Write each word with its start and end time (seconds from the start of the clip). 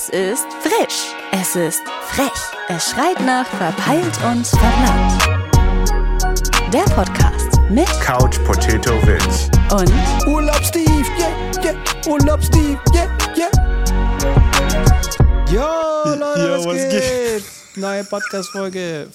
Es 0.00 0.10
ist 0.10 0.46
frisch. 0.62 1.12
Es 1.32 1.56
ist 1.56 1.80
frech. 2.06 2.30
Es 2.68 2.90
schreit 2.90 3.20
nach 3.20 3.44
verpeilt 3.48 4.16
und 4.24 4.46
verplant. 4.46 5.22
Der 6.72 6.84
Podcast 6.94 7.58
mit 7.68 7.88
Couch 8.00 8.38
Potato 8.44 8.92
Witz. 9.04 9.50
und 9.72 9.92
Urlaub 10.28 10.64
Steve, 10.64 11.04
yeah, 11.18 11.64
yeah, 11.64 11.74
Urlaub 12.06 12.40
Steve, 12.44 12.78
yeah, 12.94 13.08
yeah. 13.36 13.50
Yo, 15.50 16.14
Leute, 16.14 16.40
Ja, 16.42 16.58
was, 16.58 16.64
was 16.66 16.74
geht? 16.74 16.90
geht? 16.92 17.44
Neue 17.76 18.04
Podcast-Folge. 18.04 19.08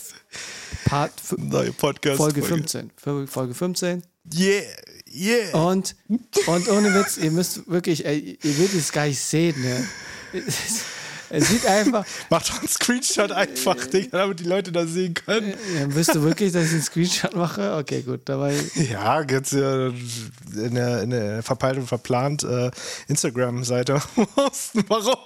Part 0.85 1.13
Neue 1.37 1.71
Podcast. 1.71 2.17
Folge 2.17 2.41
15. 2.43 2.91
Fol- 3.01 3.25
Folge 3.27 3.53
15. 3.53 4.03
Yeah, 4.33 4.61
yeah. 5.07 5.57
Und, 5.57 5.95
und 6.09 6.67
ohne 6.69 6.93
Witz, 6.93 7.15
ihr 7.17 7.31
müsst 7.31 7.69
wirklich, 7.71 8.05
ey, 8.05 8.37
ihr 8.43 8.57
würdet 8.57 8.75
es 8.75 8.91
gar 8.91 9.05
nicht 9.05 9.19
sehen, 9.21 9.61
ne? 9.61 9.87
Es, 10.33 11.49
sieht 11.49 11.65
einfach, 11.65 12.05
Mach 12.29 12.43
doch 12.43 12.59
einen 12.59 12.67
Screenshot 12.67 13.31
einfach, 13.31 13.75
Digga, 13.87 14.19
damit 14.19 14.39
die 14.39 14.43
Leute 14.43 14.71
das 14.71 14.89
sehen 14.89 15.15
können. 15.15 15.53
ja, 15.75 15.95
wisst 15.95 16.13
du 16.13 16.21
wirklich, 16.21 16.51
dass 16.51 16.65
ich 16.65 16.73
einen 16.73 16.81
Screenshot 16.83 17.35
mache? 17.35 17.75
Okay, 17.75 18.03
gut, 18.03 18.21
dabei, 18.25 18.53
Ja, 18.75 19.21
jetzt 19.21 19.53
ja 19.53 19.87
in 19.87 20.75
der, 20.75 21.01
in 21.01 21.09
der 21.09 21.41
verpeilt 21.41 21.79
und 21.79 21.87
verplant 21.87 22.43
äh, 22.43 22.69
Instagram-Seite 23.07 23.99
posten, 24.35 24.83
warum 24.87 25.17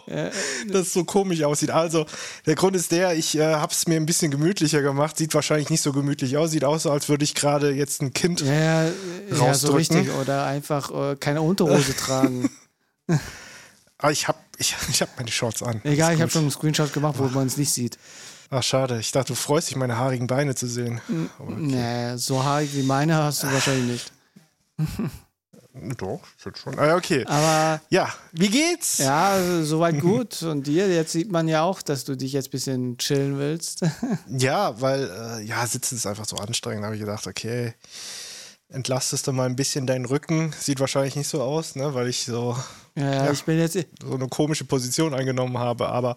das 0.69 0.93
so 0.93 1.03
komisch 1.03 1.43
aussieht. 1.43 1.71
Also, 1.71 2.05
der 2.45 2.55
Grund 2.55 2.77
ist 2.77 2.91
der, 2.93 3.13
ich 3.15 3.37
äh, 3.37 3.55
habe 3.55 3.73
es 3.73 3.87
mir 3.87 3.97
ein 3.97 4.05
bisschen 4.05 4.31
gemütlicher 4.31 4.81
gemacht. 4.81 5.17
Sieht 5.17 5.33
wahrscheinlich 5.33 5.69
nicht 5.69 5.81
so 5.81 5.91
gemütlich 5.91 6.37
aus. 6.37 6.51
Sieht 6.51 6.63
aus, 6.63 6.85
als 6.85 7.09
würde 7.09 7.25
ich 7.25 7.35
gerade 7.35 7.71
jetzt 7.71 8.01
ein 8.01 8.13
Kind. 8.13 8.41
ja, 8.41 8.53
ja, 8.53 8.85
ja 8.85 8.91
so 9.29 9.43
Rausdrücken. 9.43 9.75
richtig. 9.75 10.11
Oder 10.21 10.45
einfach 10.45 11.11
äh, 11.11 11.15
keine 11.17 11.41
Unterhose 11.41 11.95
tragen. 11.95 12.49
Aber 13.97 14.11
ich 14.11 14.29
habe 14.29 14.37
ich, 14.57 14.75
ich 14.89 15.01
hab 15.01 15.15
meine 15.17 15.31
Shorts 15.31 15.61
an. 15.63 15.81
Egal, 15.83 16.15
ich 16.15 16.21
habe 16.21 16.31
schon 16.31 16.41
einen 16.43 16.51
Screenshot 16.51 16.93
gemacht, 16.93 17.15
wo 17.17 17.25
man 17.27 17.47
es 17.47 17.57
nicht 17.57 17.71
sieht. 17.71 17.97
Ach, 18.49 18.63
schade. 18.63 18.99
Ich 18.99 19.11
dachte, 19.11 19.29
du 19.33 19.35
freust 19.35 19.69
dich, 19.69 19.75
meine 19.75 19.97
haarigen 19.97 20.27
Beine 20.27 20.55
zu 20.55 20.67
sehen. 20.67 21.01
Aber 21.37 21.51
Nee, 21.51 22.15
so 22.17 22.43
haarig 22.43 22.73
wie 22.73 22.83
meine 22.83 23.15
hast 23.15 23.43
du 23.43 23.51
wahrscheinlich 23.51 23.91
nicht. 23.91 24.11
Doch, 25.97 26.21
schon 26.37 26.55
schon. 26.55 26.79
Ah, 26.79 26.87
ja, 26.87 26.95
okay. 26.95 27.23
Aber 27.27 27.79
Ja, 27.89 28.11
wie 28.31 28.49
geht's? 28.49 28.97
ja, 28.97 29.29
also, 29.33 29.63
soweit 29.63 29.99
gut. 29.99 30.41
Und 30.41 30.65
dir, 30.65 30.87
jetzt 30.91 31.11
sieht 31.11 31.31
man 31.31 31.47
ja 31.47 31.61
auch, 31.61 31.83
dass 31.83 32.03
du 32.03 32.15
dich 32.15 32.33
jetzt 32.33 32.47
ein 32.47 32.51
bisschen 32.51 32.97
chillen 32.97 33.37
willst. 33.37 33.81
Ja, 34.27 34.79
weil, 34.81 35.03
äh, 35.39 35.43
ja, 35.43 35.65
sitzen 35.67 35.95
ist 35.95 36.07
einfach 36.07 36.25
so 36.25 36.35
anstrengend. 36.37 36.81
Da 36.81 36.85
habe 36.87 36.95
ich 36.95 37.01
gedacht, 37.01 37.27
okay, 37.27 37.73
entlastest 38.69 39.27
du 39.27 39.31
mal 39.33 39.45
ein 39.45 39.55
bisschen 39.55 39.87
deinen 39.87 40.05
Rücken. 40.05 40.53
Sieht 40.59 40.79
wahrscheinlich 40.79 41.15
nicht 41.15 41.27
so 41.29 41.41
aus, 41.41 41.75
ne, 41.75 41.93
weil 41.93 42.07
ich 42.07 42.25
so, 42.25 42.55
Ja, 42.95 43.25
ja, 43.25 43.31
ich 43.31 43.43
bin 43.43 43.57
jetzt. 43.59 43.77
so 44.01 44.13
eine 44.15 44.27
komische 44.27 44.65
Position 44.65 45.13
eingenommen 45.13 45.57
habe, 45.57 45.87
aber 45.89 46.15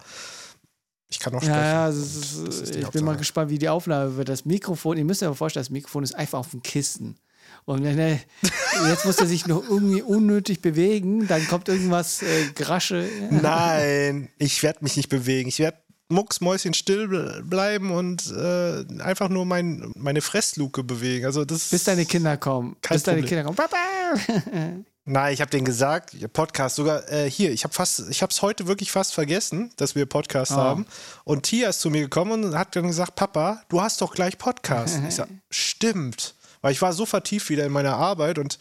ich 1.09 1.19
kann 1.19 1.33
auch 1.35 1.41
sprechen. 1.41 1.55
ja, 1.57 1.89
ist, 1.89 2.35
ich 2.69 2.71
bin 2.71 2.81
mal 2.81 2.85
Hauptsache. 3.11 3.17
gespannt, 3.17 3.49
wie 3.51 3.57
die 3.59 3.69
Aufnahme 3.69 4.15
wird. 4.15 4.29
Das 4.29 4.45
Mikrofon, 4.45 4.97
ihr 4.97 5.05
müsst 5.05 5.21
euch 5.21 5.27
aber 5.27 5.35
vorstellen, 5.35 5.63
das 5.63 5.69
Mikrofon 5.69 6.03
ist 6.03 6.13
einfach 6.15 6.39
auf 6.39 6.51
dem 6.51 6.63
Kissen. 6.63 7.17
Und 7.65 7.83
wenn 7.83 7.99
er, 7.99 8.17
jetzt 8.87 9.05
muss 9.05 9.17
er 9.17 9.27
sich 9.27 9.45
noch 9.45 9.61
irgendwie 9.69 10.01
unnötig 10.01 10.61
bewegen, 10.61 11.27
dann 11.27 11.45
kommt 11.47 11.67
irgendwas 11.67 12.21
äh, 12.21 12.45
Grasche. 12.55 13.07
Nein, 13.29 14.29
ich 14.37 14.63
werde 14.63 14.79
mich 14.83 14.95
nicht 14.97 15.09
bewegen. 15.09 15.49
Ich 15.49 15.59
werde 15.59 15.77
mucksmäuschen 16.11 16.73
still 16.73 17.05
ble- 17.05 17.41
bleiben 17.43 17.91
und 17.91 18.31
äh, 18.31 18.85
einfach 19.01 19.29
nur 19.29 19.45
mein, 19.45 19.91
meine 19.95 20.21
Fressluke 20.21 20.83
bewegen. 20.83 21.25
Also 21.25 21.45
das 21.45 21.69
Bis 21.69 21.83
deine 21.85 22.05
Kinder 22.05 22.37
kommen. 22.37 22.75
Bis 22.87 23.03
deine 23.03 23.21
Problem. 23.21 23.29
Kinder 23.29 23.43
kommen. 23.43 23.55
Papa! 23.55 23.77
Nein, 25.05 25.33
ich 25.33 25.41
habe 25.41 25.49
denen 25.49 25.65
gesagt, 25.65 26.15
Podcast 26.31 26.75
sogar 26.75 27.11
äh, 27.11 27.29
hier. 27.29 27.51
Ich 27.51 27.63
habe 27.63 27.73
fast, 27.73 28.03
ich 28.11 28.21
habe 28.21 28.29
es 28.31 28.41
heute 28.43 28.67
wirklich 28.67 28.91
fast 28.91 29.15
vergessen, 29.15 29.71
dass 29.77 29.95
wir 29.95 30.05
Podcast 30.05 30.51
Oh. 30.51 30.57
haben. 30.57 30.85
Und 31.23 31.43
Tia 31.43 31.69
ist 31.69 31.81
zu 31.81 31.89
mir 31.89 32.01
gekommen 32.01 32.43
und 32.43 32.55
hat 32.57 32.75
dann 32.75 32.85
gesagt, 32.87 33.15
Papa, 33.15 33.63
du 33.69 33.81
hast 33.81 33.99
doch 34.01 34.13
gleich 34.13 34.37
Podcast. 34.37 34.99
ich 35.07 35.15
sag, 35.15 35.27
stimmt, 35.49 36.35
weil 36.61 36.71
ich 36.71 36.81
war 36.83 36.93
so 36.93 37.07
vertieft 37.07 37.49
wieder 37.49 37.65
in 37.65 37.71
meiner 37.71 37.95
Arbeit 37.95 38.37
und 38.37 38.59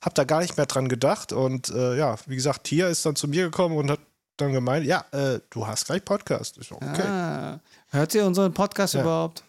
habe 0.00 0.14
da 0.14 0.24
gar 0.24 0.40
nicht 0.40 0.56
mehr 0.56 0.66
dran 0.66 0.88
gedacht. 0.88 1.32
Und 1.32 1.68
äh, 1.70 1.96
ja, 1.96 2.16
wie 2.26 2.34
gesagt, 2.34 2.64
Tia 2.64 2.88
ist 2.88 3.06
dann 3.06 3.14
zu 3.14 3.28
mir 3.28 3.44
gekommen 3.44 3.76
und 3.76 3.88
hat 3.90 4.00
dann 4.40 4.52
gemeint, 4.52 4.86
ja, 4.86 5.04
äh, 5.12 5.40
du 5.50 5.66
hast 5.66 5.86
gleich 5.86 6.04
Podcast. 6.04 6.56
Ich 6.60 6.68
so, 6.68 6.76
okay. 6.76 7.02
Ah, 7.06 7.60
hört 7.90 8.14
ihr 8.14 8.24
unseren 8.24 8.52
Podcast 8.54 8.94
Ja. 8.94 9.02
überhaupt? 9.02 9.42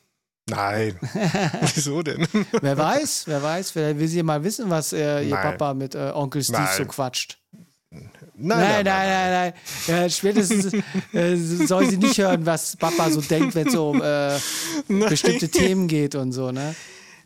Nein, 0.49 0.97
wieso 1.75 2.01
denn? 2.01 2.27
Wer 2.61 2.75
weiß, 2.77 3.23
wer 3.27 3.41
weiß, 3.43 3.69
vielleicht 3.71 3.99
will 3.99 4.07
sie 4.07 4.23
mal 4.23 4.43
wissen, 4.43 4.67
was 4.69 4.93
äh, 4.93 5.21
ihr 5.23 5.35
Nein. 5.35 5.43
Papa 5.43 5.73
mit 5.75 5.93
äh, 5.93 6.11
Onkel 6.13 6.43
Steve 6.43 6.59
Nein. 6.63 6.77
so 6.77 6.85
quatscht. 6.85 7.37
Nein, 7.91 8.09
Nein, 8.35 8.85
nein, 8.85 8.85
nein, 8.85 9.31
nein. 9.31 9.53
Ja, 9.87 10.09
spätestens 10.09 10.73
äh, 11.13 11.35
soll 11.35 11.89
sie 11.89 11.97
nicht 11.97 12.17
hören, 12.17 12.45
was 12.45 12.75
Papa 12.77 13.09
so 13.11 13.21
denkt, 13.21 13.53
wenn 13.55 13.67
es 13.67 13.75
um 13.75 14.01
äh, 14.01 14.37
bestimmte 15.09 15.49
Themen 15.49 15.87
geht 15.87 16.15
und 16.15 16.31
so, 16.31 16.51
ne? 16.51 16.75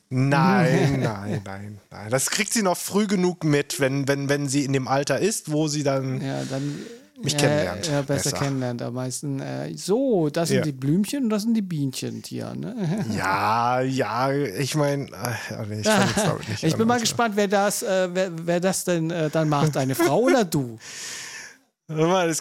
Nein, 0.09 0.99
nein, 1.01 1.41
nein, 1.45 1.81
nein. 1.91 2.09
Das 2.09 2.29
kriegt 2.29 2.53
sie 2.53 2.61
noch 2.61 2.77
früh 2.77 3.07
genug 3.07 3.43
mit, 3.43 3.79
wenn, 3.79 4.07
wenn, 4.07 4.29
wenn 4.29 4.47
sie 4.47 4.63
in 4.63 4.73
dem 4.73 4.87
Alter 4.87 5.19
ist, 5.19 5.51
wo 5.51 5.67
sie 5.67 5.83
dann. 5.83 6.21
Ja, 6.21 6.43
dann. 6.45 6.77
Mich 7.21 7.33
ja, 7.33 7.39
kennenlernt. 7.39 7.87
Ja, 7.87 8.01
besser, 8.01 8.31
Besser. 8.31 8.43
kennenlernt 8.43 8.81
am 8.81 8.93
meisten. 8.95 9.39
Äh, 9.39 9.75
so, 9.75 10.29
das 10.29 10.49
sind 10.49 10.57
Ja. 10.57 10.63
die 10.63 10.71
Blümchen 10.71 11.25
und 11.25 11.29
das 11.29 11.43
sind 11.43 11.53
die 11.53 11.61
Bienchen, 11.61 12.23
Tia, 12.23 12.55
ne? 12.55 13.05
Ja, 13.15 13.81
ja, 13.81 14.31
ich 14.31 14.73
meine, 14.75 15.03
nee, 15.05 15.79
ich 15.81 15.85
jetzt 15.85 16.17
damit 16.17 16.49
nicht 16.49 16.63
Ich 16.63 16.73
an, 16.73 16.79
bin 16.79 16.87
mal 16.87 16.99
gespannt, 16.99 17.35
wer 17.35 17.47
das, 17.47 17.83
äh, 17.83 18.09
wer, 18.13 18.31
wer 18.47 18.59
das 18.59 18.83
denn 18.85 19.11
äh, 19.11 19.29
dann 19.29 19.47
macht, 19.47 19.77
eine 19.77 19.93
Frau 19.95 20.21
oder 20.21 20.43
du? 20.43 20.77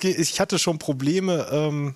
Ich 0.02 0.40
hatte 0.40 0.58
schon 0.58 0.78
Probleme, 0.78 1.46
ähm, 1.50 1.94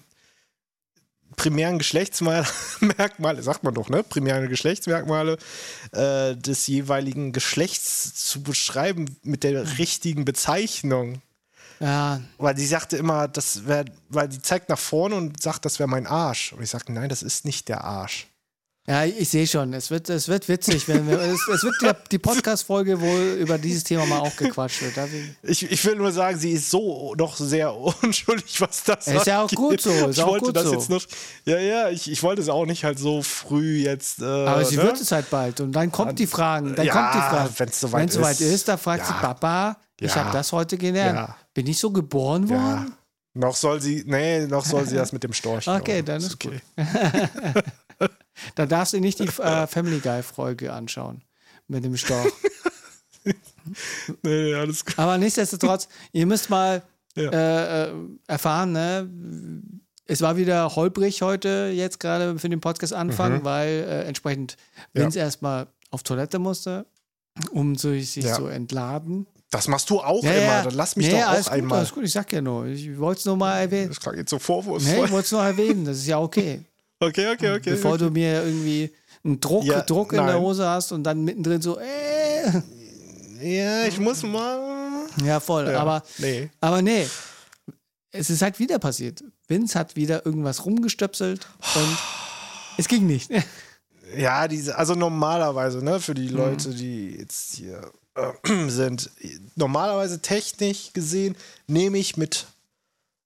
primären 1.37 1.79
Geschlechtsmerkmale, 1.79 3.43
sagt 3.43 3.63
man 3.63 3.73
doch, 3.73 3.89
ne? 3.89 4.03
Primäre 4.03 4.49
Geschlechtsmerkmale 4.49 5.39
äh, 5.93 6.35
des 6.37 6.67
jeweiligen 6.67 7.33
Geschlechts 7.33 8.15
zu 8.15 8.43
beschreiben 8.43 9.17
mit 9.23 9.45
der 9.45 9.79
richtigen 9.79 10.25
Bezeichnung. 10.25 11.23
Ja, 11.81 12.21
Weil 12.39 12.57
sie 12.57 12.67
sagte 12.67 12.97
immer, 12.97 13.29
das 13.29 13.67
wäre, 13.67 13.85
weil 14.09 14.29
die 14.29 14.41
zeigt 14.41 14.69
nach 14.69 14.79
vorne 14.79 15.15
und 15.17 15.43
sagt, 15.43 15.65
das 15.65 15.79
wäre 15.79 15.89
mein 15.89 16.07
Arsch. 16.07 16.53
Und 16.53 16.63
ich 16.63 16.71
sagte, 16.71 16.93
nein, 16.93 17.09
das 17.09 17.23
ist 17.23 17.45
nicht 17.45 17.69
der 17.69 17.85
Arsch. 17.85 18.29
Ja, 18.89 19.05
ich 19.05 19.29
sehe 19.31 19.49
schon, 19.49 19.73
es 19.75 19.91
wird, 19.91 20.09
es 20.11 20.29
wird 20.29 20.47
witzig. 20.49 20.87
Wenn 20.87 21.09
wir, 21.09 21.19
es, 21.19 21.41
es 21.53 21.65
wird 21.65 21.75
der, 21.83 21.95
die 22.13 22.19
Podcast-Folge, 22.21 23.01
wo 23.01 23.17
über 23.37 23.59
dieses 23.59 23.83
Thema 23.83 24.07
mal 24.07 24.21
auch 24.21 24.37
gequatscht 24.37 24.81
wird. 24.81 24.97
Will- 24.97 25.35
Ich, 25.43 25.69
ich 25.69 25.85
will 25.85 25.97
nur 25.97 26.13
sagen, 26.13 26.39
sie 26.39 26.53
ist 26.53 26.71
so 26.71 27.13
doch 27.17 27.37
sehr 27.37 27.75
unschuldig, 28.03 28.61
was 28.61 28.85
das 28.85 29.09
Ist 29.09 29.27
ja 29.27 29.43
auch 29.43 29.51
gut 29.51 29.81
so, 29.81 29.91
ist 29.91 30.19
ich 30.19 30.23
auch 30.23 30.29
wollte 30.29 30.45
gut 30.47 30.57
das 30.57 30.65
so. 30.67 30.73
jetzt 30.75 30.89
noch. 30.89 31.03
Ja, 31.47 31.59
ja, 31.59 31.89
ich, 31.91 32.09
ich 32.09 32.23
wollte 32.23 32.41
es 32.43 32.49
auch 32.49 32.65
nicht 32.65 32.85
halt 32.85 33.01
so 33.01 33.23
früh 33.23 33.79
jetzt. 33.83 34.23
Äh, 34.23 34.25
Aber 34.25 34.65
sie 34.65 34.77
ne? 34.77 34.85
wird 34.85 35.01
es 35.01 35.11
halt 35.11 35.31
bald. 35.31 35.61
Und 35.61 35.73
dann 35.73 35.91
kommt 35.91 36.21
die 36.21 36.29
Fragen. 36.29 36.77
Dann 36.77 36.87
Ja, 36.87 36.93
kommt 36.93 37.15
die 37.15 37.29
Frage. 37.29 37.51
wenn's 37.57 37.81
soweit 37.81 38.01
Wenn 38.03 38.09
es 38.09 38.15
soweit 38.15 38.41
ist. 38.41 38.53
ist, 38.53 38.69
da 38.69 38.77
fragt 38.77 39.05
sie 39.07 39.13
Ja. 39.15 39.19
Papa, 39.19 39.77
ich 39.99 40.15
Ja. 40.15 40.25
habe 40.27 40.31
das 40.33 40.53
heute 40.53 40.79
gelernt. 40.79 41.19
Ja. 41.19 41.37
Bin 41.57 41.67
ich 41.67 41.79
so 41.79 41.91
geboren 41.91 42.47
Ja. 42.49 42.55
worden? 42.57 42.95
Noch 43.33 43.57
soll 43.57 43.81
sie, 43.81 44.05
nee, 44.07 44.47
noch 44.47 44.65
soll 44.65 44.87
sie 44.87 44.97
das 44.97 45.13
mit 45.13 45.23
dem 45.25 45.33
Storch. 45.33 45.67
Okay, 45.69 46.03
dann 46.03 46.19
ist 46.23 46.39
gut. 46.39 46.61
Da 48.55 48.67
darfst 48.67 48.93
du 48.93 49.01
nicht 49.01 49.19
die 49.19 49.25
äh, 49.41 49.67
Family 49.67 49.99
Guy-Folge 50.01 50.71
anschauen. 50.71 51.23
Mit 51.67 51.83
dem 51.85 51.97
Storch. 51.97 52.31
Nee, 54.23 54.55
alles 54.55 54.85
gut. 54.85 54.97
Aber 54.99 55.19
nichtsdestotrotz, 55.19 55.89
ihr 56.13 56.27
müsst 56.27 56.49
mal 56.51 56.83
Ja. 57.17 57.31
äh, 57.31 57.85
äh, 57.89 57.95
erfahren, 58.29 58.71
ne? 58.73 59.11
Es 60.05 60.21
war 60.21 60.37
wieder 60.37 60.77
holprig 60.77 61.23
heute, 61.23 61.73
jetzt 61.75 61.99
gerade 61.99 62.39
für 62.39 62.49
den 62.49 62.61
Podcast-Anfang, 62.61 63.43
weil 63.43 63.69
äh, 63.89 64.05
entsprechend 64.05 64.57
Mhm. 64.57 64.83
Ja. 65.01 65.03
Vince 65.05 65.19
erstmal 65.19 65.67
auf 65.91 66.05
Toilette 66.05 66.39
musste, 66.39 66.87
um 67.51 67.75
sich, 67.75 68.13
sich 68.13 68.27
Ja. 68.27 68.35
zu 68.35 68.47
entladen. 68.47 69.27
Das 69.51 69.69
machst 69.69 69.89
du 69.91 70.01
auch 70.01 70.23
Ja, 70.25 70.33
immer. 70.33 70.41
ja. 70.43 70.63
Dann 70.65 70.75
lass 70.75 70.97
mich 70.97 71.07
nee, 71.07 71.13
doch 71.13 71.27
auch 71.27 71.29
alles 71.31 71.47
gut, 71.47 71.55
einmal. 71.55 71.79
Alles 71.79 71.93
gut, 71.93 72.05
ich 72.05 72.13
sag 72.13 72.33
ja 72.33 72.41
nur. 72.41 72.67
Ich 72.67 72.99
wollte 72.99 73.21
es 73.21 73.25
nur 73.27 73.37
mal 73.37 73.59
erwähnen. 73.61 73.89
Das 73.89 74.01
klang 74.01 74.17
jetzt 74.17 74.31
so 74.31 74.37
Nee, 74.37 74.43
vorwurfsvoll. 74.43 75.05
ich 75.05 75.11
wollte 75.13 75.25
es 75.27 75.33
nur 75.33 75.43
erwähnen, 75.45 75.85
das 75.85 75.99
ist 75.99 76.07
ja 76.07 76.19
okay. 76.19 76.61
Okay, 76.99 77.31
okay, 77.31 77.53
okay. 77.53 77.71
Bevor 77.73 77.93
okay. 77.93 78.05
du 78.05 78.11
mir 78.11 78.43
irgendwie 78.43 78.91
einen 79.23 79.39
Druck, 79.39 79.65
Ja, 79.65 79.83
Druck 79.83 80.15
in 80.15 80.25
der. 80.27 80.41
Hose 80.41 80.67
hast 80.67 80.93
und 80.93 81.05
dann 81.05 81.23
mittendrin 81.25 81.61
so, 81.61 81.79
äh. 81.79 82.51
Ja, 83.43 83.85
ich 83.87 84.01
muss 84.01 84.23
mal. 84.23 85.07
Ja, 85.23 85.39
voll. 85.41 85.69
Ja, 85.71 85.81
aber, 85.81 86.03
nee. 86.17 86.49
aber 86.59 86.81
nee, 86.81 87.07
es 88.13 88.31
ist 88.31 88.41
halt 88.41 88.59
wieder 88.59 88.79
passiert. 88.79 89.23
Vince 89.47 89.79
hat 89.79 89.95
wieder 89.95 90.25
irgendwas 90.25 90.65
rumgestöpselt 90.65 91.47
und 91.75 91.99
es 92.79 92.89
ging 92.89 93.07
nicht. 93.07 93.31
Ja, 94.17 94.47
diese, 94.47 94.79
also 94.79 94.95
normalerweise, 94.95 95.85
ne, 95.85 95.99
für 95.99 96.13
Mhm. 96.13 96.15
die 96.15 96.29
Leute, 96.29 96.71
die 96.71 97.17
jetzt 97.19 97.57
hier 97.57 97.91
sind, 98.69 99.11
normalerweise 99.55 100.21
technisch 100.21 100.93
gesehen 100.93 101.37
nehme 101.67 101.99
ich 101.99 102.17
mit 102.17 102.47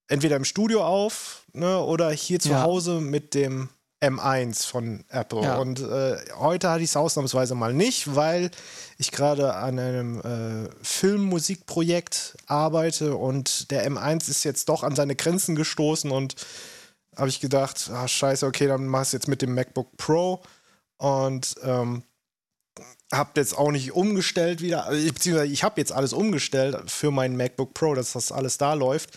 entweder 0.08 0.36
im 0.36 0.44
Studio 0.44 0.84
auf, 0.84 1.44
ne, 1.52 1.80
oder 1.80 2.10
hier 2.10 2.40
zu 2.40 2.50
Ja. 2.50 2.62
Hause 2.62 3.00
mit 3.00 3.34
dem 3.34 3.68
M1 4.02 4.66
von 4.66 5.04
Apple. 5.10 5.42
Ja. 5.42 5.56
Und 5.58 5.80
äh, 5.80 6.16
heute 6.36 6.70
hatte 6.70 6.82
ich 6.82 6.90
es 6.90 6.96
ausnahmsweise 6.96 7.54
mal 7.54 7.74
nicht, 7.74 8.14
weil 8.16 8.50
ich 8.96 9.12
gerade 9.12 9.54
an 9.54 9.78
einem 9.78 10.20
äh, 10.20 10.70
Filmmusikprojekt 10.82 12.36
arbeite 12.46 13.14
und 13.14 13.70
der 13.70 13.88
M1 13.90 14.28
ist 14.30 14.44
jetzt 14.44 14.68
doch 14.68 14.82
an 14.82 14.96
seine 14.96 15.16
Grenzen 15.16 15.54
gestoßen 15.54 16.10
und 16.10 16.34
habe 17.16 17.28
ich 17.28 17.40
gedacht, 17.40 17.90
ah, 17.92 18.08
scheiße, 18.08 18.46
okay, 18.46 18.66
dann 18.66 18.86
mach 18.86 19.02
es 19.02 19.12
jetzt 19.12 19.28
mit 19.28 19.42
dem 19.42 19.54
MacBook 19.54 19.96
Pro 19.98 20.42
und 20.96 21.56
ähm, 21.62 22.02
habe 23.12 23.30
jetzt 23.36 23.56
auch 23.58 23.70
nicht 23.72 23.92
umgestellt 23.92 24.60
wieder, 24.60 24.86
also, 24.86 25.12
beziehungsweise 25.12 25.52
ich 25.52 25.64
habe 25.64 25.80
jetzt 25.80 25.92
alles 25.92 26.12
umgestellt 26.12 26.76
für 26.90 27.10
meinen 27.10 27.36
MacBook 27.36 27.74
Pro, 27.74 27.94
dass 27.94 28.12
das 28.12 28.30
alles 28.32 28.58
da 28.58 28.74
läuft. 28.74 29.10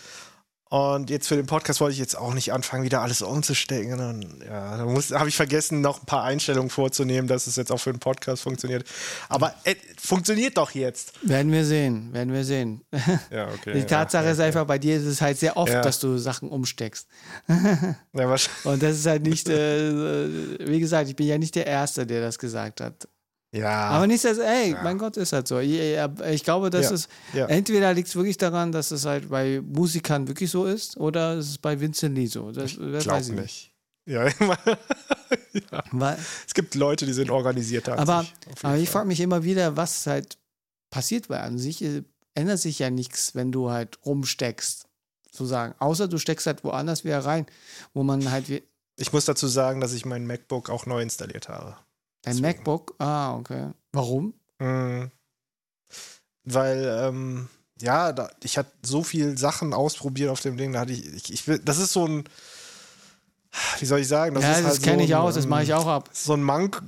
Und 0.70 1.08
jetzt 1.08 1.28
für 1.28 1.36
den 1.36 1.46
Podcast 1.46 1.80
wollte 1.80 1.92
ich 1.92 2.00
jetzt 2.00 2.18
auch 2.18 2.34
nicht 2.34 2.52
anfangen, 2.52 2.82
wieder 2.82 3.00
alles 3.00 3.22
umzustellen. 3.22 4.00
Und, 4.00 4.42
ja, 4.44 4.76
da 4.76 5.18
habe 5.20 5.28
ich 5.28 5.36
vergessen, 5.36 5.82
noch 5.82 6.02
ein 6.02 6.06
paar 6.06 6.24
Einstellungen 6.24 6.68
vorzunehmen, 6.68 7.28
dass 7.28 7.46
es 7.46 7.54
jetzt 7.54 7.70
auch 7.70 7.78
für 7.78 7.92
den 7.92 8.00
Podcast 8.00 8.42
funktioniert. 8.42 8.84
Aber 9.28 9.54
äh, 9.62 9.76
funktioniert 10.02 10.56
doch 10.58 10.72
jetzt. 10.72 11.12
Werden 11.22 11.52
wir 11.52 11.64
sehen, 11.64 12.12
werden 12.12 12.32
wir 12.32 12.44
sehen. 12.44 12.82
Ja, 13.30 13.46
okay. 13.52 13.74
Die 13.74 13.84
Tatsache 13.84 14.30
ist 14.30 14.40
einfach, 14.40 14.64
bei 14.66 14.78
dir 14.80 14.96
ist 14.96 15.04
es 15.04 15.20
halt 15.20 15.38
sehr 15.38 15.56
oft, 15.56 15.72
Ja. 15.72 15.80
dass 15.80 16.00
du 16.00 16.18
Sachen 16.18 16.48
umsteckst. 16.48 17.06
Ja, 17.46 18.28
wahrscheinlich. 18.28 18.64
Und 18.64 18.82
das 18.82 18.96
ist 18.96 19.06
halt 19.06 19.22
nicht, 19.22 19.48
äh, 19.48 20.66
wie 20.66 20.80
gesagt, 20.80 21.08
ich 21.08 21.14
bin 21.14 21.28
ja 21.28 21.38
nicht 21.38 21.54
der 21.54 21.68
Erste, 21.68 22.04
der 22.04 22.20
das 22.20 22.36
gesagt 22.36 22.80
hat. 22.80 23.06
Ja. 23.54 23.88
Aber 23.90 24.06
nicht, 24.06 24.24
dass, 24.24 24.38
ey, 24.38 24.76
mein 24.82 24.98
Gott, 24.98 25.16
ist 25.16 25.32
halt 25.32 25.46
so. 25.48 25.58
Ich, 25.60 25.78
ich 26.30 26.42
glaube, 26.44 26.70
dass 26.70 26.86
Ja, 26.90 26.94
es, 26.94 27.08
ja. 27.32 27.46
entweder 27.46 27.92
liegt 27.94 28.08
es 28.08 28.16
wirklich 28.16 28.36
daran, 28.36 28.72
dass 28.72 28.90
es 28.90 29.04
halt 29.04 29.28
bei 29.30 29.60
Musikern 29.62 30.26
wirklich 30.28 30.50
so 30.50 30.64
ist, 30.66 30.96
oder 30.96 31.34
es 31.38 31.50
ist 31.50 31.62
bei 31.62 31.78
Vincent 31.80 32.16
Lee 32.16 32.26
so. 32.26 32.50
Das, 32.52 32.72
ich 32.72 32.78
nicht. 32.78 33.30
nicht. 33.30 33.70
Ja, 34.06 34.26
ja. 35.52 35.82
Weil, 35.92 36.18
Es 36.46 36.52
gibt 36.54 36.74
Leute, 36.74 37.06
die 37.06 37.12
sind 37.12 37.30
organisierter 37.30 37.92
als 37.98 38.00
aber, 38.02 38.22
ich. 38.54 38.64
aber 38.64 38.76
ich 38.76 38.90
frage 38.90 39.06
mich 39.08 39.20
immer 39.20 39.44
wieder, 39.44 39.76
was 39.76 40.06
halt 40.06 40.36
passiert, 40.90 41.30
weil 41.30 41.40
an 41.40 41.58
sich 41.58 41.82
äh, 41.82 42.02
ändert 42.34 42.58
sich 42.58 42.78
ja 42.80 42.90
nichts, 42.90 43.34
wenn 43.34 43.50
du 43.52 43.70
halt 43.70 43.98
rumsteckst, 44.04 44.86
sozusagen. 45.30 45.74
Außer 45.78 46.06
du 46.08 46.18
steckst 46.18 46.46
halt 46.46 46.64
woanders 46.64 47.04
wieder 47.04 47.20
rein, 47.24 47.46
wo 47.94 48.02
man 48.02 48.30
halt 48.30 48.48
wie- 48.50 48.62
Ich 48.96 49.12
muss 49.12 49.24
dazu 49.24 49.46
sagen, 49.46 49.80
dass 49.80 49.92
ich 49.94 50.04
mein 50.04 50.26
MacBook 50.26 50.68
auch 50.70 50.84
neu 50.86 51.00
installiert 51.00 51.48
habe. 51.48 51.76
Dein 52.24 52.36
Deswegen. 52.36 52.58
MacBook, 52.58 52.94
ah, 52.98 53.36
okay. 53.36 53.70
Warum? 53.92 54.34
Mhm. 54.58 55.10
Weil, 56.44 56.84
ähm, 57.02 57.48
ja, 57.80 58.12
da, 58.12 58.30
ich 58.42 58.58
hatte 58.58 58.70
so 58.82 59.02
viel 59.02 59.38
Sachen 59.38 59.72
ausprobiert 59.72 60.30
auf 60.30 60.40
dem 60.40 60.56
Ding, 60.56 60.72
da 60.72 60.80
hatte 60.80 60.92
ich, 60.92 61.06
ich, 61.14 61.32
ich 61.32 61.48
will, 61.48 61.58
das 61.58 61.78
ist 61.78 61.92
so 61.92 62.06
ein, 62.06 62.24
wie 63.78 63.86
soll 63.86 64.00
ich 64.00 64.08
sagen? 64.08 64.34
ja, 64.40 64.50
ist 64.50 64.58
das 64.58 64.66
halt 64.66 64.82
kenne 64.82 64.98
so 64.98 65.04
ich 65.04 65.14
ein, 65.14 65.20
auch, 65.20 65.32
das 65.32 65.46
mache 65.46 65.62
ich 65.62 65.68
ähm, 65.70 65.76
auch 65.76 65.86
ab. 65.86 66.10
So 66.12 66.34
ein 66.34 66.42
Mank, 66.42 66.82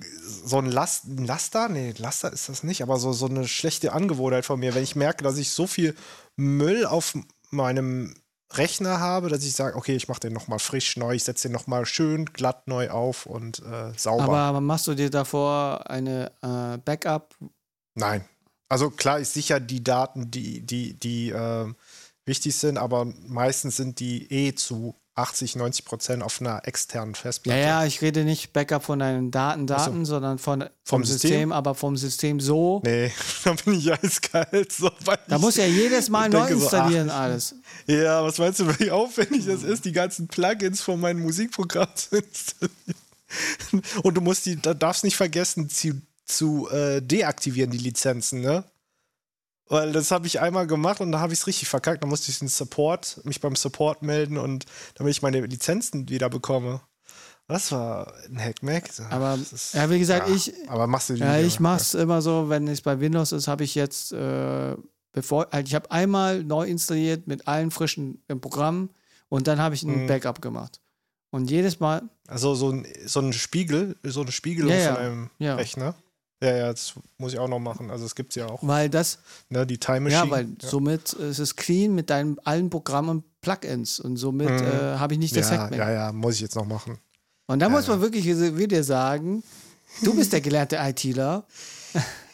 so 0.44 0.58
ein, 0.58 0.66
Last, 0.66 1.04
ein 1.04 1.26
Laster? 1.26 1.68
Nee, 1.68 1.94
Laster 1.98 2.32
ist 2.32 2.48
das 2.48 2.62
nicht, 2.62 2.82
aber 2.82 2.98
so, 2.98 3.12
so 3.12 3.26
eine 3.26 3.46
schlechte 3.46 3.92
Angewohnheit 3.92 4.44
von 4.44 4.58
mir. 4.60 4.74
Wenn 4.74 4.82
ich 4.82 4.96
merke, 4.96 5.22
dass 5.22 5.38
ich 5.38 5.50
so 5.50 5.66
viel 5.66 5.94
Müll 6.36 6.84
auf 6.86 7.14
meinem 7.50 8.14
Rechner 8.52 9.00
habe, 9.00 9.28
dass 9.28 9.44
ich 9.44 9.54
sage, 9.54 9.76
okay, 9.76 9.96
ich 9.96 10.08
mache 10.08 10.20
den 10.20 10.32
nochmal 10.32 10.58
frisch 10.58 10.96
neu, 10.96 11.14
ich 11.14 11.24
setze 11.24 11.48
den 11.48 11.52
nochmal 11.52 11.84
schön 11.84 12.26
glatt 12.26 12.68
neu 12.68 12.90
auf 12.90 13.26
und 13.26 13.60
äh, 13.60 13.92
sauber. 13.96 14.36
Aber 14.36 14.60
machst 14.60 14.86
du 14.86 14.94
dir 14.94 15.10
davor 15.10 15.88
eine 15.90 16.30
äh, 16.42 16.78
Backup? 16.78 17.34
Nein. 17.94 18.24
Also 18.68 18.90
klar, 18.90 19.20
ich 19.20 19.28
sicher 19.28 19.60
die 19.60 19.82
Daten, 19.82 20.30
die, 20.30 20.60
die, 20.60 20.94
die 20.94 21.30
äh, 21.30 21.72
wichtig 22.24 22.56
sind, 22.56 22.78
aber 22.78 23.04
meistens 23.04 23.76
sind 23.76 24.00
die 24.00 24.30
eh 24.32 24.54
zu 24.54 24.94
80, 25.16 25.56
90 25.56 25.84
Prozent 25.86 26.22
auf 26.22 26.40
einer 26.40 26.60
externen 26.68 27.14
Ja, 27.14 27.20
Festplatte. 27.20 27.58
ja, 27.60 27.84
ich 27.86 28.02
rede 28.02 28.24
nicht 28.24 28.52
Backup 28.52 28.84
von 28.84 28.98
deinen 28.98 29.30
Daten, 29.30 29.66
Daten, 29.66 30.04
sondern 30.04 30.38
von, 30.38 30.60
vom, 30.60 30.68
Vom 30.84 31.04
System, 31.04 31.30
System? 31.30 31.52
aber 31.52 31.74
vom 31.74 31.96
System 31.96 32.38
so. 32.38 32.82
Nee, 32.84 33.10
da 33.44 33.54
bin 33.54 33.74
ich 33.78 33.90
eiskalt. 33.92 34.72
So, 34.72 34.90
Da 35.28 35.38
muss 35.38 35.56
ja 35.56 35.64
jedes 35.64 36.10
Mal 36.10 36.28
neu 36.28 36.40
denke 36.40 36.56
so, 36.56 36.62
installieren, 36.64 37.08
ach, 37.10 37.20
alles. 37.20 37.54
Ja, 37.86 38.22
was 38.22 38.36
meinst 38.38 38.60
du, 38.60 38.78
wie 38.78 38.90
aufwendig 38.90 39.46
das 39.46 39.62
ist, 39.62 39.84
die 39.86 39.92
ganzen 39.92 40.28
Plugins 40.28 40.82
von 40.82 41.00
meinem 41.00 41.22
Musikprogramm 41.22 41.88
zu 41.94 42.16
installieren? 42.16 42.96
Und 44.02 44.14
du 44.14 44.20
musst 44.20 44.46
die, 44.46 44.56
da 44.60 44.74
darfst 44.74 45.02
nicht 45.02 45.16
vergessen 45.16 45.68
zu, 45.68 46.00
zu 46.26 46.68
äh, 46.70 47.00
deaktivieren, 47.02 47.70
die 47.70 47.78
Lizenzen, 47.78 48.40
ne? 48.42 48.64
Weil 49.68 49.90
das 49.92 50.10
habe 50.12 50.26
ich 50.26 50.40
einmal 50.40 50.66
gemacht 50.66 51.00
und 51.00 51.10
da 51.12 51.18
habe 51.20 51.32
ich 51.32 51.40
es 51.40 51.46
richtig 51.46 51.68
verkackt. 51.68 52.02
Da 52.02 52.06
musste 52.06 52.30
ich 52.30 52.38
den 52.38 52.48
Support, 52.48 53.20
mich 53.24 53.40
beim 53.40 53.56
Support 53.56 54.02
melden 54.02 54.38
und 54.38 54.64
damit 54.94 55.10
ich 55.12 55.22
meine 55.22 55.40
Lizenzen 55.44 56.08
wieder 56.08 56.28
bekomme. 56.30 56.80
Das 57.48 57.70
war 57.72 58.12
ein 58.28 58.40
Hackmack. 58.40 58.90
Aber, 59.10 59.34
ist- 59.34 59.74
ja, 59.74 59.88
wie 59.90 59.98
gesagt, 59.98 60.28
ich, 60.28 60.52
Aber 60.68 60.86
machst 60.86 61.08
du 61.10 61.14
die 61.14 61.20
ja, 61.20 61.38
ich 61.38 61.60
mach's 61.60 61.94
immer 61.94 62.20
so, 62.22 62.48
wenn 62.48 62.66
es 62.68 62.80
bei 62.80 62.98
Windows 63.00 63.32
ist, 63.32 63.46
habe 63.48 63.62
ich 63.64 63.74
jetzt, 63.76 64.12
äh, 64.12 64.74
bevor, 65.12 65.48
halt, 65.52 65.68
ich 65.68 65.74
habe 65.74 65.90
einmal 65.90 66.42
neu 66.42 66.66
installiert 66.66 67.26
mit 67.28 67.46
allen 67.48 67.70
frischen 67.70 68.20
Programmen 68.40 68.90
und 69.28 69.46
dann 69.46 69.60
habe 69.60 69.74
ich 69.76 69.82
ein 69.84 70.02
Mhm. 70.02 70.06
Backup 70.08 70.42
gemacht. 70.42 70.80
Und 71.30 71.50
jedes 71.50 71.80
Mal, 71.80 72.02
Also 72.28 72.54
so 72.54 72.70
ein, 72.70 72.86
so 73.04 73.20
ein 73.20 73.32
Spiegel, 73.32 73.96
so 74.04 74.22
eine 74.22 74.32
Spiegelung 74.32 74.70
Ja, 74.72 74.78
ja. 74.78 74.94
von 74.94 75.02
einem 75.04 75.30
Ja. 75.38 75.54
Rechner. 75.56 75.94
Ja, 76.42 76.54
ja, 76.54 76.70
das 76.70 76.92
muss 77.16 77.32
ich 77.32 77.38
auch 77.38 77.48
noch 77.48 77.58
machen. 77.58 77.90
Also 77.90 78.04
es 78.04 78.14
gibt 78.14 78.34
ja 78.34 78.46
auch, 78.46 78.58
weil 78.62 78.90
das, 78.90 79.18
ne, 79.48 79.66
die 79.66 79.78
Time 79.78 80.00
Machine. 80.00 80.24
ja, 80.26 80.30
weil 80.30 80.48
somit 80.60 81.14
ist 81.14 81.38
es 81.38 81.56
clean 81.56 81.94
mit 81.94 82.10
deinen 82.10 82.38
allen 82.40 82.68
Programmen 82.68 83.08
und 83.08 83.40
Plugins 83.40 84.00
und 84.00 84.16
somit 84.18 84.50
Mhm. 84.50 84.58
äh, 84.66 84.98
habe 84.98 85.14
ich 85.14 85.18
nicht 85.20 85.34
das 85.36 85.50
ja, 85.50 85.58
Hack 85.58 85.70
mehr. 85.70 85.78
ja, 85.80 85.90
ja, 85.90 86.12
muss 86.12 86.34
ich 86.34 86.40
jetzt 86.42 86.54
noch 86.56 86.66
machen. 86.66 86.98
Und 87.46 87.60
da 87.60 87.68
muss 87.68 87.86
man 87.88 88.00
wirklich 88.02 88.24
wieder 88.26 88.82
sagen, 88.84 89.42
du 90.02 90.14
bist 90.14 90.32
der 90.32 90.40
gelernte 90.42 90.76
ITler. 90.78 91.46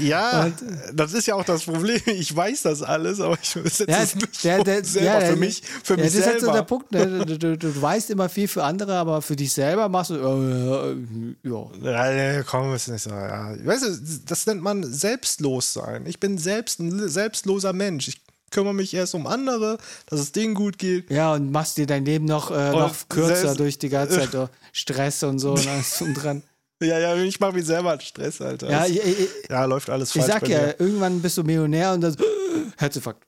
Ja, 0.00 0.46
Und- 0.46 0.54
das 0.92 1.12
ist 1.12 1.26
ja 1.26 1.34
auch 1.36 1.44
das 1.44 1.62
Problem. 1.64 2.00
Ich 2.06 2.34
weiß 2.34 2.62
das 2.62 2.82
alles, 2.82 3.20
aber 3.20 3.38
ich 3.40 3.48
setze 3.50 3.86
Ja, 3.88 4.02
es 4.02 4.14
nicht 4.14 4.44
der- 4.44 4.64
der- 4.64 4.84
selber 4.84 5.20
ja, 5.22 5.26
für 5.30 5.36
mich, 5.36 5.62
für 5.84 5.94
ja, 5.96 6.02
mich 6.02 6.12
das 6.12 6.20
ist 6.20 6.26
halt 6.26 6.40
so 6.40 6.46
der 6.46 6.54
selber. 6.54 6.66
Punkt. 6.66 6.92
Ne? 6.92 7.24
Du, 7.24 7.38
du, 7.38 7.56
du 7.56 7.82
weißt 7.82 8.10
immer 8.10 8.28
viel 8.28 8.48
für 8.48 8.64
andere, 8.64 8.96
aber 8.96 9.22
für 9.22 9.36
dich 9.36 9.52
selber 9.52 9.88
machst 9.88 10.10
du, 10.10 10.14
äh, 10.14 10.90
äh, 10.90 11.90
ja. 11.92 12.10
Ja, 12.34 12.42
komm, 12.42 12.74
ist 12.74 12.88
nicht 12.88 13.02
so. 13.02 13.10
Ja. 13.10 13.54
Weißt 13.64 13.84
du, 13.84 13.98
das 14.26 14.46
nennt 14.46 14.62
man 14.62 14.82
selbstlos 14.84 15.72
sein. 15.72 16.06
Ich 16.06 16.18
bin 16.18 16.38
selbst 16.38 16.80
ein 16.80 17.08
selbstloser 17.08 17.72
Mensch. 17.72 18.08
Ich 18.08 18.20
kümmere 18.50 18.74
mich 18.74 18.94
erst 18.94 19.14
um 19.14 19.26
andere, 19.26 19.78
dass 20.06 20.20
es 20.20 20.32
denen 20.32 20.54
gut 20.54 20.78
geht. 20.78 21.10
Ja, 21.10 21.34
und 21.34 21.52
machst 21.52 21.76
dir 21.76 21.86
dein 21.86 22.04
Leben 22.04 22.24
noch, 22.24 22.50
äh, 22.50 22.70
noch 22.72 22.94
kürzer 23.08 23.54
durch 23.54 23.78
die 23.78 23.90
ganze 23.90 24.16
Zeit 24.20 24.34
durch 24.34 24.48
Stress 24.72 25.22
und 25.22 25.38
so 25.38 25.52
und 25.52 25.66
alles 25.68 26.02
dran. 26.14 26.42
Ja, 26.80 26.98
ja, 26.98 27.16
ich 27.16 27.40
mache 27.40 27.52
mir 27.52 27.64
selber 27.64 27.92
einen 27.92 28.00
Stress, 28.00 28.40
Alter. 28.40 28.70
Ja, 28.70 28.86
ich, 28.86 29.04
ich, 29.04 29.28
ja, 29.50 29.64
läuft 29.64 29.90
alles 29.90 30.14
ich 30.14 30.22
falsch 30.22 30.32
sag 30.32 30.42
bei 30.42 30.48
ja, 30.48 30.60
mir. 30.60 30.80
irgendwann 30.80 31.20
bist 31.20 31.36
du 31.36 31.42
Millionär 31.42 31.92
und 31.92 32.02
dann 32.02 32.16
Herzinfarkt. 32.76 33.26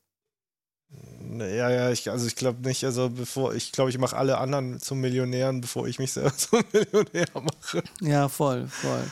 Ja, 1.39 1.71
ja, 1.71 1.91
ich, 1.91 2.11
also 2.11 2.27
ich 2.27 2.37
glaube 2.37 2.67
nicht, 2.67 2.85
also 2.85 3.09
bevor, 3.09 3.55
ich 3.55 3.73
glaube, 3.73 3.91
ich 3.91 3.99
mache 3.99 4.17
alle 4.17 4.39
anderen 4.39 4.81
zum 4.81 5.01
Millionären, 5.01 5.61
bevor 5.61 5.87
ich 5.89 5.99
mich 5.99 6.13
selber 6.13 6.35
zum 6.37 6.63
Millionär 6.73 7.27
mache. 7.35 7.83
Ja, 8.01 8.29
voll, 8.29 8.67
voll. 8.69 9.03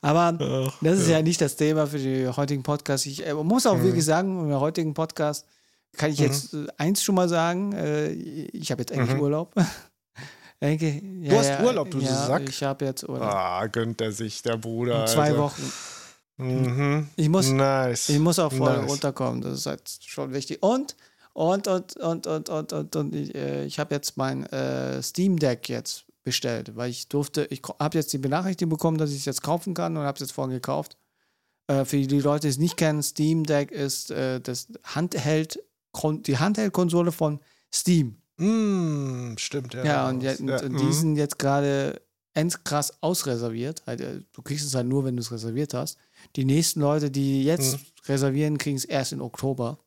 Aber 0.00 0.36
Ach, 0.40 0.78
das 0.80 0.98
ist 0.98 1.08
ja. 1.08 1.22
nicht 1.22 1.40
das 1.40 1.56
Thema 1.56 1.86
für 1.86 1.98
den 1.98 2.36
heutigen 2.36 2.62
Podcast. 2.62 3.06
Ich 3.06 3.26
äh, 3.26 3.34
muss 3.34 3.66
auch 3.66 3.80
wirklich 3.82 4.04
sagen, 4.04 4.50
im 4.50 4.60
heutigen 4.60 4.94
Podcast 4.94 5.46
kann 5.96 6.10
ich 6.10 6.18
jetzt 6.18 6.54
äh, 6.54 6.66
eins 6.76 7.02
schon 7.02 7.14
mal 7.14 7.28
sagen. 7.28 7.72
Äh, 7.72 8.10
ich 8.10 8.70
habe 8.70 8.82
jetzt 8.82 8.92
eigentlich 8.92 9.20
Urlaub. 9.20 9.54
Denke, 10.62 11.02
ja, 11.20 11.30
Du 11.30 11.38
hast 11.38 11.48
ja, 11.48 11.62
Urlaub, 11.64 11.90
du 11.90 11.98
ja, 11.98 12.26
Sack. 12.26 12.48
Ich 12.48 12.62
habe 12.62 12.84
jetzt 12.84 13.08
Urlaub. 13.08 13.22
Ah, 13.28 13.66
gönnt 13.66 14.00
er 14.00 14.12
sich, 14.12 14.42
der 14.42 14.56
Bruder. 14.56 15.02
In 15.02 15.06
zwei 15.08 15.30
Alter. 15.30 15.38
Wochen. 15.38 15.72
Mhm. 16.36 17.08
Ich 17.16 17.28
muss, 17.28 17.48
Nice. 17.50 18.08
ich 18.08 18.18
muss 18.18 18.38
auch 18.38 18.52
voll 18.52 18.78
Nice. 18.78 18.90
runterkommen. 18.90 19.42
Das 19.42 19.58
ist 19.58 19.66
halt 19.66 19.82
schon 20.00 20.32
wichtig. 20.32 20.62
Und, 20.62 20.96
und, 21.32 21.66
und, 21.66 21.96
und, 21.96 22.26
und, 22.26 22.48
und, 22.48 22.72
und, 22.72 22.96
und 22.96 23.14
ich, 23.14 23.34
äh, 23.34 23.64
ich 23.64 23.78
habe 23.78 23.94
jetzt 23.94 24.16
mein 24.16 24.44
äh, 24.46 25.02
Steam 25.02 25.38
Deck 25.38 25.68
jetzt 25.68 26.04
bestellt, 26.24 26.76
weil 26.76 26.90
ich 26.90 27.08
durfte, 27.08 27.46
ich 27.50 27.62
habe 27.80 27.98
jetzt 27.98 28.12
die 28.12 28.18
Benachrichtigung 28.18 28.70
bekommen, 28.70 28.98
dass 28.98 29.10
ich 29.10 29.18
es 29.18 29.24
jetzt 29.24 29.42
kaufen 29.42 29.74
kann 29.74 29.96
und 29.96 30.04
habe 30.04 30.14
es 30.14 30.20
jetzt 30.20 30.32
vorhin 30.32 30.54
gekauft. 30.54 30.96
Äh, 31.66 31.84
für 31.84 31.96
die 31.98 32.20
Leute, 32.20 32.42
die 32.42 32.50
es 32.50 32.58
nicht 32.58 32.76
kennen, 32.76 33.02
Steam 33.02 33.44
Deck 33.44 33.72
ist 33.72 34.10
äh, 34.12 34.40
das 34.40 34.68
Handheld, 34.84 35.58
die 36.02 36.38
Handheld-Konsole 36.38 37.10
von 37.10 37.40
Steam. 37.74 38.21
Mm, 38.42 39.36
stimmt, 39.38 39.74
ja. 39.74 39.84
Ja, 39.84 40.08
und, 40.08 40.22
ja, 40.22 40.32
und, 40.32 40.48
Ja, 40.48 40.60
und 40.62 40.72
mhm. 40.72 40.76
die 40.78 40.92
sind 40.92 41.16
jetzt 41.16 41.38
gerade 41.38 42.00
endkrass 42.34 42.92
ausreserviert. 43.02 43.82
Halt, 43.86 44.00
äh, 44.00 44.20
du 44.32 44.42
kriegst 44.42 44.64
es 44.66 44.74
halt 44.74 44.86
nur, 44.88 45.04
wenn 45.04 45.16
du 45.16 45.20
es 45.22 45.30
reserviert 45.32 45.74
hast. 45.74 45.98
Die 46.36 46.44
nächsten 46.44 46.80
Leute, 46.80 47.10
die 47.10 47.44
jetzt 47.44 47.74
Mhm. 47.78 47.86
reservieren, 48.08 48.58
kriegen 48.58 48.76
es 48.76 48.84
erst 48.84 49.12
in 49.12 49.20
Oktober. 49.20 49.78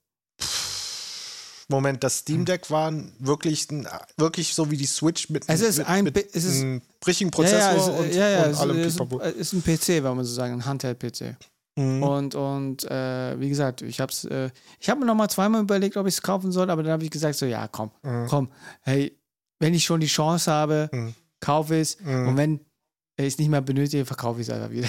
Moment, 1.68 2.04
das 2.04 2.20
Steam 2.20 2.46
Deck 2.46 2.70
war 2.70 2.94
wirklich, 3.18 3.68
wirklich 4.18 4.54
so 4.54 4.70
wie 4.70 4.78
die 4.78 4.86
Switch 4.86 5.30
mit, 5.32 5.46
Es 5.48 5.62
ist 5.62 5.80
mit, 5.80 5.88
ein 5.88 6.04
mit 6.04 6.14
Bi- 6.14 6.28
es 6.32 6.44
ist- 6.44 6.62
einem 6.62 6.82
richtigen 7.08 7.32
Prozessor 7.32 7.58
ja, 7.60 7.76
ja, 7.76 7.78
es, 7.78 8.00
und, 8.00 8.14
ja, 8.14 8.30
ja, 8.30 8.46
und 8.50 8.56
allem 8.56 8.78
es, 8.78 8.96
es 8.96 9.36
ist 9.36 9.54
ein 9.54 9.62
PC, 9.64 9.88
wenn 10.04 10.16
man 10.16 10.24
so 10.26 10.34
sagen, 10.34 10.54
ein 10.54 10.66
Handheld-PC. 10.66 11.36
Mhm. 11.78 12.04
Und, 12.04 12.36
und 12.36 12.84
äh, 12.90 13.40
wie 13.40 13.50
gesagt, 13.50 13.82
ich 13.82 14.00
habe 14.00 14.14
äh, 14.30 14.50
ich 14.80 14.90
hab 14.90 14.98
mir 14.98 15.06
noch 15.06 15.16
mal 15.16 15.28
zweimal 15.30 15.62
überlegt, 15.62 15.98
ob 15.98 16.08
ich 16.08 16.14
es 16.16 16.22
kaufen 16.22 16.52
soll, 16.52 16.70
aber 16.70 16.84
dann 16.84 16.94
habe 16.94 17.04
ich 17.04 17.12
gesagt, 17.12 17.36
so, 17.36 17.46
ja, 17.46 17.68
komm, 17.68 17.92
Mhm. 18.04 18.28
komm, 18.30 18.52
hey, 18.82 19.20
wenn 19.60 19.74
ich 19.74 19.84
schon 19.84 20.00
die 20.00 20.08
Chance 20.08 20.50
habe, 20.52 20.90
Mhm. 20.94 21.14
kaufe 21.42 21.76
ich 21.76 21.82
es. 21.82 22.00
Mhm. 22.00 22.28
Und 22.30 22.38
wenn 22.38 22.54
ich 23.18 23.26
es 23.28 23.38
nicht 23.38 23.50
mehr 23.50 23.62
benötige, 23.62 24.06
verkaufe 24.06 24.40
ich 24.42 24.48
es 24.48 24.54
einfach 24.54 24.72
wieder. 24.72 24.88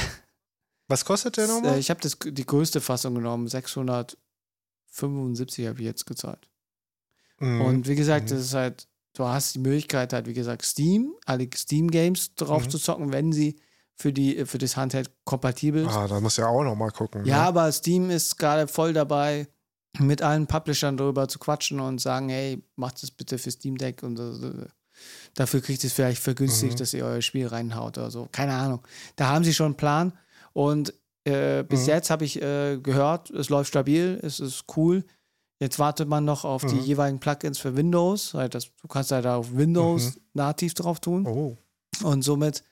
Was 0.88 1.04
kostet 1.04 1.36
der 1.36 1.46
Äh, 1.46 1.48
nochmal? 1.48 1.78
ich 1.78 1.90
habe 1.90 2.00
das 2.00 2.16
die 2.24 2.46
größte 2.46 2.80
Fassung 2.80 3.16
genommen, 3.16 3.48
675 3.48 5.66
habe 5.66 5.80
ich 5.80 5.84
jetzt 5.86 6.06
gezahlt. 6.06 6.48
Mhm. 7.40 7.60
Und 7.60 7.88
wie 7.88 7.94
gesagt, 7.96 8.26
Mhm. 8.26 8.30
das 8.36 8.40
ist 8.44 8.54
halt, 8.54 8.88
du 9.14 9.24
hast 9.24 9.54
die 9.54 9.58
Möglichkeit 9.60 10.12
halt, 10.12 10.26
wie 10.26 10.34
gesagt, 10.34 10.64
Steam, 10.64 11.14
alle 11.24 11.48
Steam-Games 11.54 12.34
drauf 12.36 12.68
zu 12.68 12.78
zocken, 12.78 13.12
wenn 13.12 13.32
sie 13.32 13.56
für, 13.98 14.12
die, 14.12 14.44
für 14.44 14.58
das 14.58 14.76
Handheld 14.76 15.10
kompatibel. 15.24 15.88
Ah, 15.88 16.06
da 16.06 16.20
muss 16.20 16.36
ja 16.36 16.46
auch 16.46 16.62
noch 16.62 16.76
mal 16.76 16.90
gucken. 16.90 17.24
Ja, 17.24 17.38
ne? 17.38 17.42
aber 17.48 17.72
Steam 17.72 18.10
ist 18.10 18.38
gerade 18.38 18.68
voll 18.68 18.92
dabei, 18.92 19.48
mit 19.98 20.20
allen 20.20 20.46
Publishern 20.46 20.96
darüber 20.98 21.26
zu 21.28 21.38
quatschen 21.38 21.80
und 21.80 22.00
sagen, 22.00 22.28
hey, 22.28 22.62
macht 22.76 23.02
das 23.02 23.10
bitte 23.10 23.38
für 23.38 23.50
Steam 23.50 23.78
Deck 23.78 24.02
und 24.02 24.18
äh, 24.20 24.66
dafür 25.34 25.62
kriegt 25.62 25.82
ihr 25.82 25.88
es 25.88 25.94
vielleicht 25.94 26.22
vergünstigt, 26.22 26.74
Mhm. 26.74 26.78
dass 26.78 26.92
ihr 26.94 27.04
euer 27.06 27.22
Spiel 27.22 27.46
reinhaut 27.46 27.96
oder 27.96 28.10
so. 28.10 28.28
Keine 28.32 28.52
Ahnung. 28.54 28.80
Da 29.16 29.28
haben 29.28 29.44
sie 29.44 29.54
schon 29.54 29.66
einen 29.66 29.76
Plan 29.76 30.12
und 30.52 30.92
äh, 31.24 31.64
bis 31.64 31.82
Mhm. 31.82 31.86
jetzt 31.88 32.10
habe 32.10 32.24
ich 32.26 32.40
äh, 32.42 32.76
gehört, 32.78 33.30
es 33.30 33.48
läuft 33.48 33.68
stabil, 33.68 34.20
es 34.22 34.38
ist 34.40 34.64
cool. 34.76 35.04
Jetzt 35.58 35.78
wartet 35.78 36.06
man 36.06 36.26
noch 36.26 36.44
auf 36.44 36.62
die 36.66 36.74
Mhm. 36.74 36.82
jeweiligen 36.82 37.18
Plugins 37.18 37.58
für 37.58 37.74
Windows. 37.74 38.36
Das, 38.50 38.66
du 38.82 38.88
kannst 38.88 39.10
halt 39.10 39.26
auf 39.26 39.56
Windows 39.56 40.18
nativ 40.34 40.74
drauf 40.74 41.00
tun 41.00 41.26
Oh. 41.26 41.56
und 42.04 42.20
somit 42.22 42.62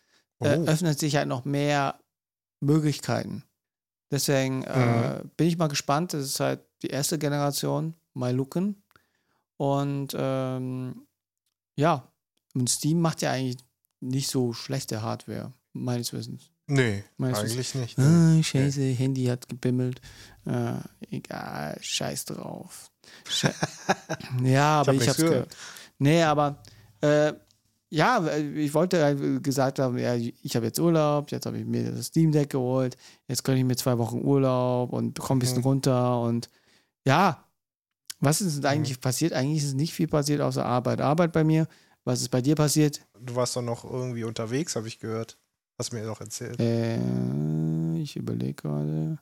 oh. 0.44 0.64
äh, 0.64 0.68
öffnet 0.70 0.98
sich 0.98 1.16
halt 1.16 1.28
noch 1.28 1.44
mehr 1.44 1.98
Möglichkeiten. 2.60 3.44
Deswegen 4.10 4.58
Mhm. 4.60 4.64
äh, 4.66 5.20
bin 5.36 5.48
ich 5.48 5.58
mal 5.58 5.68
gespannt. 5.68 6.12
Das 6.12 6.24
ist 6.24 6.40
halt 6.40 6.60
die 6.82 6.88
erste 6.88 7.18
Generation, 7.18 7.94
MyLooken. 8.14 8.82
Und 9.56 10.08
ähm, 10.16 11.06
ja, 11.76 12.08
und 12.54 12.68
Steam 12.70 13.00
macht 13.00 13.22
ja 13.22 13.32
eigentlich 13.32 13.56
nicht 14.00 14.28
so 14.28 14.52
schlechte 14.52 15.02
Hardware, 15.02 15.52
meines 15.72 16.12
Wissens. 16.12 16.50
nee, 16.66 17.02
Meinst 17.16 17.40
du- 17.42 17.46
eigentlich 17.46 17.74
nicht. 17.74 17.98
Ah, 17.98 18.42
scheiße, 18.42 18.82
Handy 18.82 19.24
hat 19.26 19.48
gebimmelt. 19.48 20.00
Äh, 20.46 20.74
egal, 21.10 21.78
scheiß 21.80 22.26
drauf. 22.26 22.90
Sche 23.28 23.52
ja, 24.44 24.80
aber 24.80 24.92
hab 24.94 25.00
ich, 25.00 25.08
hab's 25.08 25.16
gehört. 25.16 25.32
gehört. 25.32 25.56
Nee, 25.98 26.22
aber 26.22 26.62
äh, 27.00 27.32
ja, 27.94 28.26
ich 28.36 28.74
wollte 28.74 29.02
halt 29.02 29.42
gesagt 29.44 29.78
haben, 29.78 29.96
ja, 29.98 30.14
ich 30.14 30.56
habe 30.56 30.66
jetzt 30.66 30.78
Urlaub, 30.80 31.30
jetzt 31.30 31.46
habe 31.46 31.58
ich 31.58 31.64
mir 31.64 31.92
das 31.92 32.06
Steam 32.06 32.32
Deck 32.32 32.50
geholt, 32.50 32.96
jetzt 33.28 33.44
gönne 33.44 33.58
ich 33.58 33.64
mir 33.64 33.76
zwei 33.76 33.96
Wochen 33.98 34.22
Urlaub 34.22 34.92
und 34.92 35.18
komme 35.18 35.38
ein 35.38 35.40
bisschen 35.40 35.58
Mhm. 35.58 35.64
runter 35.64 36.20
und 36.20 36.50
ja, 37.06 37.44
was 38.20 38.40
ist 38.40 38.64
eigentlich 38.64 39.00
passiert? 39.00 39.32
Eigentlich 39.32 39.62
ist 39.62 39.74
nicht 39.74 39.92
viel 39.92 40.08
passiert 40.08 40.40
außer 40.40 40.64
Arbeit. 40.64 41.00
Arbeit 41.00 41.32
bei 41.32 41.44
mir. 41.44 41.66
Was 42.04 42.20
ist 42.22 42.30
bei 42.30 42.40
dir 42.42 42.54
passiert? 42.54 43.00
Du 43.20 43.34
warst 43.36 43.54
doch 43.56 43.62
noch 43.62 43.84
irgendwie 43.84 44.24
unterwegs, 44.24 44.76
habe 44.76 44.88
ich 44.88 44.98
gehört. 44.98 45.36
Hast 45.78 45.92
mir 45.92 46.04
doch 46.04 46.20
erzählt. 46.20 46.58
Äh, 46.60 46.98
ich 47.96 48.16
überlege 48.16 48.54
gerade. 48.54 49.18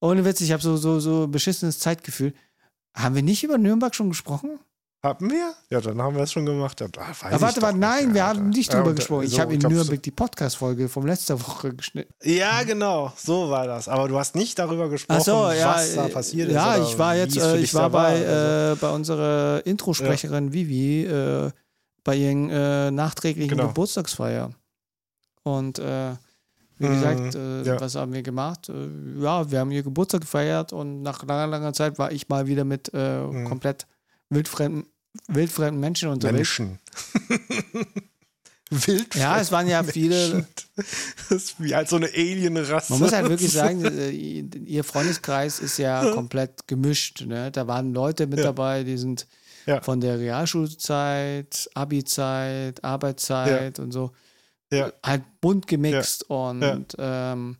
Ohne 0.00 0.24
Witz, 0.24 0.40
ich 0.40 0.52
habe 0.52 0.62
so, 0.62 0.76
so, 0.76 1.00
so 1.00 1.26
beschissenes 1.28 1.78
Zeitgefühl. 1.78 2.34
Haben 2.94 3.14
wir 3.14 3.22
nicht 3.22 3.44
über 3.44 3.56
Nürnberg 3.58 3.94
schon 3.94 4.08
gesprochen? 4.10 4.58
Haben 5.04 5.30
wir? 5.30 5.52
Ja, 5.70 5.80
dann 5.82 6.00
haben 6.00 6.16
wir 6.16 6.22
es 6.22 6.32
schon 6.32 6.46
gemacht. 6.46 6.80
Ah, 6.80 6.86
Aber 7.20 7.36
ich 7.36 7.40
warte, 7.42 7.60
warte, 7.62 7.78
nein, 7.78 8.06
mehr, 8.06 8.14
wir 8.14 8.26
haben 8.26 8.48
nicht 8.48 8.72
Ja, 8.72 8.80
drüber 8.80 8.94
gesprochen. 8.94 9.22
äh, 9.22 9.26
Ich 9.26 9.32
so, 9.32 9.38
habe 9.40 9.52
in 9.54 9.60
Nürnberg 9.60 10.02
die 10.02 10.10
Podcast-Folge 10.10 10.88
vom 10.88 11.04
letzter 11.06 11.38
Woche 11.40 11.74
geschnitten. 11.74 12.12
Ja, 12.22 12.62
genau. 12.62 13.12
So 13.16 13.50
war 13.50 13.66
das. 13.66 13.86
Aber 13.86 14.08
du 14.08 14.18
hast 14.18 14.34
nicht 14.34 14.58
darüber 14.58 14.88
gesprochen, 14.88 15.20
so, 15.20 15.50
ja. 15.50 15.74
was 15.74 15.94
da 15.94 16.08
passiert 16.08 16.48
ist. 16.48 16.54
Ja, 16.54 16.82
ich 16.82 16.98
war 16.98 17.14
jetzt, 17.16 17.36
äh, 17.36 17.58
ich 17.58 17.74
war 17.74 17.90
bei, 17.90 18.26
Also, 18.26 18.72
äh, 18.72 18.76
bei 18.80 18.90
unserer 18.94 19.66
Introsprecherin 19.66 20.52
Vivi 20.54 21.04
äh, 21.04 21.50
bei 22.02 22.16
ihren 22.16 22.48
äh, 22.48 22.90
nachträglichen 22.90 23.50
Genau. 23.56 23.68
Geburtstagsfeier. 23.68 24.50
Und 25.42 25.78
äh, 25.80 26.12
wie 26.78 26.86
Mhm, 26.86 26.92
gesagt, 26.94 27.34
äh, 27.34 27.62
ja. 27.62 27.78
was 27.80 27.94
haben 27.94 28.14
wir 28.14 28.22
gemacht? 28.22 28.72
Ja, 29.20 29.50
wir 29.50 29.58
haben 29.60 29.70
ihr 29.70 29.82
Geburtstag 29.82 30.22
gefeiert 30.22 30.72
und 30.72 31.02
nach 31.02 31.22
langer, 31.26 31.46
langer 31.46 31.72
Zeit 31.74 31.98
war 31.98 32.10
ich 32.10 32.28
mal 32.30 32.46
wieder 32.46 32.64
mit 32.64 32.90
Mhm. 32.94 33.44
komplett 33.44 33.86
wildfremden, 34.30 34.86
wildfremden 35.28 35.80
Menschen 35.80 36.08
unterwegs. 36.10 36.58
Menschen. 36.58 36.78
Wild. 38.70 39.14
Ja, 39.14 39.38
es 39.40 39.52
waren 39.52 39.68
ja 39.68 39.82
viele. 39.84 40.46
Das 40.74 40.86
ist 41.30 41.62
wie 41.62 41.74
halt 41.74 41.88
so 41.88 41.96
eine 41.96 42.06
Alien-Rasse. 42.08 42.92
Man 42.92 43.00
muss 43.02 43.12
halt 43.12 43.28
wirklich 43.28 43.52
sagen, 43.52 43.84
äh, 43.84 44.10
ihr 44.10 44.82
Freundeskreis 44.82 45.60
ist 45.60 45.78
ja 45.78 46.10
komplett 46.12 46.66
gemischt. 46.66 47.24
Ne? 47.26 47.52
Da 47.52 47.66
waren 47.68 47.92
Leute 47.94 48.26
mit 48.26 48.38
Ja. 48.38 48.46
dabei, 48.46 48.82
die 48.82 48.96
sind 48.96 49.26
Ja. 49.66 49.80
von 49.82 50.00
der 50.00 50.18
Realschulzeit, 50.18 51.70
Abi-Zeit, 51.74 52.82
Arbeitszeit 52.82 53.78
und 53.78 53.92
so 53.92 54.10
Ja. 54.72 54.92
halt 55.04 55.22
bunt 55.40 55.66
gemixt. 55.68 56.28
Und 56.28 56.62
Ja. 56.98 57.32
ähm, 57.32 57.58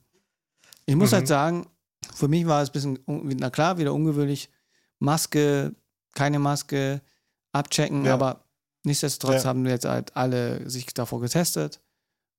ich 0.86 0.96
muss 0.96 1.12
Mhm. 1.12 1.16
halt 1.16 1.28
sagen, 1.28 1.66
für 2.14 2.28
mich 2.28 2.46
war 2.46 2.62
es 2.62 2.70
ein 2.70 2.72
bisschen, 2.72 2.98
na 3.06 3.50
klar, 3.50 3.78
wieder 3.78 3.92
ungewöhnlich. 3.94 4.48
Maske, 4.98 5.74
keine 6.14 6.38
Maske, 6.38 7.02
abchecken, 7.54 8.04
Ja. 8.04 8.14
aber 8.14 8.44
nichtsdestotrotz 8.84 9.44
Ja. 9.44 9.50
haben 9.50 9.64
jetzt 9.66 9.84
halt 9.86 10.14
alle 10.16 10.68
sich 10.68 10.86
davor 10.92 11.20
getestet, 11.20 11.80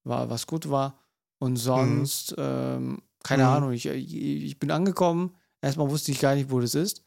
war, 0.04 0.30
was 0.30 0.46
gut 0.48 0.70
war. 0.70 1.00
Und 1.40 1.58
sonst, 1.58 2.36
ähm, 2.38 3.00
keine 3.24 3.44
Mhm. 3.44 3.50
Ahnung, 3.50 3.72
ich, 3.74 3.86
ich, 3.88 4.60
bin 4.60 4.72
angekommen. 4.72 5.36
Erstmal 5.62 5.90
wusste 5.90 6.12
ich 6.12 6.20
gar 6.20 6.36
nicht, 6.36 6.52
wo 6.52 6.60
das 6.60 6.76
ist. 6.76 7.04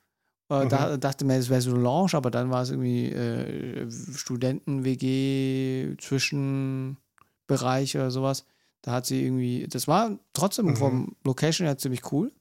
Äh, 0.50 0.64
Mhm. 0.64 0.68
da, 0.70 0.96
dachte 0.96 1.24
mir, 1.24 1.36
es 1.36 1.48
wäre 1.48 1.60
so 1.60 1.70
eine 1.70 1.80
Lounge, 1.80 2.14
aber 2.14 2.30
dann 2.30 2.50
war 2.50 2.62
es 2.62 2.70
irgendwie 2.70 3.10
äh, 3.12 3.88
Studenten-WG, 3.90 5.96
Zwischenbereich 5.98 7.96
oder 7.96 8.10
sowas. 8.10 8.44
Da 8.82 8.92
hat 8.92 9.06
sie 9.06 9.24
irgendwie, 9.24 9.66
das 9.68 9.88
war 9.88 10.18
trotzdem 10.32 10.66
Mhm. 10.66 10.76
vom 10.76 11.16
Location 11.24 11.66
her 11.66 11.78
ziemlich 11.78 12.10
cool. 12.12 12.32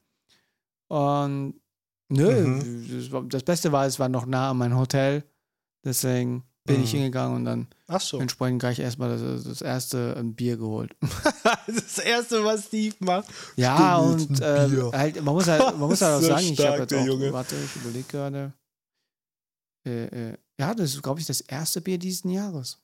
Und 0.88 1.56
nö, 2.10 2.48
Mhm. 2.48 3.10
das, 3.12 3.24
das 3.30 3.44
Beste 3.44 3.72
war, 3.72 3.86
es 3.86 4.00
war 4.00 4.10
noch 4.10 4.26
nah 4.26 4.52
an 4.52 4.58
mein 4.58 4.78
Hotel. 4.78 5.24
Deswegen 5.88 6.44
bin 6.66 6.84
ich 6.84 6.92
Mhm. 6.92 6.98
hingegangen 6.98 7.38
und 7.38 7.46
dann 7.46 7.68
Ach 7.88 8.02
so. 8.02 8.20
entsprechend 8.20 8.60
gleich 8.60 8.78
erstmal 8.80 9.18
das, 9.18 9.46
das 9.46 9.62
erste 9.62 10.18
ein 10.18 10.36
Bier 10.36 10.58
geholt. 10.58 10.94
Das 11.68 11.98
erste, 11.98 12.44
was 12.44 12.66
Steve 12.66 12.96
macht. 13.00 13.28
Ja, 13.56 14.02
Stimmt, 14.14 14.32
und 14.32 14.42
ähm, 14.44 14.92
halt, 14.92 15.16
man 15.24 15.34
muss 15.34 15.48
halt, 15.48 15.62
man 15.78 15.90
muss 15.90 16.02
halt 16.02 16.16
auch 16.18 16.22
So 16.22 16.28
sagen, 16.28 16.44
ich 16.46 16.60
habe 16.60 16.76
stark, 16.76 16.80
jetzt 16.80 16.94
auch, 16.94 17.06
Junge. 17.06 17.32
warte, 17.34 17.56
ich 17.56 17.76
überlege 17.78 18.08
gerade. 18.08 18.54
Äh, 19.86 20.06
äh, 20.32 20.38
ja, 20.60 20.74
das 20.76 20.94
ist, 20.94 21.02
glaube 21.04 21.20
ich, 21.22 21.26
das 21.26 21.40
erste 21.42 21.80
Bier 21.82 21.98
diesen 21.98 22.30
Jahres. 22.32 22.80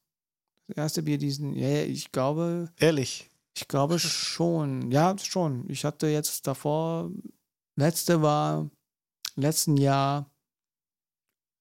Das 0.67 0.77
erste 0.77 1.03
Bier 1.03 1.17
diesen, 1.17 1.53
ja, 1.55 1.67
ja, 1.67 1.83
ich 1.83 2.11
glaube, 2.13 2.71
Ehrlich. 2.77 3.29
ich 3.57 3.67
glaube 3.67 3.99
schon. 3.99 4.91
Ja, 4.91 5.15
schon. 5.17 5.69
Ich 5.69 5.83
hatte 5.83 6.07
jetzt 6.07 6.47
davor, 6.47 7.11
letzte 7.75 8.21
war 8.21 8.69
letzten 9.35 9.75
Jahr 9.77 10.29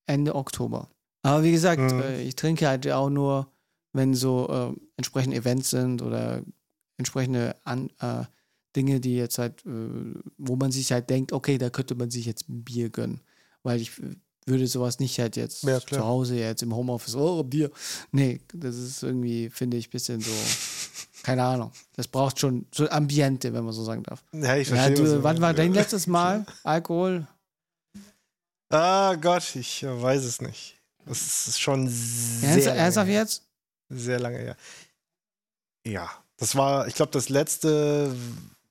Ende 0.06 0.34
Oktober. 0.34 0.88
Aber 1.22 1.42
wie 1.44 1.52
gesagt, 1.52 1.80
Mhm. 1.92 2.00
äh, 2.00 2.22
ich 2.22 2.36
trinke 2.36 2.66
halt 2.68 2.88
auch 2.90 3.10
nur, 3.10 3.50
wenn 3.92 4.14
so 4.14 4.48
äh, 4.76 4.80
entsprechende 4.96 5.36
Events 5.36 5.70
sind 5.70 6.02
oder 6.02 6.42
entsprechende 6.98 7.54
An 7.64 7.90
äh, 8.00 8.24
Dinge, 8.74 9.00
die 9.00 9.16
jetzt 9.16 9.38
halt, 9.38 9.64
äh, 9.66 10.14
wo 10.38 10.56
man 10.56 10.72
sich 10.72 10.92
halt 10.92 11.10
denkt, 11.10 11.32
okay, 11.32 11.58
da 11.58 11.70
könnte 11.70 11.94
man 11.94 12.10
sich 12.10 12.26
jetzt 12.26 12.48
ein 12.48 12.64
Bier 12.64 12.88
gönnen. 12.90 13.20
Weil 13.62 13.80
ich 13.80 13.98
äh, 14.00 14.16
würde 14.46 14.66
sowas 14.66 14.98
nicht 14.98 15.18
halt 15.20 15.36
jetzt 15.36 15.62
Ja, 15.62 15.78
zu 15.80 15.98
Hause 16.04 16.36
jetzt 16.36 16.62
im 16.62 16.74
Homeoffice, 16.74 17.14
oh, 17.14 17.42
Bier. 17.44 17.70
Nee, 18.10 18.40
das 18.54 18.76
ist 18.76 19.02
irgendwie, 19.02 19.50
finde 19.50 19.76
ich, 19.76 19.88
ein 19.88 19.90
bisschen 19.90 20.20
so, 20.20 20.30
keine 21.22 21.44
Ahnung. 21.44 21.70
Das 21.94 22.08
braucht 22.08 22.40
schon 22.40 22.66
so 22.74 22.88
Ambiente, 22.88 23.52
wenn 23.52 23.64
man 23.64 23.72
so 23.74 23.84
sagen 23.84 24.02
darf. 24.02 24.24
Ja, 24.32 24.56
ich 24.56 24.66
Ja, 24.68 24.74
verstehe. 24.74 25.00
was 25.02 25.10
du, 25.12 25.22
wann 25.22 25.40
war 25.40 25.54
dein 25.54 25.74
letztes 25.74 26.06
Mal 26.08 26.44
Alkohol? 26.64 27.28
Ah 28.70 29.14
Gott, 29.16 29.54
ich 29.54 29.84
weiß 29.84 30.24
es 30.24 30.40
nicht. 30.40 30.81
Das 31.06 31.48
ist 31.48 31.60
schon 31.60 31.88
sehr, 31.88 32.56
lange 32.64 32.78
ernsthaft 32.78 33.10
jetzt? 33.10 33.42
sehr 33.88 34.20
lange 34.20 34.38
her. 34.38 34.56
Ja, 35.86 36.10
das 36.36 36.54
war, 36.56 36.86
ich 36.86 36.94
glaube, 36.94 37.12
das 37.12 37.28
letzte 37.28 38.14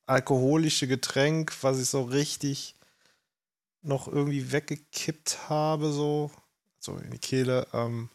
alkoholische 0.06 0.88
Getränk, 0.88 1.54
was 1.62 1.80
ich 1.80 1.90
so 1.90 2.04
richtig 2.04 2.76
noch 3.82 4.08
irgendwie 4.08 4.52
weggekippt 4.52 5.50
habe, 5.50 5.92
so, 5.92 6.32
so 6.80 6.98
in 6.98 7.12
die 7.12 7.20
Kehle. 7.20 7.68
Ähm, 7.74 8.10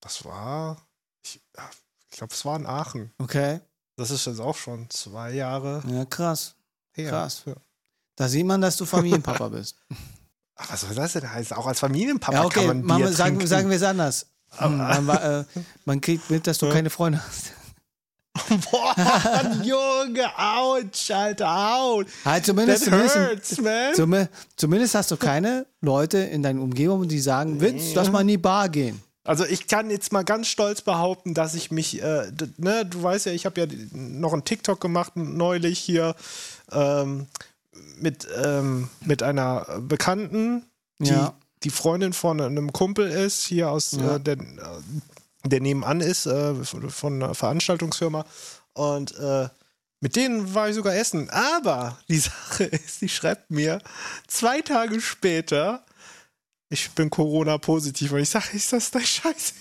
das 0.00 0.24
war, 0.24 0.86
ich, 1.24 1.40
ja, 1.56 1.70
ich 2.10 2.16
glaube, 2.18 2.32
es 2.34 2.44
war 2.44 2.56
in 2.56 2.66
Aachen. 2.66 3.12
Okay. 3.18 3.60
Das 3.96 4.10
ist 4.10 4.26
jetzt 4.26 4.40
auch 4.40 4.56
schon 4.56 4.88
zwei 4.90 5.32
Jahre 5.32 5.82
Ja, 5.88 6.04
krass. 6.04 6.54
her. 6.92 7.10
Krass. 7.10 7.42
Ja. 7.46 7.54
Da 8.16 8.28
sieht 8.28 8.46
man, 8.46 8.60
dass 8.60 8.76
du 8.76 8.84
Familienpapa 8.84 9.48
bist. 9.48 9.76
Ach, 10.56 10.72
was 10.72 10.82
soll 10.82 10.94
das 10.94 11.12
denn 11.14 11.30
heißen? 11.30 11.56
Auch 11.56 11.66
als 11.66 11.80
Familienpapa 11.80 12.38
ja, 12.38 12.44
okay, 12.44 12.66
kann 12.66 12.84
man 12.84 12.98
Bier 12.98 13.06
wir, 13.06 13.12
sagen, 13.12 13.44
sagen 13.46 13.68
wir 13.68 13.76
es 13.76 13.82
anders. 13.82 14.26
Hm, 14.58 14.76
man, 14.76 15.08
äh, 15.08 15.44
man 15.84 16.00
kriegt 16.00 16.30
mit, 16.30 16.46
dass 16.46 16.58
du 16.58 16.68
keine 16.68 16.90
Freunde 16.90 17.22
hast. 17.26 17.52
Boah, 18.70 18.94
Junge, 19.62 20.26
ouch, 20.38 21.10
Alter, 21.10 21.76
ouch. 21.76 22.04
Halt 22.24 22.46
zumindest, 22.46 22.84
zumindest, 22.84 23.16
hurts, 23.16 23.58
man. 24.06 24.28
zumindest 24.56 24.94
hast 24.94 25.10
du 25.10 25.16
keine 25.18 25.66
Leute 25.82 26.18
in 26.18 26.42
deiner 26.42 26.62
Umgebung, 26.62 27.08
die 27.08 27.20
sagen, 27.20 27.60
Vince, 27.60 27.92
lass 27.94 28.10
mal 28.10 28.22
in 28.22 28.28
die 28.28 28.38
Bar 28.38 28.70
gehen. 28.70 29.02
Also 29.24 29.44
ich 29.44 29.68
kann 29.68 29.90
jetzt 29.90 30.12
mal 30.12 30.24
ganz 30.24 30.48
stolz 30.48 30.80
behaupten, 30.82 31.34
dass 31.34 31.54
ich 31.54 31.70
mich, 31.70 32.02
äh, 32.02 32.32
ne, 32.56 32.86
du 32.86 33.02
weißt 33.02 33.26
ja, 33.26 33.32
ich 33.32 33.46
habe 33.46 33.60
ja 33.60 33.66
noch 33.92 34.32
einen 34.32 34.44
TikTok 34.44 34.80
gemacht 34.80 35.12
neulich 35.14 35.78
hier 35.78 36.16
ähm, 36.72 37.26
mit, 37.96 38.26
ähm, 38.42 38.88
mit 39.04 39.22
einer 39.22 39.80
Bekannten, 39.80 40.66
die 40.98 41.08
Ja. 41.10 41.34
die 41.64 41.70
Freundin 41.70 42.12
von 42.12 42.40
einem 42.40 42.72
Kumpel 42.72 43.08
ist, 43.10 43.44
hier 43.44 43.70
aus 43.70 43.92
Ja. 43.92 44.16
äh, 44.16 44.20
der, 44.20 44.36
der 45.44 45.60
nebenan 45.60 46.00
ist, 46.00 46.26
äh, 46.26 46.54
von, 46.64 46.90
von 46.90 47.22
einer 47.22 47.34
Veranstaltungsfirma. 47.34 48.24
Und 48.74 49.14
äh, 49.18 49.48
mit 50.00 50.16
denen 50.16 50.54
war 50.54 50.68
ich 50.68 50.74
sogar 50.74 50.94
essen. 50.94 51.30
Aber 51.30 51.98
die 52.08 52.18
Sache 52.18 52.64
ist, 52.64 53.00
die 53.00 53.08
schreibt 53.08 53.50
mir 53.50 53.80
zwei 54.26 54.60
Tage 54.60 55.00
später, 55.00 55.84
ich 56.68 56.90
bin 56.92 57.10
Corona-positiv. 57.10 58.12
Und 58.12 58.20
ich 58.20 58.30
sage, 58.30 58.46
ist 58.56 58.72
das 58.72 58.90
dein 58.90 59.04
Scheiß? 59.04 59.54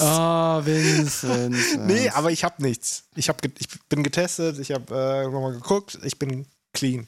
Oh, 0.00 0.64
Vincent. 0.64 1.56
Nee, 1.86 2.08
aber 2.10 2.30
ich 2.30 2.44
habe 2.44 2.62
nichts. 2.62 3.04
Ich, 3.14 3.28
hab 3.28 3.44
ich 3.44 3.68
bin 3.88 4.02
getestet, 4.02 4.58
ich 4.58 4.70
habe 4.72 4.94
äh, 4.94 5.24
nochmal 5.30 5.52
geguckt, 5.52 5.98
ich 6.02 6.18
bin 6.18 6.46
clean. 6.72 7.06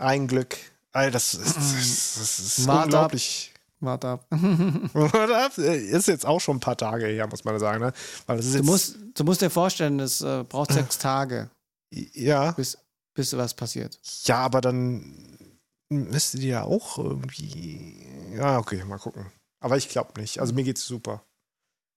Ein 0.00 0.26
Glück. 0.26 0.56
Alter, 0.92 1.12
das 1.12 1.34
ist, 1.34 1.56
das, 1.56 2.14
das 2.18 2.38
ist 2.40 2.66
Wart 2.66 2.78
ab. 2.78 2.84
unglaublich. 2.86 3.52
Warte 3.80 4.08
ab. 4.08 4.26
Warte 4.92 5.36
ab. 5.36 5.56
Ist 5.58 6.08
jetzt 6.08 6.26
auch 6.26 6.40
schon 6.40 6.56
ein 6.56 6.60
paar 6.60 6.76
Tage 6.76 7.06
her, 7.06 7.26
muss 7.28 7.44
man 7.44 7.58
sagen. 7.58 7.80
Ne? 7.84 7.92
Das 8.26 8.52
Du 8.52 8.62
musst, 8.62 8.96
du 9.14 9.24
musst 9.24 9.40
dir 9.40 9.50
vorstellen, 9.50 10.00
es 10.00 10.20
äh, 10.20 10.44
braucht 10.44 10.72
sechs 10.72 10.98
Tage, 10.98 11.50
ja, 11.92 12.52
bis, 12.52 12.76
bis 13.14 13.36
was 13.36 13.54
passiert. 13.54 13.98
ja, 14.24 14.38
aber 14.38 14.60
dann 14.60 15.48
müsste 15.90 16.38
die 16.38 16.48
ja 16.48 16.62
auch 16.64 16.98
irgendwie. 16.98 18.06
Ja, 18.36 18.58
okay, 18.58 18.84
mal 18.84 18.98
gucken. 18.98 19.26
Aber 19.62 19.76
ich 19.76 19.88
glaube 19.88 20.20
nicht. 20.20 20.40
Also 20.40 20.54
mir 20.54 20.64
geht's 20.64 20.84
super. 20.86 21.22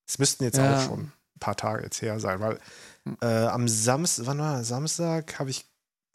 Es 0.09 0.19
müssten 0.19 0.43
jetzt 0.43 0.57
Ja. 0.57 0.77
auch 0.77 0.81
schon 0.85 0.99
ein 1.01 1.39
paar 1.39 1.55
Tage 1.55 1.83
jetzt 1.83 2.01
her 2.01 2.19
sein, 2.19 2.39
weil 2.39 2.59
äh, 3.21 3.45
am 3.47 3.67
Samstag, 3.67 4.25
wann 4.25 4.39
war 4.39 4.57
das? 4.57 4.67
Samstag 4.69 5.37
habe 5.39 5.49
ich, 5.49 5.65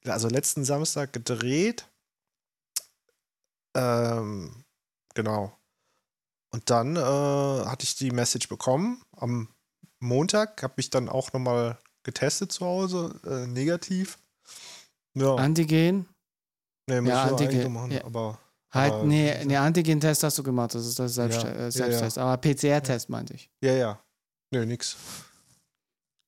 also 0.06 0.28
letzten 0.28 0.64
Samstag 0.64 1.12
gedreht. 1.12 1.88
Ähm, 3.76 4.64
genau. 5.14 5.56
Und 6.52 6.70
dann 6.70 6.96
äh, 6.96 7.00
hatte 7.00 7.84
ich 7.84 7.96
die 7.96 8.10
Message 8.10 8.48
bekommen. 8.48 9.02
Am 9.16 9.54
Montag 10.00 10.62
habe 10.62 10.74
ich 10.76 10.90
dann 10.90 11.08
auch 11.08 11.32
nochmal 11.32 11.78
getestet 12.02 12.52
zu 12.52 12.64
Hause, 12.64 13.20
äh, 13.26 13.46
negativ. 13.46 14.18
Ja, 15.14 15.34
Antigen? 15.34 16.08
nee, 16.88 17.00
muss 17.00 17.10
ja, 17.10 17.26
ich 17.26 17.32
Antigen, 17.32 17.72
machen, 17.72 17.90
ja. 17.90 18.04
aber 18.04 18.38
Halt, 18.70 18.92
Aber- 18.92 19.04
nee, 19.04 19.44
nee 19.44 19.56
Antigen-Test 19.56 20.22
hast 20.22 20.38
du 20.38 20.42
gemacht, 20.42 20.74
das 20.74 20.86
ist 20.86 20.98
das 20.98 21.14
Selbst 21.14 21.42
Ja, 21.42 21.48
äh, 21.48 21.62
ja, 21.64 21.70
Selbsttest. 21.70 22.18
Aber 22.18 22.36
PCR-Test 22.36 23.08
meinte 23.08 23.34
ich. 23.34 23.50
ja, 23.62 23.72
ja. 23.72 24.02
Nö, 24.52 24.64
nix. 24.64 24.96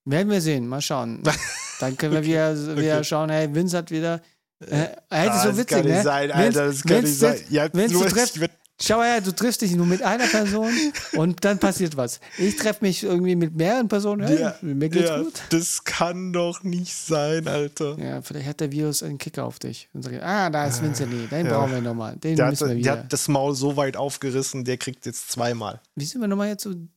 Werden 0.05 0.31
wir 0.31 0.41
sehen, 0.41 0.67
mal 0.67 0.81
schauen. 0.81 1.23
Dann 1.81 1.97
können 1.97 2.13
wir 2.13 2.25
wieder, 2.25 2.57
wieder 2.77 2.97
okay. 2.97 3.05
schauen, 3.05 3.31
hey, 3.31 3.55
Vince 3.55 3.77
hat 3.79 3.91
wieder. 3.91 4.21
Äh, 4.61 4.89
das 5.09 5.37
ist 5.37 5.43
so 5.43 5.49
das 5.49 5.57
witzig, 5.59 5.67
kann 5.69 5.87
nicht 5.87 5.95
ne? 5.97 6.03
sein, 6.03 6.31
Alter, 6.33 6.67
das 6.67 6.83
kann 6.83 6.97
Vince 6.99 7.09
nicht 7.09 7.19
sein. 7.19 7.39
Ja, 7.49 7.73
Vince, 7.73 7.95
du 7.95 8.41
werd- 8.41 8.51
schau 8.83 9.03
her, 9.03 9.21
du 9.23 9.35
triffst 9.35 9.63
dich 9.63 9.75
nur 9.75 9.87
mit 9.87 10.03
einer 10.03 10.27
Person 10.27 10.71
und 11.13 11.43
dann 11.45 11.59
passiert 11.59 11.97
was. 11.97 12.21
Ich 12.37 12.57
treffe 12.57 12.85
mich 12.85 13.03
irgendwie 13.03 13.37
mit 13.37 13.55
mehreren 13.55 13.89
Personen, 13.89 14.27
hey, 14.27 14.41
Ja, 14.41 14.55
mir 14.61 14.91
geht's 14.91 15.09
ja, 15.09 15.23
gut. 15.23 15.41
Das 15.49 15.85
kann 15.85 16.33
doch 16.35 16.63
nicht 16.63 16.95
sein, 16.95 17.49
Alter. 17.49 17.97
Ja, 17.99 18.21
vielleicht 18.21 18.49
hat 18.49 18.61
der 18.61 18.71
Virus 18.73 19.03
einen 19.03 19.17
Kicker 19.17 19.45
auf 19.45 19.59
dich. 19.59 19.89
Und 19.95 20.03
sagt, 20.03 20.23
ah, 20.23 20.51
da 20.51 20.67
ist 20.67 20.83
Vince 20.83 21.05
Lee, 21.07 21.27
den 21.27 21.47
ja. 21.47 21.53
brauchen 21.53 21.73
wir 21.73 21.81
nochmal. 21.81 22.17
Den 22.17 22.37
Der 22.37 22.47
hat, 22.47 22.53
müssen 22.53 22.69
wir 22.69 22.75
der 22.75 22.77
wieder. 22.77 22.93
hat 22.93 23.13
das 23.13 23.29
Maul 23.29 23.55
so 23.55 23.77
weit 23.79 23.97
aufgerissen, 23.97 24.65
der 24.65 24.77
kriegt 24.77 25.07
jetzt 25.07 25.31
zweimal. 25.31 25.81
Wie 25.95 26.05
sind 26.05 26.21
wir 26.21 26.29
nochmal 26.29 26.49
jetzt 26.49 26.63
zu 26.63 26.89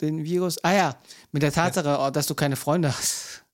den 0.00 0.24
Virus? 0.24 0.62
Ah 0.64 0.72
ja, 0.72 0.96
mit 1.32 1.42
der 1.42 1.52
Tatsache, 1.52 1.98
oh, 2.00 2.10
dass 2.10 2.26
du 2.26 2.34
keine 2.34 2.56
Freunde 2.56 2.88
hast. 2.88 3.44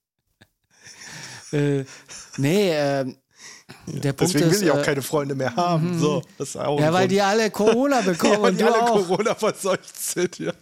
äh, 1.51 1.83
nee, 2.37 2.71
ähm, 2.73 3.17
der 3.85 4.13
Punkt 4.13 4.33
Deswegen 4.33 4.51
ist, 4.51 4.61
will 4.61 4.67
ich 4.67 4.71
auch 4.73 4.79
äh, 4.79 4.83
keine 4.83 5.01
Freunde 5.01 5.35
mehr 5.35 5.55
haben. 5.55 5.97
So, 5.99 6.21
das 6.37 6.49
ist 6.49 6.57
auch 6.57 6.79
Ja, 6.79 6.91
weil 6.93 7.01
Grund. 7.01 7.11
die 7.11 7.21
alle 7.21 7.51
Corona 7.51 8.01
bekommen 8.05 8.33
ja, 8.33 8.41
weil 8.41 8.51
und 8.51 8.59
die 8.59 8.63
alle 8.63 8.81
auch. 8.83 9.07
Corona 9.07 9.35
verseucht 9.35 9.97
sind, 9.97 10.39
ja. 10.39 10.53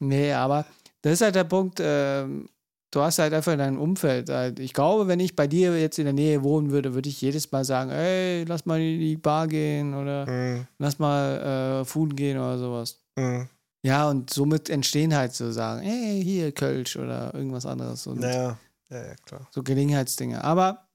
Nee, 0.00 0.32
aber 0.32 0.64
das 1.02 1.14
ist 1.14 1.20
halt 1.22 1.34
der 1.36 1.44
Punkt, 1.44 1.78
ähm, 1.80 2.48
du 2.90 3.00
hast 3.00 3.18
halt 3.20 3.32
einfach 3.32 3.56
dein 3.56 3.78
Umfeld. 3.78 4.28
Halt. 4.28 4.58
Ich 4.58 4.72
glaube, 4.74 5.06
wenn 5.08 5.20
ich 5.20 5.36
bei 5.36 5.46
dir 5.46 5.78
jetzt 5.80 5.98
in 5.98 6.04
der 6.04 6.14
Nähe 6.14 6.42
wohnen 6.42 6.70
würde, 6.70 6.94
würde 6.94 7.08
ich 7.08 7.20
jedes 7.20 7.50
Mal 7.52 7.64
sagen, 7.64 7.90
ey, 7.90 8.44
lass 8.44 8.66
mal 8.66 8.80
in 8.80 8.98
die 9.00 9.16
Bar 9.16 9.46
gehen 9.46 9.94
oder 9.94 10.26
Mhm. 10.28 10.66
lass 10.78 10.98
mal 10.98 11.80
äh, 11.80 11.84
Food 11.84 12.16
gehen 12.16 12.38
oder 12.38 12.58
sowas. 12.58 12.98
Mhm. 13.16 13.48
Ja, 13.86 14.08
und 14.10 14.30
somit 14.30 14.68
entstehen 14.68 15.14
halt 15.14 15.32
so 15.34 15.52
sagen, 15.52 15.82
hey, 15.82 16.20
hier 16.22 16.50
Kölsch 16.52 16.96
oder 16.96 17.32
irgendwas 17.34 17.66
anderes. 17.66 18.06
Und 18.08 18.18
Naja, 18.20 18.58
ja, 18.90 19.06
ja, 19.06 19.14
klar. 19.24 19.46
so 19.52 19.62
Gelegenheitsdinge. 19.62 20.42
Aber, 20.42 20.88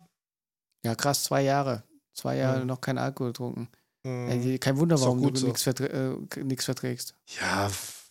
ja, 0.83 0.93
krass, 0.95 1.23
zwei 1.23 1.41
Jahre. 1.43 1.83
Zwei 2.13 2.35
Jahre 2.37 2.59
Ja. 2.59 2.65
noch 2.65 2.81
kein 2.81 2.97
Alkohol 2.97 3.29
getrunken. 3.31 3.69
Mhm. 4.03 4.59
Kein 4.59 4.77
Wunder, 4.77 4.99
warum 4.99 5.21
du 5.21 5.39
so. 5.39 5.45
nichts 5.47 5.63
verträ 5.63 5.85
äh, 5.85 6.57
verträgst. 6.57 7.13
Ja, 7.39 7.69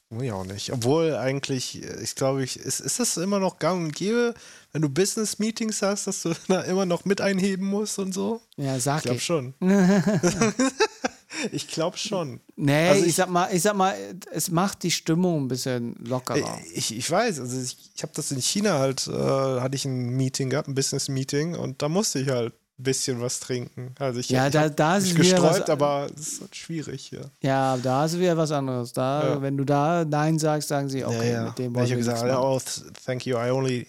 muss 0.08 0.22
ich 0.22 0.32
auch 0.32 0.44
nicht. 0.46 0.72
Obwohl 0.72 1.14
eigentlich, 1.14 1.82
äh, 1.82 2.00
ich 2.02 2.14
glaube, 2.14 2.42
ich, 2.42 2.56
ist, 2.58 2.80
ist 2.80 3.00
das 3.00 3.16
immer 3.18 3.38
noch 3.38 3.58
gang 3.58 3.84
und 3.84 3.92
gäbe, 3.94 4.32
wenn 4.72 4.80
du 4.82 4.88
Business-Meetings 4.88 5.82
hast, 5.82 6.06
dass 6.06 6.22
du 6.22 6.32
da 6.48 6.62
immer 6.62 6.86
noch 6.86 7.04
mit 7.04 7.20
einheben 7.20 7.66
musst 7.66 7.98
und 7.98 8.14
so? 8.14 8.40
Ja, 8.56 8.76
Ich 8.76 8.84
sag 8.84 9.02
glaube 9.02 9.18
ich. 9.18 9.24
schon. 9.24 9.52
ich 11.52 11.68
glaube 11.68 11.96
schon. 11.96 12.40
Nee, 12.56 12.88
Also 12.88 13.02
ich, 13.02 13.08
ich- 13.10 13.14
sag 13.14 13.28
mal, 13.30 13.48
ich 13.52 13.62
sag 13.62 13.74
mal, 13.76 13.94
es 14.32 14.50
macht 14.50 14.82
die 14.82 14.90
Stimmung 14.90 15.44
ein 15.44 15.48
bisschen 15.48 15.94
lockerer. 16.04 16.58
Ich, 16.74 16.96
ich 16.96 17.10
weiß, 17.10 17.40
also 17.40 17.58
ich, 17.60 17.90
ich 17.94 18.02
habe 18.02 18.12
das 18.14 18.30
in 18.32 18.40
China 18.40 18.78
halt, 18.78 19.06
äh, 19.06 19.12
hatte 19.60 19.76
ich 19.76 19.84
ein 19.84 20.10
Meeting 20.16 20.50
gehabt, 20.50 20.68
ein 20.68 20.74
Business-Meeting 20.74 21.54
und 21.56 21.82
da 21.82 21.88
musste 21.88 22.18
ich 22.20 22.28
halt 22.28 22.52
ein 22.78 22.82
bisschen 22.82 23.20
was 23.20 23.40
trinken. 23.40 23.94
Also 23.98 24.20
ich, 24.20 24.30
Ja, 24.30 24.46
ich 24.46 24.52
da- 24.52 24.68
da 24.70 24.96
ist 24.96 25.14
gesträubt, 25.14 25.60
was- 25.60 25.70
aber 25.70 26.08
es 26.18 26.28
ist 26.32 26.40
halt 26.40 26.56
schwierig 26.56 27.06
hier. 27.10 27.30
Ja, 27.42 27.76
da 27.76 28.06
ist 28.06 28.18
wieder 28.18 28.36
was 28.36 28.50
anderes. 28.52 28.92
Da, 28.92 29.34
Ja. 29.34 29.42
wenn 29.42 29.56
du 29.56 29.64
da 29.64 30.04
Nein 30.04 30.38
sagst, 30.38 30.68
sagen 30.68 30.88
sie, 30.88 31.04
okay, 31.04 31.32
ja, 31.32 31.44
mit 31.44 31.58
dem 31.58 31.72
ich 31.72 31.74
wollen 31.76 31.84
habe 31.84 31.90
wir 31.90 31.96
gesagt, 31.96 32.22
oh, 32.24 32.56
th- 32.58 32.82
thank 33.04 33.26
you, 33.26 33.36
I 33.36 33.50
only 33.50 33.86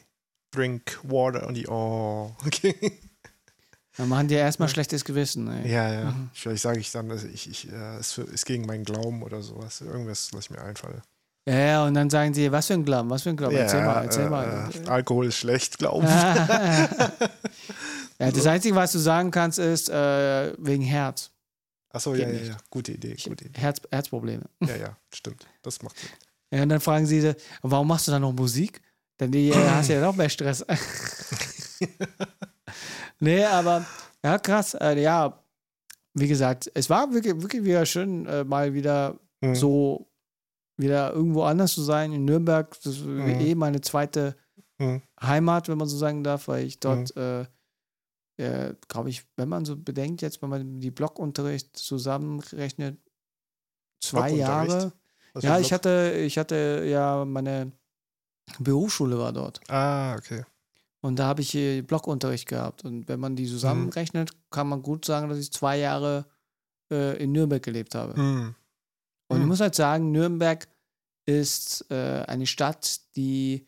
drink 0.53 0.99
water. 1.03 1.47
Und 1.47 1.53
die, 1.55 1.67
oh, 1.67 2.31
okay. 2.45 2.75
Dann 4.01 4.09
machen 4.09 4.27
die 4.27 4.33
erstmal 4.33 4.67
schlechtes 4.67 5.05
Gewissen. 5.05 5.47
Ey. 5.47 5.71
Ja, 5.71 5.93
ja. 5.93 6.05
Mhm. 6.05 6.31
Vielleicht 6.33 6.63
sage 6.63 6.79
ich 6.79 6.91
dann, 6.91 7.07
dass 7.07 7.23
ich, 7.23 7.47
ich 7.47 7.71
äh, 7.71 7.99
ist, 7.99 8.13
für, 8.13 8.23
ist 8.23 8.47
gegen 8.47 8.65
meinen 8.65 8.83
Glauben 8.83 9.21
oder 9.21 9.43
sowas. 9.43 9.79
Irgendwas 9.81 10.31
ich 10.39 10.49
mir 10.49 10.59
einfallen. 10.59 11.03
Ja, 11.47 11.59
ja, 11.59 11.85
und 11.85 11.93
dann 11.93 12.09
sagen 12.09 12.33
sie, 12.33 12.51
was 12.51 12.65
für 12.65 12.73
ein 12.73 12.83
Glauben, 12.83 13.11
was 13.11 13.21
für 13.21 13.29
ein 13.29 13.37
Glauben. 13.37 13.55
erzähl 13.55 13.83
mal, 13.83 14.01
erzähl 14.01 14.25
äh, 14.25 14.29
mal. 14.31 14.71
Äh, 14.73 14.87
Alkohol 14.87 15.27
ist 15.27 15.35
schlecht, 15.35 15.77
Glauben. 15.77 16.07
ja, 16.07 17.11
das 18.17 18.47
Einzige, 18.47 18.73
was 18.73 18.91
du 18.91 18.97
sagen 18.97 19.29
kannst, 19.29 19.59
ist 19.59 19.87
äh, 19.91 20.51
wegen 20.57 20.81
Herz. 20.81 21.29
Achso, 21.91 22.15
ja, 22.15 22.27
ja, 22.27 22.41
ja. 22.41 22.57
Gute 22.71 22.93
Idee, 22.93 23.15
gute 23.23 23.45
Idee. 23.45 23.59
Herz 23.59 23.81
Herzprobleme. 23.91 24.45
Ja, 24.61 24.77
ja, 24.77 24.97
stimmt. 25.13 25.45
Das 25.61 25.83
macht 25.83 25.99
Sinn. 25.99 26.09
Ja, 26.49 26.63
und 26.63 26.69
dann 26.69 26.81
fragen 26.81 27.05
sie, 27.05 27.21
sie, 27.21 27.35
warum 27.61 27.87
machst 27.87 28.07
du 28.07 28.11
dann 28.11 28.23
noch 28.23 28.33
Musik? 28.33 28.81
Denn 29.19 29.31
die 29.31 29.49
äh, 29.49 29.53
hast 29.69 29.89
ja 29.89 30.01
noch 30.01 30.15
mehr 30.15 30.29
Stress. 30.29 30.65
Nee, 33.21 33.45
aber 33.45 33.85
ja, 34.23 34.37
krass. 34.37 34.73
Äh, 34.73 35.01
ja, 35.01 35.41
wie 36.13 36.27
gesagt, 36.27 36.69
es 36.73 36.89
war 36.89 37.13
wirklich, 37.13 37.41
wirklich 37.41 37.63
wieder 37.63 37.85
schön, 37.85 38.25
äh, 38.25 38.43
mal 38.43 38.73
wieder 38.73 39.17
Mhm. 39.41 39.55
so 39.55 40.07
wieder 40.77 41.13
irgendwo 41.13 41.43
anders 41.43 41.73
zu 41.73 41.81
sein. 41.83 42.11
In 42.11 42.25
Nürnberg, 42.25 42.69
das 42.83 42.97
ist 42.97 43.05
Mhm. 43.05 43.27
eh 43.39 43.55
meine 43.55 43.81
zweite 43.81 44.35
Mhm. 44.79 45.01
Heimat, 45.21 45.67
wenn 45.69 45.77
man 45.77 45.87
so 45.87 45.97
sagen 45.97 46.23
darf, 46.23 46.47
weil 46.47 46.65
ich 46.65 46.79
dort, 46.79 47.15
Mhm. 47.15 47.21
äh, 47.21 47.45
äh, 48.69 48.75
glaube 48.87 49.09
ich, 49.09 49.23
wenn 49.37 49.49
man 49.49 49.65
so 49.65 49.75
bedenkt, 49.77 50.21
jetzt, 50.21 50.41
wenn 50.41 50.49
man 50.49 50.79
die 50.79 50.91
Blockunterricht 50.91 51.77
zusammenrechnet, 51.77 52.97
zwei? 54.03 54.31
Jahre. 54.31 54.93
Was 55.33 55.43
Ja, 55.43 55.59
ich 55.59 55.71
hatte, 55.71 56.13
ich 56.17 56.37
hatte 56.37 56.83
ja 56.87 57.23
meine 57.25 57.71
Berufsschule 58.59 59.17
war 59.17 59.31
dort. 59.31 59.61
Ah, 59.69 60.15
okay. 60.17 60.43
Und 61.01 61.17
da 61.17 61.25
habe 61.25 61.41
ich 61.41 61.49
hier 61.49 61.81
Blockunterricht 61.85 62.47
gehabt. 62.47 62.85
Und 62.85 63.07
wenn 63.07 63.19
man 63.19 63.35
die 63.35 63.47
zusammenrechnet, 63.47 64.31
kann 64.51 64.69
man 64.69 64.83
gut 64.83 65.03
sagen, 65.05 65.29
dass 65.29 65.39
ich 65.39 65.51
zwei 65.51 65.77
Jahre 65.79 66.25
äh, 66.91 67.21
in 67.23 67.31
Nürnberg 67.31 67.63
gelebt 67.63 67.95
habe. 67.95 68.19
Mhm. 68.19 68.55
Und 69.27 69.37
ich 69.37 69.41
Mhm. 69.43 69.47
muss 69.47 69.59
halt 69.61 69.75
sagen, 69.75 70.11
Nürnberg 70.11 70.67
ist 71.25 71.85
äh, 71.89 72.23
eine 72.27 72.45
Stadt, 72.45 73.01
die 73.15 73.65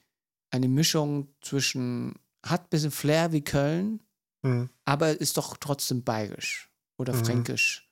eine 0.52 0.67
Mischung 0.67 1.30
zwischen, 1.41 2.15
hat 2.46 2.63
ein 2.65 2.69
bisschen 2.69 2.91
Flair 2.91 3.32
wie 3.32 3.41
Köln, 3.43 4.02
Mhm. 4.43 4.69
aber 4.86 5.19
ist 5.19 5.38
doch 5.38 5.56
trotzdem 5.58 6.04
bayerisch 6.04 6.69
oder 6.98 7.13
Mhm. 7.13 7.26
fränkisch. 7.26 7.89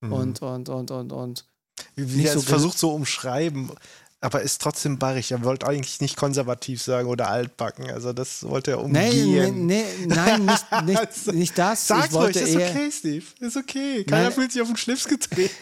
Mhm. 0.00 0.12
Und, 0.12 0.42
und, 0.42 0.68
und, 0.68 0.90
und, 0.92 1.12
und. 1.12 1.44
wie 1.96 2.04
nicht 2.16 2.26
er 2.26 2.34
so 2.34 2.40
versucht 2.42 2.78
so 2.78 2.94
umschreiben, 2.94 3.70
aber 4.20 4.42
ist 4.42 4.60
trotzdem 4.60 4.98
bayerisch. 4.98 5.30
Er 5.30 5.44
wollte 5.44 5.66
eigentlich 5.66 6.00
nicht 6.00 6.16
konservativ 6.16 6.82
sagen 6.82 7.08
oder 7.08 7.28
altbacken. 7.30 7.90
Also 7.90 8.12
das 8.12 8.42
wollte 8.42 8.72
er 8.72 8.82
Nee, 8.88 9.10
nee, 9.12 9.44
umgehen. 9.46 9.66
nee, 9.66 9.84
nein, 10.06 10.44
nicht, 10.46 10.64
nicht, 10.84 10.98
Also, 10.98 11.32
nicht 11.32 11.56
das. 11.58 11.86
Sag's 11.86 12.14
ruhig, 12.14 12.36
ist 12.36 12.56
okay, 12.56 12.90
Steve. 12.90 13.24
Ist 13.40 13.56
okay. 13.56 14.04
Keiner 14.04 14.24
Nein. 14.24 14.32
fühlt 14.32 14.52
sich 14.52 14.60
auf 14.62 14.68
den 14.68 14.76
Schlips 14.76 15.06
getreten. 15.06 15.54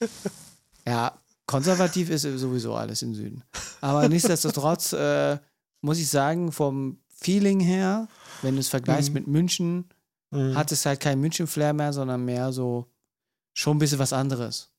Ja, 0.86 1.18
konservativ 1.46 2.08
ist 2.10 2.22
sowieso 2.22 2.74
alles 2.74 3.02
im 3.02 3.14
Süden. 3.14 3.42
Aber 3.80 4.08
nichtsdestotrotz 4.08 4.92
äh, 4.94 5.38
muss 5.82 5.98
ich 5.98 6.08
sagen, 6.08 6.50
vom 6.52 6.98
Feeling 7.08 7.60
her, 7.60 8.08
wenn 8.42 8.54
du 8.54 8.60
es 8.60 8.68
vergleichst 8.68 9.10
Mhm. 9.10 9.14
mit 9.14 9.26
München, 9.26 9.88
Mhm. 10.30 10.54
hat 10.56 10.72
es 10.72 10.84
halt 10.86 11.00
kein 11.00 11.20
München-Flair 11.20 11.72
mehr, 11.72 11.92
sondern 11.92 12.24
mehr 12.24 12.52
so 12.52 12.86
schon 13.54 13.76
ein 13.76 13.78
bisschen 13.80 13.98
was 13.98 14.12
anderes. 14.12 14.70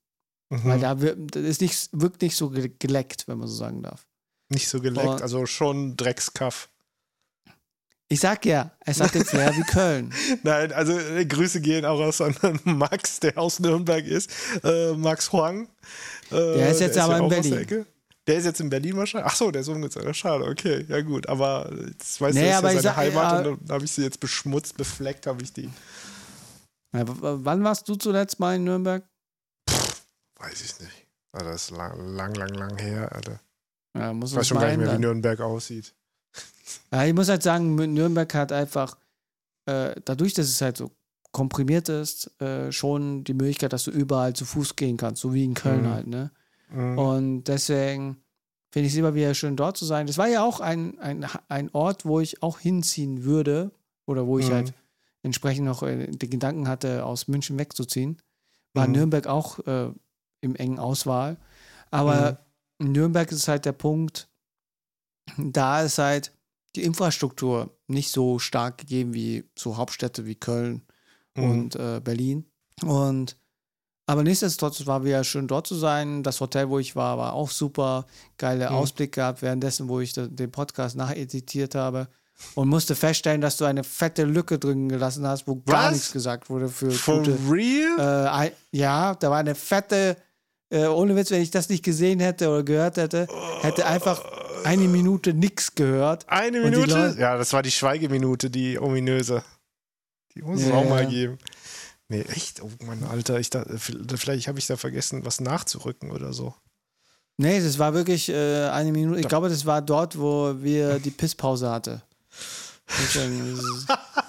Mhm. 0.50 0.64
Weil 0.66 0.80
da 0.80 1.00
wird, 1.00 1.36
das 1.36 1.44
ist 1.44 1.62
nicht, 1.62 1.90
wirkt 1.92 2.22
nicht 2.22 2.36
so 2.36 2.50
ge- 2.50 2.72
geleckt, 2.80 3.28
wenn 3.28 3.38
man 3.38 3.48
so 3.48 3.54
sagen 3.56 3.84
darf. 3.84 4.06
Nicht 4.50 4.68
so 4.68 4.82
geleckt, 4.82 5.08
Und- 5.08 5.22
also 5.22 5.46
schon 5.46 5.96
Dreckskaff. 5.96 6.70
Ich 8.12 8.22
sag 8.22 8.44
ja, 8.46 8.72
es 8.80 9.00
hat 9.00 9.14
den 9.14 9.24
Flair 9.24 9.56
wie 9.56 9.62
Köln. 9.62 10.12
Nein, 10.44 10.74
also 10.74 10.98
äh, 10.98 11.24
Grüße 11.28 11.62
gehen 11.62 11.86
auch 11.86 12.00
raus 12.00 12.20
an 12.22 12.36
Max, 12.64 13.20
der 13.20 13.38
aus 13.38 13.60
Nürnberg 13.60 14.04
ist. 14.08 14.32
Äh, 14.64 14.94
Max 14.94 15.32
Huang. 15.32 15.68
Äh, 16.32 16.36
Der 16.56 16.70
ist 16.72 16.80
jetzt 16.82 16.98
aber 16.98 17.18
in 17.18 17.22
auch 17.22 17.26
aus 17.28 17.48
Berlin. 17.48 17.68
der. 17.68 17.86
Der 18.26 18.38
ist 18.38 18.46
jetzt 18.46 18.60
in 18.62 18.70
Berlin 18.72 18.98
wahrscheinlich. 18.98 19.32
Ach 19.32 19.36
so, 19.36 19.52
der 19.52 19.62
ist 19.62 19.68
umgezogen. 19.68 20.12
Schade, 20.16 20.46
okay, 20.46 20.86
ja 20.90 21.02
gut. 21.02 21.30
Aber 21.30 21.72
jetzt 21.88 22.20
weiß 22.20 22.34
Nee, 22.34 22.42
du, 22.42 22.48
das 22.48 22.58
aber 22.58 22.70
ist 22.70 22.76
ja 22.76 22.82
seine 22.82 22.96
sag- 22.96 22.98
Heimat 22.98 23.46
ja, 23.46 23.52
und 23.52 23.60
dann 23.70 23.76
habe 23.76 23.86
ich 23.86 23.92
sie 23.92 24.02
jetzt 24.02 24.20
beschmutzt, 24.20 24.76
befleckt, 24.78 25.28
habe 25.28 25.44
ich 25.44 25.54
die. 25.54 25.70
Ja, 26.96 27.08
w- 27.08 27.14
wann 27.22 27.64
warst 27.64 27.88
du 27.88 27.96
zuletzt 27.96 28.40
mal 28.40 28.56
in 28.56 28.64
Nürnberg? 28.64 29.04
Weiß 30.40 30.62
ich 30.62 30.80
nicht. 30.80 31.06
Alter, 31.32 31.52
das 31.52 31.64
ist 31.70 31.72
lang, 31.78 32.16
lang, 32.16 32.34
lang, 32.36 32.54
lang 32.54 32.78
her, 32.78 33.12
Alter. 33.14 33.40
Ja, 33.96 34.14
muss 34.14 34.32
Ich 34.32 34.38
weiß 34.38 34.48
schon 34.48 34.60
gar 34.60 34.68
nicht 34.68 34.78
mehr, 34.78 34.88
wie 34.88 34.92
ändern. 34.94 35.02
Nürnberg 35.02 35.40
aussieht. 35.42 35.94
Ja, 36.92 37.06
ich 37.06 37.14
muss 37.14 37.30
halt 37.30 37.44
sagen, 37.44 37.76
Nürnberg 37.76 38.34
hat 38.34 38.52
einfach, 38.52 38.98
äh, 39.66 39.96
dadurch, 40.06 40.34
dass 40.34 40.48
es 40.48 40.62
halt 40.62 40.78
so 40.78 40.92
komprimiert 41.32 41.90
ist, 41.90 42.40
äh, 42.42 42.72
schon 42.72 43.24
die 43.24 43.34
Möglichkeit, 43.34 43.74
dass 43.74 43.84
du 43.84 43.92
überall 43.92 44.34
zu 44.34 44.46
Fuß 44.46 44.76
gehen 44.76 44.98
kannst, 44.98 45.22
so 45.22 45.34
wie 45.34 45.44
in 45.44 45.54
Köln 45.54 45.84
Mhm. 45.84 45.90
halt, 45.90 46.08
ne? 46.08 46.32
Mhm. 46.72 46.98
Und 46.98 47.44
deswegen 47.46 48.24
finde 48.72 48.88
ich 48.88 48.94
es 48.94 49.00
immer 49.00 49.14
wieder 49.16 49.34
schön, 49.34 49.56
dort 49.56 49.78
zu 49.78 49.86
sein. 49.86 50.08
Das 50.08 50.18
war 50.18 50.28
ja 50.28 50.44
auch 50.44 50.60
ein, 50.60 50.98
ein, 51.00 51.26
ein 51.48 51.70
Ort, 51.74 52.06
wo 52.06 52.20
ich 52.20 52.42
auch 52.42 52.60
hinziehen 52.60 53.24
würde 53.24 53.72
oder 54.08 54.26
wo 54.28 54.40
ich 54.40 54.50
Mhm. 54.50 54.54
halt 54.54 54.74
entsprechend 55.24 55.66
noch 55.66 55.84
äh, 55.84 56.08
den 56.08 56.30
Gedanken 56.30 56.68
hatte, 56.68 57.06
aus 57.06 57.28
München 57.28 57.60
wegzuziehen. 57.60 58.22
War 58.74 58.88
Mhm. 58.88 58.94
Nürnberg 58.94 59.28
auch 59.28 59.60
äh, 59.68 59.92
im 60.42 60.56
engen 60.56 60.80
Auswahl. 60.80 61.38
Aber 61.92 62.40
Mhm. 62.80 62.86
in 62.88 62.92
Nürnberg 62.94 63.32
ist 63.32 63.48
halt 63.48 63.66
der 63.66 63.72
Punkt, 63.74 64.28
da 65.38 65.82
ist 65.82 65.98
halt 65.98 66.32
die 66.76 66.84
Infrastruktur 66.84 67.76
nicht 67.88 68.12
so 68.12 68.40
stark 68.40 68.78
gegeben 68.78 69.14
wie 69.14 69.44
so 69.58 69.78
Hauptstädte 69.78 70.26
wie 70.26 70.36
Köln 70.36 70.84
Mhm. 71.36 71.44
und 71.44 71.76
äh, 71.76 72.00
Berlin. 72.04 72.46
Und 72.84 73.36
aber 74.06 74.24
nichtsdestotrotz 74.24 74.88
war 74.88 75.04
wieder 75.06 75.24
schön 75.24 75.48
dort 75.48 75.68
zu 75.68 75.76
sein. 75.76 76.24
Das 76.24 76.42
Hotel, 76.42 76.70
wo 76.70 76.80
ich 76.80 76.96
war, 76.96 77.20
war 77.20 77.34
auch 77.34 77.52
super. 77.52 78.08
Geile 78.38 78.70
Mhm. 78.70 78.76
Ausblick 78.76 79.12
gehabt, 79.14 79.42
währenddessen, 79.44 79.88
wo 79.88 80.00
ich 80.00 80.14
den 80.14 80.52
Podcast 80.52 80.96
nacheditiert 80.96 81.76
habe. 81.76 82.08
Und 82.56 82.70
musste 82.70 82.96
feststellen, 82.96 83.42
dass 83.42 83.58
du 83.58 83.66
eine 83.66 83.84
fette 83.84 84.24
Lücke 84.24 84.58
drin 84.58 84.88
gelassen 84.90 85.28
hast, 85.28 85.46
wo 85.46 85.58
gar 85.58 85.88
Was? 85.88 85.92
nichts 85.94 86.12
gesagt 86.14 86.50
wurde 86.50 86.70
für 86.70 86.90
For 86.90 87.18
gute. 87.18 87.38
real? 87.52 88.48
Äh, 88.48 88.52
ja, 88.72 89.14
da 89.16 89.30
war 89.30 89.38
eine 89.40 89.54
fette, 89.56 90.16
äh, 90.70 90.86
ohne 90.86 91.16
Witz, 91.16 91.32
wenn 91.32 91.42
ich 91.42 91.52
das 91.52 91.70
nicht 91.70 91.84
gesehen 91.84 92.20
hätte 92.20 92.50
oder 92.50 92.64
gehört 92.64 92.98
hätte, 92.98 93.28
hätte 93.62 93.86
einfach 93.86 94.24
eine 94.64 94.88
Minute 94.88 95.34
nichts 95.34 95.74
gehört. 95.76 96.28
Eine 96.30 96.62
Minute? 96.62 97.16
Ja, 97.18 97.38
das 97.38 97.54
war 97.54 97.64
die 97.64 97.72
Schweigeminute, 97.72 98.50
die 98.50 98.80
ominöse. 98.80 99.44
Die 100.36 100.42
muss 100.42 100.62
es 100.62 100.68
Ja, 100.70 100.76
auch 100.76 100.88
mal 100.90 101.04
ja. 101.04 101.10
geben. 101.10 101.38
Nee, 102.08 102.22
echt? 102.22 102.62
Oh 102.62 102.70
Mann, 102.86 103.04
Alter, 103.04 103.40
ich 103.40 103.50
dachte, 103.50 103.78
vielleicht 103.78 104.48
habe 104.48 104.60
ich 104.60 104.68
da 104.68 104.78
vergessen, 104.78 105.26
was 105.26 105.40
nachzurücken 105.42 106.12
oder 106.12 106.34
so. 106.34 106.54
Nee, 107.38 107.62
das 107.62 107.80
war 107.80 107.94
wirklich 107.94 108.30
äh, 108.30 108.68
eine 108.70 108.92
Minute. 108.92 109.20
Ich 109.22 109.28
glaube, 109.28 109.48
das 109.48 109.66
war 109.66 109.82
dort, 109.82 110.20
wo 110.20 110.56
wir 110.62 111.00
die 111.00 111.12
Pisspause 111.12 111.70
hatte. 111.70 112.02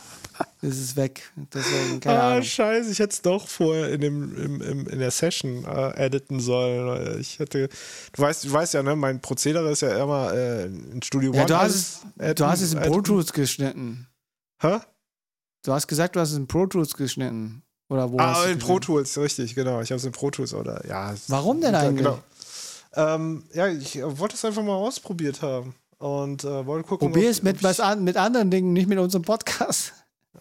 Ist 0.62 0.78
es, 0.78 0.94
weg. 0.96 1.32
Deswegen, 1.54 2.00
keine 2.00 2.20
ah, 2.20 2.30
Ahnung. 2.32 2.42
scheiße, 2.42 2.90
ich 2.90 2.98
hätte 2.98 3.12
es 3.14 3.22
doch 3.22 3.48
vorher 3.48 3.88
in, 3.92 4.00
dem, 4.02 4.60
im, 4.60 4.86
in 4.88 4.98
der 4.98 5.10
Session 5.10 5.64
äh, 5.64 6.04
editen 6.06 6.38
sollen. 6.38 7.18
Ich 7.18 7.38
hätte, 7.38 7.68
du 8.12 8.22
weißt, 8.22 8.44
du 8.44 8.52
weißt 8.52 8.74
ja, 8.74 8.82
ne, 8.82 8.94
mein 8.94 9.20
Prozedere 9.22 9.70
ist 9.70 9.80
ja 9.80 10.02
immer 10.02 10.32
äh, 10.34 10.66
in 10.66 11.00
Studio 11.02 11.32
Ja, 11.32 11.40
One. 11.40 11.46
du 11.46 11.56
hast, 11.58 11.74
es, 11.74 12.00
editen, 12.18 12.34
du 12.36 12.46
hast 12.46 12.60
es 12.60 12.74
in 12.74 12.80
Pro. 12.82 13.00
Tools 13.00 13.32
geschnitten. 13.32 14.06
Hä? 14.60 14.80
Du 15.64 15.72
hast 15.72 15.86
gesagt, 15.88 16.16
du 16.16 16.20
hast 16.20 16.32
es 16.32 16.36
in 16.36 16.46
Pro 16.46 16.66
Tools 16.66 16.94
geschnitten. 16.94 17.62
Oder 17.88 18.12
wo 18.12 18.18
Ah, 18.18 18.44
in 18.46 18.58
Pro? 18.58 18.78
Tools, 18.78 19.16
richtig, 19.18 19.54
genau. 19.54 19.80
Ich 19.80 19.90
habe 19.90 19.96
es 19.98 20.04
in 20.04 20.12
Pro 20.12 20.30
Tools 20.30 20.54
oder 20.54 20.86
ja. 20.86 21.14
Warum 21.28 21.60
denn 21.60 21.74
eigentlich? 21.74 22.06
Genau. 22.06 22.22
Ähm, 22.94 23.44
ja, 23.54 23.66
ich 23.68 23.96
äh, 23.96 24.18
wollte 24.18 24.34
es 24.36 24.44
einfach 24.44 24.62
mal 24.62 24.74
ausprobiert 24.76 25.42
haben 25.42 25.74
und 25.98 26.44
äh, 26.44 26.66
wollte 26.66 26.86
gucken. 26.88 27.08
Probier 27.08 27.24
ob- 27.28 27.30
es 27.30 27.42
mit, 27.42 27.62
was 27.62 27.80
an, 27.80 28.04
mit 28.04 28.16
anderen 28.16 28.50
Dingen, 28.50 28.72
nicht 28.72 28.88
mit 28.88 28.98
unserem 28.98 29.22
Podcast. 29.22 29.92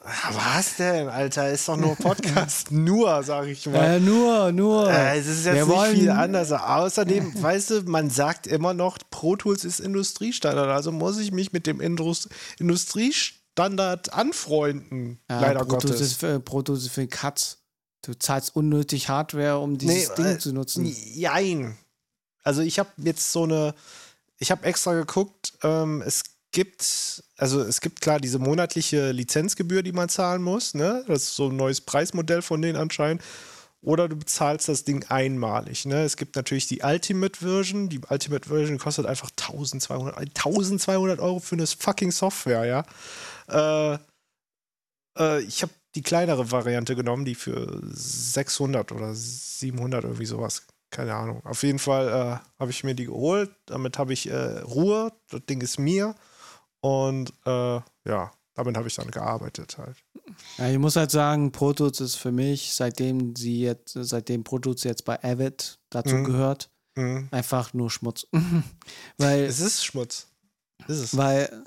Was 0.02 0.78
denn, 0.78 1.10
Alter? 1.10 1.52
Ist 1.52 1.68
doch 1.68 1.76
nur 1.78 1.96
Podcast. 1.96 2.72
nur, 2.72 3.22
sag 3.24 3.48
ich 3.48 3.66
mal. 3.66 3.96
Äh, 3.96 4.00
nur, 4.00 4.52
nur. 4.52 4.90
Äh, 4.90 5.20
es 5.20 5.28
ist 5.28 5.46
jetzt 5.46 5.56
Wir 5.56 5.66
nicht 5.66 5.76
wollen- 5.76 5.96
viel 5.96 6.10
anders. 6.10 6.52
Außerdem, 6.52 7.42
weißt 7.42 7.70
du, 7.72 7.82
man 7.84 8.10
sagt 8.10 8.48
immer 8.48 8.74
noch, 8.74 8.98
Pro 9.12 9.36
Tools 9.36 9.66
ist 9.66 9.80
Industriestandard. 9.80 10.70
Also 10.70 10.92
muss 10.92 11.18
ich 11.20 11.32
mich 11.32 11.52
mit 11.52 11.68
dem 11.68 11.82
Indus 11.82 12.30
Industriestandard 12.60 14.14
anfreunden. 14.14 15.20
Ja, 15.30 15.42
leider 15.42 15.60
Pro 15.60 15.76
Gottes. 15.76 16.00
ist 16.02 16.14
für, 16.14 16.40
Pro 16.40 16.62
Tools 16.62 16.84
ist 16.84 16.92
für 16.92 17.08
Katz. 17.08 17.58
Du 18.02 18.14
zahlst 18.14 18.56
unnötig 18.56 19.10
Hardware, 19.10 19.60
um 19.60 19.78
dieses 19.78 20.14
Ding 20.16 20.26
äh, 20.26 20.40
zu 20.40 20.54
nutzen. 20.54 20.86
Jein. 20.86 21.78
Also 22.44 22.62
ich 22.62 22.80
habe 22.80 22.90
jetzt 22.98 23.32
so 23.34 23.44
eine, 23.44 23.76
ich 24.38 24.52
habe 24.52 24.66
extra 24.66 24.94
geguckt, 24.94 25.54
ähm, 25.64 26.02
es 26.06 26.24
gibt, 26.52 27.24
also 27.40 27.62
es 27.62 27.82
gibt 27.82 28.02
klar 28.02 28.20
diese 28.20 28.40
monatliche 28.40 29.12
Lizenzgebühr, 29.12 29.82
die 29.82 29.94
man 29.94 30.10
zahlen 30.10 30.42
muss, 30.42 30.74
ne? 30.74 31.04
Das 31.08 31.24
ist 31.24 31.36
so 31.36 31.50
ein 31.50 31.56
neues 31.56 31.82
Preismodell 31.82 32.42
von 32.42 32.62
denen 32.62 32.78
anscheinend. 32.78 33.22
Oder 33.82 34.10
du 34.10 34.18
bezahlst 34.18 34.68
das 34.68 34.84
Ding 34.84 35.06
einmalig. 35.08 35.86
Ne? 35.86 36.04
Es 36.04 36.18
gibt 36.18 36.36
natürlich 36.36 36.68
die 36.68 36.82
Ultimate 36.84 37.40
Version. 37.40 37.88
Die 37.88 38.02
Ultimate 38.10 38.50
Version 38.50 38.78
kostet 38.78 39.06
einfach 39.06 39.30
1200, 39.40 40.18
1200 40.18 41.20
Euro 41.22 41.40
für 41.40 41.56
eine 41.56 41.66
fucking 41.66 42.12
Software, 42.12 42.66
ja. 42.66 43.94
Äh, 43.94 44.00
äh, 45.18 45.42
ich 45.44 45.62
habe 45.62 45.72
die 45.96 46.02
kleinere 46.02 46.52
Variante 46.52 46.96
genommen, 46.96 47.24
die 47.24 47.36
für 47.36 47.82
600 47.84 48.92
oder 48.92 49.14
700 49.14 50.04
irgendwie 50.04 50.26
sowas. 50.26 50.64
Keine 50.92 51.16
Ahnung. 51.16 51.46
Auf 51.46 51.64
jeden 51.64 51.80
Fall 51.80 52.08
äh, 52.08 52.60
habe 52.60 52.72
ich 52.72 52.84
mir 52.84 52.96
die 52.96 53.06
geholt. 53.06 53.52
Damit 53.66 53.98
habe 53.98 54.12
ich 54.12 54.30
äh, 54.30 54.60
Ruhe. 54.60 55.14
Das 55.30 55.46
Ding 55.46 55.62
ist 55.62 55.80
mir. 55.80 56.16
Und 56.82 57.32
äh, 57.46 57.80
ja, 58.06 58.32
damit 58.56 58.78
habe 58.78 58.88
ich 58.88 58.96
dann 58.96 59.12
gearbeitet 59.12 59.78
halt. 59.78 59.96
Ja, 60.58 60.70
ich 60.70 60.78
muss 60.78 60.96
halt 60.96 61.12
sagen, 61.12 61.52
Pro 61.52 61.74
Tools 61.74 62.00
ist 62.02 62.16
für 62.16 62.32
mich, 62.32 62.74
seitdem 62.74 63.36
sie 63.36 63.62
jetzt, 63.62 63.98
seitdem 64.00 64.44
Pro 64.44 64.60
Tools 64.60 64.84
jetzt 64.84 65.06
bei 65.06 65.22
Avid 65.24 65.80
dazu 65.90 66.16
Mhm. 66.16 66.24
gehört, 66.26 66.70
Mhm. 66.96 67.28
einfach 67.32 67.74
nur 67.74 67.90
Schmutz. 67.90 68.28
weil, 69.18 69.44
Es 69.44 69.60
ist 69.60 69.84
Schmutz. 69.86 70.28
Ist 70.88 71.00
es. 71.00 71.18
weil, 71.18 71.64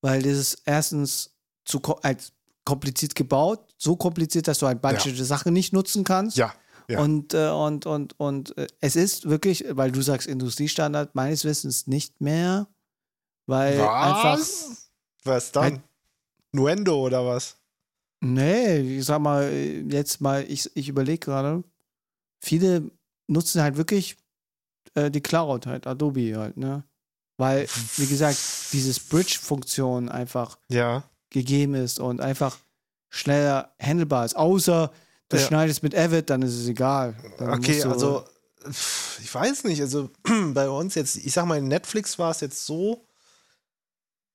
weil 0.00 0.22
das 0.22 0.32
ist 0.38 0.62
erstens 0.64 1.30
zu 1.64 1.80
als 2.02 2.32
kompliziert 2.64 3.14
gebaut, 3.14 3.74
so 3.76 3.94
kompliziert, 3.96 4.48
dass 4.48 4.58
du 4.58 4.66
halt 4.66 4.82
manche 4.82 5.14
Sachen 5.24 5.52
nicht 5.52 5.72
nutzen 5.72 6.02
kannst. 6.04 6.36
Ja. 6.38 6.54
Ja. 6.88 7.00
Und, 7.00 7.32
äh, 7.32 7.48
und, 7.48 7.86
und, 7.86 8.18
und 8.20 8.56
äh, 8.58 8.66
es 8.80 8.94
ist 8.96 9.28
wirklich, 9.28 9.64
weil 9.70 9.90
du 9.90 10.02
sagst 10.02 10.26
Industriestandard, 10.26 11.14
meines 11.14 11.44
Wissens 11.44 11.86
nicht 11.86 12.20
mehr, 12.20 12.66
weil 13.46 13.80
einfach. 13.80 14.34
Was? 14.38 14.90
Was 15.24 15.52
dann? 15.52 15.62
Halt- 15.64 15.80
Nuendo 16.52 17.00
oder 17.00 17.26
was? 17.26 17.56
Nee, 18.20 18.98
ich 18.98 19.04
sag 19.04 19.20
mal, 19.20 19.50
jetzt 19.90 20.20
mal, 20.20 20.44
ich, 20.48 20.70
ich 20.76 20.88
überlege 20.88 21.18
gerade, 21.18 21.64
viele 22.40 22.90
nutzen 23.26 23.60
halt 23.60 23.76
wirklich 23.76 24.16
äh, 24.94 25.10
die 25.10 25.20
Cloud 25.20 25.66
halt, 25.66 25.86
Adobe 25.86 26.36
halt, 26.38 26.56
ne? 26.56 26.84
Weil, 27.36 27.66
wie 27.96 28.06
gesagt, 28.06 28.38
dieses 28.72 29.00
Bridge-Funktion 29.00 30.08
einfach 30.08 30.58
Ja. 30.68 31.02
gegeben 31.30 31.74
ist 31.74 31.98
und 31.98 32.20
einfach 32.20 32.56
schneller 33.10 33.74
handelbar 33.82 34.24
ist. 34.24 34.36
Außer 34.36 34.92
du 35.30 35.36
Ja. 35.36 35.42
schneidest 35.42 35.82
mit 35.82 35.94
Avid, 35.96 36.30
dann 36.30 36.42
ist 36.42 36.54
es 36.54 36.68
egal. 36.68 37.16
Dann 37.38 37.50
Okay, 37.54 37.82
also 37.82 38.24
ich 39.20 39.34
weiß 39.34 39.64
nicht, 39.64 39.80
also 39.80 40.10
bei 40.54 40.68
uns 40.70 40.94
jetzt, 40.94 41.16
ich 41.16 41.32
sag 41.32 41.46
mal, 41.46 41.58
in 41.58 41.66
Netflix 41.68 42.18
war 42.18 42.30
es 42.30 42.40
jetzt 42.40 42.64
so, 42.64 43.04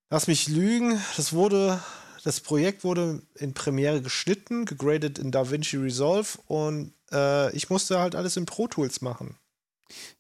lass 0.10 0.28
mich 0.28 0.48
lügen, 0.48 1.00
das 1.17 1.34
wurde, 1.34 1.82
das 2.24 2.39
Projekt 2.39 2.84
wurde 2.84 3.22
in 3.36 3.54
Premiere 3.54 4.02
geschnitten, 4.02 4.65
gegradet 4.65 5.19
in 5.19 5.32
DaVinci 5.32 5.78
Resolve 5.78 6.39
und 6.48 6.93
äh, 7.12 7.56
ich 7.56 7.69
musste 7.69 8.00
halt 8.00 8.15
alles 8.15 8.38
in 8.38 8.45
Pro 8.45 8.67
Tools 8.67 9.02
machen. 9.02 9.38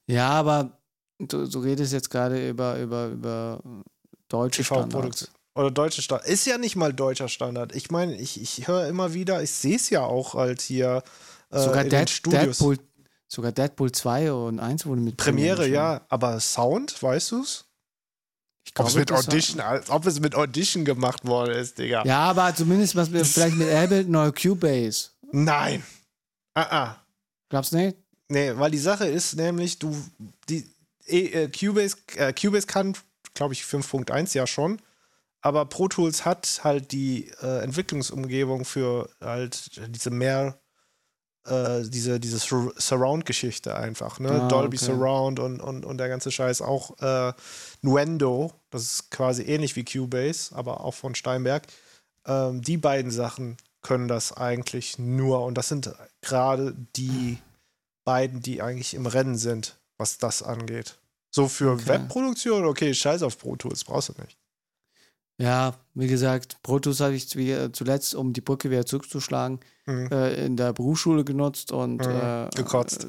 Ja, 0.07 0.29
aber 0.29 0.79
du, 1.19 1.47
du 1.47 1.59
redest 1.59 1.93
jetzt 1.93 2.09
gerade 2.09 2.49
über, 2.49 2.79
über, 2.79 3.07
über 3.07 3.61
deutsche 4.27 4.63
Standards. 4.63 5.31
Oder 5.55 5.71
deutsche 5.71 6.01
Standard. 6.01 6.27
Ist 6.27 6.45
ja 6.45 6.57
nicht 6.57 6.75
mal 6.75 6.93
deutscher 6.93 7.27
Standard. 7.27 7.75
Ich 7.75 7.91
meine, 7.91 8.15
ich, 8.15 8.41
ich 8.41 8.67
höre 8.67 8.87
immer 8.87 9.13
wieder, 9.13 9.43
ich 9.43 9.51
sehe 9.51 9.75
es 9.75 9.89
ja 9.89 10.03
auch 10.03 10.35
halt 10.35 10.61
hier 10.61 11.03
äh, 11.49 11.59
Sogar 11.59 11.83
in 11.83 11.89
den 11.89 11.99
Dead, 11.99 12.09
Studios. 12.09 12.57
Deadpool, 12.57 12.77
Sogar 13.27 13.51
Deadpool 13.51 13.91
2 13.91 14.31
und 14.31 14.59
1 14.59 14.85
wurde 14.85 15.01
mit 15.01 15.17
Premiere, 15.17 15.57
geschrieben. 15.57 15.75
ja, 15.75 16.01
aber 16.09 16.39
Sound, 16.39 17.01
weißt 17.01 17.31
du's? 17.31 17.68
Ich 18.69 18.79
Ob 18.79 18.87
es 18.87 18.93
glaube, 18.93 18.99
mit 18.99 19.11
Audition, 19.11 19.59
als 19.59 19.89
ob 19.89 20.05
es 20.05 20.19
mit 20.19 20.35
Audition 20.35 20.85
gemacht 20.85 21.25
worden 21.25 21.55
ist, 21.55 21.79
Digga. 21.79 22.05
Ja, 22.05 22.19
aber 22.19 22.53
zumindest 22.55 22.95
was 22.95 23.11
wir 23.11 23.25
vielleicht 23.25 23.55
mit 23.55 23.69
Ableton 23.71 24.15
oder 24.15 24.31
Cubase. 24.31 25.09
Nein. 25.31 25.83
Ah, 26.53 26.67
ah. 26.69 26.95
Glaubst 27.49 27.73
du 27.73 27.77
nicht? 27.77 27.97
Nee, 28.27 28.53
weil 28.55 28.69
die 28.69 28.77
Sache 28.77 29.07
ist 29.07 29.35
nämlich, 29.35 29.79
du, 29.79 29.95
die 30.47 30.69
eh, 31.07 31.45
äh, 31.45 31.49
Cubase, 31.49 31.97
äh, 32.15 32.31
Cubase 32.31 32.67
kann, 32.67 32.95
glaube 33.33 33.53
ich, 33.53 33.63
5.1 33.63 34.35
ja 34.35 34.45
schon, 34.45 34.79
aber 35.41 35.65
Pro 35.65 35.87
Tools 35.87 36.25
hat 36.25 36.61
halt 36.63 36.91
die 36.91 37.31
äh, 37.41 37.63
Entwicklungsumgebung 37.63 38.65
für 38.65 39.09
halt 39.19 39.81
diese 39.87 40.11
mehr, 40.11 40.59
äh, 41.45 41.81
diese, 41.83 42.19
diese 42.19 42.37
Sur 42.37 42.73
Surround-Geschichte 42.77 43.75
einfach, 43.75 44.19
ne? 44.19 44.29
Ah, 44.43 44.47
Dolby 44.47 44.77
okay. 44.77 44.85
Surround 44.85 45.39
und, 45.39 45.59
und, 45.61 45.85
und 45.85 45.97
der 45.97 46.09
ganze 46.09 46.31
Scheiß. 46.31 46.61
Auch 46.61 46.97
äh, 46.99 47.33
Nuendo, 47.81 48.53
das 48.69 48.83
ist 48.83 49.11
quasi 49.11 49.43
ähnlich 49.43 49.75
wie 49.75 49.85
Cubase, 49.85 50.55
aber 50.55 50.81
auch 50.81 50.93
von 50.93 51.15
Steinberg. 51.15 51.67
Ähm, 52.25 52.61
die 52.61 52.77
beiden 52.77 53.11
Sachen 53.11 53.57
können 53.81 54.07
das 54.07 54.33
eigentlich 54.35 54.99
nur 54.99 55.43
und 55.45 55.55
das 55.57 55.69
sind 55.69 55.93
gerade 56.21 56.75
die 56.95 57.37
beiden, 58.03 58.41
die 58.41 58.61
eigentlich 58.61 58.93
im 58.93 59.05
Rennen 59.05 59.37
sind, 59.37 59.77
was 59.97 60.17
das 60.17 60.43
angeht. 60.43 60.97
So 61.31 61.47
für 61.47 61.73
Okay. 61.73 61.87
Webproduktion, 61.87 62.65
okay, 62.65 62.93
scheiß 62.93 63.21
auf 63.23 63.37
Pro 63.37 63.55
Tools, 63.55 63.83
brauchst 63.83 64.09
du 64.09 64.13
nicht. 64.21 64.35
Ja, 65.41 65.73
wie 65.93 66.07
gesagt, 66.07 66.57
Pro 66.63 66.79
Tools 66.79 66.99
habe 66.99 67.15
ich 67.15 67.35
wie- 67.37 67.71
zuletzt, 67.71 68.13
um 68.13 68.33
die 68.33 68.41
Brücke 68.41 68.69
wieder 68.69 68.85
zurückzuschlagen, 68.85 69.59
Mhm. 69.85 70.09
äh, 70.11 70.45
in 70.45 70.57
der 70.57 70.73
Berufsschule 70.73 71.23
genutzt 71.23 71.71
und 71.71 72.05
Mhm. 72.05 72.11
äh, 72.21 72.49
Gekotzt. 72.55 73.07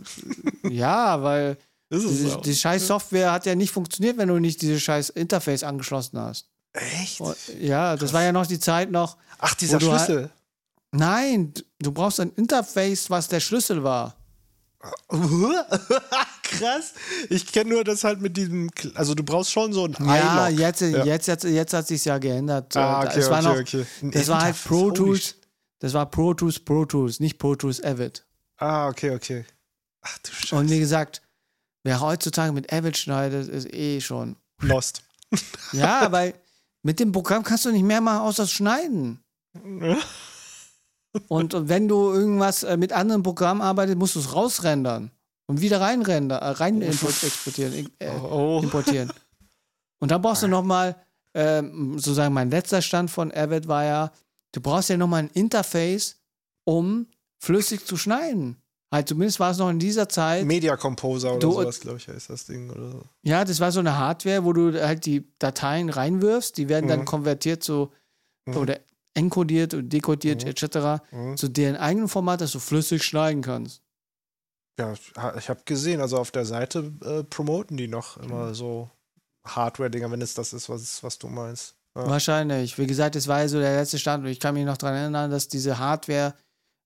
Äh, 0.64 0.68
ja, 0.72 1.22
weil 1.22 1.58
Ist 1.90 2.04
es 2.04 2.18
die, 2.18 2.28
so? 2.28 2.40
die 2.40 2.54
scheiß 2.54 2.86
Software 2.86 3.32
hat 3.32 3.46
ja 3.46 3.54
nicht 3.56 3.72
funktioniert, 3.72 4.16
wenn 4.16 4.28
du 4.28 4.38
nicht 4.38 4.62
dieses 4.62 4.80
scheiß 4.80 5.10
Interface 5.10 5.64
angeschlossen 5.64 6.20
hast. 6.20 6.46
Echt? 6.72 7.20
Und, 7.20 7.36
ja, 7.60 7.96
das 7.96 8.12
war 8.12 8.22
ja 8.22 8.30
noch 8.30 8.46
die 8.46 8.60
Zeit 8.60 8.92
noch. 8.92 9.16
Ach, 9.40 9.54
dieser 9.54 9.80
halt- 9.80 9.82
Schlüssel. 9.82 10.30
Nein, 10.92 11.52
du 11.80 11.90
brauchst 11.92 12.20
ein 12.20 12.30
Interface, 12.36 13.10
was 13.10 13.26
der 13.28 13.40
Schlüssel 13.40 13.82
war. 13.82 14.14
Krass. 16.42 16.94
Ich 17.28 17.46
kenne 17.52 17.70
nur 17.70 17.84
das 17.84 18.04
halt 18.04 18.20
mit 18.20 18.36
diesem, 18.36 18.70
also 18.94 19.14
du 19.14 19.22
brauchst 19.22 19.52
schon 19.52 19.72
so 19.72 19.84
ein 19.84 19.96
Ja, 20.00 20.48
jetzt, 20.48 20.80
Ja. 20.80 21.04
Jetzt, 21.04 21.26
jetzt, 21.26 21.44
jetzt 21.44 21.74
hat 21.74 21.86
sich 21.86 22.04
ja 22.04 22.18
geändert. 22.18 22.76
Ah, 22.76 23.02
okay, 23.02 23.18
es 23.18 23.30
war 23.30 23.40
okay, 23.40 23.48
noch, 23.48 23.60
okay. 23.60 24.10
Das 24.12 24.28
war 24.28 24.42
halt 24.42 24.56
Pro 24.64 24.90
Tools. 24.90 25.36
Das 25.80 25.94
war 25.94 26.06
Pro 26.06 26.34
Tools, 26.34 26.58
Pro 26.58 26.84
Tools, 26.84 27.20
nicht 27.20 27.38
Pro 27.38 27.54
Tools 27.56 27.82
Avid. 27.82 28.24
Ah, 28.56 28.88
okay, 28.88 29.10
okay. 29.10 29.44
Ach 30.02 30.18
du 30.18 30.32
Scheiße. 30.32 30.56
Und 30.56 30.70
wie 30.70 30.78
gesagt, 30.78 31.22
wer 31.82 32.00
heutzutage 32.00 32.52
mit 32.52 32.72
Avid 32.72 32.96
schneidet, 32.96 33.48
ist 33.48 33.72
eh 33.72 34.00
schon. 34.00 34.36
Lost. 34.60 35.02
Ja, 35.72 36.10
weil 36.10 36.34
mit 36.82 37.00
dem 37.00 37.12
Programm 37.12 37.44
kannst 37.44 37.64
du 37.64 37.70
nicht 37.72 37.84
mehr 37.84 38.00
machen, 38.00 38.20
außer 38.20 38.46
schneiden. 38.46 39.22
Und, 41.28 41.68
wenn 41.68 41.88
du 41.88 42.12
irgendwas 42.12 42.62
äh, 42.62 42.76
mit 42.76 42.92
anderen 42.92 43.22
Programmen 43.22 43.60
arbeitest, 43.62 43.98
musst 43.98 44.14
du 44.14 44.20
es 44.20 44.34
rausrendern 44.34 45.10
und 45.46 45.60
wieder 45.60 45.80
reinrendern, 45.80 46.40
äh, 46.40 46.44
rein 46.46 46.80
import, 46.82 47.22
exportieren, 47.24 47.88
äh, 47.98 48.10
Oh. 48.10 48.60
importieren. 48.62 49.12
Und 49.98 50.10
dann 50.12 50.22
brauchst 50.22 50.42
du 50.44 50.48
nochmal, 50.48 50.96
ähm, 51.34 51.94
sozusagen 51.98 52.32
mein 52.34 52.50
letzter 52.50 52.80
Stand 52.82 53.10
von 53.10 53.32
Avid 53.32 53.66
war 53.68 53.84
ja, 53.84 54.12
du 54.52 54.60
brauchst 54.60 54.88
ja 54.88 54.96
nochmal 54.96 55.24
ein 55.24 55.30
Interface, 55.34 56.16
um 56.64 57.06
flüssig 57.38 57.84
zu 57.86 57.96
schneiden. 57.96 58.56
Halt, 58.92 59.08
zumindest 59.08 59.38
war 59.38 59.52
es 59.52 59.58
noch 59.58 59.70
in 59.70 59.78
dieser 59.78 60.08
Zeit. 60.08 60.44
Media 60.44 60.76
Composer 60.76 61.30
oder 61.30 61.38
Du- 61.38 61.52
sowas, 61.52 61.80
glaube 61.80 61.98
ich, 61.98 62.08
heißt 62.08 62.30
das 62.30 62.46
Ding. 62.46 62.70
Oder 62.70 62.90
so. 62.90 63.02
Ja, 63.22 63.44
das 63.44 63.60
war 63.60 63.70
so 63.70 63.78
eine 63.80 63.96
Hardware, 63.96 64.44
wo 64.44 64.52
du 64.52 64.72
halt 64.84 65.06
die 65.06 65.28
Dateien 65.38 65.90
reinwirfst, 65.90 66.56
die 66.56 66.68
werden 66.68 66.88
dann 66.88 67.00
Mhm. 67.00 67.04
konvertiert 67.04 67.62
zu 67.62 67.90
Mhm. 68.46 68.56
oder 68.56 68.80
encodiert 69.14 69.74
und 69.74 69.88
dekodiert 69.90 70.42
Mhm. 70.44 70.50
etc. 70.50 71.02
Mhm. 71.12 71.36
zu 71.36 71.48
deren 71.48 71.76
eigenen 71.76 72.08
Format, 72.08 72.40
dass 72.40 72.52
du 72.52 72.58
flüssig 72.60 73.02
schneiden 73.02 73.42
kannst. 73.42 73.82
Ja, 74.78 74.94
ich 75.36 75.48
habe 75.50 75.60
gesehen, 75.64 76.00
also 76.00 76.16
auf 76.16 76.30
der 76.30 76.46
Seite 76.46 76.92
äh, 77.04 77.24
promoten 77.24 77.76
die 77.76 77.88
noch 77.88 78.16
Mhm. 78.16 78.24
immer 78.24 78.54
so 78.54 78.90
Hardware-Dinger, 79.46 80.10
wenn 80.10 80.22
es 80.22 80.34
das 80.34 80.52
ist, 80.52 80.68
was, 80.68 81.02
was 81.02 81.18
du 81.18 81.28
meinst. 81.28 81.74
Ja. 81.96 82.06
Wahrscheinlich. 82.06 82.78
Wie 82.78 82.86
gesagt, 82.86 83.14
das 83.16 83.26
war 83.26 83.40
ja 83.40 83.48
so 83.48 83.58
der 83.58 83.76
letzte 83.76 83.98
Stand 83.98 84.24
und 84.24 84.30
ich 84.30 84.38
kann 84.40 84.54
mich 84.54 84.64
noch 84.64 84.76
daran 84.76 84.96
erinnern, 84.96 85.30
dass 85.30 85.48
diese 85.48 85.78
Hardware 85.78 86.34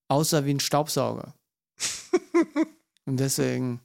aussah 0.08 0.44
wie 0.44 0.54
ein 0.54 0.60
Staubsauger. 0.60 1.34
und 3.06 3.18
deswegen, 3.18 3.80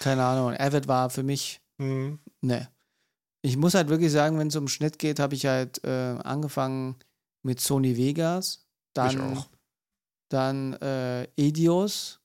keine 0.00 0.24
Ahnung, 0.24 0.54
Avid 0.58 0.88
war 0.88 1.10
für 1.10 1.22
mich, 1.22 1.60
Mhm. 1.78 2.18
ne. 2.40 2.68
Ich 3.42 3.56
muss 3.56 3.74
halt 3.74 3.88
wirklich 3.88 4.10
sagen, 4.10 4.38
wenn 4.38 4.48
es 4.48 4.56
um 4.56 4.66
Schnitt 4.66 4.98
geht, 4.98 5.20
habe 5.20 5.34
ich 5.36 5.46
halt 5.46 5.82
äh, 5.84 6.16
angefangen 6.24 6.96
mit 7.48 7.60
Sony 7.60 7.96
Vegas, 7.96 8.66
dann, 8.92 9.42
dann 10.28 10.74
äh, 10.74 11.24
Edios. 11.36 12.20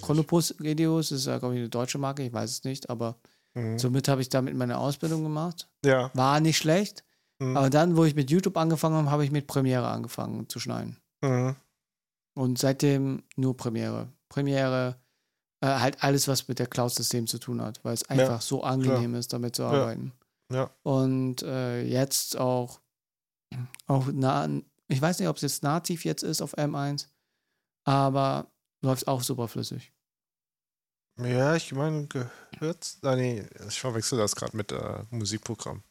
Chronopus 0.00 0.52
Edios, 0.60 1.10
ist 1.12 1.26
ja, 1.26 1.38
glaube 1.38 1.54
ich, 1.54 1.60
eine 1.60 1.68
deutsche 1.68 1.98
Marke, 1.98 2.22
ich 2.24 2.32
weiß 2.32 2.50
es 2.50 2.64
nicht, 2.64 2.90
aber 2.90 3.16
Mhm. 3.54 3.78
somit 3.78 4.08
habe 4.08 4.22
ich 4.22 4.30
damit 4.30 4.56
meine 4.56 4.78
Ausbildung 4.78 5.22
gemacht. 5.24 5.68
Ja. 5.84 6.10
War 6.14 6.40
nicht 6.40 6.56
schlecht, 6.56 7.04
Mhm. 7.38 7.54
aber 7.56 7.68
dann, 7.68 7.96
wo 7.98 8.04
ich 8.04 8.14
mit 8.14 8.30
YouTube 8.30 8.56
angefangen 8.56 8.96
habe, 8.96 9.10
habe 9.10 9.24
ich 9.26 9.30
mit 9.30 9.46
Premiere 9.46 9.88
angefangen 9.88 10.48
zu 10.48 10.58
schneiden. 10.58 10.96
Mhm. 11.22 11.54
Und 12.34 12.58
seitdem 12.58 13.22
nur 13.36 13.54
Premiere. 13.56 14.08
Premiere, 14.30 14.96
äh, 15.60 15.66
halt 15.66 16.02
alles, 16.02 16.28
was 16.28 16.48
mit 16.48 16.58
der 16.60 16.66
Cloud-System 16.66 17.26
zu 17.26 17.38
tun 17.38 17.60
hat, 17.60 17.84
weil 17.84 17.92
es 17.94 18.08
einfach 18.08 18.40
so 18.40 18.62
angenehm 18.62 19.14
ist, 19.14 19.32
damit 19.34 19.54
zu 19.56 19.64
arbeiten. 19.64 20.12
Ja. 20.50 20.70
Und 20.82 21.42
äh, 21.42 21.82
jetzt 21.82 22.38
auch, 22.38 22.80
auch 23.86 24.08
na, 24.12 24.48
ich 24.88 25.00
weiß 25.00 25.18
nicht, 25.18 25.28
ob 25.28 25.36
es 25.36 25.42
jetzt 25.42 25.62
nativ 25.62 26.04
jetzt 26.04 26.22
ist 26.22 26.42
auf 26.42 26.56
M1, 26.56 27.06
aber 27.84 28.50
läuft 28.82 29.08
auch 29.08 29.22
super 29.22 29.48
flüssig. 29.48 29.92
Ja, 31.18 31.54
ich 31.56 31.72
meine, 31.72 32.06
gehört. 32.06 32.96
Ah, 33.02 33.16
nee, 33.16 33.44
ich 33.68 33.80
verwechsel 33.80 34.18
das 34.18 34.34
gerade 34.34 34.56
mit 34.56 34.72
äh, 34.72 35.04
Musikprogramm. 35.10 35.82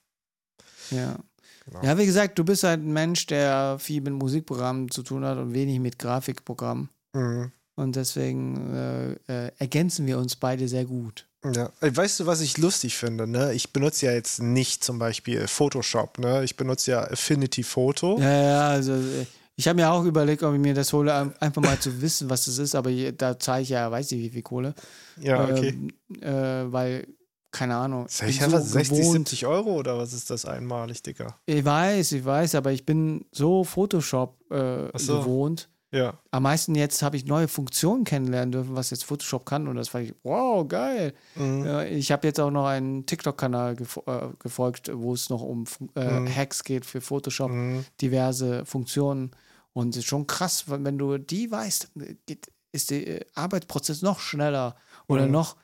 Ja. 0.90 1.20
Genau. 1.66 1.84
Ja, 1.84 1.98
wie 1.98 2.06
gesagt, 2.06 2.40
du 2.40 2.44
bist 2.44 2.64
halt 2.64 2.82
ein 2.82 2.92
Mensch, 2.92 3.28
der 3.28 3.78
viel 3.80 4.02
mit 4.02 4.14
Musikprogrammen 4.14 4.90
zu 4.90 5.04
tun 5.04 5.24
hat 5.24 5.38
und 5.38 5.54
wenig 5.54 5.80
mit 5.80 6.00
Grafikprogrammen. 6.00 6.90
Mhm. 7.14 7.52
Und 7.76 7.96
deswegen 7.96 8.74
äh, 8.74 9.12
äh, 9.28 9.52
ergänzen 9.58 10.08
wir 10.08 10.18
uns 10.18 10.36
beide 10.36 10.68
sehr 10.68 10.86
gut. 10.86 11.28
Ja, 11.44 11.72
weißt 11.82 12.20
du, 12.20 12.26
was 12.28 12.42
ich 12.42 12.58
lustig 12.60 12.96
finde? 12.98 13.26
Ne? 13.28 13.54
Ich 13.54 13.74
benutze 13.74 14.06
ja 14.06 14.12
jetzt 14.12 14.42
nicht 14.42 14.84
zum 14.84 15.00
Beispiel 15.00 15.48
Photoshop, 15.48 16.20
ne? 16.20 16.44
Ich 16.44 16.56
benutze 16.56 16.92
ja 16.92 17.02
Affinity 17.02 17.64
Photo. 17.64 18.20
Ja, 18.20 18.30
ja, 18.44 18.68
also 18.70 18.94
äh, 18.94 19.26
ich 19.56 19.68
habe 19.68 19.78
mir 19.82 19.90
auch 19.92 20.04
überlegt, 20.06 20.44
ob 20.44 20.54
ich 20.54 20.60
mir 20.60 20.76
das 20.76 20.94
hole, 20.94 21.12
ein- 21.14 21.36
einfach 21.40 21.62
mal 21.64 21.80
zu 21.80 22.00
wissen, 22.02 22.30
was 22.30 22.46
das 22.46 22.60
ist, 22.60 22.76
aber 22.76 22.92
da 23.12 23.40
zahle 23.40 23.64
ich 23.64 23.70
ja, 23.70 23.90
weiß 23.90 24.12
nicht, 24.12 24.22
wie 24.22 24.30
viel 24.30 24.42
Kohle. 24.44 24.76
Ja, 25.20 25.44
okay. 25.46 25.70
Ähm, 25.70 25.90
äh, 26.22 26.72
weil, 26.72 27.08
keine 27.52 27.76
Ahnung. 27.76 28.06
Ich 28.08 28.22
ich 28.22 28.38
bin 28.38 28.46
einfach 28.46 28.60
so 28.62 28.68
60, 28.74 28.98
gewohnt- 29.00 29.30
70 29.30 29.46
Euro 29.48 29.72
oder 29.74 29.98
was 29.98 30.14
ist 30.14 30.30
das 30.30 30.46
einmalig, 30.46 31.02
Digga? 31.02 31.40
Ich 31.48 31.66
weiß, 31.66 32.12
ich 32.12 32.24
weiß, 32.24 32.54
aber 32.56 32.72
ich 32.72 32.86
bin 32.86 33.26
so 33.32 33.64
Photoshop 33.64 34.40
äh, 34.52 34.90
so. 35.00 35.20
gewohnt. 35.22 35.70
Ja. 35.94 36.18
Am 36.32 36.44
meisten 36.44 36.74
jetzt 36.76 37.02
habe 37.04 37.18
ich 37.18 37.26
neue 37.26 37.50
Funktionen 37.50 38.06
kennenlernen 38.06 38.52
dürfen, 38.54 38.76
was 38.76 38.92
jetzt 38.92 39.04
Photoshop 39.04 39.46
kann 39.46 39.68
und 39.68 39.76
das 39.76 39.90
fand 39.90 40.06
ich, 40.10 40.16
wow, 40.24 40.66
geil. 40.68 41.14
Mhm. 41.36 41.66
Ja, 41.66 41.84
ich 41.84 42.12
habe 42.14 42.26
jetzt 42.28 42.40
auch 42.40 42.50
noch 42.52 42.66
einen 42.66 43.06
TikTok-Kanal 43.06 43.76
gefo 43.76 44.04
äh, 44.08 44.30
gefolgt, 44.40 44.90
wo 44.94 45.14
es 45.14 45.30
noch 45.30 45.42
um 45.42 45.66
äh, 45.96 46.20
Mhm. 46.22 46.34
Hacks 46.36 46.64
geht 46.64 46.86
für 46.86 47.02
Photoshop, 47.02 47.52
Mhm. 47.52 47.86
diverse 48.00 48.66
Funktionen. 48.66 49.32
Und 49.74 49.90
es 49.90 49.98
ist 49.98 50.06
schon 50.08 50.28
krass, 50.28 50.66
wenn 50.68 50.98
du 50.98 51.18
die 51.18 51.52
weißt, 51.52 51.92
geht, 52.26 52.52
ist 52.72 52.90
der 52.92 53.08
äh, 53.08 53.26
Arbeitsprozess 53.36 54.02
noch 54.02 54.20
schneller 54.22 54.78
oder 55.08 55.26
Mhm. 55.26 55.32
noch, 55.32 55.58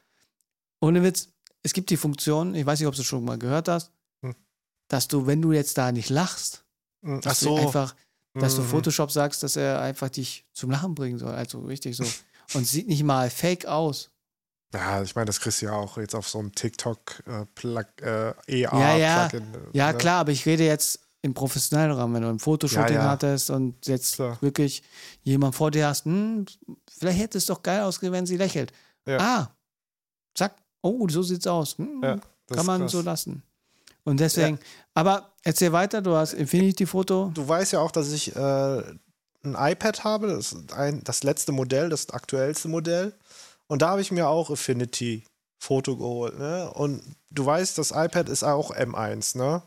ohne 0.81 1.03
Witz, 1.03 1.29
es 1.63 1.71
gibt 1.73 1.89
die 1.89 1.97
Funktion, 1.97 2.53
ich 2.53 2.65
weiß 2.65 2.79
nicht, 2.79 2.87
ob 2.87 2.95
du 2.95 3.01
es 3.01 3.07
schon 3.07 3.23
mal 3.23 3.37
gehört 3.37 3.69
hast, 3.69 3.91
Mhm. 4.21 4.35
dass 4.89 5.07
du, 5.07 5.25
wenn 5.25 5.41
du 5.41 5.53
jetzt 5.53 5.77
da 5.77 5.93
nicht 5.93 6.09
lachst. 6.09 6.65
Ach 7.05 7.21
dass 7.21 7.39
so. 7.39 7.55
du 7.55 7.61
einfach, 7.67 7.95
dass 8.39 8.55
du 8.55 8.61
Mhm. 8.61 8.67
Photoshop 8.67 9.11
sagst, 9.11 9.43
dass 9.43 9.55
er 9.55 9.81
einfach 9.81 10.09
dich 10.09 10.45
zum 10.53 10.71
Lachen 10.71 10.95
bringen 10.95 11.17
soll. 11.17 11.33
Also 11.33 11.59
richtig 11.61 11.95
so. 11.97 12.03
Und 12.53 12.65
sieht 12.65 12.87
nicht 12.87 13.03
mal 13.03 13.29
fake 13.29 13.65
aus. 13.65 14.09
Ja, 14.73 15.01
ich 15.01 15.15
meine, 15.15 15.25
das 15.25 15.39
kriegst 15.39 15.61
du 15.61 15.67
ja 15.67 15.73
auch 15.73 15.97
jetzt 15.97 16.13
auf 16.15 16.27
so 16.27 16.39
einem 16.39 16.53
TikTok 16.53 17.23
äh, 17.25 17.45
äh, 18.01 18.33
EA 18.47 18.97
Ja, 18.97 19.27
äh, 19.27 19.41
Ja, 19.73 19.91
ne? 19.91 19.97
klar, 19.97 20.19
aber 20.21 20.31
ich 20.31 20.45
rede 20.45 20.65
jetzt 20.65 20.99
im 21.21 21.33
professionellen 21.33 21.91
Rahmen, 21.91 22.13
wenn 22.15 22.21
du 22.21 22.29
ein 22.29 22.39
Fotoshooting 22.39 22.95
Ja, 22.95 23.03
ja. 23.03 23.09
hattest 23.09 23.49
und 23.49 23.85
jetzt 23.87 24.15
Klar. 24.15 24.37
wirklich 24.41 24.83
jemand 25.23 25.55
vor 25.55 25.71
dir 25.71 25.87
hast, 25.87 26.05
hm, 26.05 26.45
vielleicht 26.89 27.19
hätte 27.19 27.37
es 27.37 27.45
doch 27.47 27.63
geil 27.63 27.81
ausgesehen, 27.81 28.13
wenn 28.13 28.25
sie 28.25 28.37
lächelt. 28.37 28.71
Ja. 29.07 29.17
Ah, 29.19 29.51
zack, 30.35 30.55
oh, 30.81 31.07
so 31.09 31.23
sieht's 31.23 31.47
aus. 31.47 31.77
Hm, 31.77 32.01
kann 32.53 32.65
man 32.65 32.81
krass. 32.81 32.91
so 32.91 33.01
lassen. 33.01 33.43
Und 34.07 34.21
deswegen, 34.21 34.57
aber 34.93 35.33
erzähl 35.43 35.73
weiter, 35.73 36.01
du 36.01 36.15
hast 36.15 36.31
Infinity-Foto. 36.31 37.31
Du 37.33 37.45
weißt 37.47 37.73
ja 37.73 37.79
auch, 37.81 37.91
dass 37.91 38.09
ich 38.13 38.33
äh, 38.33 38.39
ein 38.39 39.55
iPad 39.57 40.05
habe, 40.05 40.27
das, 40.27 40.53
ist 40.53 40.71
ein, 40.73 41.03
das 41.03 41.23
letzte 41.23 41.51
Modell, 41.51 41.89
das 41.89 42.09
aktuellste 42.11 42.69
Modell. 42.69 43.13
Und 43.67 43.81
da 43.81 43.89
habe 43.89 43.99
ich 44.01 44.11
mir 44.13 44.29
auch 44.29 44.49
Affinity 44.49 45.25
Foto 45.59 45.97
geholt, 45.97 46.39
ne? 46.39 46.71
Und 46.73 47.01
du 47.31 47.45
weißt, 47.45 47.77
das 47.77 47.91
iPad 47.91 48.29
ist 48.29 48.43
auch 48.43 48.71
M1, 48.73 49.37
ne? 49.37 49.61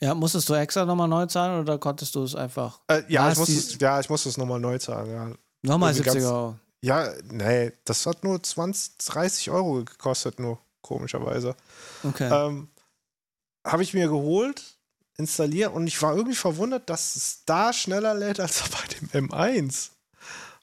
Ja, 0.00 0.14
musstest 0.14 0.48
du 0.48 0.54
extra 0.54 0.84
nochmal 0.84 1.08
neu 1.08 1.26
zahlen 1.26 1.60
oder 1.60 1.76
konntest 1.78 2.14
du 2.14 2.22
es 2.22 2.36
einfach? 2.36 2.78
Äh, 2.86 3.02
ja, 3.08 3.32
ich 3.32 3.38
es 3.38 3.46
die- 3.46 3.52
muss 3.54 3.64
es, 3.72 3.78
ja, 3.80 3.98
ich 3.98 4.08
muss 4.08 4.26
es 4.26 4.36
nochmal 4.36 4.60
neu 4.60 4.78
zahlen, 4.78 5.10
ja. 5.10 5.26
Nochmal 5.62 5.90
irgendwie 5.92 6.10
70 6.10 6.22
ganz- 6.22 6.32
Euro. 6.32 6.56
Ja, 6.82 7.08
nee, 7.32 7.72
das 7.84 8.06
hat 8.06 8.22
nur 8.22 8.40
20, 8.40 8.98
30 8.98 9.50
Euro 9.50 9.84
gekostet, 9.84 10.38
nur 10.38 10.58
komischerweise. 10.82 11.56
Okay. 12.04 12.28
Ähm, 12.32 12.68
habe 13.64 13.82
ich 13.82 13.94
mir 13.94 14.08
geholt, 14.08 14.78
installiert 15.16 15.72
und 15.72 15.86
ich 15.86 16.00
war 16.02 16.14
irgendwie 16.16 16.36
verwundert, 16.36 16.88
dass 16.90 17.16
es 17.16 17.44
da 17.44 17.72
schneller 17.72 18.14
lädt 18.14 18.40
als 18.40 18.62
bei 18.70 19.08
dem 19.10 19.28
M1. 19.28 19.90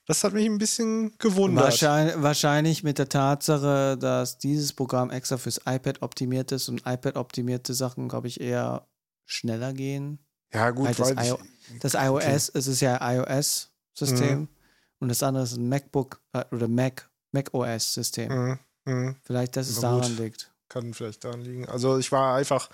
Das 0.05 0.23
hat 0.23 0.33
mich 0.33 0.45
ein 0.47 0.57
bisschen 0.57 1.15
gewundert. 1.19 1.65
Wahrscheinlich, 1.65 2.15
wahrscheinlich 2.17 2.83
mit 2.83 2.97
der 2.97 3.09
Tatsache, 3.09 3.95
dass 3.95 4.39
dieses 4.39 4.73
Programm 4.73 5.11
extra 5.11 5.37
fürs 5.37 5.61
iPad 5.67 6.01
optimiert 6.01 6.51
ist 6.51 6.67
und 6.67 6.81
iPad-optimierte 6.85 7.75
Sachen, 7.75 8.09
glaube 8.09 8.27
ich, 8.27 8.41
eher 8.41 8.87
schneller 9.27 9.71
gehen. 9.71 10.17
Ja, 10.51 10.71
gut, 10.71 10.89
das 10.89 10.99
weil 10.99 11.27
IO 11.27 11.39
ich, 11.71 11.79
Das 11.79 11.93
iOS, 11.93 12.49
es 12.49 12.65
ist 12.65 12.79
ja 12.81 12.97
iOS-System 13.07 14.39
Mhm. 14.39 14.47
und 14.99 15.09
das 15.09 15.21
andere 15.21 15.43
ist 15.43 15.55
ein 15.55 15.69
MacBook 15.69 16.19
äh, 16.33 16.43
oder 16.51 16.67
Mac, 16.67 17.07
Mac 17.31 17.53
OS-System. 17.53 18.31
Mhm, 18.33 18.59
mhm. 18.85 19.15
Vielleicht, 19.21 19.55
dass 19.57 19.69
es 19.69 19.79
daran 19.79 20.17
liegt. 20.17 20.51
kann 20.69 20.95
vielleicht 20.95 21.23
daran 21.23 21.41
liegen. 21.41 21.69
Also 21.69 21.99
ich 21.99 22.11
war 22.11 22.35
einfach 22.35 22.69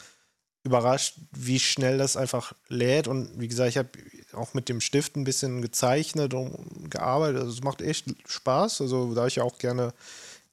überrascht, 0.65 1.19
wie 1.31 1.59
schnell 1.59 1.97
das 1.97 2.17
einfach 2.17 2.53
lädt. 2.67 3.07
Und 3.07 3.39
wie 3.39 3.47
gesagt, 3.47 3.69
ich 3.69 3.77
habe 3.77 3.89
auch 4.33 4.53
mit 4.53 4.67
dem 4.67 4.81
Stift 4.81 5.15
ein 5.15 5.23
bisschen 5.23 5.61
gezeichnet 5.61 6.33
und 6.33 6.89
gearbeitet. 6.91 7.37
Also 7.39 7.51
es 7.51 7.63
macht 7.63 7.81
echt 7.81 8.07
Spaß. 8.27 8.81
Also 8.81 9.13
da 9.13 9.27
ich 9.27 9.35
ja 9.37 9.43
auch 9.43 9.57
gerne 9.59 9.93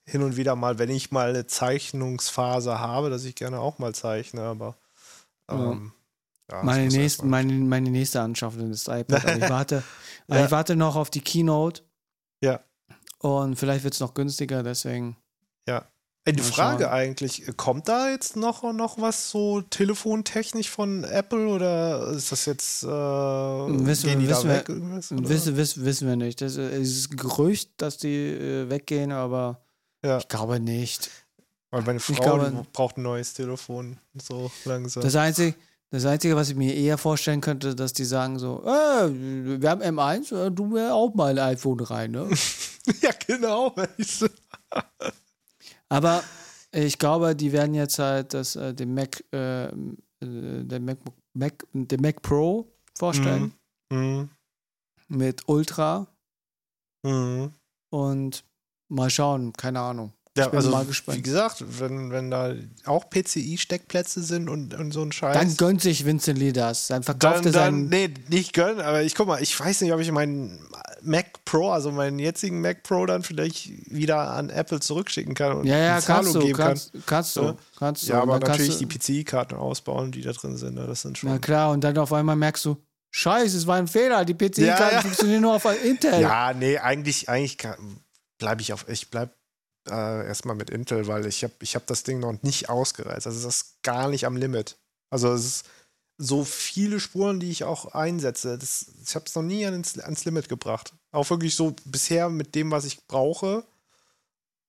hin 0.05 0.23
und 0.23 0.37
wieder 0.37 0.55
mal, 0.55 0.79
wenn 0.79 0.91
ich 0.91 1.11
mal 1.11 1.31
eine 1.31 1.47
Zeichnungsphase 1.47 2.79
habe, 2.79 3.11
dass 3.11 3.25
ich 3.25 3.35
gerne 3.35 3.59
auch 3.59 3.79
mal 3.79 3.95
zeichne. 3.95 4.43
Aber 4.43 4.77
ähm, 5.49 5.93
ja, 6.51 6.63
Meine 6.63 6.89
nächste, 6.89 7.25
meine, 7.25 7.53
meine 7.55 7.91
nächste 7.91 8.21
Anschaffung 8.21 8.71
ist 8.71 8.89
iPad. 8.89 9.25
Aber 9.25 9.37
ich 9.37 9.43
warte, 9.51 9.83
Ja. 10.29 10.45
ich 10.45 10.51
warte 10.51 10.77
noch 10.77 10.97
auf 10.97 11.09
die 11.11 11.23
Keynote. 11.23 11.83
Ja. 12.43 12.61
Und 13.19 13.57
vielleicht 13.57 13.85
wird 13.85 13.95
es 13.95 14.01
noch 14.01 14.15
günstiger, 14.15 14.63
deswegen. 14.63 15.17
Mal 16.25 16.43
Frage 16.45 16.85
schauen. 16.85 16.93
eigentlich, 16.93 17.43
kommt 17.57 17.89
da 17.89 18.11
jetzt 18.11 18.37
noch, 18.37 18.63
noch 18.73 19.01
was 19.01 19.31
so 19.31 19.61
telefontechnisch 19.63 20.71
von 20.71 21.03
Apple 21.05 21.49
oder 21.49 22.09
ist 22.09 22.31
das 22.31 22.45
jetzt 22.47 22.85
äh, 22.85 22.87
Wissen 22.87 24.09
gehen 24.09 24.21
wir- 24.21 24.27
die 24.27 24.33
da 24.33 24.37
wissen 24.37 24.49
wir- 24.49 24.57
weg? 24.57 24.69
irgendwas, 24.69 25.13
oder? 25.13 25.29
Wissen, 25.29 25.57
wissen, 25.57 25.85
wissen 25.85 26.09
wir 26.09 26.17
nicht. 26.17 26.41
Das 26.41 26.57
äh, 26.57 26.81
ist 26.81 27.17
Gerücht, 27.17 27.71
dass 27.79 27.99
die 27.99 28.15
äh, 28.15 28.71
weggehen, 28.71 29.11
aber 29.11 29.63
Ja. 30.05 30.19
ich 30.19 30.29
glaube 30.29 30.61
nicht. 30.61 31.11
Weil 31.71 31.83
meine 31.83 31.99
Frau 32.01 32.15
glaube- 32.23 32.67
braucht 32.73 32.99
ein 32.99 33.03
neues 33.03 33.35
Telefon 33.35 33.99
so 34.15 34.51
langsam. 34.65 35.03
Das 35.03 35.17
Einzige, 35.17 35.57
das 35.91 36.05
Einzige, 36.07 36.37
was 36.37 36.51
ich 36.51 36.55
mir 36.57 36.75
eher 36.75 36.99
vorstellen 36.99 37.41
könnte, 37.41 37.75
dass 37.75 37.93
die 37.95 38.05
sagen 38.05 38.39
so, 38.39 38.63
äh, 38.65 39.09
wir 39.61 39.71
haben 39.71 39.83
M1, 39.83 40.33
äh, 40.35 40.51
du 40.53 40.67
mir 40.67 40.95
auch 40.95 41.15
mal 41.15 41.37
ein 41.39 41.57
iPhone 41.57 41.81
rein, 41.81 42.13
ne? 42.13 42.29
ja, 43.03 43.11
genau. 43.27 43.75
Aber 45.93 46.25
ich 46.73 46.99
glaube, 46.99 47.37
die 47.37 47.53
werden 47.53 47.75
jetzt 47.75 47.99
halt 47.99 48.33
das, 48.33 48.57
äh, 48.57 48.73
den 48.73 48.95
Mac, 48.95 49.23
äh, 49.33 49.67
äh, 49.67 49.71
den 50.21 50.85
MacBook, 50.87 51.15
Mac, 51.35 51.67
den 51.75 52.01
Mac 52.01 52.23
Pro 52.23 52.67
vorstellen 52.97 53.53
Mhm. 53.93 54.31
mit 55.09 55.47
Ultra 55.49 56.07
Mhm. 57.05 57.53
und 57.91 58.45
mal 58.89 59.11
schauen, 59.11 59.53
keine 59.53 59.81
Ahnung. 59.81 60.13
Ja, 60.35 60.49
bin 60.49 60.57
also 60.61 60.73
wie 61.09 61.21
gesagt, 61.21 61.63
wenn, 61.79 62.11
wenn 62.11 62.31
da 62.31 62.55
auch 62.87 63.11
PCI-Steckplätze 63.11 64.23
sind 64.23 64.49
und, 64.49 64.73
und 64.73 64.93
so 64.93 65.03
ein 65.03 65.13
Scheiß. 65.13 65.37
Dann 65.37 65.57
gönnt 65.59 65.83
sich 65.83 66.07
Vincent 66.07 66.39
Lee 66.39 66.53
das. 66.53 66.87
Dann 66.87 67.03
verkauft 67.03 67.41
dann, 67.41 67.47
er 67.47 67.53
dann, 67.53 67.53
seinen. 67.53 67.89
nee, 67.91 68.15
nicht 68.31 68.55
gönnen, 68.55 68.81
aber 68.81 69.03
ich 69.03 69.15
guck 69.15 69.27
mal, 69.27 69.43
ich 69.43 69.59
weiß 69.61 69.83
nicht, 69.83 69.93
ob 69.93 70.01
ich 70.01 70.11
meinen 70.11 70.67
Mac 71.05 71.45
Pro, 71.45 71.71
also 71.71 71.91
meinen 71.93 72.19
jetzigen 72.19 72.61
Mac 72.61 72.83
Pro, 72.83 73.07
dann 73.07 73.23
vielleicht 73.23 73.69
wieder 73.93 74.31
an 74.33 74.51
Apple 74.51 74.81
zurückschicken 74.81 75.35
kann 75.35 75.57
und 75.59 75.67
ja, 75.67 75.77
ja, 75.79 76.01
Zahlung 76.01 76.25
kannst 76.25 76.35
du, 76.35 76.41
geben 76.47 76.59
kannst, 76.59 76.93
kannst 77.07 77.37
du, 77.37 77.41
Ja. 77.43 77.57
kannst 77.79 78.03
du. 78.05 78.07
kann. 78.09 78.17
Ja, 78.17 78.23
aber 78.23 78.39
natürlich 78.41 78.79
die 78.79 78.87
PCI-Karten 78.87 79.55
ausbauen, 79.57 80.13
die 80.13 80.23
da 80.23 80.33
drin 80.33 80.57
sind. 80.57 80.75
ne, 80.75 80.87
Das 80.87 81.03
sind 81.03 81.19
schon. 81.19 81.31
Na 81.31 81.39
klar, 81.39 81.71
und 81.73 81.83
dann 81.83 81.97
auf 81.99 82.13
einmal 82.13 82.37
merkst 82.37 82.65
du, 82.65 82.77
Scheiße, 83.15 83.57
es 83.59 83.67
war 83.67 83.77
ein 83.77 83.89
Fehler. 83.89 84.25
Die 84.25 84.33
PCI-Karten 84.35 84.63
Ja, 84.65 84.91
ja. 84.93 85.01
funktionieren 85.03 85.43
nur 85.43 85.55
auf 85.55 85.67
Intel. 85.85 86.21
Ja, 86.21 86.55
nee, 86.55 86.79
eigentlich, 86.79 87.29
eigentlich 87.29 87.59
bleibe 88.39 88.63
ich 88.63 88.73
auf, 88.73 88.89
ich 88.89 89.11
bleib 89.11 89.35
äh, 89.91 90.27
erstmal 90.27 90.57
mit 90.57 90.71
Intel, 90.71 91.07
weil 91.09 91.27
ich 91.27 91.43
habe 91.45 91.53
ich 91.61 91.75
hab 91.75 91.87
das 91.87 92.05
Ding 92.05 92.21
noch 92.21 92.35
nicht 92.43 92.69
ausgereizt. 92.71 93.27
Also 93.27 93.45
das 93.45 93.55
ist 93.57 93.83
gar 93.83 94.09
nicht 94.09 94.25
am 94.27 94.37
Limit. 94.37 94.77
Also 95.11 95.33
es 95.33 95.45
ist 95.45 95.67
so 96.23 96.45
viele 96.45 97.01
Spuren, 97.01 97.41
die 97.41 97.51
ich 97.51 97.65
auch 97.65 97.95
einsetze. 97.95 98.57
Das, 98.57 98.87
ich 99.05 99.15
habe 99.15 99.25
es 99.27 99.35
noch 99.35 99.43
nie 99.43 99.65
ans, 99.65 99.99
ans 99.99 100.25
Limit 100.25 100.49
gebracht. 100.49 100.95
Auch 101.11 101.29
wirklich 101.31 101.57
so 101.57 101.75
bisher 101.85 102.29
mit 102.29 102.55
dem, 102.55 102.71
was 102.71 102.85
ich 102.85 103.07
brauche. 103.07 103.65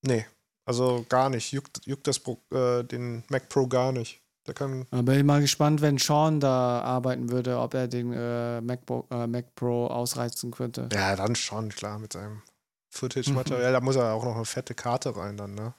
Nee, 0.02 0.26
also 0.66 1.06
gar 1.08 1.30
nicht. 1.30 1.52
Juckt, 1.52 1.86
juckt 1.86 2.08
das 2.08 2.20
Pro, 2.20 2.40
äh, 2.52 2.84
den 2.84 3.24
Mac 3.30 3.50
Pro 3.50 3.68
gar 3.68 3.92
nicht. 3.92 4.20
Der 4.48 4.54
kann. 4.54 4.86
Bin 4.90 5.18
ich 5.18 5.24
mal 5.24 5.40
gespannt, 5.40 5.82
wenn 5.82 5.98
Sean 5.98 6.40
da 6.42 6.82
arbeiten 6.82 7.30
würde, 7.30 7.60
ob 7.60 7.74
er 7.76 7.88
den 7.88 8.12
äh, 8.12 8.60
MacBook, 8.60 9.10
äh, 9.10 9.26
Mac 9.28 9.56
Pro 9.56 9.88
ausreizen 9.88 10.52
könnte. 10.52 10.90
Ja, 10.92 11.16
dann 11.16 11.36
schon, 11.36 11.70
klar, 11.70 11.98
mit 11.98 12.12
seinem 12.12 12.42
Footage-Material. 12.90 13.72
Da 13.72 13.80
muss 13.80 13.96
er 13.96 14.12
auch 14.14 14.26
noch 14.26 14.36
eine 14.36 14.46
fette 14.46 14.74
Karte 14.74 15.16
rein 15.16 15.38
dann, 15.38 15.54
ne? 15.54 15.74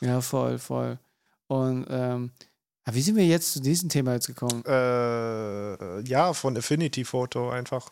Ja, 0.00 0.20
voll, 0.20 0.58
voll. 0.58 0.98
Und 1.46 1.86
ähm, 1.88 2.32
aber 2.90 2.96
wie 2.96 3.02
sind 3.02 3.16
wir 3.16 3.24
jetzt 3.26 3.52
zu 3.52 3.60
diesem 3.60 3.88
Thema 3.88 4.14
jetzt 4.14 4.26
gekommen? 4.26 4.62
Äh, 4.66 6.00
ja, 6.08 6.32
von 6.32 6.56
Affinity 6.56 7.04
Photo 7.04 7.50
einfach. 7.50 7.88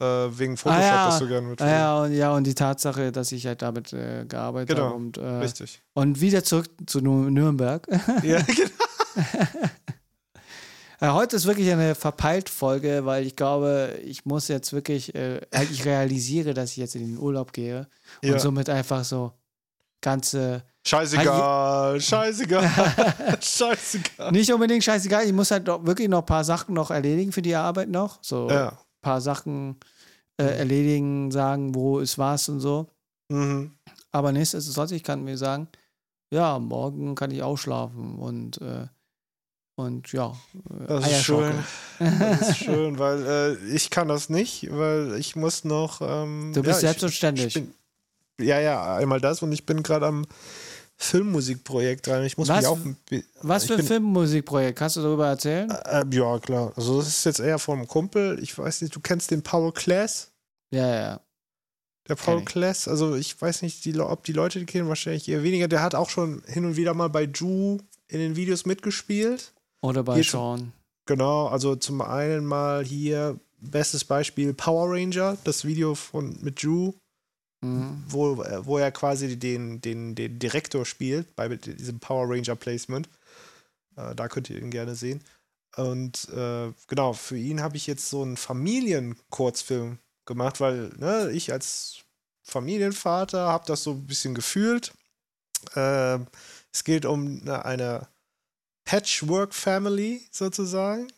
Äh, 0.00 0.04
wegen 0.04 0.56
Photoshop, 0.56 0.82
Ah, 0.82 0.86
ja. 0.86 1.06
das 1.06 1.18
du 1.20 1.28
gerne 1.28 1.46
mit. 1.46 1.60
Ah, 1.62 1.68
ja, 1.70 2.02
und, 2.02 2.12
ja, 2.14 2.32
und 2.34 2.44
die 2.44 2.54
Tatsache, 2.54 3.12
dass 3.12 3.30
ich 3.32 3.46
halt 3.46 3.62
damit 3.62 3.92
äh, 3.92 4.24
gearbeitet 4.26 4.70
Genau, 4.76 4.86
habe. 4.86 4.94
Und, 4.96 5.18
äh, 5.18 5.24
Richtig. 5.24 5.82
und 5.92 6.20
wieder 6.20 6.42
zurück 6.42 6.66
zu 6.86 6.98
Nür- 6.98 7.30
Nürnberg. 7.30 7.86
ja, 8.24 8.40
genau. 8.46 8.70
Äh, 11.00 11.08
Heute 11.10 11.36
ist 11.36 11.46
wirklich 11.46 11.70
eine 11.70 11.94
verpeilt 11.94 12.48
Folge, 12.48 13.04
weil 13.04 13.26
ich 13.26 13.36
glaube, 13.36 13.98
ich 14.04 14.24
muss 14.24 14.48
jetzt 14.48 14.72
wirklich, 14.72 15.14
äh, 15.14 15.40
ich 15.70 15.84
realisiere, 15.84 16.54
dass 16.54 16.70
ich 16.72 16.76
jetzt 16.78 16.96
in 16.96 17.06
den 17.06 17.18
Urlaub 17.18 17.52
gehe 17.52 17.86
und 18.22 18.30
Ja. 18.30 18.38
somit 18.38 18.68
einfach 18.70 19.04
so 19.04 19.32
ganze, 20.04 20.62
Scheißegal, 20.86 21.98
scheißegal, 22.00 22.68
scheißegal. 23.40 24.32
nicht 24.32 24.52
unbedingt 24.52 24.84
scheißegal, 24.84 25.24
ich 25.26 25.32
muss 25.32 25.50
halt 25.50 25.66
doch 25.66 25.84
wirklich 25.86 26.08
noch 26.08 26.20
ein 26.20 26.26
paar 26.26 26.44
Sachen 26.44 26.74
noch 26.74 26.90
erledigen 26.90 27.32
für 27.32 27.42
die 27.42 27.54
Arbeit 27.56 27.88
noch, 27.88 28.18
so 28.22 28.48
ein 28.48 28.54
Ja. 28.54 28.78
paar 29.00 29.20
Sachen 29.22 29.76
äh, 30.40 30.44
erledigen, 30.58 31.30
sagen, 31.30 31.74
wo 31.74 32.00
ist 32.00 32.18
was 32.18 32.48
und 32.50 32.60
so. 32.60 32.86
Mhm. 33.30 33.72
Aber 34.12 34.30
nichtsdestotrotz, 34.32 34.90
ich 34.90 35.02
kann 35.02 35.24
mir 35.24 35.38
sagen, 35.38 35.68
ja, 36.32 36.58
morgen 36.58 37.14
kann 37.14 37.30
ich 37.30 37.42
ausschlafen 37.42 38.18
und 38.18 38.60
äh, 38.60 38.86
und 39.76 40.12
ja, 40.12 40.32
äh, 40.70 40.86
Das 40.86 41.10
ist 41.10 41.24
schön. 41.24 41.54
Das 41.98 42.50
ist 42.50 42.58
schön, 42.64 42.98
weil 42.98 43.26
äh, 43.26 43.54
ich 43.74 43.90
kann 43.90 44.06
das 44.08 44.28
nicht, 44.28 44.68
weil 44.70 45.16
ich 45.18 45.34
muss 45.34 45.64
noch. 45.64 46.00
Ähm, 46.00 46.52
Du 46.54 46.62
bist 46.62 46.82
ja, 46.82 46.92
selbstständig. 46.94 47.46
Ich, 47.46 47.56
ich 47.56 47.62
bin, 47.62 47.74
ja, 48.40 48.60
ja, 48.60 48.96
einmal 48.96 49.20
das 49.20 49.42
und 49.42 49.52
ich 49.52 49.66
bin 49.66 49.82
gerade 49.82 50.06
am 50.06 50.24
Filmmusikprojekt 50.96 52.06
dran. 52.06 52.24
Ich 52.24 52.38
muss 52.38 52.48
Was? 52.48 52.58
mich 52.58 52.66
auch. 52.66 52.78
Was 53.42 53.64
für 53.64 53.74
ein 53.74 53.84
Filmmusikprojekt? 53.84 54.78
Kannst 54.78 54.96
du 54.96 55.02
darüber 55.02 55.26
erzählen? 55.26 55.70
Äh, 55.70 56.04
ja, 56.12 56.38
klar. 56.38 56.72
Also, 56.76 56.98
das 56.98 57.08
ist 57.08 57.24
jetzt 57.24 57.40
eher 57.40 57.58
vom 57.58 57.86
Kumpel. 57.88 58.38
Ich 58.42 58.56
weiß 58.56 58.82
nicht, 58.82 58.94
du 58.94 59.00
kennst 59.00 59.30
den 59.30 59.42
Paul 59.42 59.72
Class? 59.72 60.30
Ja, 60.70 60.94
ja. 60.94 61.20
Der 62.08 62.16
Paul 62.16 62.40
ich. 62.40 62.44
Class, 62.44 62.86
also 62.86 63.14
ich 63.14 63.40
weiß 63.40 63.62
nicht, 63.62 63.84
die, 63.86 63.98
ob 63.98 64.24
die 64.24 64.34
Leute 64.34 64.58
die 64.58 64.66
kennen, 64.66 64.88
wahrscheinlich 64.88 65.26
eher 65.28 65.42
weniger. 65.42 65.68
Der 65.68 65.82
hat 65.82 65.94
auch 65.94 66.10
schon 66.10 66.42
hin 66.46 66.66
und 66.66 66.76
wieder 66.76 66.92
mal 66.92 67.08
bei 67.08 67.22
Ju 67.22 67.78
in 68.08 68.18
den 68.18 68.36
Videos 68.36 68.66
mitgespielt. 68.66 69.52
Oder 69.80 70.02
bei 70.02 70.16
Hier 70.16 70.24
Sean. 70.24 70.72
Genau, 71.06 71.46
also 71.46 71.76
zum 71.76 72.02
einen 72.02 72.44
mal 72.44 72.84
hier, 72.84 73.40
bestes 73.58 74.04
Beispiel 74.04 74.52
Power 74.52 74.90
Ranger, 74.90 75.38
das 75.44 75.64
Video 75.64 75.94
von 75.94 76.38
mit 76.42 76.60
Ju, 76.60 76.92
Mhm. 77.64 78.04
wo, 78.08 78.42
äh, 78.42 78.66
wo 78.66 78.78
er 78.78 78.92
quasi 78.92 79.38
den, 79.38 79.80
den, 79.80 80.14
den 80.14 80.38
Direktor 80.38 80.84
spielt 80.84 81.34
bei 81.34 81.48
diesem 81.48 81.98
Power 81.98 82.28
Ranger 82.28 82.56
Placement. 82.56 83.08
Äh, 83.96 84.14
da 84.14 84.28
könnt 84.28 84.50
ihr 84.50 84.58
ihn 84.58 84.70
gerne 84.70 84.94
sehen. 84.94 85.22
Und 85.76 86.28
äh, 86.28 86.72
genau, 86.88 87.14
für 87.14 87.36
ihn 87.36 87.62
habe 87.62 87.76
ich 87.76 87.86
jetzt 87.86 88.08
so 88.08 88.22
einen 88.22 88.36
Familienkurzfilm 88.36 89.98
gemacht, 90.26 90.60
weil 90.60 90.90
ne, 90.98 91.30
ich 91.32 91.52
als 91.52 92.04
Familienvater 92.42 93.48
habe 93.48 93.64
das 93.66 93.82
so 93.82 93.92
ein 93.92 94.06
bisschen 94.06 94.34
gefühlt. 94.34 94.92
Ähm, 95.74 96.26
es 96.72 96.84
geht 96.84 97.06
um 97.06 97.40
eine, 97.42 97.64
eine 97.64 98.08
Patchwork 98.84 99.54
Family 99.54 100.26
sozusagen. 100.30 101.08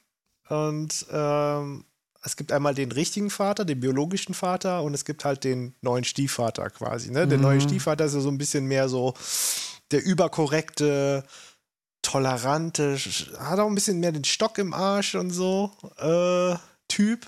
Und 0.49 1.07
ähm, 1.11 1.85
es 2.27 2.37
gibt 2.37 2.53
einmal 2.53 2.75
den 2.75 2.93
richtigen 2.93 3.31
Vater, 3.31 3.65
den 3.65 3.81
biologischen 3.81 4.35
Vater 4.35 4.83
und 4.83 4.93
es 4.95 5.05
gibt 5.05 5.25
halt 5.25 5.45
den 5.45 5.75
neuen 5.81 6.05
Stiefvater 6.05 6.69
quasi. 6.71 7.11
Ne? 7.11 7.27
Der 7.27 7.39
Mhm. 7.39 7.45
neue 7.45 7.61
Stiefvater 7.61 8.05
ist 8.05 8.15
ja 8.15 8.21
so 8.21 8.29
ein 8.31 8.39
bisschen 8.39 8.67
mehr 8.67 8.89
so 8.89 9.15
der 9.93 10.05
überkorrekte, 10.05 11.23
tolerante, 12.03 12.99
hat 13.39 13.59
auch 13.59 13.69
ein 13.69 13.75
bisschen 13.75 13.99
mehr 14.01 14.13
den 14.13 14.25
Stock 14.25 14.59
im 14.59 14.73
Arsch 14.75 15.15
und 15.15 15.31
so 15.31 15.71
äh, 15.99 16.57
Typ, 16.89 17.27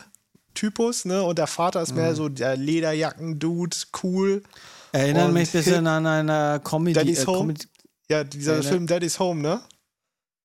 Typus, 0.54 1.04
ne? 1.04 1.22
Und 1.22 1.38
der 1.38 1.46
Vater 1.48 1.82
ist 1.82 1.90
Mhm. 1.90 1.96
mehr 1.96 2.14
so 2.14 2.28
der 2.28 2.56
Lederjacken-Dude, 2.56 3.76
cool. 4.02 4.42
Erinnert 4.92 5.32
mich 5.32 5.48
ein 5.48 5.52
bisschen 5.52 5.86
an 5.86 6.06
eine 6.06 6.60
Comedy. 6.62 6.94
Daddy's 6.94 7.22
Äh, 7.22 7.26
Home? 7.26 7.38
Comedy 7.38 7.66
Ja, 8.10 8.24
dieser? 8.24 8.62
Film 8.62 8.86
Daddy's 8.86 9.18
Home, 9.18 9.40
ne? 9.42 9.60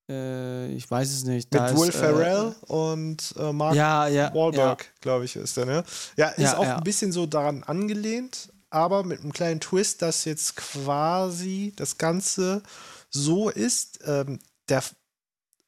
Äh, 0.08 0.68
ich 0.72 0.90
weiß 0.90 1.10
es 1.10 1.24
nicht. 1.24 1.52
Mit 1.52 1.60
da 1.60 1.76
Will 1.76 1.88
ist, 1.88 1.96
Ferrell 1.96 2.54
und 2.62 3.34
äh, 3.38 3.52
Mark 3.52 3.74
Ja, 3.74 4.06
ja. 4.08 4.34
Wahlberg, 4.34 4.92
glaube 5.00 5.24
ich, 5.24 5.36
ist 5.36 5.56
der, 5.56 5.66
ne? 5.66 5.84
Ja, 6.16 6.28
ist 6.28 6.40
Ja, 6.40 6.58
auch 6.58 6.64
ja. 6.64 6.76
ein 6.76 6.84
bisschen 6.84 7.12
so 7.12 7.26
daran 7.26 7.62
angelehnt, 7.64 8.52
aber 8.70 9.04
mit 9.04 9.20
einem 9.20 9.32
kleinen 9.32 9.60
Twist, 9.60 10.02
dass 10.02 10.24
jetzt 10.24 10.56
quasi 10.56 11.72
das 11.76 11.98
Ganze 11.98 12.62
so 13.10 13.48
ist, 13.48 14.00
ähm, 14.06 14.38
der 14.68 14.82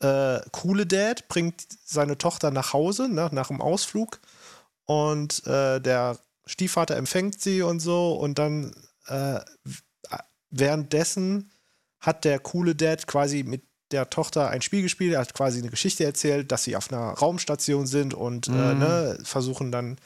äh, 0.01 0.41
coole 0.53 0.87
Dad 0.87 1.29
bringt 1.29 1.67
seine 1.85 2.19
Tochter 2.19 2.51
nach 2.51 2.73
Hause, 2.73 3.09
ne, 3.09 3.31
nach 3.33 3.49
dem 3.49 3.63
Ausflug 3.63 4.21
und 4.85 5.47
äh, 5.47 5.81
der 5.81 6.19
Stiefvater 6.45 6.97
empfängt 6.97 7.41
sie 7.41 7.63
und 7.63 7.81
so 7.81 8.13
und 8.15 8.39
dann 8.39 8.75
äh, 9.07 9.41
währenddessen 10.51 11.51
hat 12.01 12.25
der 12.25 12.39
coole 12.39 12.75
Dad 12.75 13.07
quasi 13.07 13.43
mit 13.43 13.63
der 13.93 14.11
Tochter 14.11 14.51
ein 14.51 14.63
Spiel 14.63 14.83
gespielt, 14.83 15.15
er 15.15 15.21
hat 15.21 15.35
quasi 15.35 15.59
eine 15.59 15.71
Geschichte 15.71 16.05
erzählt, 16.05 16.51
dass 16.53 16.65
sie 16.65 16.77
auf 16.77 16.93
einer 16.93 17.11
Raumstation 17.11 17.87
sind 17.87 18.15
und 18.15 18.49
äh, 18.49 18.75
Mhm. 18.75 18.79
ne, 18.79 19.19
versuchen 19.23 19.71
dann 19.73 19.97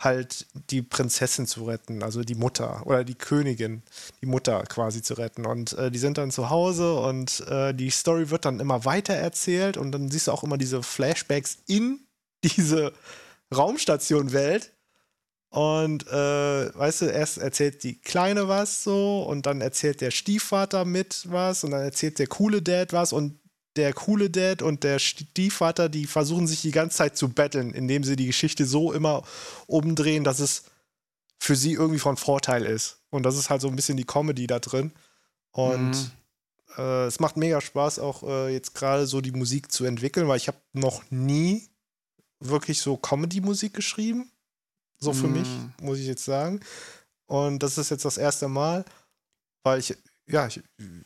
halt 0.00 0.46
die 0.70 0.82
Prinzessin 0.82 1.46
zu 1.46 1.64
retten, 1.64 2.02
also 2.04 2.22
die 2.22 2.36
Mutter 2.36 2.82
oder 2.86 3.02
die 3.02 3.16
Königin, 3.16 3.82
die 4.20 4.26
Mutter 4.26 4.62
quasi 4.64 5.02
zu 5.02 5.14
retten. 5.14 5.44
Und 5.44 5.72
äh, 5.72 5.90
die 5.90 5.98
sind 5.98 6.18
dann 6.18 6.30
zu 6.30 6.50
Hause 6.50 6.94
und 6.94 7.40
äh, 7.48 7.74
die 7.74 7.90
Story 7.90 8.30
wird 8.30 8.44
dann 8.44 8.60
immer 8.60 8.84
weiter 8.84 9.14
erzählt 9.14 9.76
und 9.76 9.90
dann 9.92 10.08
siehst 10.10 10.28
du 10.28 10.32
auch 10.32 10.44
immer 10.44 10.56
diese 10.58 10.82
Flashbacks 10.84 11.58
in 11.66 12.00
diese 12.44 12.92
Raumstation-Welt. 13.54 14.72
Und 15.50 16.06
äh, 16.08 16.78
weißt 16.78 17.02
du, 17.02 17.04
erst 17.06 17.38
erzählt 17.38 17.82
die 17.82 17.98
Kleine 18.00 18.48
was 18.48 18.84
so 18.84 19.22
und 19.22 19.46
dann 19.46 19.60
erzählt 19.62 20.00
der 20.02 20.10
Stiefvater 20.10 20.84
mit 20.84 21.24
was 21.30 21.64
und 21.64 21.70
dann 21.70 21.80
erzählt 21.82 22.18
der 22.18 22.26
coole 22.26 22.60
Dad 22.60 22.92
was 22.92 23.12
und 23.14 23.40
der 23.76 23.92
coole 23.94 24.28
Dad 24.28 24.60
und 24.60 24.84
der 24.84 24.98
Stiefvater, 24.98 25.88
die 25.88 26.06
versuchen 26.06 26.46
sich 26.46 26.60
die 26.62 26.70
ganze 26.72 26.98
Zeit 26.98 27.16
zu 27.16 27.28
betteln, 27.30 27.72
indem 27.72 28.04
sie 28.04 28.16
die 28.16 28.26
Geschichte 28.26 28.66
so 28.66 28.92
immer 28.92 29.22
umdrehen, 29.66 30.24
dass 30.24 30.40
es 30.40 30.64
für 31.38 31.56
sie 31.56 31.72
irgendwie 31.74 32.00
von 32.00 32.16
Vorteil 32.16 32.66
ist. 32.66 32.98
Und 33.10 33.22
das 33.22 33.36
ist 33.38 33.48
halt 33.48 33.60
so 33.62 33.68
ein 33.68 33.76
bisschen 33.76 33.96
die 33.96 34.04
Comedy 34.04 34.46
da 34.46 34.58
drin. 34.58 34.92
Und 35.52 35.92
Mhm. 35.92 36.10
äh, 36.76 37.06
es 37.06 37.20
macht 37.20 37.36
mega 37.36 37.60
Spaß, 37.60 38.00
auch 38.00 38.22
äh, 38.24 38.52
jetzt 38.52 38.74
gerade 38.74 39.06
so 39.06 39.20
die 39.20 39.32
Musik 39.32 39.72
zu 39.72 39.84
entwickeln, 39.84 40.28
weil 40.28 40.36
ich 40.36 40.48
habe 40.48 40.58
noch 40.72 41.02
nie 41.10 41.68
wirklich 42.40 42.80
so 42.80 42.96
Comedy-Musik 42.96 43.72
geschrieben. 43.72 44.30
So 45.00 45.12
für 45.12 45.28
Mhm. 45.28 45.32
mich, 45.34 45.56
muss 45.80 45.98
ich 45.98 46.06
jetzt 46.06 46.24
sagen. 46.24 46.60
Und 47.26 47.62
das 47.62 47.78
ist 47.78 47.90
jetzt 47.90 48.04
das 48.04 48.18
erste 48.18 48.48
Mal, 48.48 48.84
weil 49.64 49.80
ich, 49.80 49.96
ja, 50.30 50.46
ich, 50.46 50.60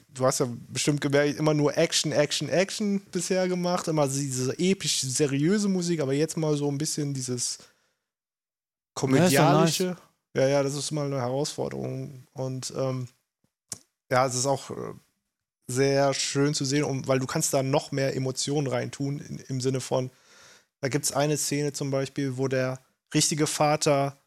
du 0.09 0.24
hast 0.24 0.40
ja 0.40 0.49
bestimmt 0.68 1.01
gemerkt, 1.01 1.38
immer 1.38 1.55
nur 1.55 1.76
Action, 1.76 2.12
Action, 2.12 2.49
Action 2.49 3.01
bisher 3.12 3.49
gemacht, 3.49 3.88
immer 3.88 4.09
diese 4.09 4.59
episch 4.59 5.01
seriöse 5.01 5.68
Musik, 5.68 6.01
aber 6.01 6.12
jetzt 6.12 6.36
mal 6.36 6.57
so 6.57 6.70
ein 6.70 6.78
bisschen 6.78 7.12
dieses 7.12 7.59
komödialische. 8.95 9.97
Ja, 10.34 10.47
ja, 10.49 10.62
das 10.62 10.74
ist 10.74 10.90
mal 10.93 11.07
eine 11.07 11.20
Herausforderung. 11.20 12.26
Und 12.32 12.72
ähm, 12.76 13.09
ja, 14.11 14.26
es 14.26 14.34
ist 14.34 14.47
auch 14.47 14.70
äh, 14.70 14.95
sehr 15.68 16.14
schön 16.14 16.55
zu 16.55 16.64
sehen, 16.64 16.84
um, 16.84 17.07
weil 17.07 17.18
du 17.18 17.26
kannst 17.26 17.53
da 17.53 17.62
noch 17.62 17.93
mehr 17.93 18.16
Emotionen 18.16 18.66
reintun, 18.66 19.20
in, 19.20 19.38
im 19.38 19.61
Sinne 19.61 19.80
von, 19.80 20.11
da 20.80 20.88
gibt 20.88 21.05
es 21.05 21.12
eine 21.12 21.36
Szene 21.36 21.72
zum 21.72 21.90
Beispiel, 21.90 22.36
wo 22.38 22.49
der 22.49 22.80
richtige 23.14 23.46
Vater 23.46 24.18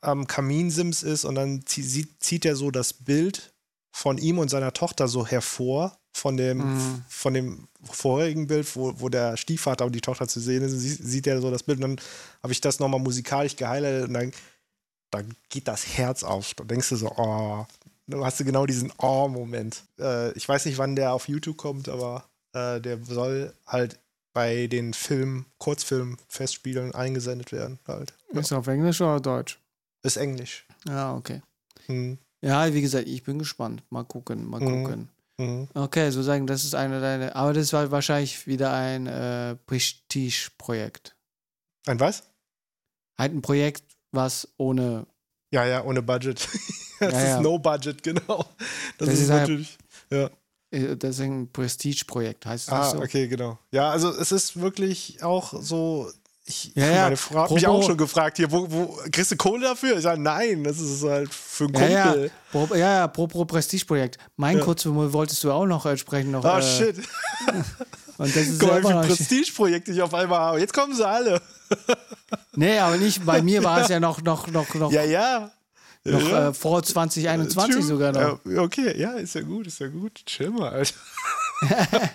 am 0.00 0.26
Kaminsims 0.26 1.02
ist 1.02 1.24
und 1.24 1.34
dann 1.36 1.64
zie 1.66 1.82
sieht, 1.82 2.22
zieht 2.22 2.44
er 2.44 2.56
so 2.56 2.70
das 2.70 2.92
Bild 2.92 3.52
von 3.94 4.18
ihm 4.18 4.38
und 4.38 4.48
seiner 4.48 4.72
Tochter 4.72 5.06
so 5.06 5.26
hervor 5.26 5.96
von 6.14 6.36
dem, 6.36 6.58
Mhm. 6.58 7.04
von 7.08 7.34
dem 7.34 7.68
vorherigen 7.84 8.46
Bild, 8.46 8.74
wo, 8.76 8.92
wo 9.00 9.08
der 9.08 9.36
Stiefvater 9.36 9.84
und 9.86 9.92
die 9.94 10.00
Tochter 10.00 10.28
zu 10.28 10.40
sehen 10.40 10.62
ist, 10.62 10.72
sie, 10.72 10.90
sieht 10.90 11.26
er 11.26 11.40
so 11.40 11.50
das 11.50 11.62
Bild 11.62 11.78
und 11.78 11.82
dann 11.98 12.06
habe 12.42 12.52
ich 12.52 12.60
das 12.60 12.78
nochmal 12.80 13.00
musikalisch 13.00 13.56
gehighlightet 13.56 14.08
und 14.08 14.14
dann, 14.14 14.32
dann 15.10 15.34
geht 15.48 15.68
das 15.68 15.86
Herz 15.96 16.22
auf. 16.22 16.54
Da 16.54 16.64
denkst 16.64 16.88
du 16.90 16.96
so, 16.96 17.12
oh, 17.16 17.66
du 18.08 18.24
hast 18.24 18.40
du 18.40 18.44
genau 18.44 18.66
diesen 18.66 18.92
Oh-Moment. 18.98 19.84
Äh, 19.98 20.32
ich 20.32 20.48
weiß 20.48 20.66
nicht, 20.66 20.78
wann 20.78 20.96
der 20.96 21.12
auf 21.12 21.28
YouTube 21.28 21.56
kommt, 21.56 21.88
aber 21.88 22.24
äh, 22.54 22.80
der 22.80 23.02
soll 23.04 23.52
halt 23.66 23.98
bei 24.32 24.66
den 24.66 24.94
Film, 24.94 25.46
Kurzfilm-Festspielen 25.58 26.94
eingesendet 26.94 27.52
werden. 27.52 27.78
Halt. 27.86 28.14
Ja. 28.32 28.40
Ist 28.40 28.52
auf 28.52 28.66
Englisch 28.66 29.00
oder 29.00 29.20
Deutsch? 29.20 29.58
Ist 30.02 30.16
Englisch. 30.16 30.66
Ja, 30.86 31.14
okay. 31.14 31.42
Hm. 31.86 32.18
Ja, 32.40 32.72
wie 32.72 32.80
gesagt, 32.82 33.06
ich 33.08 33.22
bin 33.22 33.38
gespannt. 33.38 33.82
Mal 33.90 34.04
gucken, 34.04 34.44
mal 34.48 34.60
Mhm. 34.60 34.84
gucken. 34.84 35.08
Mhm. 35.38 35.68
Okay, 35.74 36.10
so 36.10 36.22
sagen, 36.22 36.46
das 36.46 36.64
ist 36.64 36.74
eine 36.74 37.00
deiner. 37.00 37.34
Aber 37.36 37.52
das 37.52 37.72
war 37.72 37.90
wahrscheinlich 37.90 38.46
wieder 38.46 38.72
ein 38.72 39.06
äh, 39.06 39.56
Prestige-Projekt. 39.66 41.14
Ein 41.86 42.00
was? 42.00 42.22
Halt 43.18 43.32
ein 43.34 43.42
Projekt, 43.42 43.84
was 44.12 44.48
ohne. 44.56 45.06
Ja, 45.52 45.66
ja, 45.66 45.84
ohne 45.84 46.02
Budget. 46.02 46.48
das 47.00 47.12
Ja, 47.12 47.18
ist 47.20 47.28
ja. 47.28 47.40
No 47.40 47.58
Budget, 47.58 48.02
genau. 48.02 48.44
Das, 48.98 49.08
Das 49.08 49.08
ist, 49.10 49.20
ist 49.20 49.30
ein- 49.30 49.40
natürlich. 49.40 49.78
Ja. 50.10 50.30
Äh, 50.72 50.96
Das 50.96 51.16
ist 51.16 51.20
ein 51.20 51.48
Prestige-Projekt, 51.52 52.46
heißt 52.46 52.68
es 52.68 52.72
Ah, 52.72 52.90
so? 52.90 52.98
okay, 52.98 53.28
genau. 53.28 53.58
Ja, 53.70 53.90
also 53.90 54.10
es 54.10 54.32
ist 54.32 54.60
wirklich 54.60 55.22
auch 55.22 55.52
so. 55.60 56.10
Ich, 56.44 56.72
Ja, 56.74 56.86
ja, 56.90 57.02
meine 57.04 57.16
Frau 57.16 57.42
hat 57.44 57.50
mich 57.52 57.66
auch 57.68 57.84
schon 57.84 57.96
gefragt, 57.96 58.36
hier, 58.36 58.50
wo, 58.50 58.66
wo, 58.68 58.98
kriegst 59.12 59.30
du 59.30 59.36
Kohle 59.36 59.64
dafür? 59.68 59.96
Ich 59.96 60.02
sage, 60.02 60.20
nein, 60.20 60.64
das 60.64 60.80
ist 60.80 61.04
halt 61.04 61.32
für 61.32 61.66
einen 61.66 61.74
Ja, 61.92 62.04
Kumpel. 62.10 62.24
ja, 62.24 62.30
pro, 62.50 62.74
ja, 62.74 62.94
ja, 62.96 63.08
pro, 63.08 63.26
pro 63.28 63.44
Prestige-Projekt. 63.44 64.18
Mein 64.36 64.58
Ja. 64.58 64.64
Kurzfilm 64.64 65.12
wolltest 65.12 65.44
du 65.44 65.52
auch 65.52 65.66
noch 65.66 65.86
entsprechend 65.86 66.32
noch. 66.32 66.44
Ah, 66.44 66.58
äh, 66.58 66.62
shit. 66.62 66.96
Und 68.18 68.28
das 68.36 68.42
ist 68.46 68.58
Guck 68.60 68.82
mal, 68.82 69.04
wie 69.04 69.08
Prestigeprojekte 69.08 69.92
ich 69.92 70.02
auf 70.02 70.12
einmal 70.14 70.38
habe. 70.40 70.60
Jetzt 70.60 70.74
kommen 70.74 70.94
sie 70.94 71.06
alle. 71.06 71.40
Nee, 72.54 72.78
aber 72.78 72.96
nicht. 72.96 73.24
Bei 73.24 73.40
mir 73.40 73.64
war 73.64 73.80
es 73.82 73.88
ja 73.88 73.98
noch, 74.00 74.20
noch, 74.22 74.46
noch, 74.48 74.74
noch, 74.74 74.92
Ja, 74.92 75.02
ja. 75.04 75.50
Noch 76.04 76.28
ja. 76.30 76.48
Äh, 76.48 76.54
vor 76.54 76.82
2021 76.82 77.74
True. 77.76 77.82
sogar 77.84 78.12
noch. 78.12 78.40
Okay, 78.64 78.98
ja, 79.00 79.12
ist 79.12 79.34
ja 79.34 79.42
gut, 79.42 79.66
ist 79.66 79.78
ja 79.80 79.88
gut. 79.88 80.24
Chill 80.26 80.50
mal, 80.50 80.70
Alter. 80.70 80.94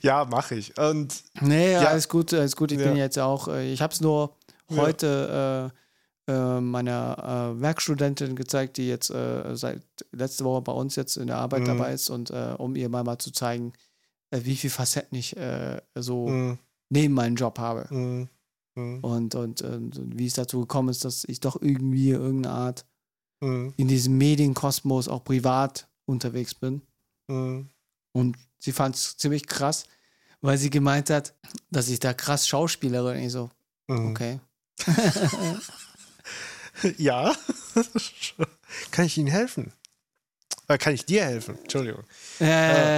ja, 0.00 0.24
mache 0.24 0.54
ich. 0.54 0.76
Und 0.78 1.22
Nee, 1.40 1.72
Ja. 1.72 1.88
alles 1.88 2.08
gut, 2.08 2.32
alles 2.32 2.56
gut. 2.56 2.72
Ich 2.72 2.78
Ja. 2.78 2.84
bin 2.88 2.96
jetzt 2.96 3.18
auch, 3.18 3.48
äh, 3.48 3.72
ich 3.72 3.82
habe 3.82 3.92
es 3.92 4.00
nur 4.00 4.36
heute 4.70 5.70
äh, 6.28 6.32
äh, 6.32 6.60
meiner 6.60 7.52
äh, 7.56 7.60
Werkstudentin 7.60 8.36
gezeigt, 8.36 8.76
die 8.76 8.88
jetzt 8.88 9.10
äh, 9.10 9.54
seit 9.56 9.82
letzte 10.12 10.44
Woche 10.44 10.62
bei 10.62 10.72
uns 10.72 10.96
jetzt 10.96 11.16
in 11.16 11.26
der 11.26 11.36
Arbeit 11.36 11.62
Mhm. 11.62 11.66
dabei 11.66 11.92
ist 11.92 12.08
und 12.10 12.30
äh, 12.30 12.54
um 12.56 12.74
ihr 12.76 12.88
mal, 12.88 13.04
mal 13.04 13.18
zu 13.18 13.32
zeigen, 13.32 13.72
äh, 14.30 14.40
wie 14.44 14.56
viel 14.56 14.70
Facetten 14.70 15.18
ich 15.18 15.36
äh, 15.36 15.80
so 15.94 16.28
mh, 16.28 16.58
neben 16.90 17.12
meinem 17.14 17.36
Job 17.36 17.58
habe. 17.58 17.86
mh, 17.92 18.28
mh, 18.74 18.98
Und, 19.02 19.34
und, 19.34 19.62
und, 19.62 20.18
wie 20.18 20.26
es 20.26 20.34
dazu 20.34 20.60
gekommen 20.60 20.88
ist, 20.88 21.04
dass 21.04 21.24
ich 21.24 21.40
doch 21.40 21.60
irgendwie 21.60 22.10
irgendeine 22.10 22.54
Art 22.54 22.84
mh, 23.40 23.72
in 23.76 23.88
diesem 23.88 24.18
Medienkosmos 24.18 25.08
auch 25.08 25.24
privat 25.24 25.88
unterwegs 26.06 26.54
bin. 26.54 26.82
mh. 27.28 27.64
Und 28.14 28.36
sie 28.58 28.72
fand 28.72 28.94
es 28.94 29.16
ziemlich 29.16 29.46
krass, 29.46 29.84
weil 30.42 30.58
sie 30.58 30.68
gemeint 30.70 31.08
hat, 31.08 31.34
dass 31.70 31.88
ich 31.88 31.98
da 31.98 32.12
krass 32.12 32.46
schauspielere. 32.46 33.12
Und 33.12 33.18
ich 33.18 33.32
so, 33.32 33.50
mh. 33.88 34.10
okay. 34.10 34.40
Ja. 36.98 37.34
kann 38.90 39.04
ich 39.04 39.16
Ihnen 39.18 39.28
helfen? 39.28 39.72
Äh, 40.68 40.78
kann 40.78 40.94
ich 40.94 41.04
dir 41.04 41.24
helfen? 41.24 41.58
Entschuldigung. 41.62 42.02
Äh, 42.40 42.46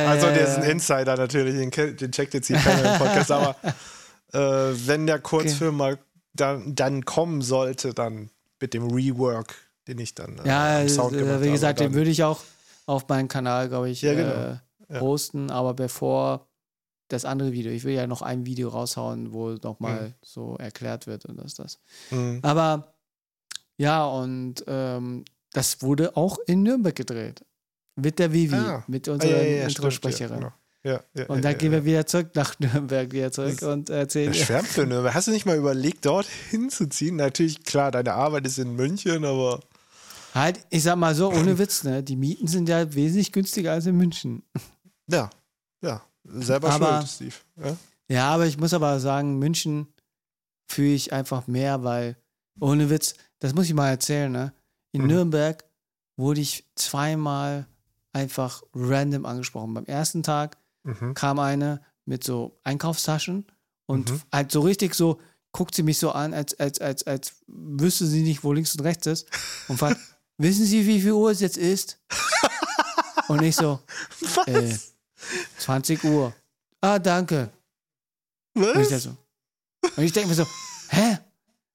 also, 0.07 0.29
der 0.29 0.49
ist 0.49 0.57
ein 0.57 0.71
Insider 0.71 1.17
natürlich, 1.17 1.55
den, 1.71 1.97
den 1.97 2.13
checkt 2.13 2.35
jetzt 2.35 2.47
hier 2.47 2.57
keiner 2.59 2.93
im 2.93 2.99
Podcast, 2.99 3.31
aber 3.31 3.57
äh, 4.35 4.39
wenn 4.89 5.07
der 5.07 5.19
Kurzfilm 5.21 5.77
mal 5.77 5.99
dann, 6.35 6.75
dann 6.75 7.05
kommen 7.05 7.43
sollte, 7.43 7.95
dann 7.95 8.31
mit 8.61 8.75
dem 8.75 8.91
Rework, 8.91 9.55
den 9.87 9.99
ich 9.99 10.15
dann 10.15 10.39
äh, 10.39 10.49
Ja, 10.49 10.89
Sound 10.89 11.15
äh, 11.15 11.19
gemacht 11.21 11.43
wie 11.43 11.51
gesagt, 11.53 11.79
habe, 11.81 11.89
den 11.91 11.95
würde 11.97 12.11
ich 12.11 12.23
auch 12.25 12.41
auf 12.87 13.09
meinen 13.09 13.29
Kanal, 13.29 13.69
glaube 13.69 13.91
ich, 13.91 14.03
Ja, 14.03 14.15
genau. 14.15 14.33
äh, 14.33 14.57
Ja. 14.93 14.99
posten. 14.99 15.51
Aber 15.51 15.75
bevor 15.75 16.47
das 17.09 17.25
andere 17.25 17.53
Video, 17.53 17.71
ich 17.73 17.85
will 17.85 17.95
ja 17.95 18.07
noch 18.07 18.23
ein 18.23 18.45
Video 18.47 18.69
raushauen, 18.69 19.33
wo 19.33 19.51
nochmal 19.51 20.09
Mhm. 20.09 20.15
so 20.23 20.57
erklärt 20.57 21.07
wird 21.07 21.25
und 21.27 21.37
das, 21.37 21.55
das. 21.55 21.79
Mhm. 22.11 22.41
Aber 22.43 22.95
ja, 23.77 24.05
und 24.07 24.65
ähm, 24.67 25.25
das 25.53 25.83
wurde 25.83 26.17
auch 26.17 26.39
in 26.47 26.63
Nürnberg 26.63 26.95
gedreht. 26.97 27.45
Mit 27.97 28.19
der 28.19 28.33
Vivi, 28.33 28.57
Ah. 28.57 28.83
mit 28.89 29.09
Ah, 29.09 29.13
unserer 29.13 29.31
ja, 29.31 29.37
ja, 29.37 29.43
ja, 29.45 29.71
stimmt, 29.71 29.77
Introsprecherin. 29.87 30.41
ja, 30.43 30.49
genau. 30.49 30.53
Ja, 30.85 31.01
ja, 31.15 31.25
Und 31.27 31.43
dann 31.45 31.53
ja, 31.53 31.59
gehen 31.59 31.73
wir 31.73 31.85
wieder 31.87 32.07
zurück 32.07 32.31
nach 32.35 32.59
Nürnberg 32.59 33.11
wieder 33.11 33.33
zurück 33.33 33.63
und 33.63 33.89
erzählen. 33.89 34.35
Schwärmt 34.35 34.69
für 34.69 34.85
Nürnberg. 34.87 35.15
Hast 35.15 35.29
du 35.29 35.33
nicht 35.33 35.47
mal 35.47 35.57
überlegt, 35.57 36.05
dort 36.05 36.27
hinzuziehen? 36.51 37.17
Natürlich, 37.17 37.65
klar, 37.65 37.91
deine 37.91 38.13
Arbeit 38.13 38.47
ist 38.47 38.59
in 38.59 38.77
München, 38.77 39.25
aber 39.25 39.61
Halt, 40.35 40.61
ich 40.69 40.83
sag 40.83 40.97
mal 40.97 41.15
so, 41.15 41.31
ohne 41.31 41.59
Witz, 41.59 41.85
ne? 41.85 42.03
Die 42.03 42.17
Mieten 42.17 42.49
sind 42.49 42.69
ja 42.69 42.93
wesentlich 42.93 43.33
günstiger 43.33 43.73
als 43.73 43.87
in 43.87 43.97
München. 43.97 44.43
ja, 45.11 45.31
ja, 45.81 46.03
selber 46.25 46.71
Aber- 46.71 46.99
schuld, 46.99 47.09
Steve. 47.11 47.35
Ja? 47.65 47.77
Ja, 48.09 48.29
aber 48.35 48.45
ich 48.47 48.59
muss 48.59 48.75
aber 48.75 49.01
sagen, 49.01 49.39
München 49.39 49.87
fühle 50.67 50.93
ich 50.95 51.13
einfach 51.15 51.47
mehr, 51.47 51.83
weil, 51.85 52.17
ohne 52.61 52.91
Witz, 52.91 53.15
das 53.39 53.55
muss 53.55 53.67
ich 53.67 53.75
mal 53.75 53.89
erzählen, 53.89 54.31
ne? 54.31 54.53
In 54.93 55.03
Mhm. 55.03 55.07
Nürnberg 55.09 55.65
wurde 56.17 56.41
ich 56.43 56.65
zweimal 56.75 57.67
einfach 58.13 58.63
random 58.75 59.25
angesprochen. 59.25 59.73
Beim 59.73 59.87
ersten 59.87 60.23
Tag 60.23 60.59
Mhm. 60.85 61.15
kam 61.15 61.39
eine 61.39 61.81
mit 62.05 62.23
so 62.25 62.59
Einkaufstaschen 62.65 63.47
und 63.87 64.11
Mhm. 64.11 64.21
halt 64.33 64.53
so 64.53 64.61
richtig 64.61 64.95
so, 64.95 65.21
guckt 65.53 65.75
sie 65.75 65.83
mich 65.83 65.99
so 65.99 66.11
an, 66.13 66.35
als, 66.35 66.59
als, 66.61 66.81
als, 66.81 67.07
als 67.07 67.33
wüsste 67.47 68.07
sie 68.07 68.23
nicht, 68.23 68.45
wo 68.45 68.53
links 68.53 68.75
und 68.75 68.83
rechts 68.85 69.07
ist 69.07 69.27
und 69.69 69.79
fragt, 69.79 69.99
wissen 70.39 70.65
Sie, 70.67 70.87
wie 70.87 71.01
viel 71.01 71.13
Uhr 71.13 71.31
es 71.31 71.41
jetzt 71.41 71.57
ist? 71.59 71.99
Und 73.29 73.41
ich 73.43 73.57
so, 73.57 73.81
Was? 74.21 74.47
äh, 74.49 74.77
20 75.59 76.05
Uhr. 76.05 76.35
Ah, 76.83 76.99
danke. 76.99 77.49
Und 78.55 78.65
ich, 78.65 78.91
Was? 78.91 79.03
so, 79.05 79.17
und 79.97 80.03
ich 80.05 80.13
denke 80.13 80.29
mir 80.29 80.35
so, 80.35 80.47
hä? 80.89 81.19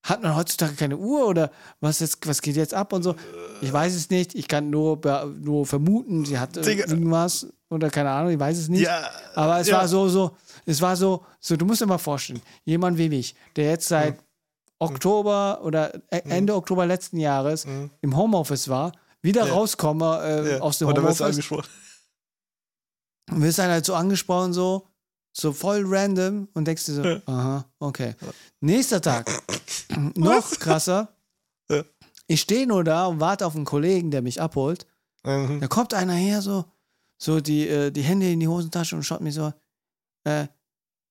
Hat 0.04 0.22
man 0.22 0.36
heutzutage 0.36 0.74
keine 0.76 0.96
Uhr 0.98 1.26
oder 1.28 1.52
was, 1.82 2.00
jetzt, 2.00 2.26
was 2.28 2.42
geht 2.42 2.56
jetzt 2.56 2.74
ab 2.76 2.94
und 2.94 3.02
so? 3.04 3.16
Ich 3.62 3.72
weiß 3.74 3.96
es 3.96 4.10
nicht. 4.12 4.36
Ich 4.36 4.48
kann 4.48 4.70
nur, 4.70 5.00
nur 5.40 5.66
vermuten, 5.66 6.24
sie 6.26 6.38
hat 6.38 6.56
Digga. 6.56 6.86
irgendwas 6.88 7.48
oder 7.70 7.90
keine 7.90 8.10
Ahnung, 8.12 8.32
ich 8.32 8.40
weiß 8.40 8.58
es 8.58 8.68
nicht. 8.70 8.84
Ja, 8.88 9.10
Aber 9.36 9.60
es 9.60 9.68
ja. 9.68 9.78
war 9.78 9.88
so, 9.88 10.10
so, 10.10 10.36
es 10.66 10.82
war 10.82 10.96
so, 10.96 11.26
so, 11.40 11.56
du 11.56 11.66
musst 11.66 11.82
dir 11.82 11.86
mal 11.86 11.98
vorstellen, 11.98 12.42
jemand 12.66 12.98
wie 12.98 13.10
mich, 13.10 13.36
der 13.56 13.66
jetzt 13.72 13.88
seit 13.88 14.16
Hm. 14.18 14.24
Oktober 14.80 15.60
oder 15.64 15.94
äh, 16.12 16.22
Ende 16.30 16.56
Oktober 16.56 16.86
letzten 16.86 17.18
Jahres 17.18 17.66
Mhm. 17.66 17.92
im 18.02 18.16
Homeoffice 18.16 18.70
war, 18.70 18.94
wieder 19.22 19.46
Ja. 19.46 19.54
rauskomme 19.54 20.56
äh, 20.58 20.60
aus 20.62 20.78
dem 20.80 20.88
Und 20.88 20.96
dann 20.98 21.06
wirst 21.06 21.20
du 21.20 21.26
Homeoffice 21.26 21.52
angesprochen. 21.52 21.70
und 23.32 23.42
wirst 23.42 23.60
dann 23.60 23.70
halt 23.70 23.86
so 23.86 23.94
angesprochen, 23.96 24.54
so, 24.54 24.88
so 25.34 25.52
voll 25.54 25.84
random 25.86 26.48
und 26.54 26.66
denkst 26.66 26.86
dir 26.86 26.94
so, 26.94 27.04
aha, 27.32 27.66
okay. 27.80 28.16
Nächster 28.62 29.02
Tag, 29.02 29.30
noch 30.16 30.50
krasser. 30.52 31.10
Ich 32.28 32.42
stehe 32.42 32.66
nur 32.68 32.84
da 32.84 33.08
und 33.08 33.20
warte 33.20 33.46
auf 33.46 33.56
einen 33.56 33.66
Kollegen, 33.66 34.12
der 34.12 34.22
mich 34.22 34.42
abholt. 34.42 34.86
Mhm. 35.24 35.60
Da 35.60 35.68
kommt 35.68 35.94
einer 35.94 36.14
her, 36.14 36.42
so, 36.42 36.66
so 37.22 37.40
die, 37.42 37.68
äh, 37.68 37.92
die 37.92 38.02
Hände 38.02 38.32
in 38.32 38.40
die 38.40 38.48
Hosentasche 38.48 38.96
und 38.96 39.04
schaut 39.04 39.22
mir 39.22 39.32
so, 39.32 39.54
äh, 40.26 40.48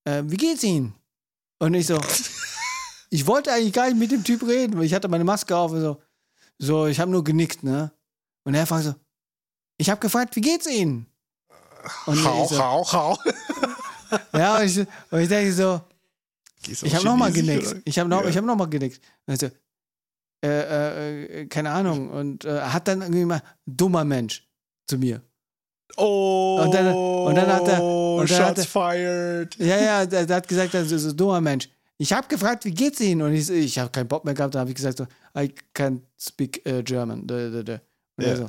äh, 0.04 0.22
wie 0.26 0.36
geht's 0.36 0.64
Ihnen? 0.64 0.94
Und 1.60 1.74
ich 1.74 1.86
so, 1.86 2.00
ich 3.10 3.26
wollte 3.26 3.52
eigentlich 3.52 3.72
gar 3.72 3.86
nicht 3.86 3.98
mit 3.98 4.10
dem 4.10 4.24
Typ 4.24 4.42
reden, 4.46 4.76
weil 4.78 4.84
ich 4.84 4.94
hatte 4.94 5.08
meine 5.08 5.24
Maske 5.24 5.56
auf 5.56 5.72
und 5.72 5.80
so, 5.80 6.02
so, 6.58 6.86
ich 6.86 6.98
habe 6.98 7.10
nur 7.10 7.22
genickt, 7.22 7.62
ne? 7.62 7.92
Und 8.44 8.54
er 8.54 8.66
fragt 8.66 8.84
so, 8.84 8.94
ich 9.76 9.90
habe 9.90 10.00
gefragt, 10.00 10.34
wie 10.34 10.40
geht's 10.40 10.66
Ihnen? 10.66 11.06
Und 12.06 12.24
Hau, 12.24 12.46
so, 12.46 12.58
hau, 12.58 12.92
hau. 12.92 13.18
ja, 14.32 14.58
und 14.58 14.64
ich, 14.64 14.78
und 15.10 15.20
ich 15.20 15.28
denke 15.28 15.52
so, 15.52 15.80
ich 16.66 16.94
habe 16.94 17.04
nochmal 17.04 17.30
genickt. 17.32 17.66
oder? 17.68 17.80
Ich 17.84 17.98
habe 17.98 18.08
noch, 18.08 18.22
Ja. 18.22 18.28
ich 18.28 18.36
hab 18.36 18.44
noch 18.44 18.56
mal 18.56 18.66
genickt. 18.68 19.00
Und 19.26 19.34
ich 19.34 19.40
so, 19.40 19.46
äh, 20.44 20.48
äh, 20.48 21.24
äh, 21.42 21.46
keine 21.46 21.70
Ahnung. 21.70 22.10
Und 22.10 22.44
äh, 22.44 22.60
hat 22.60 22.88
dann 22.88 23.02
irgendwie 23.02 23.24
mal, 23.24 23.42
dummer 23.66 24.04
Mensch 24.04 24.48
zu 24.88 24.98
mir. 24.98 25.22
Oh, 25.96 26.60
Und 26.64 26.74
dann- 26.74 26.94
und 26.94 27.34
dann 27.34 27.46
hat 27.52 27.66
er- 27.68 27.82
und 27.82 28.30
dann 28.30 28.38
hat 28.38 28.56
Shots 28.56 28.60
er- 28.60 28.66
fired. 28.66 29.56
Ja, 29.58 29.80
ja, 29.80 30.06
der, 30.06 30.36
hat 30.36 30.46
gesagt, 30.48 30.74
das 30.74 30.92
ist 30.92 31.04
ein 31.06 31.16
dummer 31.16 31.40
Mensch. 31.40 31.68
Ich 31.96 32.12
habe 32.12 32.28
gefragt, 32.28 32.64
wie 32.64 32.70
geht's 32.70 33.00
Ihnen? 33.00 33.22
Und 33.22 33.32
ich, 33.34 33.50
ich 33.50 33.78
habe 33.78 33.90
keinen 33.90 34.06
Bock 34.06 34.24
mehr 34.24 34.34
gehabt. 34.34 34.54
Da 34.54 34.60
habe 34.60 34.70
ich 34.70 34.76
gesagt, 34.76 34.98
so, 34.98 35.06
I 35.36 35.52
can't 35.74 36.00
speak 36.20 36.64
äh, 36.64 36.82
German. 36.84 37.26
Da, 37.26 37.48
da, 37.50 37.62
da. 37.62 37.80
Und 38.16 38.24
er 38.24 38.36
so, 38.36 38.46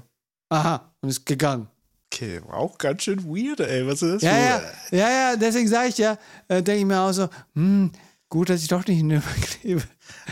aha, 0.49 0.91
und 1.01 1.09
ist 1.09 1.25
gegangen. 1.25 1.67
Okay, 2.13 2.39
auch 2.51 2.77
ganz 2.77 3.03
schön 3.03 3.23
weird, 3.25 3.59
ey. 3.61 3.85
Was 3.87 4.01
ist 4.03 4.15
das 4.15 4.21
Ja, 4.23 4.59
für- 4.89 4.95
ja, 4.97 5.09
ja, 5.09 5.31
ja, 5.31 5.35
deswegen 5.35 5.67
sage 5.67 5.89
ich 5.89 5.97
ja, 5.97 6.17
äh, 6.47 6.61
denke 6.61 6.79
ich 6.81 6.85
mir 6.85 6.99
auch 6.99 7.11
so, 7.11 7.27
hm, 7.55 7.91
gut, 8.29 8.49
dass 8.49 8.61
ich 8.61 8.67
doch 8.67 8.85
nicht 8.85 8.99
in 8.99 9.07
Nürnberg 9.07 9.35
lebe. 9.63 9.81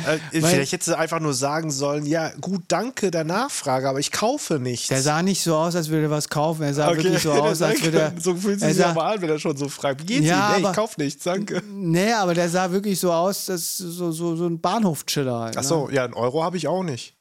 Äh, 0.07 0.17
vielleicht 0.41 0.71
hättest 0.71 0.89
du 0.89 0.97
einfach 0.97 1.19
nur 1.19 1.33
sagen 1.33 1.71
sollen, 1.71 2.05
ja, 2.05 2.29
gut, 2.41 2.61
danke 2.67 3.09
der 3.11 3.23
Nachfrage, 3.23 3.89
aber 3.89 3.99
ich 3.99 4.11
kaufe 4.11 4.59
nichts. 4.59 4.87
Der 4.89 5.01
sah 5.01 5.21
nicht 5.23 5.41
so 5.43 5.55
aus, 5.55 5.75
als 5.75 5.89
würde 5.89 6.03
er 6.05 6.09
was 6.11 6.29
kaufen. 6.29 6.63
Er 6.63 6.73
sah 6.73 6.95
wirklich 6.95 7.21
so 7.21 7.31
aus, 7.33 7.61
als 7.61 7.81
würde 7.83 7.99
er. 7.99 8.13
so 8.19 8.35
fühlt 8.35 8.59
sich 8.59 8.75
sah- 8.77 8.89
aber 8.91 9.03
an, 9.05 9.21
wenn 9.21 9.29
er 9.29 9.39
schon 9.39 9.57
so 9.57 9.67
fragt. 9.67 10.01
Wie 10.01 10.05
geht's 10.05 10.25
Ja, 10.27 10.49
Ihnen? 10.49 10.53
Ey, 10.55 10.59
ich 10.61 10.65
aber- 10.67 10.75
kauf 10.75 10.97
nichts, 10.97 11.23
danke. 11.23 11.61
Nee, 11.67 12.13
aber 12.13 12.33
der 12.33 12.49
sah 12.49 12.71
wirklich 12.71 12.99
so 12.99 13.11
aus, 13.11 13.45
dass 13.47 13.77
so, 13.77 14.11
so, 14.11 14.35
so 14.35 14.45
ein 14.47 14.61
Bahnhofchiller 14.61 15.39
halt. 15.39 15.57
Ach 15.57 15.63
so, 15.63 15.89
ja, 15.89 16.05
einen 16.05 16.13
Euro 16.13 16.43
habe 16.43 16.57
ich 16.57 16.67
auch 16.67 16.83
nicht. 16.83 17.15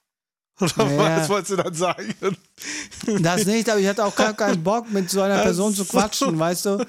Oder 0.60 0.72
Ja. 0.90 1.18
was 1.20 1.28
wolltest 1.28 1.50
du 1.52 1.56
dann 1.56 1.74
sagen? 1.74 2.14
Das 3.20 3.44
nicht, 3.44 3.68
aber 3.68 3.78
ich 3.78 3.86
hatte 3.86 4.04
auch 4.04 4.14
gar 4.16 4.32
keinen 4.32 4.62
Bock, 4.62 4.90
mit 4.90 5.10
so 5.10 5.20
einer 5.20 5.42
Person 5.42 5.74
zu 5.74 5.84
quatschen, 5.84 6.38
weißt 6.38 6.64
du? 6.66 6.86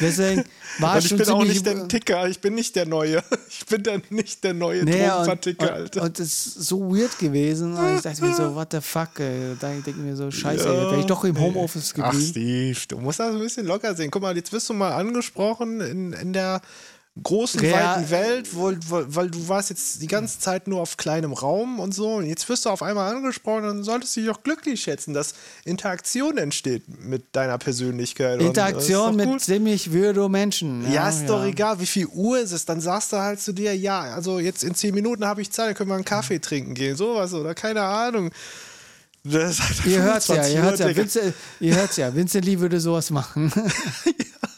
Deswegen 0.00 0.44
war 0.78 0.92
Und 0.92 0.98
es 0.98 1.04
ich 1.04 1.08
schon 1.10 1.18
bin 1.18 1.28
auch 1.30 1.42
nicht 1.44 1.66
der 1.66 1.88
Ticker, 1.88 2.28
ich 2.28 2.38
bin 2.40 2.54
nicht 2.54 2.76
der 2.76 2.86
Neue. 2.86 3.22
Ich 3.50 3.66
bin 3.66 3.82
dann 3.82 4.02
nicht 4.10 4.44
der 4.44 4.54
neue 4.54 4.84
Nee, 4.84 5.10
und, 5.10 5.60
Alter. 5.62 6.02
und 6.02 6.18
das 6.18 6.26
ist 6.26 6.54
so 6.68 6.80
weird 6.94 7.18
gewesen. 7.18 7.74
Und 7.76 7.96
ich 7.96 8.02
dachte 8.02 8.24
mir 8.24 8.34
so, 8.34 8.54
what 8.54 8.68
the 8.72 8.80
fuck, 8.80 9.18
ey. 9.18 9.56
Da 9.58 9.68
denke 9.70 9.90
ich 9.90 9.96
mir 9.96 10.14
so, 10.14 10.30
scheiße, 10.30 10.64
Ja, 10.64 10.72
ey, 10.74 10.80
wäre 10.92 11.00
ich 11.00 11.06
doch 11.06 11.24
im 11.24 11.38
Homeoffice 11.38 11.92
Ach, 11.98 12.12
geblieben. 12.12 12.30
Steve, 12.30 12.78
du 12.88 12.98
musst 12.98 13.18
das 13.18 13.32
ein 13.34 13.38
bisschen 13.40 13.66
locker 13.66 13.94
sehen. 13.94 14.10
Guck 14.10 14.22
mal, 14.22 14.36
jetzt 14.36 14.52
wirst 14.52 14.68
du 14.68 14.74
mal 14.74 14.92
angesprochen 14.92 15.80
in, 15.80 16.12
in 16.12 16.32
der 16.32 16.60
großen, 17.22 17.60
Real- 17.60 17.96
weiten 17.96 18.10
Welt, 18.10 18.48
wo, 18.54 18.72
wo, 18.86 19.04
weil 19.08 19.30
du 19.30 19.48
warst 19.48 19.70
jetzt 19.70 20.02
die 20.02 20.06
ganze 20.06 20.38
Zeit 20.38 20.68
nur 20.68 20.80
auf 20.80 20.96
kleinem 20.96 21.32
Raum 21.32 21.80
und 21.80 21.94
so. 21.94 22.14
Und 22.14 22.26
jetzt 22.26 22.48
wirst 22.48 22.64
du 22.66 22.70
auf 22.70 22.82
einmal 22.82 23.14
angesprochen, 23.14 23.64
dann 23.64 23.84
solltest 23.84 24.16
du 24.16 24.20
dich 24.20 24.30
auch 24.30 24.42
glücklich 24.42 24.80
schätzen, 24.80 25.14
dass 25.14 25.34
Interaktion 25.64 26.38
entsteht 26.38 26.84
mit 27.02 27.24
deiner 27.32 27.58
Persönlichkeit. 27.58 28.40
Interaktion 28.40 29.16
mit 29.16 29.26
gut. 29.26 29.40
ziemlich 29.40 29.92
weirdo 29.92 30.28
Menschen. 30.28 30.90
Ja, 30.92 31.08
ist 31.08 31.26
doch 31.26 31.44
egal, 31.44 31.80
wie 31.80 31.86
viel 31.86 32.06
Uhr 32.06 32.38
ist 32.40 32.52
es. 32.52 32.64
Dann 32.64 32.80
sagst 32.80 33.12
du 33.12 33.16
halt 33.18 33.40
zu 33.40 33.52
dir, 33.52 33.76
ja, 33.76 34.00
also 34.00 34.38
jetzt 34.38 34.64
in 34.64 34.74
zehn 34.74 34.94
Minuten 34.94 35.24
habe 35.24 35.42
ich 35.42 35.50
Zeit, 35.50 35.68
dann 35.68 35.74
können 35.74 35.90
wir 35.90 35.94
einen 35.94 36.04
Kaffee 36.04 36.38
trinken 36.38 36.74
gehen, 36.74 36.96
sowas 36.96 37.34
oder 37.34 37.54
keine 37.54 37.82
Ahnung. 37.82 38.30
Ihr 39.24 40.02
hört's 40.02 40.28
ja, 40.28 40.42
25 40.42 40.54
ihr 40.54 40.62
hört's 40.62 40.78
ja. 40.78 40.86
Uhr, 40.86 40.92
Digga. 40.92 41.02
Vincent, 41.02 41.34
ihr 41.60 41.74
hört's 41.76 41.96
ja. 41.96 42.14
Vincent 42.14 42.44
Lee 42.44 42.58
würde 42.60 42.80
sowas 42.80 43.10
machen. 43.10 43.52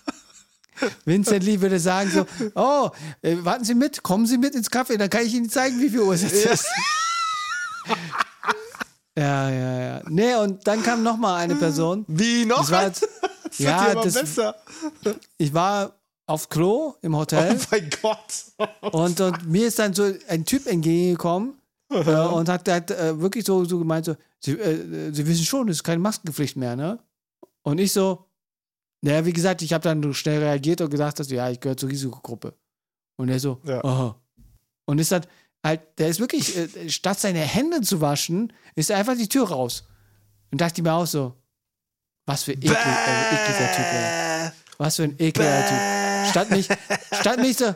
Vincent 1.05 1.43
Lee 1.45 1.61
würde 1.61 1.78
sagen 1.81 2.11
so, 2.11 2.26
oh, 2.55 2.91
äh, 3.22 3.37
warten 3.41 3.64
Sie 3.64 3.74
mit, 3.74 4.03
kommen 4.03 4.26
Sie 4.26 4.39
mit 4.39 4.55
ins 4.55 4.70
Café, 4.70 4.97
dann 4.97 5.11
kann 5.11 5.24
ich 5.26 5.35
Ihnen 5.35 5.49
zeigen, 5.51 5.81
wie 5.81 5.89
viel 5.91 6.01
Uhr 6.01 6.14
es 6.14 6.22
jetzt 6.22 6.45
ist. 6.47 6.66
ja, 9.16 9.51
ja, 9.51 9.81
ja. 9.81 10.03
Nee, 10.09 10.35
und 10.37 10.66
dann 10.66 10.83
kam 10.83 11.03
noch 11.03 11.16
mal 11.16 11.37
eine 11.37 11.57
Person. 11.57 12.05
Wie 12.09 12.45
noch? 12.45 12.61
Das 12.61 12.70
war 12.70 12.87
jetzt- 12.87 13.09
das 13.45 13.59
ja, 13.59 13.95
das- 13.95 14.14
besser. 14.14 14.55
Ich 15.37 15.53
war 15.53 15.93
auf 16.26 16.49
Klo 16.49 16.95
im 17.03 17.14
Oh 17.14 17.18
Hotel 17.18 17.59
mein 17.70 17.91
Gott. 18.01 18.93
und, 18.93 19.20
und 19.20 19.49
mir 19.51 19.66
ist 19.66 19.78
dann 19.81 19.93
so 19.93 20.12
ein 20.28 20.45
Typ 20.45 20.66
entgegengekommen 20.68 21.55
äh, 21.91 21.97
und 21.99 22.49
hat, 22.49 22.68
hat 22.68 22.91
äh, 22.93 23.20
wirklich 23.20 23.45
so, 23.45 23.64
so 23.64 23.78
gemeint, 23.81 24.07
so, 24.07 24.14
Sie, 24.39 24.53
äh, 24.53 25.12
Sie 25.12 25.26
wissen 25.26 25.45
schon, 25.45 25.68
es 25.68 25.78
ist 25.78 25.83
keine 25.85 25.99
Maskenpflicht 25.99 26.57
mehr, 26.57 26.76
ne? 26.76 26.99
Und 27.62 27.78
ich 27.78 27.93
so, 27.93 28.24
naja, 29.03 29.25
wie 29.25 29.33
gesagt, 29.33 29.63
ich 29.63 29.73
habe 29.73 29.83
dann 29.83 30.15
schnell 30.15 30.41
reagiert 30.43 30.81
und 30.81 30.91
gesagt, 30.91 31.19
dass, 31.19 31.31
ja, 31.31 31.49
ich 31.51 31.61
gehöre 31.61 31.77
zur 31.77 31.89
Risikogruppe. 31.89 32.55
Und 33.17 33.29
er 33.29 33.41
so, 33.41 33.61
Ja. 33.65 33.83
aha. 33.85 34.21
Und 34.87 34.99
ist 34.99 35.13
dann 35.13 35.25
halt, 35.65 35.81
der 35.99 36.09
ist 36.09 36.21
wirklich, 36.21 36.57
äh, 36.57 36.89
statt 36.91 37.21
seine 37.21 37.41
Hände 37.41 37.81
zu 37.83 38.01
waschen, 38.01 38.53
ist 38.75 38.91
er 38.91 38.97
einfach 38.99 39.17
die 39.17 39.29
Tür 39.29 39.49
raus. 39.49 39.85
Und 40.51 40.61
dachte 40.61 40.81
ich 40.81 40.85
mir 40.85 40.93
auch 40.93 41.07
so, 41.07 41.35
was 42.27 42.43
für 42.45 42.53
ekel, 42.53 42.71
äh, 42.73 43.35
ekliger 43.35 43.73
Typ, 43.77 43.85
ey. 43.93 44.51
Was 44.79 44.97
für 44.97 45.05
ein 45.05 45.15
ekliger 45.19 45.67
Typ. 45.67 46.31
Statt 46.31 46.51
mich, 46.51 46.69
statt 47.21 47.39
mich 47.39 47.57
so, 47.57 47.75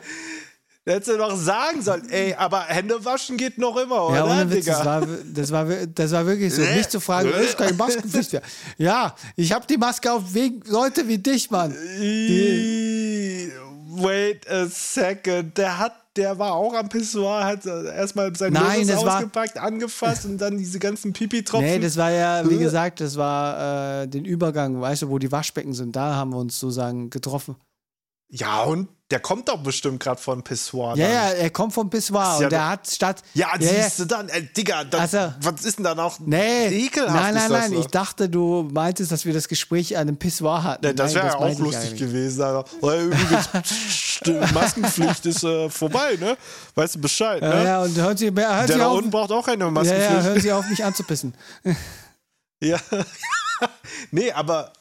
Hättest 0.87 1.09
du 1.09 1.17
doch 1.17 1.35
sagen 1.35 1.81
sollen, 1.81 2.07
ey, 2.11 2.35
aber 2.35 2.61
Hände 2.65 3.03
waschen 3.03 3.37
geht 3.37 3.57
noch 3.57 3.75
immer, 3.77 4.05
oder? 4.07 4.15
Ja, 4.17 4.25
ohne 4.25 4.51
Witz, 4.51 4.65
Digga? 4.65 4.77
das 4.77 4.85
war, 4.85 5.07
das, 5.33 5.51
war, 5.51 5.65
das 5.87 6.11
war 6.11 6.25
wirklich 6.27 6.53
so. 6.53 6.61
Mich 6.61 6.87
zu 6.89 6.99
fragen, 6.99 7.29
ist 7.29 7.57
keine 7.57 7.73
Maskenpflicht 7.73 8.33
mehr. 8.33 8.41
Ja, 8.77 9.15
ich 9.35 9.51
habe 9.51 9.65
die 9.65 9.77
Maske 9.77 10.11
auf 10.13 10.33
wegen 10.35 10.61
Leute 10.67 11.07
wie 11.07 11.17
dich, 11.17 11.49
Mann. 11.49 11.73
Ih, 11.99 13.51
Wait 13.97 14.47
a 14.49 14.65
second. 14.67 15.57
Der 15.57 15.79
hat, 15.79 15.93
der 16.17 16.37
war 16.37 16.53
auch 16.53 16.73
am 16.73 16.89
Pissoir, 16.89 17.45
hat 17.45 17.65
erstmal 17.65 18.35
sein 18.35 18.51
Nein, 18.53 18.87
war- 18.89 19.15
ausgepackt, 19.17 19.57
angefasst 19.57 20.25
und 20.25 20.37
dann 20.37 20.57
diese 20.57 20.79
ganzen 20.79 21.13
Pipi-Tropfen. 21.13 21.65
Nee, 21.65 21.79
das 21.79 21.95
war 21.97 22.11
ja, 22.11 22.47
wie 22.49 22.55
Äh? 22.55 22.59
gesagt, 22.59 22.99
das 22.99 23.15
war 23.15 24.01
äh, 24.03 24.07
den 24.07 24.25
Übergang, 24.25 24.79
weißt 24.81 25.03
du, 25.03 25.09
wo 25.09 25.17
die 25.17 25.31
Waschbecken 25.31 25.73
sind. 25.73 25.95
Da 25.95 26.13
haben 26.15 26.31
wir 26.31 26.37
uns 26.37 26.59
sozusagen 26.59 27.09
getroffen. 27.09 27.55
ja, 28.29 28.63
und 28.63 28.89
der 29.11 29.19
kommt 29.19 29.47
doch 29.49 29.57
bestimmt 29.61 29.99
gerade 30.01 30.19
von 30.19 30.41
Pissoir. 30.43 30.97
Ja, 30.97 31.07
ja, 31.07 31.29
er 31.29 31.49
kommt 31.51 31.73
vom 31.73 31.89
Pissoir 31.91 32.23
ja 32.23 32.33
und 32.45 32.51
der 32.51 32.59
doch- 32.59 32.65
hat 32.69 32.87
statt. 32.89 33.21
Ja, 33.35 33.49
ja, 33.59 33.61
ja. 33.71 33.83
siehst 33.83 33.99
du 33.99 34.05
dann, 34.05 34.29
ey, 34.29 34.41
Digga, 34.51 34.83
dann, 34.83 35.01
Ach 35.01 35.07
so. 35.09 35.33
was 35.41 35.63
ist 35.63 35.77
denn 35.77 35.83
da 35.85 35.93
noch 35.93 36.19
Nee, 36.19 36.67
ekelhaft? 36.85 37.13
nein, 37.13 37.35
nein, 37.35 37.51
nein. 37.51 37.71
so? 37.71 37.79
Ich 37.81 37.87
dachte, 37.87 38.27
du 38.29 38.67
meintest, 38.71 39.11
dass 39.11 39.23
wir 39.25 39.33
das 39.33 39.47
Gespräch 39.47 39.95
an 39.95 40.07
einem 40.07 40.17
Pissoir 40.17 40.63
hatten. 40.63 40.85
Ja, 40.85 40.93
das 40.93 41.13
wäre 41.13 41.27
ja 41.27 41.35
auch 41.37 41.59
lustig 41.59 41.97
gewesen. 41.99 42.41
Alter. 42.41 42.65
Weil 42.81 43.01
übrigens, 43.05 43.49
Maskenpflicht 44.53 45.25
ist 45.27 45.43
äh, 45.43 45.69
vorbei, 45.69 46.17
ne? 46.19 46.35
Weißt 46.73 46.95
du 46.95 47.01
Bescheid, 47.01 47.41
Ja, 47.43 47.49
ne? 47.53 47.63
ja, 47.63 47.81
und 47.83 47.95
hören 47.95 48.17
Sie, 48.17 48.25
hören 48.25 48.35
Der 48.35 48.67
Sie 48.67 48.77
da 48.79 48.87
unten 48.87 49.11
braucht 49.11 49.31
auch 49.31 49.47
eine 49.47 49.65
ja, 49.65 49.69
Maskenpflicht. 49.69 50.11
ja, 50.13 50.21
hören 50.23 50.41
Sie 50.41 50.51
auf, 50.51 50.67
mich 50.67 50.83
anzupissen. 50.83 51.35
Ja. 52.63 52.79
nee, 54.11 54.31
aber 54.31 54.71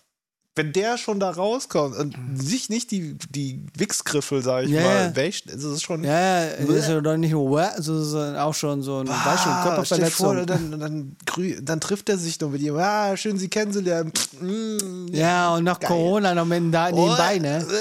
wenn 0.56 0.72
der 0.72 0.98
schon 0.98 1.18
da 1.18 1.30
rauskommt 1.30 1.96
und 1.96 2.16
sich 2.34 2.68
nicht 2.68 2.92
die, 2.92 3.18
die 3.30 3.66
Wichsgriffel, 3.76 4.40
sag 4.42 4.64
ich 4.64 4.70
Ja, 4.70 4.82
mal, 4.82 5.04
ja. 5.06 5.16
wäscht, 5.16 5.46
ist 5.46 5.64
es 5.64 5.82
schon. 5.82 6.04
Ja, 6.04 6.44
ja, 6.44 6.44
ist 6.46 6.88
ja 6.88 7.00
doch 7.00 7.16
nicht 7.16 7.32
nur 7.32 7.72
sondern 7.78 8.36
auch 8.36 8.54
schon 8.54 8.80
so 8.82 8.98
ein, 9.00 9.08
weißt 9.08 9.46
du, 9.46 9.50
Ah, 9.50 9.84
stell 9.84 9.98
dir 9.98 10.06
vor, 10.06 10.34
Körperverletzung. 10.34 10.78
dann, 10.78 11.16
dann, 11.26 11.64
dann 11.64 11.80
trifft 11.80 12.08
er 12.08 12.18
sich 12.18 12.40
noch 12.40 12.50
mit 12.50 12.62
ihm. 12.62 12.76
Ah, 12.76 13.16
schön, 13.16 13.36
Sie 13.36 13.48
kennenzulernen. 13.48 14.12
Mm. 14.40 15.06
ja, 15.12 15.54
und 15.54 15.64
noch 15.64 15.80
Corona 15.80 16.34
noch 16.34 16.44
mit 16.46 16.72
da 16.72 16.90
nebenbei, 16.90 17.38
ne? 17.38 17.66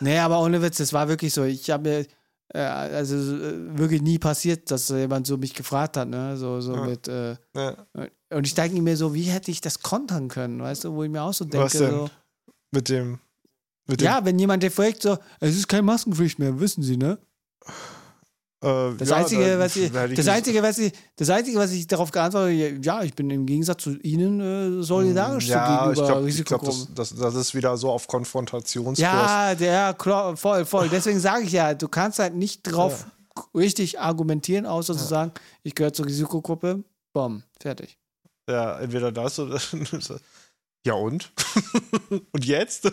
Nee, 0.00 0.18
aber 0.18 0.40
ohne 0.40 0.62
Witz, 0.62 0.78
das 0.78 0.92
war 0.92 1.08
wirklich 1.08 1.32
so. 1.34 1.44
Ich 1.44 1.68
habe 1.70 1.88
mir, 1.88 2.06
äh, 2.54 2.58
also 2.62 3.16
äh, 3.16 3.78
wirklich 3.78 4.00
nie 4.00 4.18
passiert, 4.18 4.70
dass 4.70 4.88
jemand 4.88 5.26
so 5.26 5.36
mich 5.36 5.52
gefragt 5.52 5.96
hat, 5.98 6.08
ne? 6.08 6.36
So, 6.38 6.60
so 6.62 6.74
mit, 6.76 7.06
äh, 7.06 7.36
Ja. 7.54 7.76
Und 8.30 8.46
ich 8.46 8.54
denke 8.54 8.80
mir 8.80 8.96
so, 8.96 9.14
wie 9.14 9.22
hätte 9.24 9.50
ich 9.50 9.60
das 9.60 9.80
kontern 9.80 10.28
können, 10.28 10.60
weißt 10.62 10.84
du, 10.84 10.92
wo 10.94 11.02
ich 11.04 11.10
mir 11.10 11.22
auch 11.22 11.34
so 11.34 11.44
denke, 11.44 11.64
Was 11.66 11.72
denn? 11.72 11.90
so. 11.90 12.10
Mit 12.72 12.88
dem. 12.88 13.18
Mit 13.86 14.00
dem 14.00 14.04
Ja, 14.04 14.24
wenn 14.24 14.38
jemand 14.38 14.62
dir 14.62 14.70
fragt, 14.70 15.02
so, 15.02 15.18
es 15.40 15.56
ist 15.56 15.66
keine 15.68 15.82
Maskenpflicht 15.82 16.38
mehr, 16.38 16.58
wissen 16.60 16.82
Sie, 16.82 16.96
ne? 16.96 17.18
äh, 18.62 18.94
Das 18.96 19.08
ja, 19.08 19.16
Einzige, 19.16 19.58
was 19.58 19.74
ich, 19.76 19.84
hätte 19.92 19.96
ich 20.04 20.10
das 20.10 20.16
gesagt- 20.16 20.36
Einzige, 20.36 20.62
was 20.62 20.78
ich, 20.78 20.92
das 21.16 21.30
Einzige, 21.30 21.58
was 21.58 21.72
ich 21.72 21.86
darauf 21.86 22.10
geantwortet 22.10 22.60
habe, 22.74 22.78
ja, 22.84 23.02
ich 23.02 23.14
bin 23.14 23.30
im 23.30 23.46
Gegensatz 23.46 23.82
zu 23.82 23.96
Ihnen 24.00 24.40
äh, 24.80 24.82
solidarisch 24.82 25.48
ja, 25.48 25.64
zu 25.64 25.72
ich 26.26 26.36
gegenüber 26.36 26.44
glaube, 26.44 26.64
glaub, 26.68 26.94
das, 26.94 27.10
das, 27.10 27.14
das 27.18 27.34
ist 27.34 27.54
wieder 27.54 27.76
so 27.76 27.90
auf 27.90 28.06
Konfrontationskurs. 28.06 28.98
ja, 28.98 29.54
der, 29.54 29.94
klar, 29.94 30.36
voll, 30.36 30.64
voll. 30.64 30.88
Deswegen 30.88 31.18
sage 31.18 31.44
ich 31.44 31.52
ja, 31.52 31.74
du 31.74 31.88
kannst 31.88 32.18
halt 32.18 32.34
nicht 32.34 32.62
drauf 32.62 33.06
richtig 33.54 33.98
argumentieren, 33.98 34.66
außer 34.66 34.96
zu 34.96 35.04
sagen, 35.04 35.32
ich 35.62 35.74
gehöre 35.74 35.92
zur 35.92 36.06
Risikogruppe, 36.06 36.84
bom, 37.12 37.42
fertig. 37.60 37.96
Ja, 38.48 38.78
entweder 38.80 39.12
das 39.12 39.38
oder. 39.38 39.60
Ja 40.86 40.94
und? 40.94 41.30
und 42.32 42.42
jetzt? 42.42 42.90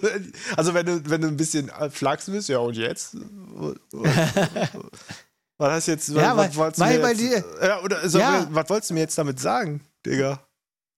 Also 0.58 0.74
wenn 0.74 0.86
du, 0.86 1.10
wenn 1.10 1.22
du 1.22 1.30
ein 1.30 1.38
bisschen 1.38 1.72
flachsen 1.89 2.34
bist, 2.34 2.50
ja 2.50 2.58
und 2.58 2.76
jetzt? 2.76 3.16
Was 5.58 5.72
hast 5.72 5.88
du 5.88 5.91
jetzt? 5.91 6.10
Ja, 6.10 6.36
was, 6.38 6.56
wolltest 6.56 6.80
du 6.82 6.86
weil 6.86 6.98
mir 6.98 7.02
bei 7.02 7.14
jetzt, 7.14 7.45
ja, 7.64 7.82
oder 7.82 8.08
so, 8.10 8.20
Ja. 8.20 8.45
was 8.52 8.70
wolltest 8.70 8.89
du 8.91 8.93
mir 8.93 9.00
jetzt 9.00 9.18
damit 9.18 9.39
sagen, 9.39 9.82
Digga? 10.06 10.39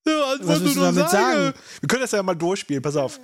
Ja, 0.05 0.13
was, 0.39 0.47
Was 0.47 0.59
willst 0.61 0.75
du 0.75 0.79
damit 0.81 1.09
sagen? 1.09 1.53
Wir 1.79 1.87
können 1.87 2.01
das 2.01 2.11
ja 2.11 2.21
mal 2.23 2.33
durchspielen, 2.35 2.81
pass 2.81 2.95
auf. 2.97 3.19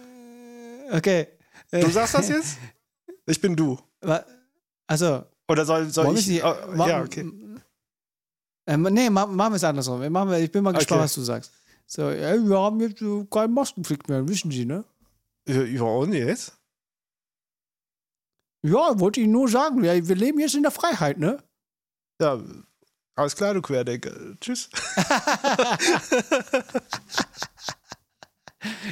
Okay. 0.92 1.28
Du 1.72 1.90
sagst 1.90 2.14
das 2.14 2.30
jetzt? 2.30 2.58
Ich 3.26 3.42
bin 3.42 3.56
du. 3.56 3.78
Also, 4.88 5.26
Oder 5.50 5.66
soll, 5.66 5.90
soll 5.90 6.16
ich? 6.18 6.26
sie- 6.26 6.42
oh, 6.44 6.56
ja, 6.88 7.02
okay. 7.02 7.30
Ähm, 8.68 8.82
nee, 8.92 9.10
ma- 9.10 9.28
machen 9.28 9.54
wir 9.54 9.58
es 9.58 9.64
andersrum. 9.64 10.02
Wir 10.02 10.10
machen, 10.10 10.34
ich 10.34 10.52
bin 10.52 10.64
mal 10.64 10.74
gespannt, 10.74 11.00
Okay. 11.00 11.04
was 11.06 11.14
du 11.14 11.22
sagst. 11.22 11.52
So, 11.88 12.10
ja, 12.10 12.34
wir 12.36 12.60
haben 12.60 12.80
jetzt 12.82 13.02
äh, 13.02 13.26
keine 13.30 13.48
Maskenpflicht 13.50 14.10
mehr, 14.10 14.28
wissen 14.28 14.50
Sie, 14.52 14.66
ne? 14.66 14.84
Ja, 15.48 15.62
ja, 15.62 15.84
und 15.84 16.14
jetzt? 16.14 16.58
Ja, 18.64 19.00
wollte 19.00 19.22
ich 19.22 19.28
nur 19.28 19.48
sagen, 19.48 19.84
ja, 19.84 19.94
wir 20.08 20.16
leben 20.16 20.40
jetzt 20.40 20.56
in 20.56 20.64
der 20.64 20.72
Freiheit, 20.72 21.20
ne? 21.20 21.38
Ja, 22.20 22.42
alles 23.16 23.36
klar, 23.36 23.54
du 23.54 23.62
Querdenker. 23.62 24.12
Tschüss. 24.42 24.70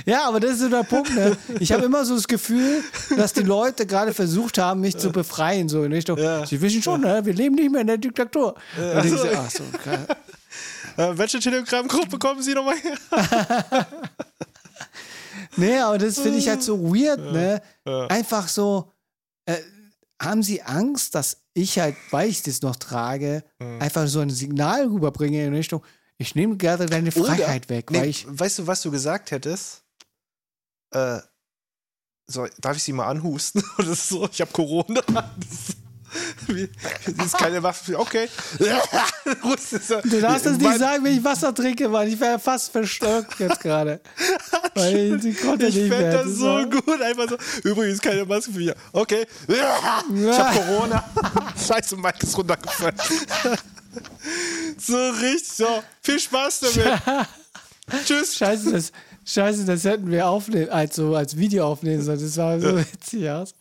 Ja, 0.06 0.28
aber 0.28 0.40
das 0.40 0.52
ist 0.54 0.60
so 0.60 0.70
der 0.70 0.84
Punkt, 0.84 1.14
ne? 1.16 1.38
Ich 1.60 1.72
habe 1.72 1.84
immer 1.86 2.06
so 2.06 2.16
das 2.16 2.28
Gefühl, 2.28 2.84
dass 3.18 3.34
die 3.34 3.42
Leute 3.44 3.86
gerade 3.86 4.14
versucht 4.14 4.58
haben, 4.58 4.82
mich 4.82 4.98
zu 4.98 5.12
befreien, 5.12 5.70
so 5.70 5.84
in 5.84 5.92
Richtung, 5.94 6.18
Ja. 6.18 6.46
sie 6.46 6.60
wissen 6.62 6.82
schon, 6.82 7.02
ne? 7.02 7.26
wir 7.26 7.34
leben 7.34 7.56
nicht 7.56 7.72
mehr 7.72 7.82
in 7.82 7.88
der 7.88 7.98
Diktatur. 7.98 8.56
Und 8.78 9.06
ich 9.06 9.12
so, 9.12 9.28
ach 9.36 9.50
so, 9.50 9.64
krass. 9.84 10.00
Äh, 10.96 11.18
welche 11.18 11.40
Telegram-Gruppe 11.40 12.20
kommen 12.20 12.44
Sie 12.44 12.54
nochmal 12.54 12.76
her? 12.78 12.96
Nee, 15.56 15.78
aber 15.80 15.98
das 15.98 16.20
finde 16.20 16.38
ich 16.40 16.48
halt 16.50 16.64
so 16.64 16.82
weird, 16.94 17.20
ne? 17.32 17.62
ja. 17.86 18.08
Einfach 18.08 18.48
so, 18.48 18.92
äh, 19.46 19.58
haben 20.22 20.42
sie 20.42 20.62
Angst, 20.64 21.16
dass 21.16 21.38
ich 21.54 21.80
halt, 21.80 21.96
weil 22.12 22.30
ich 22.30 22.42
das 22.44 22.62
noch 22.62 22.76
trage, 22.76 23.44
Mhm. 23.60 23.82
einfach 23.82 24.08
so 24.08 24.20
ein 24.20 24.30
Signal 24.30 24.88
rüberbringe 24.88 25.46
in 25.46 25.54
Richtung, 25.54 25.84
ich 26.18 26.36
nehme 26.36 26.58
gerade 26.58 26.86
deine 26.86 27.12
Freiheit 27.12 27.70
weg, 27.70 27.90
nee, 27.92 28.00
weil 28.00 28.10
ich. 28.10 28.26
weißt 28.28 28.60
du, 28.60 28.68
was 28.68 28.82
du 28.82 28.92
gesagt 28.92 29.32
hättest? 29.32 29.84
Äh, 30.92 31.20
so, 32.28 32.48
darf 32.60 32.78
ich 32.78 32.84
sie 32.84 32.94
mal 32.94 33.08
anhusten? 33.08 33.64
Oder 33.78 33.96
so? 33.96 34.28
Ich 34.32 34.40
habe 34.42 34.52
Corona. 34.52 35.02
Wie, 36.48 36.70
das 37.18 37.26
ist 37.28 37.38
keine 37.38 37.62
Waffe. 37.64 37.98
Okay. 38.00 38.30
Du 39.34 40.20
darfst 40.22 40.46
das 40.46 40.58
nicht 40.58 40.78
sagen, 40.78 41.04
wenn 41.04 41.18
ich 41.18 41.24
Wasser 41.24 41.54
trinke, 41.56 41.88
Mann. 41.90 42.08
Ich 42.08 42.20
wäre 42.20 42.38
fast 42.38 42.72
verstockt 42.72 43.40
jetzt 43.40 43.60
gerade. 43.62 44.00
Weil 44.76 45.20
ich 45.26 45.42
konnte 45.42 45.68
Ich 45.68 45.76
nicht 45.76 45.90
fände 45.92 46.12
das 46.12 46.28
so 46.36 46.46
war- 46.46 46.66
gut. 46.66 47.02
Einfach 47.02 47.30
so. 47.30 47.38
Übrigens 47.70 48.00
keine 48.02 48.26
Maske 48.26 48.52
für 48.52 48.60
hier. 48.60 48.76
Okay. 48.92 49.26
Ich 49.48 49.60
habe 49.62 50.60
Corona. 50.60 51.04
Scheiße, 51.68 51.96
Mike 51.98 52.20
ist 52.22 52.38
runtergefallen. 52.38 52.96
So 54.78 55.10
richtig. 55.10 55.54
So. 55.54 55.84
Viel 56.02 56.20
Spaß 56.20 56.60
damit. 56.62 57.02
Tschüss. 58.06 58.36
Scheiße, 58.36 58.72
das, 58.72 58.92
scheiße, 59.26 59.66
das 59.66 59.84
hätten 59.84 60.10
wir 60.10 60.28
aufnehmen, 60.28 60.70
also 60.70 61.16
als 61.16 61.38
Video 61.38 61.68
aufnehmen 61.68 62.02
sollen. 62.02 62.20
Das 62.20 62.34
sah 62.34 62.60
so 62.60 62.78
witzig 62.78 63.30
aus. 63.30 63.54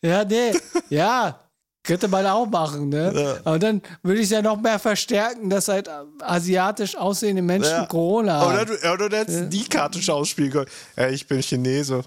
Ja, 0.00 0.24
nee, 0.24 0.52
ja, 0.88 1.38
könnte 1.82 2.08
man 2.08 2.26
auch 2.26 2.46
machen, 2.46 2.88
ne? 2.88 3.12
Ja. 3.14 3.36
Aber 3.44 3.58
dann 3.58 3.80
würde 4.02 4.20
ich 4.20 4.26
es 4.26 4.30
ja 4.30 4.42
noch 4.42 4.60
mehr 4.60 4.78
verstärken, 4.78 5.48
dass 5.50 5.68
halt 5.68 5.88
asiatisch 6.20 6.96
aussehende 6.96 7.42
Menschen 7.42 7.70
Ja. 7.70 7.86
Corona 7.86 8.40
haben. 8.40 8.54
Oder 8.54 8.64
du, 8.64 8.92
oder 8.92 9.08
du 9.08 9.16
hättest 9.16 9.52
die 9.52 9.68
Karte 9.68 10.02
schauspielen 10.02 10.50
können. 10.50 10.70
Ja, 10.96 11.08
ich 11.08 11.26
bin 11.26 11.40
Chinese. 11.42 12.02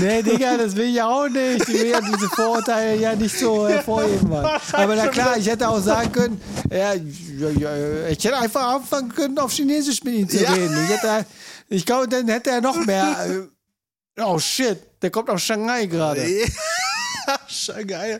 Nee, 0.00 0.22
Digga, 0.24 0.56
das 0.56 0.74
will 0.76 0.86
ich 0.94 1.02
auch 1.02 1.28
nicht. 1.28 1.62
Ich 1.62 1.68
will 1.68 1.86
ja 1.88 2.00
diese 2.00 2.28
Vorurteile 2.28 2.96
ja 3.00 3.14
nicht 3.14 3.38
so 3.38 3.68
hervorheben, 3.68 4.28
Mann. 4.28 4.44
Aber 4.72 4.96
na 4.96 5.08
klar, 5.08 5.36
ich 5.36 5.46
hätte 5.48 5.68
auch 5.68 5.80
sagen 5.80 6.12
können, 6.12 6.40
ja, 6.70 6.94
ich 6.94 8.24
hätte 8.24 8.36
einfach 8.38 8.74
anfangen 8.74 9.14
können, 9.14 9.38
auf 9.38 9.52
Chinesisch 9.52 10.02
mit 10.04 10.14
ihm 10.14 10.28
zu 10.28 10.38
reden. 10.38 10.78
Ich, 10.84 10.90
hätte, 10.90 11.26
ich 11.68 11.86
glaube, 11.86 12.08
dann 12.08 12.28
hätte 12.28 12.50
er 12.50 12.60
noch 12.60 12.76
mehr. 12.84 13.26
äh, 13.28 14.22
Oh 14.22 14.38
shit, 14.38 14.78
der 15.00 15.10
kommt 15.10 15.30
aus 15.30 15.42
Shanghai 15.42 15.86
gerade. 15.86 16.26
Shanghai. 17.46 18.18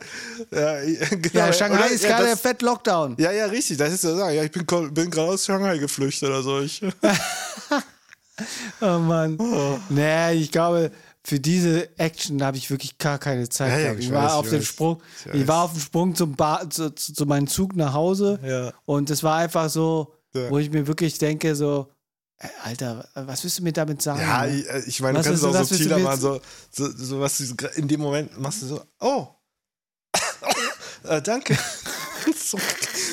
Ja, 0.50 0.76
genau. 1.10 1.46
Ja, 1.46 1.52
Shanghai 1.52 1.78
Oder- 1.86 1.90
ist 1.90 2.04
ja, 2.04 2.18
gerade 2.18 2.36
fett 2.36 2.62
Lockdown. 2.62 3.16
Ja, 3.18 3.32
ja, 3.32 3.46
richtig. 3.46 3.78
Das 3.78 3.92
ist 3.92 4.04
ja 4.04 4.14
sagen. 4.14 4.34
Ja, 4.36 4.44
ich 4.44 4.50
bin, 4.50 4.64
bin 4.94 5.10
gerade 5.10 5.30
aus 5.32 5.44
Shanghai 5.46 5.78
geflüchtet 5.78 6.28
oder 6.28 6.42
so. 6.42 6.60
Ich, 6.60 6.82
Oh 8.80 8.99
Mann. 8.99 9.39
Nee, 9.89 10.32
ich 10.34 10.51
glaube, 10.53 10.91
für 11.24 11.41
diese 11.41 11.89
Action 11.99 12.43
habe 12.43 12.57
ich 12.57 12.70
wirklich 12.70 12.97
gar 12.99 13.18
keine 13.18 13.49
Zeit. 13.49 13.72
Ja, 13.72 13.78
ja, 13.78 13.93
ich 13.95 14.07
ich 14.07 14.12
war 14.12 14.24
weiß, 14.26 14.32
auf 14.32 14.45
ich 14.47 14.51
dem 14.53 14.61
weiß. 14.61 14.66
Sprung. 14.66 15.03
Ich 15.32 15.47
war 15.49 15.64
auf 15.64 15.72
dem 15.72 15.80
Sprung 15.80 16.14
zum 16.14 16.36
Ba- 16.36 16.68
zu, 16.70 16.95
zu, 16.95 17.12
zu 17.12 17.26
meinem 17.26 17.47
Zug 17.49 17.74
nach 17.76 17.93
Hause. 17.93 18.39
Ja. 18.45 18.72
Und 18.86 19.11
es 19.11 19.22
war 19.22 19.36
einfach 19.36 19.68
so, 19.68 20.14
wo 20.32 20.59
ich 20.59 20.70
mir 20.70 20.86
wirklich 20.86 21.18
denke, 21.18 21.55
so, 21.57 21.89
äh, 22.39 22.47
Alter, 22.62 23.09
was 23.14 23.43
willst 23.43 23.59
du 23.59 23.62
mir 23.64 23.72
damit 23.72 24.01
sagen? 24.01 24.20
Ja, 24.20 24.47
ne? 24.47 24.57
ich, 24.57 24.68
äh, 24.70 24.82
ich 24.86 25.01
meine, 25.01 25.18
du 25.18 25.24
kannst 25.24 25.43
es 25.43 25.49
auch 25.57 25.64
subtiler 25.64 25.99
mir 25.99 26.05
machen. 26.05 26.20
So, 26.20 26.41
so, 26.70 26.89
so 26.97 27.20
was 27.20 27.41
in 27.41 27.89
dem 27.89 28.01
Moment 28.01 28.39
machst 28.39 28.62
du 28.62 28.66
so, 28.66 28.80
oh. 29.01 29.26
äh, 31.05 31.20
danke. 31.20 31.59
so, 32.36 32.59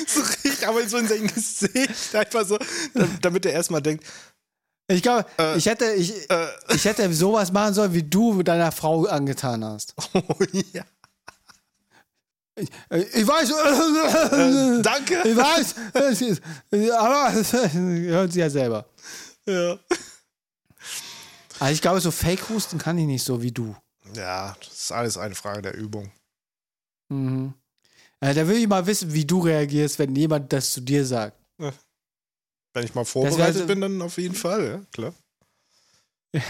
so 0.06 0.20
richtig, 0.20 0.66
aber 0.66 0.88
so 0.88 0.96
in 0.98 1.08
sein 1.08 1.26
Gesicht. 1.26 2.14
Einfach 2.14 2.46
so, 2.46 2.56
da- 2.94 3.08
damit 3.20 3.44
er 3.46 3.52
erstmal 3.52 3.82
denkt, 3.82 4.04
ich 4.88 5.02
glaube, 5.02 5.26
äh, 5.38 5.56
ich, 5.58 5.66
hätte, 5.66 5.86
ich, 5.92 6.30
äh, 6.30 6.46
ich 6.74 6.84
hätte 6.84 7.12
sowas 7.12 7.52
machen 7.52 7.74
sollen, 7.74 7.92
wie 7.94 8.02
du 8.02 8.42
deiner 8.42 8.72
Frau 8.72 9.04
angetan 9.06 9.64
hast. 9.64 9.94
oh 10.14 10.22
ja. 10.72 10.84
Äh, 12.90 13.00
Ich 13.14 13.26
weiß, 13.26 13.50
Äh, 13.50 14.82
danke. 14.82 15.22
ich 15.28 15.36
weiß, 15.36 15.74
aber 16.98 17.32
hören 17.72 18.30
Sie 18.30 18.40
ja 18.40 18.48
selber. 18.50 18.86
Ja. 19.46 19.78
Also 21.58 21.72
ich 21.72 21.80
glaube, 21.82 22.00
so 22.00 22.10
Fake-Husten 22.10 22.78
kann 22.78 22.98
ich 22.98 23.06
nicht 23.06 23.24
so 23.24 23.40
wie 23.42 23.52
du. 23.52 23.74
ja, 24.14 24.54
das 24.60 24.72
ist 24.72 24.92
alles 24.92 25.16
eine 25.18 25.34
Frage 25.34 25.62
der 25.62 25.74
Übung. 25.74 26.10
Mhm. 27.08 27.54
Äh, 28.20 28.34
da 28.34 28.46
will 28.48 28.56
ich 28.56 28.66
mal 28.68 28.86
wissen, 28.86 29.12
wie 29.12 29.24
du 29.24 29.40
reagierst, 29.40 29.98
wenn 29.98 30.14
jemand 30.16 30.52
das 30.52 30.72
zu 30.72 30.80
dir 30.80 31.04
sagt. 31.06 31.36
Wenn 32.76 32.84
ich 32.84 32.94
mal 32.94 33.06
vorbereitet 33.06 33.42
also- 33.62 33.66
bin, 33.66 33.80
dann 33.80 34.02
auf 34.02 34.18
jeden 34.18 34.34
Fall, 34.34 34.64
ja, 34.66 34.80
klar. 34.92 35.14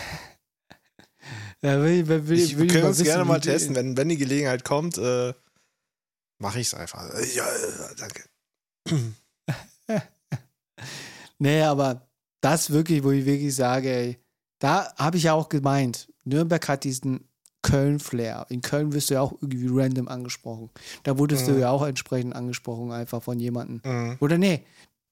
Ja, 1.63 1.81
will, 1.83 2.07
will, 2.07 2.29
will, 2.29 2.39
Ich 2.39 2.59
will 2.59 2.67
können 2.69 2.85
uns 2.87 3.03
gerne 3.03 3.25
mal 3.25 3.41
die- 3.41 3.49
testen. 3.49 3.75
Wenn, 3.75 3.97
wenn 3.97 4.09
die 4.09 4.17
Gelegenheit 4.19 4.63
kommt, 4.65 4.99
äh, 4.99 5.33
mache 6.39 6.61
ich 6.61 6.67
es 6.69 6.75
einfach. 6.75 7.03
Ja, 7.35 7.47
danke. 7.97 8.25
Nee, 11.39 11.63
aber 11.63 12.09
das 12.41 12.71
wirklich, 12.71 13.03
wo 13.05 13.11
ich 13.11 13.25
wirklich 13.27 13.55
sage, 13.55 13.91
ey, 13.91 14.19
da 14.59 14.93
habe 14.97 15.17
ich 15.19 15.25
ja 15.25 15.35
auch 15.35 15.49
gemeint, 15.51 16.11
Nürnberg 16.25 16.67
hat 16.69 16.85
diesen 16.85 17.29
Köln-Flair. 17.63 18.47
In 18.49 18.63
Köln 18.63 18.93
wirst 18.93 19.11
du 19.11 19.15
ja 19.15 19.21
auch 19.21 19.33
irgendwie 19.43 19.69
random 19.71 20.09
angesprochen. 20.09 20.71
Da 21.03 21.19
wurdest 21.19 21.47
du 21.47 21.53
Mhm. 21.53 21.61
ja 21.61 21.71
auch 21.71 21.85
entsprechend 21.87 22.35
angesprochen, 22.35 22.91
einfach 22.93 23.23
von 23.23 23.39
jemandem. 23.39 23.81
Mhm. 23.85 24.17
Oder 24.21 24.39
nee, 24.39 24.65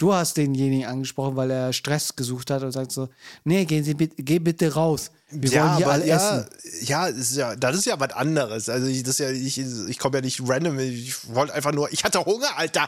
du 0.04 0.12
hast 0.12 0.36
denjenigen 0.36 0.86
angesprochen, 0.86 1.34
weil 1.36 1.50
er 1.50 1.72
Stress 1.72 2.14
gesucht 2.14 2.50
hat 2.50 2.62
und 2.62 2.72
sagt 2.72 2.92
so, 2.92 3.08
nee, 3.44 3.64
gehen 3.64 3.82
Sie 3.84 3.94
bitte, 3.94 4.22
geh 4.22 4.38
bitte 4.38 4.74
raus. 4.74 5.10
Wir 5.30 5.50
wollen 5.52 5.76
hier 5.76 5.88
alle 5.88 6.06
ja, 6.06 6.16
essen. 6.16 6.46
ja, 6.82 7.06
ist 7.06 7.36
ja, 7.36 7.56
das 7.56 7.76
ist 7.76 7.86
ja 7.86 7.98
was 7.98 8.12
anderes. 8.12 8.68
Also 8.68 8.86
ich, 8.86 9.02
das 9.02 9.18
ist 9.18 9.18
ja, 9.20 9.30
ich, 9.30 9.58
ich 9.58 9.98
komme 9.98 10.18
ja 10.18 10.20
nicht 10.20 10.40
random. 10.46 10.78
Ich 10.78 11.34
wollte 11.34 11.54
einfach 11.54 11.72
nur, 11.72 11.90
ich 11.92 12.04
hatte 12.04 12.24
Hunger, 12.24 12.56
Alter. 12.56 12.86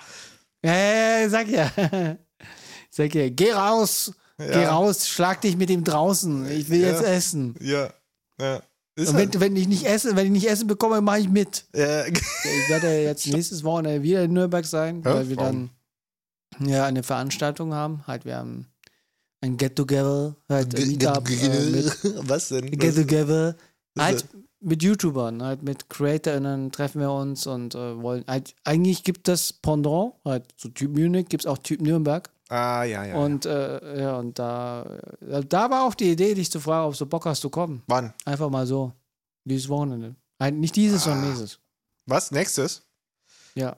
Ja, 0.64 0.74
ja, 0.74 1.18
ja, 1.20 1.28
sag 1.30 1.48
ja. 1.48 1.70
sag 2.90 3.14
ja, 3.14 3.28
geh 3.30 3.52
raus, 3.52 4.12
geh 4.38 4.62
Ja. 4.62 4.70
raus, 4.74 5.08
schlag 5.08 5.40
dich 5.40 5.56
mit 5.56 5.70
ihm 5.70 5.84
draußen. 5.84 6.50
Ich 6.50 6.68
will 6.68 6.80
Ja. 6.82 6.88
jetzt 6.88 7.02
essen. 7.04 7.54
Ja, 7.60 7.90
ja. 8.40 8.60
Ist 8.98 9.08
Und 9.10 9.16
halt, 9.16 9.34
wenn, 9.34 9.40
wenn 9.40 9.56
ich 9.56 9.68
nicht 9.68 9.84
esse, 9.86 10.16
wenn 10.16 10.26
ich 10.26 10.32
nicht 10.32 10.48
essen 10.48 10.66
bekomme, 10.66 11.00
mache 11.02 11.20
ich 11.20 11.28
mit. 11.28 11.64
äh, 11.74 12.08
Ich 12.10 12.68
werde 12.70 13.02
jetzt 13.02 13.26
nächstes 13.36 13.62
Wochenende 13.64 14.02
wieder 14.02 14.22
in 14.24 14.32
Nürnberg 14.32 14.64
sein, 14.64 15.02
Ja, 15.04 15.14
weil 15.14 15.28
wir 15.28 15.36
dann 15.36 15.70
ja 16.60 16.84
eine 16.86 17.02
Veranstaltung 17.02 17.74
haben. 17.74 18.06
Halt, 18.06 18.24
wir 18.24 18.36
haben 18.36 18.66
ein 19.40 19.56
Get-Together, 19.56 20.34
halt 20.48 20.74
ein 20.74 20.88
Meetup 20.88 21.28
äh, 21.28 21.70
mit 21.70 21.96
was 22.28 22.48
denn? 22.48 22.70
Get-Together. 22.70 23.56
Halt 23.98 24.26
mit 24.60 24.82
YouTubern, 24.82 25.42
halt 25.42 25.62
mit 25.62 25.88
CreatorInnen 25.88 26.72
treffen 26.72 27.00
wir 27.00 27.12
uns 27.12 27.46
und 27.46 27.74
äh, 27.74 28.00
wollen. 28.02 28.24
Halt, 28.26 28.54
eigentlich 28.64 29.04
gibt 29.04 29.28
es 29.28 29.52
Pendant, 29.52 30.14
halt 30.24 30.44
so 30.56 30.68
Typ 30.68 30.92
Munich, 30.96 31.28
gibt 31.28 31.44
es 31.44 31.46
auch 31.46 31.58
Typ 31.58 31.80
Nürnberg. 31.80 32.28
Ah, 32.48 32.84
ja, 32.84 33.04
ja. 33.04 33.16
Und 33.16 33.44
äh, 33.46 34.00
ja, 34.02 34.16
und 34.18 34.38
da, 34.38 34.98
äh, 35.28 35.44
da 35.44 35.70
war 35.70 35.84
auch 35.86 35.94
die 35.94 36.10
Idee, 36.12 36.34
dich 36.34 36.50
zu 36.50 36.60
fragen, 36.60 36.86
ob 36.88 36.96
du 36.96 37.06
Bock 37.06 37.26
hast 37.26 37.40
zu 37.40 37.50
kommen. 37.50 37.82
Wann? 37.86 38.12
Einfach 38.24 38.50
mal 38.50 38.66
so. 38.66 38.92
Dieses 39.44 39.68
Wochenende. 39.68 40.14
Halt, 40.40 40.54
nicht 40.54 40.76
dieses, 40.76 41.04
sondern 41.04 41.24
Ah. 41.24 41.26
nächstes. 41.28 41.58
Was? 42.06 42.30
Nächstes? 42.30 42.82
Ja. 43.54 43.76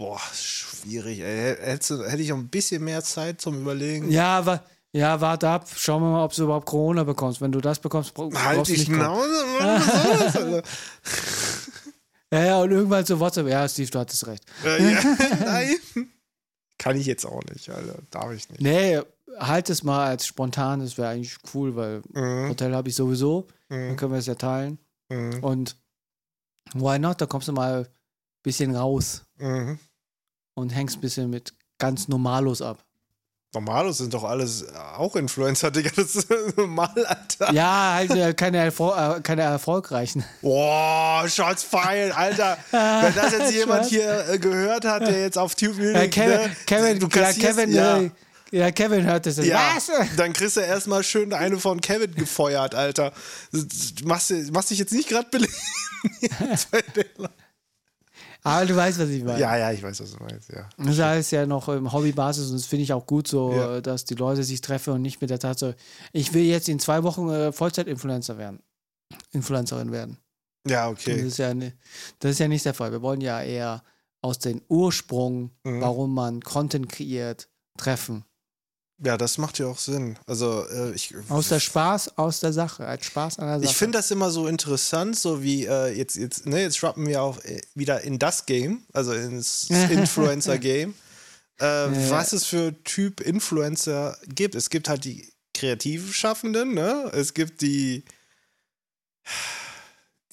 Boah, 0.00 0.18
schwierig, 0.32 1.20
ey. 1.20 1.56
Hätte 1.56 2.16
ich 2.22 2.30
noch 2.30 2.38
ein 2.38 2.48
bisschen 2.48 2.82
mehr 2.82 3.04
Zeit 3.04 3.38
zum 3.38 3.60
Überlegen? 3.60 4.10
Ja, 4.10 4.46
wa 4.46 4.62
ja, 4.92 5.20
warte 5.20 5.46
ab. 5.46 5.68
Schauen 5.76 6.02
wir 6.02 6.08
mal, 6.10 6.24
ob 6.24 6.32
du 6.32 6.44
überhaupt 6.44 6.64
Corona 6.64 7.04
bekommst. 7.04 7.42
Wenn 7.42 7.52
du 7.52 7.60
das 7.60 7.78
bekommst, 7.78 8.14
bra 8.14 8.30
Halt 8.34 8.56
brauchst 8.56 8.70
du 8.70 8.76
nicht. 8.76 8.86
Schnauze, 8.86 9.28
soll 9.60 10.18
das, 10.18 10.36
Alter? 10.36 10.62
Ja, 12.32 12.44
ja, 12.46 12.62
und 12.62 12.70
irgendwann 12.70 13.04
so 13.04 13.20
WhatsApp. 13.20 13.46
Ja, 13.48 13.68
Steve, 13.68 13.90
du 13.90 13.98
hattest 13.98 14.26
recht. 14.26 14.42
Äh, 14.64 14.90
ja, 14.94 15.00
nein. 15.44 15.76
Kann 16.78 16.96
ich 16.96 17.04
jetzt 17.04 17.26
auch 17.26 17.42
nicht, 17.52 17.68
Alter. 17.68 17.96
Darf 18.10 18.32
ich 18.32 18.48
nicht. 18.48 18.62
Nee, 18.62 19.00
halt 19.38 19.68
es 19.68 19.82
mal 19.82 20.06
als 20.08 20.26
spontan. 20.26 20.80
Das 20.80 20.96
wäre 20.96 21.10
eigentlich 21.10 21.36
cool, 21.52 21.76
weil 21.76 22.00
Mhm. 22.14 22.48
Hotel 22.48 22.74
habe 22.74 22.88
ich 22.88 22.94
sowieso. 22.96 23.48
Dann 23.68 23.90
Mhm. 23.90 23.96
können 23.96 24.12
wir 24.12 24.18
es 24.20 24.26
ja 24.26 24.34
teilen. 24.34 24.78
Mhm. 25.10 25.44
Und 25.44 25.76
why 26.72 26.98
not? 26.98 27.20
Da 27.20 27.26
kommst 27.26 27.48
du 27.48 27.52
mal 27.52 27.80
ein 27.82 27.86
bisschen 28.42 28.74
raus 28.74 29.24
Mhm. 29.36 29.78
Und 30.54 30.70
hängst 30.70 30.98
ein 30.98 31.00
bisschen 31.00 31.30
mit 31.30 31.54
ganz 31.78 32.08
Normalos 32.08 32.62
ab. 32.62 32.84
Normalos 33.52 33.98
sind 33.98 34.14
doch 34.14 34.22
alles 34.22 34.64
auch 34.96 35.16
Influencer, 35.16 35.72
Digga. 35.72 35.90
Das 35.96 36.14
ist 36.14 36.28
normal, 36.56 37.04
Alter. 37.04 37.52
Ja, 37.52 37.94
halt 37.94 38.12
äh, 38.12 38.32
keine, 38.32 38.58
Erfol 38.58 38.92
äh, 38.96 39.20
keine 39.22 39.42
erfolgreichen. 39.42 40.24
Boah, 40.40 41.28
Shots 41.28 41.64
feiern, 41.64 42.12
Alter. 42.12 42.58
Wenn 42.70 43.14
das 43.14 43.32
jetzt 43.32 43.52
jemand 43.52 43.86
hier 43.86 44.28
äh, 44.28 44.38
gehört 44.38 44.84
hat, 44.84 45.02
der 45.02 45.20
jetzt 45.20 45.36
auf 45.36 45.56
Tube 45.56 45.76
Music, 45.78 45.96
Ja, 45.96 46.06
Kevin, 46.06 46.38
ne, 46.38 46.56
Kevin, 46.66 47.00
du 47.00 47.08
ja, 47.08 47.32
Kevin, 47.32 47.72
ja. 47.72 47.98
äh, 47.98 48.10
ja, 48.52 48.70
Kevin 48.70 49.04
hört 49.04 49.26
das. 49.26 49.38
Ja, 49.38 49.72
Was? 49.74 49.90
dann 50.16 50.32
kriegst 50.32 50.56
du 50.56 50.60
erstmal 50.60 51.02
schön 51.02 51.32
eine 51.32 51.58
von 51.58 51.80
Kevin 51.80 52.14
gefeuert, 52.14 52.76
Alter. 52.76 53.12
Du 53.52 53.64
machst, 54.04 54.32
machst 54.52 54.70
dich 54.70 54.78
jetzt 54.78 54.92
nicht 54.92 55.08
gerade 55.08 55.28
belegen. 55.28 55.52
Aber 58.42 58.64
du 58.66 58.74
weißt, 58.74 58.98
was 58.98 59.08
ich 59.10 59.22
meine. 59.22 59.38
ja, 59.40 59.56
ja, 59.56 59.72
ich 59.72 59.82
weiß, 59.82 60.00
was 60.00 60.12
du 60.12 60.22
meinst, 60.22 60.50
ja. 60.50 60.68
Das 60.78 60.98
heißt 60.98 61.32
ja 61.32 61.46
noch 61.46 61.68
im 61.68 61.92
Hobbybasis 61.92 62.48
und 62.50 62.54
das 62.56 62.66
finde 62.66 62.84
ich 62.84 62.92
auch 62.92 63.06
gut 63.06 63.28
so, 63.28 63.52
Ja. 63.52 63.80
dass 63.80 64.04
die 64.04 64.14
Leute 64.14 64.44
sich 64.44 64.60
treffen 64.60 64.94
und 64.94 65.02
nicht 65.02 65.20
mit 65.20 65.30
der 65.30 65.38
Tatsache, 65.38 65.76
ich 66.12 66.32
will 66.32 66.44
jetzt 66.44 66.68
in 66.68 66.78
zwei 66.78 67.02
Wochen 67.02 67.28
äh, 67.28 67.52
Vollzeit-Influencer 67.52 68.38
werden. 68.38 68.60
Influencerin 69.32 69.92
werden. 69.92 70.18
Ja, 70.66 70.88
Und 70.88 70.98
Das, 70.98 71.06
okay. 71.06 71.20
ist 71.26 71.38
ja 71.38 71.54
ne, 71.54 71.72
das 72.18 72.32
ist 72.32 72.38
ja 72.38 72.48
nicht 72.48 72.64
der 72.64 72.74
Fall. 72.74 72.92
Wir 72.92 73.02
wollen 73.02 73.20
ja 73.20 73.42
eher 73.42 73.82
aus 74.22 74.38
dem 74.38 74.60
Ursprung, 74.68 75.50
Mhm. 75.64 75.80
warum 75.80 76.14
man 76.14 76.40
Content 76.40 76.88
kreiert, 76.88 77.48
treffen. 77.78 78.24
Ja, 79.02 79.16
das 79.16 79.38
macht 79.38 79.58
ja 79.58 79.66
auch 79.66 79.78
Sinn. 79.78 80.18
Also, 80.26 80.66
äh, 80.68 80.92
ich. 80.92 81.14
Aus 81.30 81.48
der 81.48 81.60
Spaß, 81.60 82.18
aus 82.18 82.40
der 82.40 82.52
Sache, 82.52 82.86
als 82.86 83.06
Spaß 83.06 83.38
an 83.38 83.46
der 83.46 83.60
Sache. 83.60 83.70
Ich 83.70 83.76
finde 83.76 83.96
das 83.98 84.10
immer 84.10 84.30
so 84.30 84.46
interessant, 84.46 85.18
so 85.18 85.42
wie 85.42 85.64
äh, 85.64 85.96
jetzt, 85.96 86.16
jetzt, 86.16 86.44
ne, 86.44 86.60
jetzt 86.60 86.76
schwappen 86.76 87.06
wir 87.06 87.22
auch 87.22 87.42
äh, 87.44 87.62
wieder 87.74 88.02
in 88.02 88.18
das 88.18 88.44
Game, 88.44 88.82
also 88.92 89.12
ins 89.12 89.70
Influencer-Game, 89.90 90.94
äh, 91.58 91.64
was 91.64 92.34
es 92.34 92.44
für 92.44 92.74
Typ 92.84 93.22
Influencer 93.22 94.18
gibt. 94.26 94.54
Es 94.54 94.68
gibt 94.68 94.90
halt 94.90 95.06
die 95.06 95.32
kreativ 95.54 96.14
Schaffenden, 96.14 96.74
ne? 96.74 97.10
Es 97.14 97.32
gibt 97.32 97.62
die, 97.62 98.04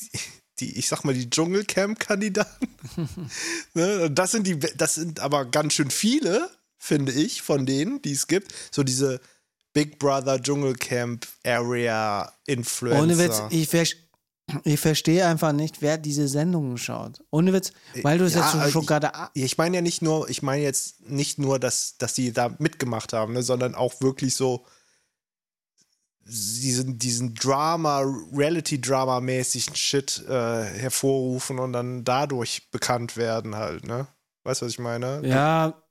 die, 0.02 0.20
die 0.60 0.78
ich 0.78 0.90
sag 0.90 1.06
mal, 1.06 1.14
die 1.14 1.30
Dschungelcamp-Kandidaten. 1.30 2.68
ne? 3.74 4.12
Das 4.12 4.32
sind 4.32 4.46
die, 4.46 4.60
das 4.60 4.96
sind 4.96 5.22
aber 5.22 5.46
ganz 5.46 5.74
schön 5.74 5.90
viele, 5.90 6.50
finde 6.88 7.12
ich, 7.12 7.42
von 7.42 7.66
denen, 7.66 8.02
die 8.02 8.14
es 8.14 8.26
gibt. 8.28 8.54
So 8.72 8.82
diese 8.84 9.20
Big 9.74 10.00
Brother 10.00 10.42
Dschungelcamp 10.42 11.28
Area 11.46 12.32
Influencer. 12.48 13.04
Ohne 13.04 13.18
Witz, 13.20 13.42
ich, 13.52 13.70
ver 13.70 13.84
ich 14.64 14.80
verstehe 14.80 15.28
einfach 15.28 15.52
nicht, 15.52 15.82
wer 15.82 15.98
diese 15.98 16.28
Sendungen 16.30 16.78
schaut. 16.78 17.22
Ohne 17.32 17.52
Witz, 17.54 17.74
weil 18.02 18.18
du 18.18 18.24
es 18.26 18.34
Ja, 18.34 18.40
jetzt 18.42 18.52
schon, 18.52 18.72
schon 18.72 18.82
ich- 18.84 18.88
gerade. 18.88 19.14
a- 19.14 19.30
Ich 19.34 19.58
meine 19.58 19.76
ja 19.76 19.82
nicht 19.82 20.02
nur, 20.02 20.30
ich 20.30 20.42
meine 20.42 20.64
jetzt 20.64 21.02
nicht 21.08 21.38
nur, 21.38 21.60
dass, 21.60 21.98
dass 21.98 22.14
die 22.14 22.32
da 22.32 22.56
mitgemacht 22.58 23.12
haben, 23.14 23.34
ne, 23.34 23.44
sondern 23.44 23.76
auch 23.76 24.00
wirklich 24.02 24.36
so 24.36 24.66
diesen, 26.30 26.98
diesen 26.98 27.36
Drama, 27.36 28.02
Reality-Drama-mäßigen 28.34 29.76
Shit 29.76 30.26
äh, 30.28 30.64
hervorrufen 30.64 31.60
und 31.60 31.74
dann 31.74 32.04
dadurch 32.04 32.70
bekannt 32.72 33.16
werden 33.18 33.56
halt, 33.56 33.86
ne? 33.86 34.08
Weißt 34.44 34.62
du, 34.62 34.66
was 34.66 34.74
ich 34.74 34.80
meine? 34.80 35.22
Ja, 35.26 35.82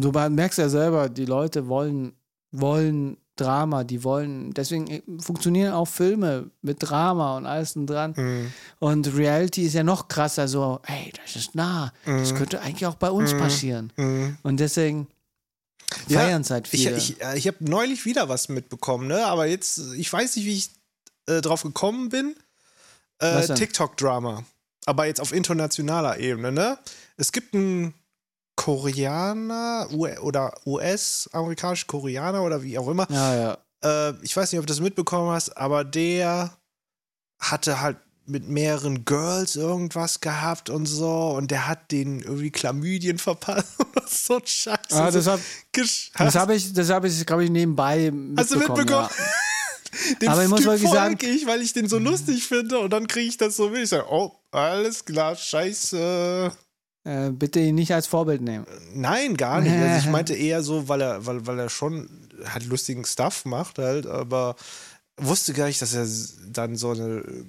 du 0.00 0.10
merkst 0.10 0.58
ja 0.58 0.68
selber, 0.68 1.08
die 1.08 1.26
Leute 1.26 1.68
wollen, 1.68 2.14
wollen 2.50 3.18
Drama, 3.36 3.84
die 3.84 4.04
wollen, 4.04 4.52
deswegen 4.52 4.86
äh, 4.88 5.02
funktionieren 5.20 5.72
auch 5.72 5.86
Filme 5.88 6.50
mit 6.60 6.82
Drama 6.82 7.36
und 7.36 7.46
alles 7.46 7.76
und 7.76 7.86
dran. 7.86 8.14
Mhm. 8.16 8.52
Und 8.78 9.16
Reality 9.16 9.62
ist 9.62 9.74
ja 9.74 9.82
noch 9.82 10.08
krasser, 10.08 10.48
so, 10.48 10.80
hey, 10.84 11.12
das 11.22 11.36
ist 11.36 11.54
nah, 11.54 11.92
das 12.04 12.34
könnte 12.34 12.60
eigentlich 12.60 12.86
auch 12.86 12.96
bei 12.96 13.10
uns 13.10 13.32
passieren. 13.32 13.92
Mhm. 13.96 14.36
Und 14.42 14.60
deswegen 14.60 15.08
feiern 16.08 16.42
es 16.42 16.50
halt 16.50 16.68
Ich, 16.72 16.82
viele. 16.82 16.96
ich, 16.96 17.22
äh, 17.22 17.38
ich 17.38 17.46
habe 17.46 17.58
neulich 17.60 18.04
wieder 18.04 18.28
was 18.28 18.48
mitbekommen, 18.48 19.06
ne? 19.06 19.24
Aber 19.26 19.46
jetzt, 19.46 19.80
ich 19.96 20.12
weiß 20.12 20.36
nicht, 20.36 20.44
wie 20.44 20.56
ich 20.56 20.70
äh, 21.26 21.40
drauf 21.40 21.62
gekommen 21.62 22.08
bin. 22.08 22.34
Äh? 23.18 23.46
TikTok-Drama. 23.46 24.44
Aber 24.84 25.06
jetzt 25.06 25.20
auf 25.20 25.32
internationaler 25.32 26.18
Ebene, 26.18 26.52
ne? 26.52 26.78
Es 27.16 27.32
gibt 27.32 27.54
einen 27.54 27.94
Koreaner 28.56 29.88
oder 30.22 30.52
US-amerikanisch 30.66 31.86
Koreaner 31.86 32.42
oder 32.42 32.62
wie 32.62 32.78
auch 32.78 32.88
immer. 32.88 33.06
ja, 33.10 33.34
ja. 33.36 33.58
Äh, 34.10 34.14
ich 34.22 34.36
weiß 34.36 34.52
nicht, 34.52 34.60
ob 34.60 34.66
du 34.66 34.72
das 34.72 34.80
mitbekommen 34.80 35.30
hast, 35.32 35.56
aber 35.56 35.84
der 35.84 36.56
hatte 37.40 37.80
halt 37.80 37.96
mit 38.26 38.48
mehreren 38.48 39.04
Girls 39.04 39.56
irgendwas 39.56 40.20
gehabt 40.20 40.70
und 40.70 40.86
so 40.86 41.30
und 41.30 41.50
der 41.50 41.66
hat 41.66 41.90
denen 41.90 42.20
irgendwie 42.20 42.52
Chlamydien 42.52 43.18
verpasst 43.18 43.66
oder 43.80 44.06
so 44.06 44.40
Scheiße. 44.44 44.78
Ah, 44.92 45.10
das 45.10 45.24
so 45.24 45.32
hab- 45.32 45.40
habe 46.34 46.54
ich, 46.54 46.72
das 46.72 46.88
habe 46.90 47.08
ich, 47.08 47.26
glaube 47.26 47.42
ich, 47.44 47.50
nebenbei 47.50 48.12
mitbekommen. 48.12 48.36
Hast 48.38 48.52
du 48.52 48.58
mitbekommen? 48.58 49.08
Ja. 49.10 49.10
Den 50.20 50.28
Aber 50.28 50.44
ich 50.44 50.48
muss 50.48 50.64
wirklich 50.64 50.88
sagen- 50.90 51.18
ich, 51.20 51.46
weil 51.46 51.60
ich 51.62 51.72
den 51.72 51.88
so 51.88 51.98
lustig 51.98 52.46
finde 52.46 52.78
und 52.78 52.90
dann 52.92 53.08
kriege 53.08 53.26
ich 53.28 53.36
das 53.36 53.56
so 53.56 53.68
mit. 53.70 53.82
Ich 53.82 53.88
sage, 53.88 54.06
oh, 54.08 54.32
alles 54.52 55.04
klar, 55.04 55.34
scheiße. 55.34 56.52
Äh, 57.04 57.30
bitte 57.30 57.58
ihn 57.60 57.74
nicht 57.74 57.92
als 57.92 58.06
Vorbild 58.06 58.42
nehmen. 58.42 58.64
Nein, 58.94 59.36
gar 59.36 59.60
nicht. 59.60 59.72
Also 59.72 60.06
ich 60.06 60.10
meinte 60.12 60.34
eher 60.34 60.62
so, 60.62 60.88
weil 60.88 61.00
er, 61.00 61.26
weil, 61.26 61.46
weil 61.46 61.58
er 61.58 61.68
schon 61.68 62.08
halt 62.44 62.64
lustigen 62.66 63.04
Stuff 63.04 63.44
macht 63.44 63.78
halt, 63.78 64.06
aber 64.06 64.54
wusste 65.16 65.52
gar 65.52 65.66
nicht, 65.66 65.82
dass 65.82 65.94
er 65.94 66.06
dann 66.52 66.76
so 66.76 66.90
eine 66.90 67.18
äh, 67.18 67.44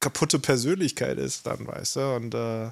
kaputte 0.00 0.38
Persönlichkeit 0.38 1.18
ist 1.18 1.46
dann, 1.46 1.66
weißt 1.66 1.96
du? 1.96 2.14
Und 2.14 2.34
äh, 2.34 2.70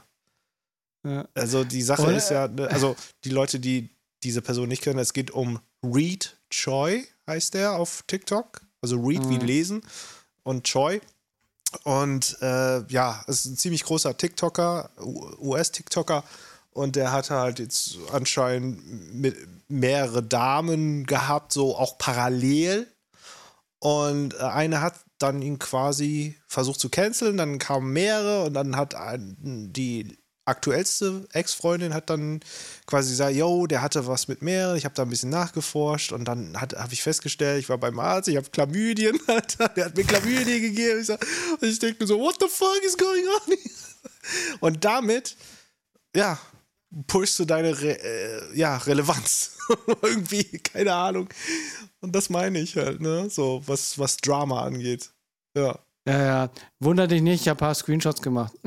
Ja. 1.07 1.29
also 1.35 1.65
die 1.65 1.83
Sache 1.83 2.03
Oder- 2.03 2.17
ist 2.17 2.31
ja, 2.31 2.47
ne, 2.49 2.69
also 2.69 2.95
die 3.25 3.31
Leute, 3.31 3.59
die 3.61 3.91
diese 4.23 4.41
Person 4.41 4.69
nicht 4.69 4.83
kennen, 4.83 4.99
es 5.01 5.13
geht 5.13 5.33
um 5.33 5.59
Reed 5.85 6.39
Choi, 6.51 7.05
heißt 7.27 7.55
der 7.55 7.73
auf 7.73 8.05
TikTok. 8.07 8.63
Also 8.81 9.01
Read 9.01 9.25
Mhm. 9.25 9.31
wie 9.31 9.39
lesen 9.47 9.83
und 10.45 10.65
Choi. 10.65 11.01
Und 11.83 12.39
äh, 12.41 12.85
ja, 12.87 13.23
ist 13.27 13.45
ein 13.47 13.57
ziemlich 13.57 13.85
großer 13.85 14.17
TikToker, 14.17 14.91
US-TikToker. 15.41 16.25
Und 16.73 16.97
der 16.97 17.13
hatte 17.13 17.35
halt 17.35 17.59
jetzt 17.59 17.99
anscheinend 18.13 19.15
mit 19.15 19.37
mehrere 19.69 20.23
Damen 20.23 21.07
gehabt, 21.07 21.53
so 21.53 21.77
auch 21.77 21.99
parallel. 21.99 22.87
Und 23.79 24.35
äh, 24.35 24.39
eine 24.39 24.81
hat 24.81 24.95
dann 25.19 25.43
ihn 25.43 25.59
quasi 25.59 26.37
versucht 26.49 26.81
zu 26.81 26.89
canceln, 26.89 27.37
dann 27.37 27.59
kamen 27.59 27.93
mehrere 27.93 28.45
und 28.45 28.55
dann 28.55 28.77
hat 28.77 28.95
die 29.39 30.19
aktuellste 30.47 31.27
Ex-Freundin 31.33 31.95
hat 31.95 32.11
dann 32.11 32.41
quasi 32.87 33.11
gesagt, 33.11 33.35
yo, 33.35 33.67
der 33.67 33.83
hatte 33.83 34.07
was 34.07 34.29
mit 34.29 34.43
mehreren, 34.43 34.77
ich 34.77 34.85
habe 34.85 34.95
da 34.95 35.03
ein 35.03 35.09
bisschen 35.09 35.31
nachgeforscht 35.31 36.13
und 36.13 36.27
dann 36.27 36.61
habe 36.61 36.93
ich 36.93 37.03
festgestellt, 37.03 37.61
ich 37.61 37.69
war 37.69 37.79
beim 37.79 37.99
Arzt, 37.99 38.29
ich 38.29 38.37
habe 38.37 38.51
Chlamydien, 38.51 39.19
Alter, 39.27 39.69
der 39.69 39.87
hat 39.87 39.97
mir 39.97 40.05
Chlamydien 40.05 40.61
gegeben. 40.61 41.01
Ich, 41.01 41.07
sag, 41.07 41.25
ich 41.61 41.79
denke 41.79 42.03
mir 42.03 42.07
so, 42.07 42.19
what 42.19 42.37
the 42.41 42.49
fuck 42.49 42.83
is 42.85 42.97
going 42.97 43.25
on? 43.27 43.57
here? 43.57 43.85
Und 44.61 44.85
damit, 44.85 45.37
ja, 46.15 46.39
pushst 47.07 47.39
du 47.39 47.45
deine 47.45 47.81
Re 47.81 47.99
äh, 48.03 48.57
ja, 48.59 48.77
Relevanz. 48.77 49.57
Irgendwie, 50.03 50.45
keine 50.59 50.95
Ahnung. 50.95 51.29
Und 52.01 52.15
das 52.15 52.31
meine 52.31 52.61
ich 52.61 52.77
halt, 52.77 53.01
ne? 53.01 53.29
So, 53.31 53.63
was, 53.67 53.99
was 53.99 54.17
Drama 54.19 54.63
angeht. 54.63 55.11
Ja. 55.57 55.79
Ja, 56.07 56.23
ja. 56.23 56.51
Wunder 56.81 57.07
dich 57.07 57.23
nicht, 57.23 57.43
ich 57.43 57.49
habe 57.49 57.59
ein 57.59 57.67
paar 57.67 57.75
Screenshots 57.75 58.21
gemacht. 58.21 58.53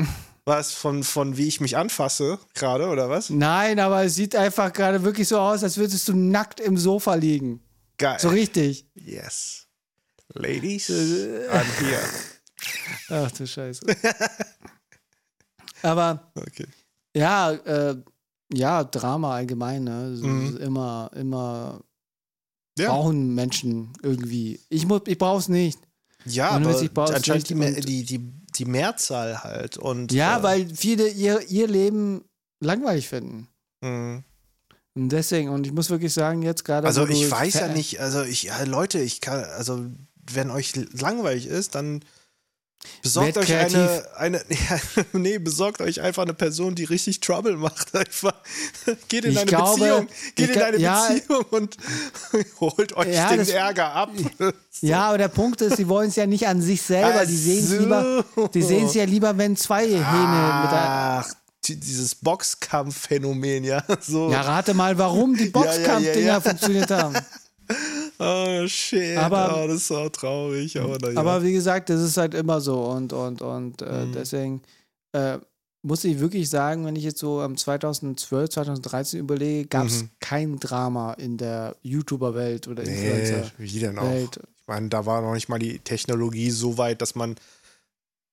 Was 0.47 0.71
von, 0.71 1.03
von 1.03 1.35
wie 1.35 1.45
ich 1.49 1.59
mich 1.59 1.75
anfasse, 1.75 2.39
gerade, 2.53 2.87
oder 2.87 3.09
was? 3.09 3.29
Nein, 3.29 3.79
aber 3.79 4.05
es 4.05 4.15
sieht 4.15 4.33
einfach 4.33 4.71
gerade 4.71 5.03
wirklich 5.03 5.27
so 5.27 5.37
aus, 5.39 5.61
als 5.61 5.75
würdest 5.75 6.07
du 6.07 6.13
nackt 6.15 6.61
im 6.61 6.77
Sofa 6.77 7.15
liegen. 7.15 7.59
Geil. 7.97 8.17
So 8.17 8.29
richtig. 8.29 8.87
Yes. 8.95 9.67
Ladies, 10.33 10.89
I'm 10.89 11.65
here. 11.83 11.99
Ach 13.09 13.29
du 13.31 13.45
Scheiße. 13.45 13.85
aber 15.81 16.31
Okay. 16.35 16.67
ja, 17.15 17.51
äh, 17.51 17.97
ja, 18.53 18.83
Drama 18.85 19.35
allgemein, 19.35 19.83
ne? 19.83 20.15
So, 20.15 20.25
Mhm. 20.27 20.57
Immer, 20.57 21.11
immer 21.15 21.81
Ja, 22.79 22.87
brauchen 22.89 23.35
Menschen 23.35 23.91
irgendwie. 24.01 24.61
Ich, 24.69 24.85
muss- 24.85 25.01
ich 25.07 25.17
brauch's 25.17 25.49
nicht. 25.49 25.79
Ja 26.29 26.49
aber 26.51 26.77
anscheinend 27.13 27.49
die, 27.49 27.81
die, 27.81 28.03
die, 28.03 28.19
die 28.55 28.65
Mehrzahl 28.65 29.43
halt. 29.43 29.77
Und, 29.77 30.11
Ja, 30.11 30.39
äh, 30.39 30.43
weil 30.43 30.75
viele 30.75 31.07
ihr, 31.07 31.41
ihr 31.49 31.67
Leben 31.67 32.23
langweilig 32.59 33.07
finden. 33.07 33.47
mh. 33.81 34.23
Und 34.95 35.09
deswegen, 35.09 35.49
und 35.49 35.67
ich 35.67 35.73
muss 35.73 35.91
wirklich 35.91 36.11
sagen, 36.11 36.41
jetzt 36.41 36.65
gerade. 36.65 36.87
Also 36.87 37.07
ich 37.07 37.29
weiß 37.29 37.53
ja 37.53 37.67
nicht, 37.67 38.01
also 38.01 38.23
ich, 38.23 38.43
ja, 38.43 38.63
Leute, 38.63 38.97
ich 38.97 39.21
kann, 39.21 39.43
also 39.43 39.85
wenn 40.15 40.49
euch 40.49 40.73
langweilig 40.75 41.45
ist, 41.45 41.75
dann 41.75 42.03
besorgt 43.01 43.35
Werd 43.35 43.37
euch 43.37 43.45
kreativ. 43.47 43.75
eine, 43.75 44.05
eine 44.17 44.37
ja, 44.49 44.79
nee, 45.13 45.37
besorgt 45.39 45.81
euch 45.81 46.01
einfach 46.01 46.23
eine 46.23 46.33
Person, 46.33 46.75
die 46.75 46.83
richtig 46.85 47.19
Trouble 47.19 47.57
macht. 47.57 47.95
Einfach. 47.95 48.33
Geht 49.07 49.25
in 49.25 49.31
Ich 49.31 49.37
eine 49.39 49.45
glaube, 49.47 49.79
Beziehung, 49.79 50.07
geht 50.35 50.55
in 50.55 50.61
eine 50.61 50.77
ja. 50.77 51.07
Beziehung 51.09 51.45
und 51.51 51.77
holt 52.59 52.95
euch 52.97 53.13
Ja, 53.13 53.29
den 53.29 53.39
das- 53.39 53.49
Ärger 53.49 53.91
ab. 53.93 54.11
Ja, 54.81 55.07
aber 55.09 55.17
der 55.17 55.27
Punkt 55.29 55.61
ist, 55.61 55.77
sie 55.77 55.87
wollen 55.87 56.09
es 56.09 56.15
ja 56.15 56.25
nicht 56.27 56.47
an 56.47 56.61
sich 56.61 56.81
selber. 56.81 57.25
Die 57.25 57.35
sehen 57.35 57.59
es 57.63 57.69
so. 57.69 57.77
lieber, 57.79 58.25
die 58.53 58.61
sehen 58.61 58.85
es 58.85 58.93
ja 58.93 59.03
lieber, 59.05 59.37
wenn 59.37 59.55
zwei 59.57 59.85
Hähne 59.85 59.97
mit. 59.97 60.71
Ach, 60.71 61.27
die- 61.65 61.79
dieses 61.79 62.15
Boxkampfphänomen, 62.15 63.63
ja. 63.63 63.83
So. 64.01 64.31
Ja, 64.31 64.41
rate 64.41 64.73
mal, 64.73 64.97
warum 64.97 65.35
die 65.35 65.49
Boxkampfdinger 65.49 66.41
funktioniert 66.41 66.91
haben. 66.91 67.15
Oh 68.19 68.67
shit, 68.67 69.17
Aber- 69.17 69.63
oh, 69.63 69.67
das 69.67 69.77
ist 69.77 69.87
so 69.87 70.09
traurig. 70.09 70.79
Aber, 70.79 71.11
ja. 71.11 71.19
Aber 71.19 71.43
wie 71.43 71.53
gesagt, 71.53 71.89
das 71.89 72.01
ist 72.01 72.17
halt 72.17 72.33
immer 72.33 72.59
so. 72.61 72.79
Und, 72.85 73.13
und, 73.13 73.41
und 73.41 73.81
äh, 73.81 74.05
Mhm. 74.05 74.11
deswegen 74.13 74.61
äh, 75.13 75.37
muss 75.83 76.03
ich 76.03 76.19
wirklich 76.19 76.49
sagen, 76.49 76.85
wenn 76.85 76.95
ich 76.95 77.03
jetzt 77.03 77.19
so 77.19 77.39
am 77.41 77.55
2012, 77.55 78.49
2013 78.49 79.19
überlege, 79.19 79.67
gab 79.67 79.85
es 79.87 80.03
Mhm. 80.03 80.09
kein 80.19 80.59
Drama 80.59 81.13
in 81.13 81.37
der 81.37 81.75
YouTuber-Welt 81.83 82.67
oder 82.67 82.83
nee, 82.83 82.89
Influencer-Welt. 82.89 83.53
wie 83.57 83.79
denn 83.79 83.97
auch? 83.99 84.11
Ich 84.13 84.67
meine, 84.67 84.89
da 84.89 85.05
war 85.05 85.21
noch 85.21 85.33
nicht 85.33 85.47
mal 85.47 85.59
die 85.59 85.79
Technologie 85.79 86.49
so 86.49 86.77
weit, 86.77 87.01
dass 87.01 87.15
man 87.15 87.35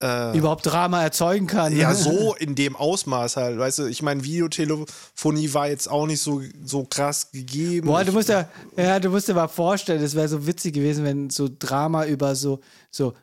äh, 0.04 0.36
Überhaupt 0.36 0.66
Drama 0.66 1.02
erzeugen 1.02 1.46
kann. 1.46 1.74
ja 1.74 1.94
so 1.94 2.34
in 2.34 2.54
dem 2.54 2.76
Ausmaß 2.76 3.36
halt, 3.36 3.58
weißt 3.58 3.78
du, 3.80 3.86
ich 3.86 4.02
meine, 4.02 4.22
Videotelefonie 4.22 5.54
war 5.54 5.68
jetzt 5.68 5.90
auch 5.90 6.06
nicht 6.06 6.20
so, 6.20 6.42
so 6.62 6.84
krass 6.84 7.30
gegeben. 7.32 7.86
Boah, 7.86 8.04
du 8.04 8.12
musst 8.12 8.28
ja, 8.28 8.48
ja, 8.76 9.00
du 9.00 9.08
musst 9.08 9.28
dir 9.28 9.34
mal 9.34 9.48
vorstellen, 9.48 10.02
es 10.02 10.14
wäre 10.14 10.28
so 10.28 10.46
witzig 10.46 10.74
gewesen, 10.74 11.04
wenn 11.04 11.30
so 11.30 11.48
Drama 11.58 12.04
über 12.04 12.34
so, 12.34 12.60
so, 12.90 13.14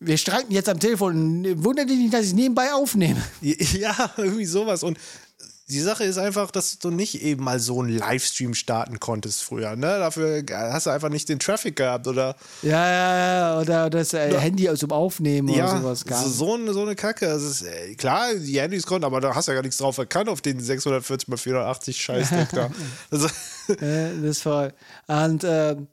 wir 0.00 0.16
streiten 0.16 0.52
jetzt 0.52 0.68
am 0.68 0.78
Telefon, 0.78 1.64
wundert 1.64 1.88
dich 1.88 1.98
nicht, 1.98 2.14
dass 2.14 2.26
ich 2.26 2.34
nebenbei 2.34 2.72
aufnehme. 2.72 3.22
Ja, 3.40 4.10
irgendwie 4.16 4.44
sowas. 4.44 4.82
Und 4.82 4.98
die 5.68 5.80
Sache 5.80 6.04
ist 6.04 6.18
einfach, 6.18 6.50
dass 6.50 6.78
du 6.78 6.90
nicht 6.90 7.22
eben 7.22 7.42
mal 7.42 7.58
so 7.58 7.80
einen 7.80 7.96
Livestream 7.96 8.54
starten 8.54 9.00
konntest 9.00 9.42
früher. 9.42 9.76
Ne? 9.76 9.86
Dafür 9.98 10.44
hast 10.50 10.86
du 10.86 10.90
einfach 10.90 11.08
nicht 11.08 11.28
den 11.28 11.38
Traffic 11.38 11.76
gehabt 11.76 12.06
oder 12.06 12.36
Ja, 12.62 12.90
ja, 12.90 13.16
ja, 13.16 13.60
oder 13.60 13.90
das 13.90 14.12
äh, 14.12 14.38
Handy 14.38 14.72
zum 14.74 14.92
Aufnehmen 14.92 15.48
oder 15.48 15.58
ja, 15.58 15.80
sowas. 15.80 16.04
Gar 16.04 16.22
so, 16.22 16.28
so, 16.28 16.54
eine, 16.54 16.72
so 16.74 16.82
eine 16.82 16.94
Kacke. 16.94 17.26
Es 17.26 17.42
ist, 17.42 17.62
äh, 17.62 17.94
klar, 17.94 18.34
die 18.34 18.60
Handys 18.60 18.84
konnten, 18.86 19.06
aber 19.06 19.20
da 19.20 19.34
hast 19.34 19.48
du 19.48 19.52
ja 19.52 19.56
gar 19.56 19.62
nichts 19.62 19.78
drauf 19.78 19.96
erkannt 19.96 20.28
auf 20.28 20.42
den 20.42 20.60
640 20.60 21.28
x 21.28 21.42
480 21.42 22.00
Scheißdreck 22.00 22.48
da. 22.52 22.70
Also, 23.10 23.28
Äh, 23.68 24.20
das 24.20 24.22
ist 24.22 24.42
voll. 24.42 24.74
Und 25.06 25.42
ähm, 25.44 25.88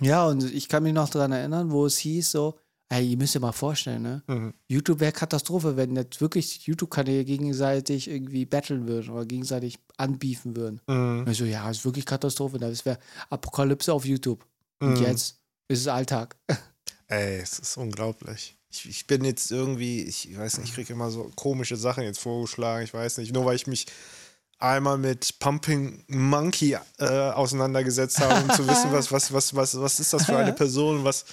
ja, 0.00 0.26
und 0.26 0.44
ich 0.52 0.68
kann 0.68 0.82
mich 0.82 0.92
noch 0.92 1.08
daran 1.08 1.32
erinnern, 1.32 1.70
wo 1.70 1.86
es 1.86 1.96
hieß 1.96 2.30
so, 2.30 2.58
ey, 2.88 3.06
ihr 3.10 3.16
müsst 3.16 3.34
ihr 3.34 3.40
mal 3.40 3.52
vorstellen, 3.52 4.02
ne? 4.02 4.22
Mhm. 4.26 4.54
YouTube 4.68 5.00
wäre 5.00 5.12
Katastrophe, 5.12 5.76
wenn 5.76 5.96
jetzt 5.96 6.20
wirklich 6.20 6.66
YouTube-Kanäle 6.66 7.24
gegenseitig 7.24 8.08
irgendwie 8.08 8.44
battlen 8.44 8.86
würden 8.86 9.10
oder 9.10 9.24
gegenseitig 9.26 9.78
anbiefen 9.96 10.56
würden. 10.56 10.80
mhm. 10.86 11.20
Und 11.20 11.28
ich 11.30 11.38
so, 11.38 11.44
ja, 11.44 11.68
ist 11.70 11.84
wirklich 11.84 12.06
Katastrophe. 12.06 12.58
Das 12.58 12.84
wäre 12.84 12.98
Apokalypse 13.30 13.92
auf 13.92 14.04
YouTube. 14.04 14.44
Und 14.80 14.98
Mhm. 14.98 15.02
jetzt 15.04 15.38
ist 15.68 15.80
es 15.80 15.88
Alltag. 15.88 16.36
Ey, 17.08 17.38
es 17.38 17.58
ist 17.58 17.76
unglaublich. 17.76 18.56
Ich, 18.70 18.88
ich 18.88 19.06
bin 19.06 19.24
jetzt 19.24 19.50
irgendwie, 19.50 20.02
ich 20.02 20.36
weiß 20.36 20.58
nicht, 20.58 20.68
ich 20.68 20.74
kriege 20.74 20.92
immer 20.92 21.10
so 21.10 21.30
komische 21.36 21.76
Sachen 21.76 22.02
jetzt 22.04 22.18
vorgeschlagen. 22.18 22.84
Ich 22.84 22.92
weiß 22.92 23.18
nicht, 23.18 23.32
nur 23.32 23.44
weil 23.46 23.56
ich 23.56 23.66
mich 23.66 23.86
einmal 24.58 24.98
mit 24.98 25.38
Pumping 25.38 26.02
Monkey 26.08 26.76
äh, 26.98 27.04
auseinandergesetzt 27.30 28.18
habe, 28.20 28.42
um 28.42 28.50
zu 28.50 28.66
wissen, 28.66 28.90
was, 28.92 29.12
was, 29.12 29.32
was, 29.32 29.54
was, 29.54 29.80
was 29.80 30.00
ist 30.00 30.12
das 30.12 30.26
für 30.26 30.36
eine 30.36 30.52
Person, 30.62 31.04
was, 31.04 31.24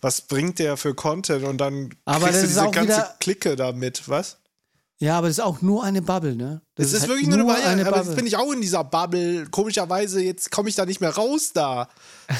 was 0.00 0.22
bringt 0.22 0.58
der 0.58 0.76
für 0.76 0.94
Content 0.94 1.44
und 1.44 1.58
dann 1.58 1.90
Aber 2.04 2.26
kriegst 2.26 2.42
du 2.42 2.46
diese 2.46 2.60
ganze 2.70 2.82
wieder- 2.82 3.16
Clique 3.20 3.56
damit, 3.56 4.08
was? 4.08 4.38
Ja, 5.00 5.16
aber 5.16 5.28
das 5.28 5.38
ist 5.38 5.44
auch 5.44 5.62
nur 5.62 5.84
eine 5.84 6.02
Bubble, 6.02 6.34
ne? 6.34 6.60
Das 6.74 6.86
Es 6.88 6.92
ist, 6.92 7.00
halt 7.02 7.10
wirklich 7.10 7.28
nur 7.28 7.36
eine 7.38 7.44
Bubble, 7.44 7.64
aber 7.86 7.96
jetzt 7.98 8.06
Bubble. 8.06 8.16
bin 8.16 8.26
ich 8.26 8.36
auch 8.36 8.50
in 8.52 8.60
dieser 8.60 8.82
Bubble. 8.82 9.46
Komischerweise, 9.48 10.20
jetzt 10.20 10.50
komme 10.50 10.68
ich 10.68 10.74
da 10.74 10.86
nicht 10.86 11.00
mehr 11.00 11.14
raus 11.14 11.52
da. 11.54 11.88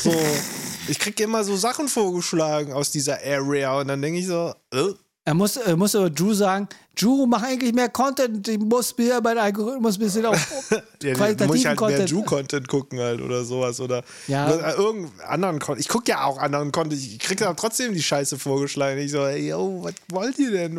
So, 0.03 0.13
ich 0.89 0.99
kriege 0.99 1.23
immer 1.23 1.45
so 1.45 1.57
Sachen 1.57 1.87
vorgeschlagen 1.87 2.73
aus 2.73 2.91
dieser 2.91 3.19
Area 3.25 3.79
und 3.79 3.87
dann 3.87 4.03
denke 4.03 4.19
ich 4.19 4.27
so, 4.27 4.53
äh, 4.73 4.89
Er 5.29 5.35
muss, 5.35 5.59
er 5.59 5.77
muss 5.77 5.95
aber 5.95 6.09
Drew 6.09 6.33
sagen, 6.33 6.67
Drew, 6.99 7.27
mach 7.27 7.43
eigentlich 7.43 7.75
mehr 7.75 7.91
Content, 7.91 8.49
ich 8.49 8.59
muss 8.59 8.97
mir 8.97 9.21
mein 9.23 9.37
Algorithmus 9.37 9.97
ein 9.97 10.01
bisschen 10.01 10.25
auf 10.25 10.37
Ja, 11.03 11.13
qualitativen 11.13 11.47
muss 11.49 11.57
ich 11.57 11.67
halt 11.67 11.79
mehr 11.79 11.89
Content. 11.91 12.11
Ju-Content 12.11 12.67
gucken 12.69 12.99
halt 12.99 13.21
oder 13.21 13.45
sowas 13.45 13.79
oder 13.79 14.03
Ja. 14.27 14.51
oder 14.51 14.79
irgendeinen 14.79 15.21
anderen 15.29 15.59
Content. 15.59 15.81
Ich 15.85 15.89
gucke 15.89 16.11
ja 16.11 16.25
auch 16.25 16.39
anderen 16.39 16.73
Content. 16.73 16.99
Ich 16.99 17.19
kriege 17.19 17.45
da 17.45 17.53
trotzdem 17.53 17.93
die 17.93 18.03
Scheiße 18.03 18.39
vorgeschlagen. 18.39 18.99
Ich 19.01 19.11
so, 19.11 19.19
ey, 19.27 19.51
yo, 19.51 19.81
was 19.83 19.93
wollt 20.11 20.39
ihr 20.39 20.51
denn? 20.51 20.79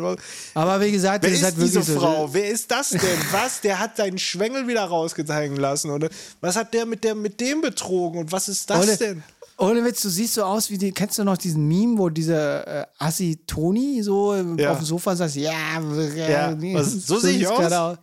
Aber 0.54 0.80
wie 0.80 0.90
gesagt, 0.90 1.22
Wer 1.22 1.30
ist, 1.30 1.38
ist 1.38 1.44
halt 1.44 1.54
diese 1.56 1.82
so. 1.82 2.00
Frau? 2.00 2.28
Wer 2.34 2.48
ist 2.50 2.68
das 2.72 2.88
denn? 2.88 3.00
Was? 3.30 3.60
Der 3.60 3.78
hat 3.78 3.96
seinen 3.96 4.18
Schwengel 4.18 4.66
wieder 4.66 4.82
rausgehängen 4.82 5.58
lassen. 5.58 5.92
Oder 5.92 6.08
was 6.40 6.56
hat 6.56 6.74
der 6.74 6.86
mit, 6.86 7.04
der 7.04 7.14
mit 7.14 7.40
dem 7.40 7.60
betrogen? 7.60 8.18
Und 8.22 8.32
was 8.32 8.48
ist 8.48 8.68
das 8.68 8.82
Ohne, 8.84 8.96
denn? 8.96 9.22
Ohne 9.60 9.84
Witz, 9.84 10.00
du 10.02 10.08
siehst 10.08 10.34
so 10.34 10.42
aus 10.44 10.70
wie 10.70 10.78
die, 10.78 10.90
kennst 10.92 11.18
du 11.18 11.24
noch 11.24 11.36
diesen 11.36 11.66
Meme, 11.68 11.98
wo 11.98 12.08
dieser 12.08 12.66
äh, 12.82 12.86
Assi 12.98 13.38
Toni 13.46 14.02
so 14.02 14.32
äh, 14.34 14.44
Ja. 14.62 14.72
auf 14.72 14.78
dem 14.78 14.86
Sofa 14.86 15.14
saß, 15.14 15.34
ja, 15.36 15.52
Ja, 15.52 16.56
was- 16.74 16.92
so 17.06 17.18
sehe 17.18 17.38
ich 17.38 17.46
aus? 17.46 17.58
gerade 17.58 17.98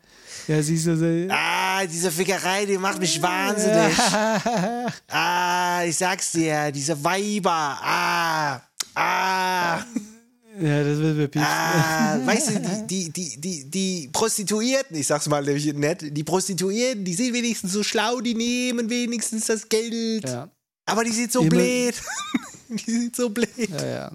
Ja, 0.47 0.62
siehst 0.62 0.88
du 0.88 0.95
so. 0.95 1.34
Ah, 1.34 1.86
diese 1.86 2.10
Fickerei, 2.12 2.66
die 2.66 2.78
macht 2.78 2.99
mich 2.99 3.22
wahnsinnig. 3.22 3.97
Ah, 5.10 5.84
ich 5.86 5.97
sag's 5.97 6.32
dir, 6.32 6.72
diese 6.72 7.01
Weiber. 7.03 7.78
Ah, 7.82 8.62
ah. 8.95 9.80
Ja, 10.60 10.84
das 10.84 10.97
wird 10.97 11.18
mir 11.18 11.28
piepsen. 11.28 11.47
Ah, 11.51 12.20
weißt 12.26 12.49
du, 12.49 12.86
die, 12.88 13.12
die, 13.12 13.12
die, 13.12 13.41
die, 13.41 13.70
die 13.70 14.10
Prostituierten, 14.12 14.97
ich 14.97 15.05
sag's 15.05 15.28
mal 15.28 15.43
nämlich 15.43 15.72
nett, 15.74 15.99
die 16.16 16.24
Prostituierten, 16.24 17.03
die 17.05 17.14
sind 17.14 17.34
wenigstens 17.34 17.74
so 17.74 17.84
schlau, 17.84 18.22
die 18.22 18.34
nehmen 18.34 18.89
wenigstens 18.89 19.45
das 19.47 19.70
Geld. 19.70 20.28
Ja, 20.28 20.49
Aber 20.88 21.03
die 21.03 21.11
sind 21.11 21.31
so 21.31 21.41
Immer- 21.41 21.49
blöd. 21.51 21.93
die 22.69 22.91
sind 22.91 23.15
so 23.15 23.29
blöd. 23.29 23.49
ja, 23.69 23.85
ja. 23.85 24.11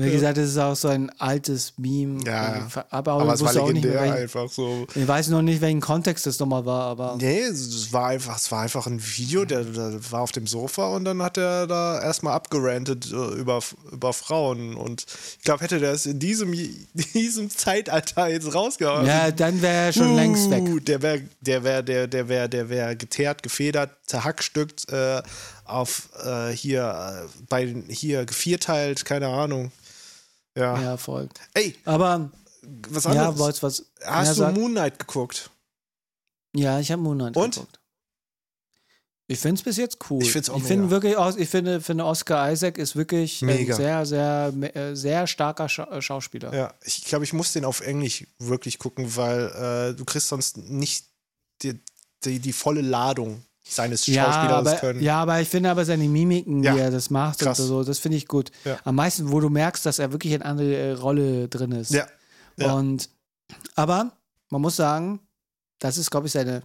Wie 0.00 0.12
gesagt, 0.12 0.38
das 0.38 0.50
ist 0.50 0.58
auch 0.58 0.76
so 0.76 0.86
ein 0.86 1.10
altes 1.18 1.72
Meme. 1.76 2.22
Ja, 2.24 2.68
aber, 2.90 3.14
Aber 3.14 3.32
es 3.34 3.40
war 3.40 3.48
wusste 3.48 3.62
auch 3.62 3.72
nicht, 3.72 3.82
legendär 3.82 4.00
mehr, 4.02 4.10
welchen, 4.12 4.22
einfach 4.22 4.48
so. 4.48 4.86
ich 4.94 5.08
weiß 5.08 5.26
noch 5.30 5.42
nicht, 5.42 5.60
welchen 5.60 5.80
Kontext 5.80 6.24
das 6.24 6.38
nochmal 6.38 6.64
war, 6.64 6.82
aber 6.84 7.16
Nee, 7.18 7.40
es 7.40 7.92
war 7.92 8.06
einfach, 8.06 8.36
es 8.36 8.48
war 8.52 8.62
einfach 8.62 8.86
ein 8.86 9.02
Video, 9.04 9.44
der, 9.44 9.64
der 9.64 9.98
war 10.12 10.20
auf 10.20 10.30
dem 10.30 10.46
Sofa 10.46 10.94
und 10.94 11.04
dann 11.04 11.20
hat 11.20 11.36
er 11.36 11.66
da 11.66 12.00
erstmal 12.00 12.34
abgerantet 12.34 13.10
äh, 13.10 13.16
über, 13.40 13.58
über 13.90 14.12
Frauen. 14.12 14.76
Und 14.76 15.04
ich 15.38 15.44
glaube, 15.44 15.64
hätte 15.64 15.80
der 15.80 15.90
es 15.94 16.06
in 16.06 16.20
diesem, 16.20 16.52
diesem 17.14 17.50
Zeitalter 17.50 18.28
jetzt 18.28 18.54
rausgehauen. 18.54 19.04
ja, 19.04 19.32
dann 19.32 19.60
wäre 19.62 19.86
er 19.86 19.92
schon 19.92 20.14
längst 20.14 20.48
weg. 20.48 20.62
Uh, 20.62 20.78
Der 20.78 21.02
wäre 21.02 21.22
der 21.40 21.64
wär, 21.64 21.82
der, 21.82 22.06
der 22.06 22.28
wär, 22.28 22.46
der 22.46 22.68
wär 22.68 22.94
geteert, 22.94 23.42
gefedert, 23.42 23.90
zerhackstückt, 24.06 24.88
äh, 24.92 25.22
auf 25.68 26.08
äh, 26.24 26.50
hier, 26.50 27.26
äh, 27.26 27.42
bei 27.48 27.66
hier 27.88 28.24
gevierteilt, 28.26 29.04
keine 29.04 29.28
Ahnung. 29.28 29.72
Ja. 30.56 30.80
Ja, 30.80 30.96
voll. 30.96 31.28
Ey, 31.54 31.76
Aber 31.84 32.30
was 32.88 33.04
ja, 33.04 33.10
anderes. 33.10 33.38
wollt's 33.38 33.62
was. 33.62 33.84
Hast 34.04 34.28
ja, 34.28 34.32
du 34.34 34.38
sag- 34.40 34.54
Moon 34.54 34.72
Knight 34.72 34.98
geguckt? 34.98 35.50
Ja, 36.54 36.80
ich 36.80 36.90
habe 36.90 37.02
Moonlight 37.02 37.36
Und? 37.36 37.54
geguckt. 37.54 37.78
Ich 39.30 39.38
finde 39.38 39.56
es 39.58 39.62
bis 39.62 39.76
jetzt 39.76 39.98
cool. 40.08 40.22
Ich 40.22 40.32
find's 40.32 40.48
auch 40.48 40.56
ich 40.56 40.62
finde 40.64 40.84
mega. 40.86 41.02
wirklich, 41.02 41.36
ich 41.42 41.48
finde, 41.50 41.82
finde 41.82 42.06
Oscar 42.06 42.50
Isaac 42.50 42.78
ist 42.78 42.96
wirklich 42.96 43.42
Mega. 43.42 43.74
ein 43.74 43.76
sehr, 43.76 44.06
sehr, 44.06 44.74
äh, 44.74 44.96
sehr 44.96 45.26
starker 45.26 45.68
Scha 45.68 45.84
äh, 45.84 46.00
Schauspieler. 46.00 46.54
Ja, 46.54 46.74
ich 46.82 47.04
glaube, 47.04 47.24
ich 47.26 47.34
muss 47.34 47.52
den 47.52 47.66
auf 47.66 47.82
Englisch 47.82 48.26
wirklich 48.38 48.78
gucken, 48.78 49.14
weil 49.16 49.90
äh, 49.92 49.94
du 49.94 50.06
kriegst 50.06 50.28
sonst 50.28 50.56
nicht 50.56 51.04
die, 51.60 51.78
die, 52.24 52.38
die 52.40 52.54
volle 52.54 52.80
Ladung 52.80 53.44
seines 53.68 54.06
Ja, 54.06 54.24
Schauspielers 54.24 54.52
aber, 54.52 54.74
können. 54.76 55.02
ja, 55.02 55.20
aber 55.22 55.40
ich 55.40 55.48
finde 55.48 55.70
aber 55.70 55.84
seine 55.84 56.04
Mimiken, 56.08 56.62
Ja, 56.62 56.74
wie 56.74 56.78
er 56.80 56.90
das 56.90 57.10
macht 57.10 57.40
krass. 57.40 57.60
und 57.60 57.66
so, 57.66 57.84
das 57.84 57.98
finde 57.98 58.16
ich 58.16 58.26
gut. 58.28 58.50
Ja. 58.64 58.78
Am 58.84 58.94
meisten, 58.94 59.30
wo 59.30 59.40
du 59.40 59.48
merkst, 59.50 59.84
dass 59.86 59.98
er 59.98 60.12
wirklich 60.12 60.32
in 60.32 60.42
eine 60.42 60.50
andere 60.50 60.74
äh, 60.76 60.92
Rolle 60.92 61.48
drin 61.48 61.72
ist. 61.72 61.90
Ja, 61.92 62.06
ja. 62.56 62.72
Und 62.74 63.08
aber 63.74 64.12
man 64.50 64.60
muss 64.62 64.76
sagen, 64.76 65.20
das 65.78 65.96
ist, 65.98 66.10
glaube 66.10 66.26
ich, 66.26 66.32
seine 66.32 66.62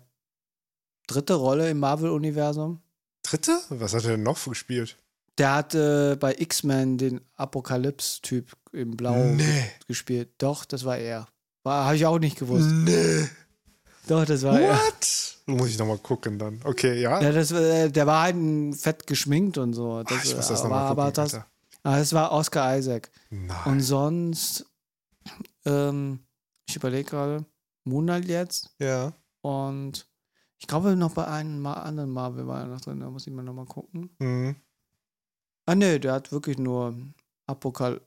dritte 1.08 1.34
Rolle 1.36 1.70
im 1.70 1.80
Marvel-Universum. 1.80 2.82
Dritte? 3.24 3.58
Was 3.70 3.94
hat 3.94 4.04
er 4.06 4.12
denn 4.12 4.24
noch 4.24 4.44
gespielt? 4.44 4.98
Der 5.38 5.54
hat 5.56 5.74
äh, 5.76 6.16
bei 6.20 6.36
X-Men 6.38 6.98
den 6.98 7.22
Apokalypse-Typ 7.36 8.52
im 8.72 8.96
Blau 8.98 9.16
Nee. 9.16 9.66
gespielt. 9.88 10.30
Doch, 10.38 10.66
das 10.66 10.86
war 10.86 10.98
er. 10.98 11.28
War, 11.64 11.86
habe 11.86 11.96
ich 11.96 12.06
auch 12.06 12.20
nicht 12.20 12.38
gewusst. 12.38 12.68
Nee. 12.70 13.28
Doch, 14.08 14.26
das 14.26 14.44
war 14.44 14.60
er. 14.60 14.76
What? 14.76 15.33
Muss 15.46 15.70
ich 15.70 15.78
nochmal 15.78 15.98
gucken 15.98 16.40
dann. 16.40 16.62
Okay, 16.64 17.02
ja. 17.02 17.22
Ja, 17.22 17.32
das, 17.32 17.52
äh, 17.52 17.90
der 17.90 18.08
war 18.08 18.24
halt 18.24 18.76
fett 18.78 19.06
geschminkt 19.08 19.58
und 19.58 19.74
so. 19.74 20.04
Das, 20.04 20.12
Ah, 20.18 20.22
ich 20.24 20.36
muss 20.36 20.46
äh, 20.48 20.50
das 20.54 20.64
war, 20.64 20.70
nochmal 20.70 20.88
gucken. 20.88 21.02
aber 21.04 21.12
das, 21.12 21.34
ah, 21.34 21.46
das 21.98 22.14
war 22.14 22.32
Oscar 22.32 22.78
Isaac. 22.78 23.12
Nein. 23.30 23.58
Und 23.66 23.80
sonst, 23.82 24.66
ähm, 25.66 26.20
ich 26.68 26.76
überlege 26.76 27.10
gerade, 27.10 27.46
Moonlight 27.86 28.26
jetzt 28.26 28.74
ja. 28.80 29.12
und 29.42 30.08
ich 30.60 30.68
glaube 30.68 30.96
noch 30.96 31.12
bei 31.14 31.28
einem 31.28 31.60
Ma 31.62 31.74
anderen 31.74 32.12
Marvel 32.12 32.48
war 32.48 32.62
er 32.62 32.68
noch 32.68 32.80
drin, 32.80 33.02
da 33.02 33.10
muss 33.10 33.28
ich 33.28 33.34
mal 33.34 33.44
nochmal 33.44 33.66
gucken. 33.66 34.10
Mhm. 34.20 34.56
Ah 35.66 35.76
ne, 35.76 36.00
der 36.00 36.14
hat 36.14 36.32
wirklich 36.32 36.58
nur 36.58 36.96
Apokal 37.48 38.00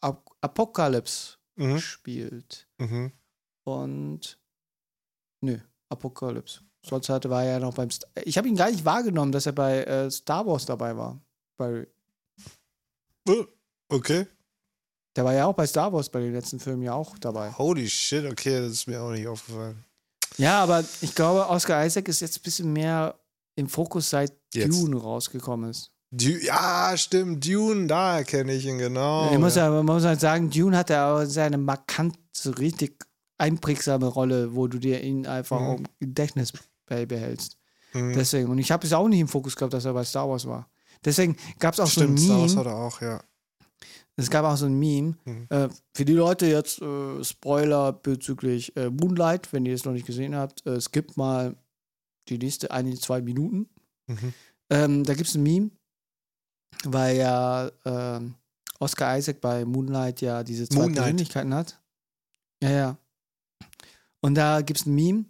Ap 0.00 0.30
Apocalypse 0.40 1.38
Mhm. 1.56 1.74
gespielt. 1.74 2.68
Mhm. 2.78 3.12
Und 3.64 4.38
nö, 5.40 5.58
Apocalypse. 5.88 6.60
Sonst 6.86 7.08
hatte, 7.08 7.30
war 7.30 7.42
er 7.44 7.52
ja 7.52 7.58
noch 7.60 7.74
beim 7.74 7.90
St 7.90 8.06
Ich 8.24 8.36
habe 8.36 8.46
ihn 8.48 8.56
gar 8.56 8.70
nicht 8.70 8.84
wahrgenommen, 8.84 9.32
dass 9.32 9.46
er 9.46 9.52
bei 9.52 9.84
äh, 9.84 10.10
Star 10.10 10.46
Wars 10.46 10.66
dabei 10.66 10.96
war. 10.96 11.20
Bei, 11.56 11.86
Oh, 13.28 13.44
Okay. 13.90 14.26
der 15.16 15.24
war 15.24 15.34
ja 15.34 15.46
auch 15.46 15.54
bei 15.54 15.66
Star 15.66 15.92
Wars 15.92 16.08
bei 16.10 16.20
den 16.20 16.32
letzten 16.32 16.60
Filmen 16.60 16.82
ja 16.82 16.92
auch 16.94 17.16
dabei. 17.18 17.50
Holy 17.52 17.88
shit, 17.88 18.24
okay, 18.30 18.60
das 18.60 18.72
ist 18.72 18.86
mir 18.86 19.00
auch 19.00 19.10
nicht 19.12 19.26
aufgefallen. 19.26 19.82
Ja, 20.36 20.62
aber 20.62 20.84
ich 21.00 21.14
glaube, 21.14 21.48
Oscar 21.48 21.84
Isaac 21.86 22.08
ist 22.08 22.20
jetzt 22.20 22.38
ein 22.38 22.42
bisschen 22.42 22.72
mehr 22.72 23.14
im 23.56 23.68
Fokus, 23.68 24.10
seit 24.10 24.32
Jetzt. 24.52 24.68
Dune 24.72 24.96
rausgekommen 24.96 25.70
ist. 25.70 25.90
Du 26.10 26.28
ja, 26.30 26.92
stimmt, 26.96 27.46
Dune, 27.46 27.86
da 27.86 28.18
erkenne 28.18 28.52
ich 28.54 28.66
ihn 28.66 28.78
genau. 28.78 29.32
ich 29.32 29.38
muss 29.38 29.54
ja. 29.56 29.70
man 29.70 29.86
muss 29.86 30.04
halt 30.04 30.20
sagen, 30.20 30.50
Dune 30.50 30.76
hat 30.76 30.90
ja 30.90 31.14
auch 31.14 31.24
seine 31.24 31.56
markant, 31.58 32.18
so 32.32 32.50
richtig 32.50 33.04
einprägsame 33.38 34.06
Rolle, 34.06 34.54
wo 34.54 34.66
du 34.68 34.78
dir 34.78 35.02
ihn 35.02 35.26
einfach 35.26 35.60
Mhm. 35.60 35.76
im 36.00 36.08
Gedächtnis 36.08 36.52
bei 36.86 37.06
behältst. 37.06 37.58
Mhm. 37.92 38.12
Deswegen. 38.14 38.50
Und 38.50 38.58
ich 38.58 38.70
habe 38.70 38.86
es 38.86 38.92
auch 38.92 39.08
nicht 39.08 39.20
im 39.20 39.28
Fokus 39.28 39.56
gehabt, 39.56 39.72
dass 39.72 39.84
er 39.84 39.92
bei 39.92 40.04
Star 40.04 40.28
Wars 40.28 40.46
war. 40.46 40.68
Deswegen 41.04 41.36
gab 41.58 41.74
es 41.74 41.80
auch 41.80 41.88
Stimmt, 41.88 42.18
so 42.18 42.26
Star 42.26 42.36
ein 42.36 42.42
Wars 42.42 42.54
Meme. 42.54 42.60
hat 42.60 42.72
er 42.72 42.76
auch, 42.76 43.00
ja. 43.00 43.24
Es 44.16 44.30
gab 44.30 44.44
auch 44.44 44.56
so 44.56 44.66
ein 44.66 44.78
Meme. 44.78 45.16
Mhm. 45.24 45.46
Äh, 45.50 45.68
für 45.94 46.04
die 46.04 46.12
Leute 46.12 46.46
jetzt 46.46 46.80
äh, 46.80 47.24
Spoiler 47.24 47.92
bezüglich 47.92 48.76
äh, 48.76 48.90
Moonlight, 48.90 49.52
wenn 49.52 49.66
ihr 49.66 49.74
es 49.74 49.84
noch 49.84 49.92
nicht 49.92 50.06
gesehen 50.06 50.36
habt, 50.36 50.64
äh, 50.66 50.80
skippt 50.80 51.16
mal 51.16 51.56
die 52.28 52.38
nächste 52.38 52.70
eine, 52.70 52.94
zwei 52.94 53.20
Minuten. 53.20 53.68
Mhm. 54.06 54.34
Ähm, 54.70 55.04
da 55.04 55.14
gibt 55.14 55.28
es 55.28 55.34
ein 55.34 55.42
Meme, 55.42 55.70
weil 56.84 57.16
ja 57.16 57.70
ähm, 57.84 58.34
Oscar 58.78 59.18
Isaac 59.18 59.40
bei 59.40 59.64
Moonlight 59.64 60.20
ja 60.20 60.42
diese 60.42 60.68
zwei. 60.68 60.88
Persönlichkeiten 60.88 61.54
hat. 61.54 61.80
Ja, 62.62 62.70
ja. 62.70 62.98
Und 64.20 64.36
da 64.36 64.62
gibt 64.62 64.80
es 64.80 64.86
ein 64.86 64.94
Meme 64.94 65.26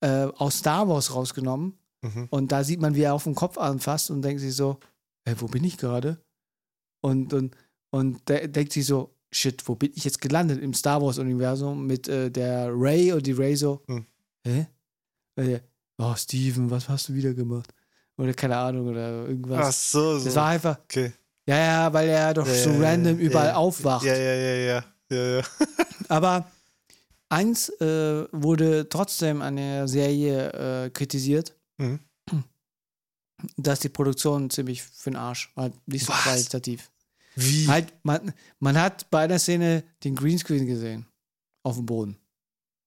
äh, 0.00 0.26
aus 0.36 0.58
Star 0.58 0.88
Wars 0.88 1.14
rausgenommen. 1.14 1.78
Mhm. 2.02 2.28
Und 2.30 2.52
da 2.52 2.64
sieht 2.64 2.80
man, 2.80 2.94
wie 2.94 3.02
er 3.02 3.14
auf 3.14 3.24
den 3.24 3.34
Kopf 3.34 3.58
anfasst 3.58 4.10
und 4.10 4.22
denkt 4.22 4.40
sich 4.40 4.54
so, 4.54 4.78
ey, 5.24 5.34
wo 5.38 5.46
bin 5.46 5.64
ich 5.64 5.76
gerade? 5.76 6.18
Und, 7.02 7.32
und, 7.34 7.56
und 7.90 8.28
der 8.28 8.48
denkt 8.48 8.72
sich 8.72 8.86
so, 8.86 9.14
shit, 9.32 9.66
wo 9.68 9.74
bin 9.74 9.92
ich 9.94 10.04
jetzt 10.04 10.20
gelandet 10.20 10.62
im 10.62 10.74
Star 10.74 11.00
Wars-Universum 11.02 11.86
mit 11.86 12.08
äh, 12.08 12.30
der 12.30 12.70
Ray 12.72 13.12
und 13.12 13.26
die 13.26 13.32
Ray 13.32 13.54
so, 13.56 13.82
Hm. 13.86 14.06
hä? 14.46 14.66
Äh, 15.36 15.60
oh, 15.98 16.14
Steven, 16.16 16.70
was 16.70 16.88
hast 16.88 17.08
du 17.08 17.14
wieder 17.14 17.32
gemacht? 17.34 17.72
Oder 18.16 18.34
keine 18.34 18.56
Ahnung, 18.56 18.88
oder 18.88 19.26
irgendwas. 19.28 19.66
Ach 19.66 19.72
so, 19.72 20.18
so. 20.18 20.24
Das 20.26 20.36
war 20.36 20.46
einfach, 20.48 20.78
okay. 20.84 21.12
ja, 21.46 21.56
ja, 21.56 21.92
weil 21.92 22.08
er 22.08 22.34
doch 22.34 22.46
Ja, 22.46 22.54
so 22.54 22.70
ja, 22.70 22.90
random 22.90 23.18
ja, 23.18 23.24
überall 23.26 23.52
aufwacht. 23.52 24.04
Ja, 24.04 24.14
ja, 24.14 24.34
ja, 24.34 24.54
ja. 24.54 24.84
ja, 25.10 25.36
ja. 25.38 25.42
Aber 26.08 26.50
eins 27.30 27.68
äh, 27.80 28.26
wurde 28.32 28.88
trotzdem 28.88 29.40
an 29.40 29.56
der 29.56 29.88
Serie 29.88 30.84
äh, 30.86 30.90
kritisiert, 30.90 31.56
Mhm. 31.78 32.00
dass 33.56 33.80
die 33.80 33.88
Produktion 33.88 34.50
ziemlich 34.50 34.82
für 34.82 35.10
den 35.10 35.16
Arsch, 35.16 35.50
halt 35.56 35.72
nicht 35.88 36.04
so 36.04 36.12
Was? 36.12 36.22
qualitativ. 36.24 36.90
Wie? 37.36 37.66
Halt, 37.68 37.92
man, 38.02 38.34
man 38.58 38.78
hat 38.78 39.08
bei 39.10 39.20
einer 39.24 39.38
Szene 39.38 39.82
den 40.04 40.14
Greenscreen 40.14 40.66
gesehen. 40.66 41.06
Auf 41.62 41.76
dem 41.76 41.86
Boden. 41.86 42.18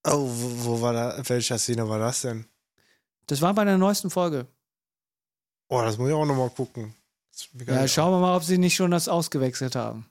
Oh, 0.06 0.28
wo, 0.30 0.66
wo 0.66 0.82
war 0.82 0.94
da? 0.94 1.22
Welcher 1.28 1.58
Szene 1.58 1.88
war 1.88 1.98
das 2.00 2.22
denn? 2.22 2.46
Das 3.28 3.41
war 3.41 3.54
bei 3.54 3.64
der 3.66 3.78
neuesten 3.78 4.10
Folge. 4.10 4.48
Oh, 5.70 5.82
das 5.82 5.98
muss 5.98 6.10
ich 6.10 6.14
auch 6.14 6.26
nochmal 6.26 6.50
gucken. 6.50 6.94
Ja, 7.66 7.88
schauen 7.88 8.12
wir 8.12 8.20
mal, 8.20 8.36
ob 8.36 8.44
sie 8.44 8.58
nicht 8.58 8.76
schon 8.76 8.91
das 8.91 9.08
ausgewechselt 9.08 9.76
haben. 9.76 10.06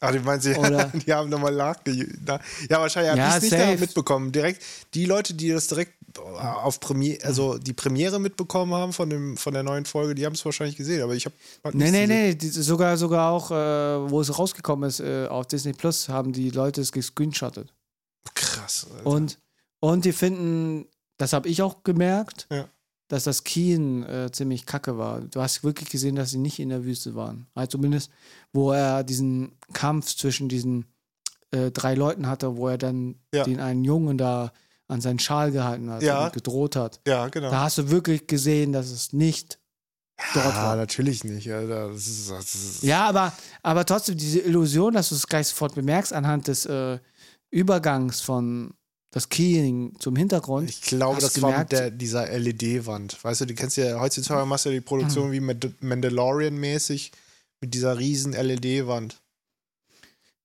Ach, 0.00 0.12
die 0.12 0.18
meinen 0.18 0.40
sie, 0.40 0.54
Oder- 0.54 0.84
die 1.06 1.12
haben 1.12 1.30
nochmal 1.30 1.54
nachge... 1.54 2.06
Na, 2.24 2.38
ja, 2.68 2.80
wahrscheinlich 2.80 3.10
habe 3.12 3.20
Ja, 3.20 3.28
ich 3.30 3.36
es 3.36 3.42
nicht 3.42 3.50
safe. 3.52 3.74
da 3.74 3.80
mitbekommen. 3.80 4.30
Direkt, 4.32 4.62
die 4.94 5.06
Leute, 5.06 5.32
die 5.34 5.48
das 5.50 5.68
direkt 5.68 5.94
auf 6.18 6.80
Premiere, 6.80 7.22
also 7.24 7.58
die 7.58 7.72
Premiere 7.74 8.18
mitbekommen 8.18 8.72
haben 8.74 8.92
von, 8.94 9.10
dem, 9.10 9.36
von 9.36 9.52
der 9.54 9.62
neuen 9.62 9.84
Folge, 9.84 10.14
die 10.14 10.24
haben 10.24 10.32
es 10.34 10.44
wahrscheinlich 10.44 10.76
gesehen, 10.76 11.02
aber 11.02 11.14
ich 11.14 11.26
habe 11.26 11.34
Nee, 11.72 11.90
nee, 11.90 12.06
nee. 12.06 12.34
Die, 12.34 12.48
sogar, 12.48 12.96
sogar 12.96 13.30
auch, 13.32 13.50
äh, 13.50 14.10
wo 14.10 14.20
es 14.20 14.38
rausgekommen 14.38 14.88
ist, 14.88 15.00
äh, 15.00 15.26
auf 15.28 15.46
Disney 15.46 15.72
Plus, 15.74 16.08
haben 16.08 16.32
die 16.32 16.50
Leute 16.50 16.80
es 16.80 16.92
gescreenshottet. 16.92 17.72
Krass. 18.34 18.86
Alter. 18.96 19.06
Und, 19.06 19.38
und 19.80 20.04
die 20.04 20.12
finden, 20.12 20.86
das 21.18 21.32
habe 21.32 21.48
ich 21.48 21.60
auch 21.62 21.82
gemerkt, 21.84 22.46
Ja. 22.50 22.66
Dass 23.08 23.24
das 23.24 23.44
Keen 23.44 24.02
äh, 24.04 24.30
ziemlich 24.32 24.66
kacke 24.66 24.98
war. 24.98 25.20
Du 25.20 25.40
hast 25.40 25.62
wirklich 25.64 25.88
gesehen, 25.90 26.16
dass 26.16 26.30
sie 26.30 26.38
nicht 26.38 26.58
in 26.58 26.68
der 26.70 26.84
Wüste 26.84 27.14
waren. 27.14 27.46
Also 27.54 27.72
zumindest, 27.78 28.10
wo 28.52 28.72
er 28.72 29.04
diesen 29.04 29.52
Kampf 29.72 30.14
zwischen 30.16 30.48
diesen 30.48 30.86
äh, 31.52 31.70
drei 31.70 31.94
Leuten 31.94 32.26
hatte, 32.26 32.56
wo 32.56 32.68
er 32.68 32.78
dann 32.78 33.16
Ja. 33.32 33.44
den 33.44 33.60
einen 33.60 33.84
Jungen 33.84 34.18
da 34.18 34.52
an 34.88 35.00
seinen 35.00 35.18
Schal 35.20 35.52
gehalten 35.52 35.90
hat 35.90 36.02
Ja. 36.02 36.26
und 36.26 36.32
gedroht 36.32 36.74
hat. 36.76 37.00
ja, 37.06 37.28
genau. 37.28 37.50
Da 37.50 37.62
hast 37.62 37.78
du 37.78 37.90
wirklich 37.90 38.26
gesehen, 38.26 38.72
dass 38.72 38.90
es 38.90 39.12
nicht 39.12 39.58
dort 40.34 40.46
ah, 40.54 40.64
war. 40.68 40.76
natürlich 40.76 41.22
nicht, 41.24 41.52
Alter. 41.52 41.90
Das 41.92 42.06
ist, 42.06 42.30
das 42.30 42.54
ist, 42.54 42.82
Ja, 42.82 43.06
aber, 43.06 43.32
aber 43.62 43.84
trotzdem 43.84 44.16
diese 44.16 44.40
Illusion, 44.40 44.94
dass 44.94 45.10
du 45.10 45.14
es 45.14 45.26
gleich 45.26 45.48
sofort 45.48 45.74
bemerkst 45.74 46.12
anhand 46.12 46.48
des 46.48 46.66
äh, 46.66 46.98
Übergangs 47.50 48.20
von 48.20 48.74
das 49.16 49.30
Keying 49.30 49.94
zum 49.98 50.14
Hintergrund. 50.14 50.68
Ich 50.68 50.82
glaube, 50.82 51.22
das 51.22 51.32
du 51.32 51.40
war 51.40 51.48
mit 51.60 51.70
gemerkt- 51.70 51.72
der, 51.72 51.90
dieser 51.90 52.26
LED-Wand. 52.38 53.24
Weißt 53.24 53.40
du, 53.40 53.46
du 53.46 53.54
kennst 53.54 53.78
ja, 53.78 53.98
heutzutage 53.98 54.44
machst 54.44 54.66
du 54.66 54.68
ja 54.68 54.74
die 54.74 54.82
Produktion 54.82 55.32
wie 55.32 55.40
Mand- 55.40 55.74
Mandalorian-mäßig 55.80 57.12
mit 57.62 57.72
dieser 57.72 57.98
riesen 57.98 58.34
LED-Wand. 58.34 59.22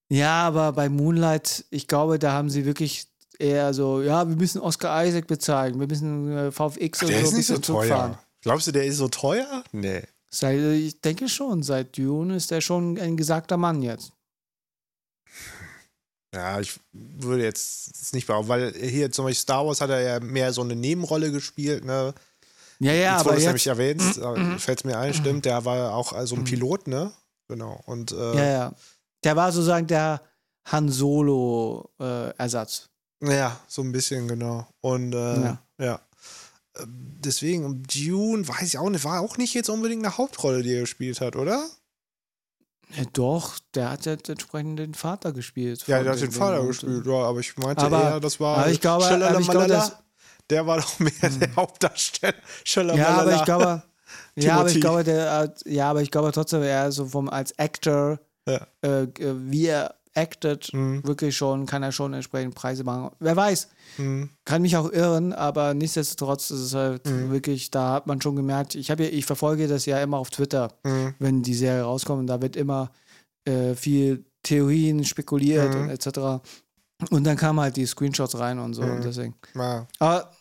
Ja, 0.10 0.44
aber 0.48 0.72
bei 0.72 0.88
Moonlight, 0.88 1.66
ich 1.70 1.88
glaube, 1.88 2.18
da 2.18 2.32
haben 2.32 2.50
sie 2.50 2.64
wirklich 2.64 3.08
eher 3.40 3.74
so, 3.74 4.02
ja, 4.02 4.28
wir 4.30 4.38
müssen 4.38 4.62
Oscar 4.62 5.06
Isaac 5.06 5.28
bezahlen, 5.28 5.78
wir 5.78 5.88
müssen 5.88 6.32
äh, 6.32 6.52
VFX 6.54 7.02
und 7.02 7.10
Der 7.10 7.20
so 7.20 7.26
ist 7.28 7.32
ein 7.34 7.38
nicht 7.38 7.48
so 7.48 7.58
teuer. 7.58 8.20
Glaubst 8.42 8.68
du, 8.68 8.72
der 8.72 8.86
ist 8.86 8.98
so 8.98 9.10
teuer? 9.10 9.64
Nee. 9.74 10.04
Seit, 10.30 10.58
ich 10.60 11.02
denke 11.02 11.28
schon, 11.28 11.62
seit 11.62 11.98
Dune 11.98 12.38
ist 12.38 12.54
er 12.54 12.62
schon 12.62 12.98
ein 12.98 13.18
gesagter 13.18 13.58
Mann 13.58 13.82
jetzt. 13.82 14.14
Ja, 16.34 16.60
ich 16.62 16.80
würde 16.94 17.44
jetzt 17.44 18.14
nicht 18.14 18.26
behaupten, 18.28 18.48
weil 18.50 18.74
hier 18.74 19.12
zum 19.12 19.26
Beispiel 19.26 19.42
Star 19.42 19.66
Wars 19.68 19.82
hat 19.82 19.90
er 19.90 20.00
ja 20.02 20.20
mehr 20.22 20.54
so 20.54 20.62
eine 20.62 20.76
Nebenrolle 20.76 21.32
gespielt, 21.32 21.84
ne? 21.84 22.14
Ja, 22.80 22.94
ja, 22.94 23.12
jetzt 23.12 23.20
aber 23.22 23.32
es 23.32 23.38
jetzt, 23.44 23.48
nämlich 23.48 23.68
erwähnt, 23.68 24.02
fällt 24.62 24.86
mir 24.86 24.98
ein, 24.98 25.14
stimmt, 25.14 25.46
der 25.46 25.66
war 25.66 25.78
ja 25.78 25.90
auch 25.92 26.14
so 26.26 26.36
ein 26.36 26.46
Pilot, 26.46 26.88
ne? 26.88 27.12
Genau. 27.48 27.82
Und 27.86 28.12
äh, 28.14 28.36
ja, 28.38 28.46
ja. 28.46 28.74
Der 29.24 29.36
war 29.36 29.52
sozusagen 29.52 29.86
der 29.88 30.22
Han 30.66 30.90
Solo-Ersatz. 30.90 32.90
ja, 33.22 33.60
so 33.68 33.82
ein 33.82 33.92
bisschen, 33.92 34.28
genau. 34.28 34.66
Und 34.80 35.14
äh, 35.14 35.42
Ja. 35.42 35.62
ja. 35.80 35.96
Äh, 36.76 36.86
Deswegen, 36.88 37.84
Dune, 37.84 38.48
weiß 38.48 38.64
ich 38.64 38.78
auch 38.80 38.90
nicht, 38.90 39.04
war 39.04 39.20
auch 39.22 39.38
nicht 39.38 39.54
jetzt 39.54 39.70
unbedingt 39.70 40.04
eine 40.04 40.18
Hauptrolle, 40.18 40.64
die 40.64 40.74
er 40.74 40.82
gespielt 40.82 41.22
hat, 41.22 41.36
oder? 41.36 41.70
Ja, 42.96 43.04
doch, 43.14 43.60
der 43.74 43.92
hat 43.92 44.06
ja 44.06 44.14
entsprechend 44.14 44.80
den 44.80 44.94
Vater 44.94 45.32
gespielt. 45.32 45.84
Ja, 45.88 46.04
der 46.04 46.14
hat 46.14 46.22
den 46.22 46.32
Vater 46.32 46.66
gespielt, 46.66 47.06
ja, 47.06 47.14
aber 47.14 47.40
ich 47.40 47.56
meinte 47.58 47.84
Aber- 47.86 48.02
eher, 48.04 48.20
das 48.20 48.40
war 48.40 48.58
aber 48.60 48.70
ich 48.72 48.82
glaube- 48.82 49.06
aber 49.06 49.40
ich 49.40 49.48
glaube, 49.50 49.68
das- 49.68 49.96
der 50.50 50.68
war 50.68 50.78
doch 50.82 51.00
mehr 51.00 51.12
der 51.22 51.56
Hauptdarsteller. 51.56 52.96
Ja, 52.96 53.08
aber 53.20 53.36
ich 53.36 53.46
glaube, 53.46 53.84
ja, 54.36 54.60
aber 54.60 54.70
ich 54.70 54.82
glaube, 54.82 55.04
der, 55.04 55.32
hat- 55.32 55.62
ja, 55.66 55.90
aber 55.90 56.02
ich 56.02 56.12
glaube 56.12 56.32
trotzdem, 56.32 56.62
er 56.64 56.92
so 56.92 57.06
vom 57.06 57.30
als 57.30 57.58
Actor, 57.58 58.20
Ja. 58.48 58.68
äh, 58.82 59.04
äh, 59.04 59.36
wie 59.50 59.68
er 59.68 59.96
acted, 60.14 60.70
Mhm. 60.74 61.04
wirklich 61.06 61.36
schon, 61.38 61.66
kann 61.66 61.84
er 61.84 61.92
schon 61.92 62.14
entsprechend 62.14 62.56
Preise 62.56 62.84
machen. 62.84 63.12
Wer 63.20 63.36
weiß, 63.36 63.70
Hm, 63.98 64.30
kann 64.46 64.62
mich 64.62 64.76
auch 64.78 64.92
irren, 64.92 65.34
aber 65.34 65.74
nichtsdestotrotz 65.74 66.52
ist 66.52 66.60
es 66.60 66.74
halt 66.74 67.06
Mhm. 67.08 67.32
wirklich, 67.32 67.72
da 67.72 67.94
hat 67.94 68.08
man 68.08 68.22
schon 68.22 68.36
gemerkt, 68.36 68.76
ich 68.76 68.92
habe 68.92 69.04
ja, 69.04 69.10
ich 69.10 69.26
verfolge 69.26 69.68
das 69.68 69.86
ja 69.86 70.02
immer 70.02 70.18
auf 70.18 70.30
Twitter, 70.30 70.70
hm, 70.84 71.14
wenn 71.20 71.42
die 71.44 71.54
Serie 71.54 71.84
rauskommt, 71.84 72.30
da 72.30 72.42
wird 72.42 72.56
immer 72.56 72.92
äh, 73.46 73.74
viel 73.76 74.24
Theorien 74.44 75.04
spekuliert 75.04 75.74
Mhm. 75.76 75.82
und 75.82 75.90
etc. 75.90 76.42
Und 77.10 77.24
dann 77.24 77.36
kamen 77.38 77.60
halt 77.60 77.76
die 77.78 77.86
Screenshots 77.88 78.38
rein 78.38 78.60
und 78.60 78.74
so 78.76 78.84
Mhm. 78.84 78.92
und 78.92 79.04
deswegen. 79.06 79.36
ja. 79.56 79.88
Aber 80.00 80.32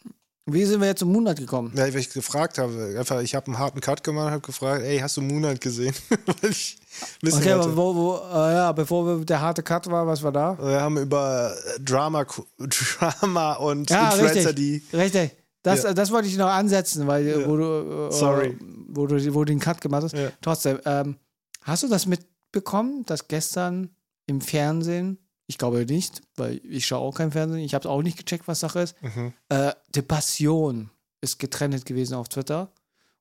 wie 0.46 0.64
sind 0.64 0.80
wir 0.80 0.88
jetzt 0.88 0.98
zum 0.98 1.12
Moonlight 1.12 1.38
gekommen? 1.38 1.72
Ja, 1.76 1.84
weil 1.84 1.96
ich 1.96 2.10
gefragt 2.12 2.58
habe, 2.58 2.96
einfach, 2.98 3.20
ich 3.22 3.34
habe 3.34 3.46
einen 3.46 3.58
harten 3.58 3.80
Cut 3.80 4.02
gemacht 4.04 4.26
und 4.26 4.32
habe 4.32 4.40
gefragt, 4.42 4.82
ey, 4.82 4.98
hast 4.98 5.16
du 5.16 5.22
Moonlight 5.22 5.60
gesehen? 5.60 5.94
Weil 6.42 6.50
ich 6.50 6.76
wissen 7.22 7.38
Okay, 7.38 7.52
aber 7.52 7.76
wo, 7.76 7.94
wo, 7.94 8.16
äh, 8.16 8.52
ja, 8.54 8.72
bevor 8.72 9.06
wir, 9.06 9.24
der 9.24 9.40
harte 9.40 9.62
Cut 9.62 9.86
war, 9.90 10.06
was 10.06 10.22
war 10.22 10.32
da? 10.32 10.58
Wir 10.58 10.80
haben 10.80 10.96
über 10.98 11.52
äh, 11.76 11.80
Drama, 11.80 12.24
Drama 12.58 13.54
und 13.54 13.90
Ja, 13.90 14.10
Influencer, 14.12 14.50
richtig. 14.50 14.56
die. 14.90 14.96
Richtig. 14.96 15.36
Das, 15.62 15.82
Ja. 15.82 15.92
das 15.94 16.10
wollte 16.10 16.28
ich 16.28 16.36
noch 16.38 16.48
ansetzen, 16.48 17.06
weil 17.06 17.26
Ja. 17.26 17.46
wo 17.48 17.56
du, 17.56 18.08
äh, 18.08 18.12
Sorry. 18.12 18.58
wo 18.88 19.06
du 19.06 19.16
wo 19.34 19.40
du 19.40 19.52
den 19.52 19.60
Cut 19.60 19.80
gemacht 19.80 20.04
hast. 20.04 20.14
Ja. 20.14 20.30
Trotzdem, 20.40 20.78
ähm, 20.84 21.16
hast 21.62 21.82
du 21.82 21.88
das 21.88 22.06
mitbekommen, 22.06 23.04
dass 23.06 23.28
gestern 23.28 23.90
im 24.26 24.40
Fernsehen, 24.40 25.18
ich 25.46 25.58
glaube 25.58 25.84
nicht, 25.84 26.22
weil 26.36 26.60
ich 26.64 26.86
schaue 26.86 27.00
auch 27.00 27.14
kein 27.14 27.30
Fernsehen, 27.32 27.60
ich 27.60 27.74
habe 27.74 27.88
auch 27.88 28.02
nicht 28.02 28.16
gecheckt, 28.18 28.48
was 28.48 28.60
Sache 28.60 28.80
ist, 28.80 28.96
Mhm. 29.02 29.32
äh, 29.50 29.72
die 29.94 30.02
Passion 30.02 30.90
ist 31.20 31.38
getrennt 31.38 31.84
gewesen 31.84 32.14
auf 32.14 32.28
Twitter 32.28 32.72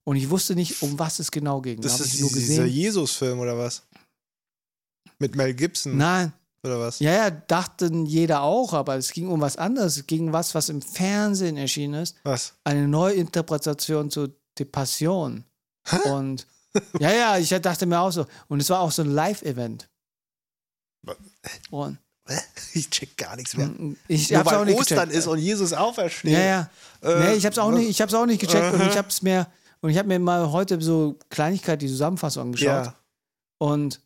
und 0.10 0.16
ich 0.16 0.28
wusste 0.28 0.55
nicht, 0.55 0.82
um 0.82 0.97
was 0.97 1.20
es 1.20 1.30
genau 1.30 1.62
ging. 1.62 1.80
Das 1.82 1.93
Hab 1.93 1.99
ist 1.99 2.16
ich 2.16 2.22
nur 2.22 2.32
dieser 2.32 2.64
gesehen. 2.64 2.68
Jesus-Film 2.68 3.38
oder 3.38 3.55
was? 3.55 3.84
Mit 5.20 5.36
Mel 5.36 5.53
Gibson 5.53 5.97
Nein, 5.97 6.34
oder 6.64 6.80
was? 6.80 6.97
ja, 6.97 7.12
ja, 7.12 7.30
dachten 7.30 8.07
jeder 8.07 8.41
auch, 8.41 8.74
aber 8.74 8.95
es 8.95 9.12
ging 9.12 9.28
um 9.28 9.39
was 9.39 9.55
anderes. 9.55 9.97
Es 9.97 10.07
ging 10.07 10.26
um 10.30 10.34
was, 10.34 10.55
was 10.55 10.70
im 10.70 10.82
Fernsehen 10.82 11.57
erschienen 11.57 12.01
ist. 12.01 12.16
Was? 12.24 12.53
eine 12.64 12.88
Neuinterpretation 12.88 14.10
zu 14.10 14.30
Die 14.57 14.66
Passion. 14.66 15.43
Und 16.05 16.47
ja, 16.99 17.12
ja, 17.14 17.38
ich 17.38 17.49
dachte 17.49 17.86
mir 17.86 17.99
auch 17.99 18.12
so. 18.12 18.26
Und 18.47 18.62
es 18.62 18.70
war 18.72 18.80
auch 18.80 18.91
so 18.91 19.03
ein 19.03 19.12
Live-Event. 19.12 19.88
Und 21.70 21.99
Ich 22.74 22.89
check 22.89 23.16
gar 23.16 23.36
nichts 23.36 23.55
mehr. 23.55 23.70
ich 24.07 24.32
Nur 24.32 24.39
hab's 24.39 24.49
auch 24.53 24.60
weil 24.62 24.66
nicht 24.66 24.80
Ostern 24.80 24.97
gecheckt. 25.10 25.14
ist 25.20 25.28
und 25.28 25.38
Jesus 25.38 25.72
aufersteht. 25.72 26.32
Ja, 26.32 26.39
ja. 26.39 26.70
Äh, 27.03 27.20
nee, 27.20 27.34
ich 27.36 27.45
hab's 27.45 27.60
auch 27.60 27.72
nicht, 27.72 27.89
ich 27.89 28.01
hab's 28.01 28.16
auch 28.16 28.26
nicht 28.26 28.41
gecheckt 28.41 28.74
und 28.74 28.82
Aha. 28.82 28.89
ich 28.89 28.97
hab's 28.97 29.22
mir 29.22 29.45
und 29.82 29.89
ich 29.89 29.97
habe 29.97 30.07
mir 30.07 30.19
mal 30.19 30.51
heute 30.51 30.80
so 30.82 31.17
Kleinigkeit 31.30 31.82
die 31.82 31.88
Zusammenfassung 31.88 32.43
angeschaut 32.43 32.86
Ja. 32.86 32.95
und 33.57 34.01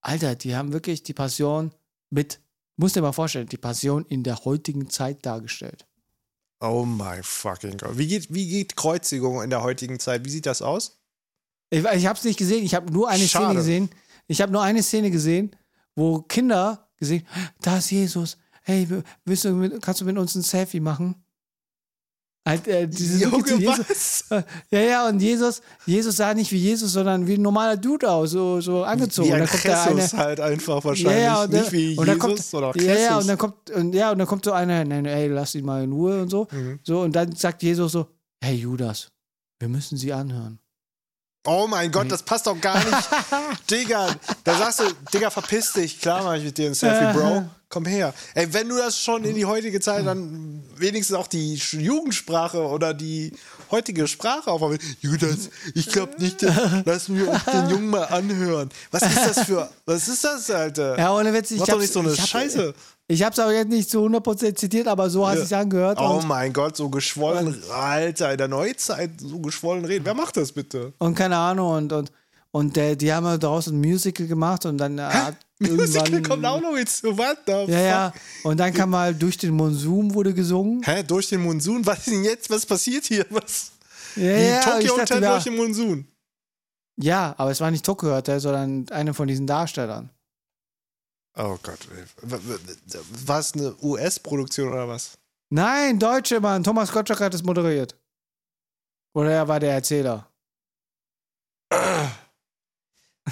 Alter, 0.00 0.34
die 0.36 0.54
haben 0.54 0.72
wirklich 0.72 1.02
die 1.02 1.14
Passion 1.14 1.72
mit 2.10 2.40
muss 2.76 2.92
dir 2.92 3.00
mal 3.02 3.12
vorstellen, 3.12 3.48
die 3.48 3.56
Passion 3.56 4.04
in 4.06 4.22
der 4.22 4.44
heutigen 4.44 4.90
Zeit 4.90 5.24
dargestellt. 5.24 5.86
Oh 6.60 6.84
my 6.84 7.22
fucking 7.22 7.78
God. 7.78 7.96
Wie 7.98 8.06
geht, 8.06 8.32
wie 8.32 8.46
geht 8.48 8.76
Kreuzigung 8.76 9.42
in 9.42 9.50
der 9.50 9.62
heutigen 9.62 9.98
Zeit? 9.98 10.24
Wie 10.24 10.30
sieht 10.30 10.46
das 10.46 10.60
aus? 10.62 10.98
Ich, 11.70 11.84
ich 11.84 12.06
habe 12.06 12.18
es 12.18 12.24
nicht 12.24 12.38
gesehen. 12.38 12.64
Ich 12.64 12.74
habe 12.74 12.92
nur 12.92 13.08
eine 13.08 13.26
Schade. 13.26 13.46
Szene 13.46 13.54
gesehen. 13.54 13.90
Ich 14.26 14.40
habe 14.42 14.52
nur 14.52 14.62
eine 14.62 14.82
Szene 14.82 15.10
gesehen, 15.10 15.56
wo 15.94 16.20
Kinder 16.22 16.88
gesehen, 16.96 17.26
da 17.60 17.78
ist 17.78 17.90
Jesus. 17.90 18.36
Hey, 18.62 18.86
willst 19.24 19.44
du 19.44 19.52
mit, 19.52 19.80
kannst 19.82 20.00
du 20.00 20.04
mit 20.04 20.18
uns 20.18 20.34
ein 20.34 20.42
Selfie 20.42 20.80
machen? 20.80 21.14
Halt, 22.46 22.68
äh, 22.68 22.86
diese 22.86 23.28
zu 23.28 23.58
Jesus, 23.58 24.24
was? 24.28 24.42
ja, 24.70 24.80
ja, 24.80 25.08
und 25.08 25.18
Jesus, 25.18 25.60
Jesus 25.84 26.16
sah 26.16 26.32
nicht 26.32 26.52
wie 26.52 26.58
Jesus, 26.58 26.92
sondern 26.92 27.26
wie 27.26 27.34
ein 27.34 27.42
normaler 27.42 27.76
Dude 27.76 28.08
aus, 28.08 28.30
so, 28.30 28.60
so 28.60 28.84
angezogen. 28.84 29.28
Wie 29.28 29.32
und 29.32 29.40
ein 29.40 29.48
dann 29.48 29.50
kommt 29.50 29.64
da 29.64 29.84
eine, 29.84 30.24
halt 30.24 30.40
einfach 30.40 30.84
wahrscheinlich. 30.84 31.16
ja, 31.16 31.24
ja, 31.24 31.42
und, 31.42 31.52
Nicht 31.52 31.72
wie 31.72 31.98
und 31.98 32.06
dann 32.06 32.20
Jesus 32.20 32.50
kommt, 32.52 32.62
oder 32.62 32.80
ja, 32.80 32.92
ja, 32.92 32.94
Christus. 32.94 33.22
und 33.22 33.28
dann 33.28 33.38
kommt, 33.38 33.70
und, 33.70 33.94
ja, 33.96 34.12
und 34.12 34.18
dann 34.18 34.28
kommt 34.28 34.44
so 34.44 34.52
einer, 34.52 34.84
nein, 34.84 35.06
ey, 35.06 35.26
lass 35.26 35.56
ihn 35.56 35.64
mal 35.64 35.82
in 35.82 35.90
Ruhe 35.90 36.22
und 36.22 36.28
so. 36.28 36.46
Mhm. 36.52 36.78
So, 36.84 37.00
und 37.00 37.16
dann 37.16 37.34
sagt 37.34 37.64
Jesus 37.64 37.90
so, 37.90 38.06
hey 38.40 38.54
Judas, 38.54 39.10
wir 39.58 39.68
müssen 39.68 39.98
sie 39.98 40.12
anhören. 40.12 40.60
Oh 41.46 41.66
mein 41.68 41.90
Gott, 41.92 42.10
das 42.10 42.22
passt 42.22 42.46
doch 42.46 42.60
gar 42.60 42.76
nicht. 42.78 43.08
Digga, 43.70 44.08
da 44.44 44.58
sagst 44.58 44.80
du, 44.80 44.84
Digga, 45.12 45.30
verpiss 45.30 45.72
dich. 45.72 46.00
Klar 46.00 46.22
mach 46.24 46.34
ich 46.34 46.44
mit 46.44 46.58
dir 46.58 46.66
ein 46.68 46.74
Selfie, 46.74 47.16
Bro. 47.18 47.48
Komm 47.68 47.84
her. 47.84 48.14
Ey, 48.34 48.52
wenn 48.52 48.68
du 48.68 48.76
das 48.76 48.98
schon 49.00 49.24
in 49.24 49.34
die 49.34 49.44
heutige 49.44 49.80
Zeit, 49.80 50.06
dann 50.06 50.62
wenigstens 50.76 51.16
auch 51.16 51.26
die 51.26 51.54
Jugendsprache 51.54 52.58
oder 52.66 52.94
die 52.94 53.32
heutige 53.72 54.06
Sprache 54.06 54.50
auf. 54.50 54.60
Judas, 55.00 55.50
ich 55.74 55.88
glaub 55.88 56.16
nicht, 56.20 56.42
dass- 56.42 56.54
lass 56.84 57.08
mir 57.08 57.28
uns 57.28 57.44
den 57.44 57.68
Jungen 57.70 57.88
mal 57.90 58.04
anhören. 58.04 58.70
Was 58.92 59.02
ist 59.02 59.18
das 59.26 59.46
für, 59.46 59.68
was 59.84 60.06
ist 60.06 60.22
das, 60.22 60.48
Alter? 60.50 60.96
Ja, 60.96 61.12
ohne 61.12 61.32
Witz, 61.34 61.50
ich 61.50 61.58
Mach 61.58 61.66
doch 61.66 61.78
nicht 61.80 61.92
so 61.92 62.00
eine 62.00 62.12
ich 62.12 62.20
hab- 62.20 62.28
Scheiße. 62.28 62.72
Ich 63.08 63.22
habe 63.22 63.32
es 63.32 63.38
auch 63.38 63.50
jetzt 63.50 63.68
nicht 63.68 63.88
zu 63.88 63.98
100% 64.04 64.56
zitiert, 64.56 64.88
aber 64.88 65.08
so 65.10 65.26
hat 65.28 65.36
Ja. 65.36 65.42
es 65.42 65.48
sich 65.48 65.56
angehört. 65.56 65.98
Oh 66.00 66.20
mein 66.26 66.52
Gott, 66.52 66.76
so 66.76 66.88
geschwollen, 66.88 67.62
Alter, 67.72 68.32
in 68.32 68.38
der 68.38 68.48
Neuzeit 68.48 69.10
so 69.20 69.38
geschwollen 69.38 69.84
reden. 69.84 70.04
Wer 70.04 70.14
macht 70.14 70.36
das 70.36 70.50
bitte? 70.52 70.92
und 70.98 71.14
keine 71.14 71.36
Ahnung. 71.36 71.70
Und, 71.72 71.92
und, 71.92 72.12
und 72.50 72.74
der, 72.74 72.96
die 72.96 73.12
haben 73.12 73.24
ja 73.26 73.38
daraus 73.38 73.68
ein 73.68 73.78
Musical 73.80 74.26
gemacht 74.26 74.66
und 74.66 74.78
dann 74.78 74.98
äh, 74.98 75.02
hat 75.02 75.36
Musical 75.60 76.20
kommt 76.22 76.44
auch 76.44 76.60
noch 76.60 76.76
hinzu. 76.76 77.16
What 77.16 77.38
the 77.46 77.70
ja, 77.72 77.80
ja. 77.80 78.12
Und 78.42 78.58
dann 78.58 78.72
kam 78.74 78.90
mal 78.90 79.14
durch 79.14 79.38
den 79.38 79.54
Monsum 79.54 80.12
wurde 80.12 80.34
gesungen. 80.34 80.82
Hä, 80.82 81.02
durch 81.06 81.28
den 81.28 81.42
Monsun? 81.42 81.86
Was 81.86 81.98
ist 81.98 82.08
denn 82.10 82.24
jetzt? 82.24 82.50
Was 82.50 82.66
passiert 82.66 83.04
hier? 83.04 83.24
Was? 83.30 83.70
Ja, 84.16 84.22
Die 84.22 84.28
ja, 84.44 84.56
und 84.56 84.64
Tokyo 84.64 84.98
Hotel 85.00 85.20
durch 85.20 85.44
den 85.44 85.56
Monsun. 85.56 86.06
ja, 86.96 87.34
aber 87.38 87.50
es 87.52 87.60
war 87.60 87.70
nicht 87.70 87.84
Tokyo 87.86 88.10
Hotel, 88.14 88.40
sondern 88.40 88.86
einer 88.90 89.14
von 89.14 89.28
diesen 89.28 89.46
Darstellern. 89.46 90.10
Oh 91.36 91.58
Gott. 91.62 91.78
War 93.26 93.40
es 93.40 93.52
eine 93.52 93.76
US-Produktion 93.82 94.72
oder 94.72 94.88
was? 94.88 95.18
Nein, 95.50 95.98
Deutsche, 95.98 96.40
Mann. 96.40 96.64
Thomas 96.64 96.90
Gottschalk 96.90 97.20
hat 97.20 97.34
es 97.34 97.42
moderiert. 97.42 97.94
Oder 99.14 99.32
er 99.32 99.48
war 99.48 99.60
der 99.60 99.72
Erzähler. 99.72 100.30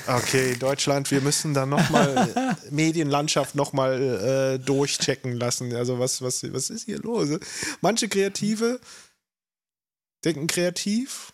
Okay, 0.07 0.57
Deutschland, 0.57 1.11
wir 1.11 1.20
müssen 1.20 1.55
da 1.55 1.66
nochmal 1.66 2.57
Medienlandschaft 2.70 3.55
nochmal 3.55 4.02
äh, 4.02 4.59
durchchecken 4.59 5.32
lassen. 5.32 5.74
Also 5.74 5.98
was, 5.98 6.20
was, 6.20 6.42
was 6.52 6.70
ist 6.70 6.84
hier 6.84 6.98
los? 6.98 7.28
Manche 7.80 8.09
Kreative 8.09 8.80
denken 10.24 10.46
kreativ. 10.46 11.32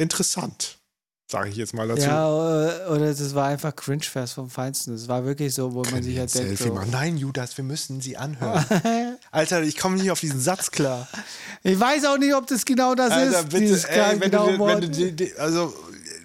Interessant, 0.00 0.77
sage 1.30 1.50
ich 1.50 1.56
jetzt 1.56 1.74
mal 1.74 1.86
dazu. 1.86 2.02
Ja, 2.02 2.26
oder, 2.28 2.90
oder 2.90 3.06
das 3.14 3.34
war 3.34 3.46
einfach 3.48 3.76
Cringe-Fest 3.76 4.32
vom 4.34 4.48
Feinsten. 4.48 4.92
Das 4.94 5.08
war 5.08 5.24
wirklich 5.24 5.54
so, 5.54 5.74
wo 5.74 5.82
man 5.82 5.90
Können 5.90 6.02
sich 6.02 6.14
wir 6.14 6.22
ein 6.22 6.28
halt 6.28 6.34
denkt, 6.34 6.48
Selfie 6.58 6.68
so, 6.68 6.74
machen? 6.74 6.90
Nein, 6.90 7.16
Judas, 7.18 7.56
wir 7.56 7.64
müssen 7.64 8.00
sie 8.00 8.16
anhören. 8.16 8.64
Alter, 9.30 9.62
ich 9.62 9.76
komme 9.76 9.96
nicht 9.96 10.10
auf 10.10 10.20
diesen 10.20 10.40
Satz 10.40 10.70
klar. 10.70 11.06
Ich 11.62 11.78
weiß 11.78 12.06
auch 12.06 12.16
nicht, 12.18 12.34
ob 12.34 12.46
das 12.46 12.64
genau 12.64 12.94
das 12.94 13.10
Alter, 13.12 13.40
ist. 13.40 13.48
bitte, 13.50 13.88
ey, 13.90 14.20
wenn, 14.20 14.30
genaue 14.30 14.56
du, 14.56 14.66
wenn 14.66 14.80
du, 14.80 14.88
die- 14.88 15.12
die- 15.12 15.34
also, 15.36 15.74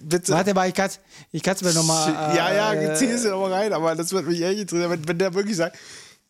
bitte. 0.02 0.32
Warte 0.32 0.54
mal, 0.54 0.68
ich 0.68 0.74
kann 0.74 0.86
es 0.86 0.98
ich 1.32 1.42
kann's 1.42 1.60
mir 1.62 1.74
nochmal. 1.74 2.08
Äh, 2.32 2.36
ja, 2.36 2.54
ja, 2.54 2.72
äh, 2.74 2.94
zieh 2.96 3.06
es 3.06 3.24
ja 3.24 3.30
nochmal 3.30 3.52
rein, 3.52 3.72
aber 3.74 3.94
das 3.94 4.10
wird 4.12 4.26
mich 4.26 4.40
echt 4.40 4.58
interessieren, 4.60 4.90
wenn, 4.90 5.06
wenn 5.08 5.18
der 5.18 5.34
wirklich 5.34 5.56
sagt, 5.56 5.76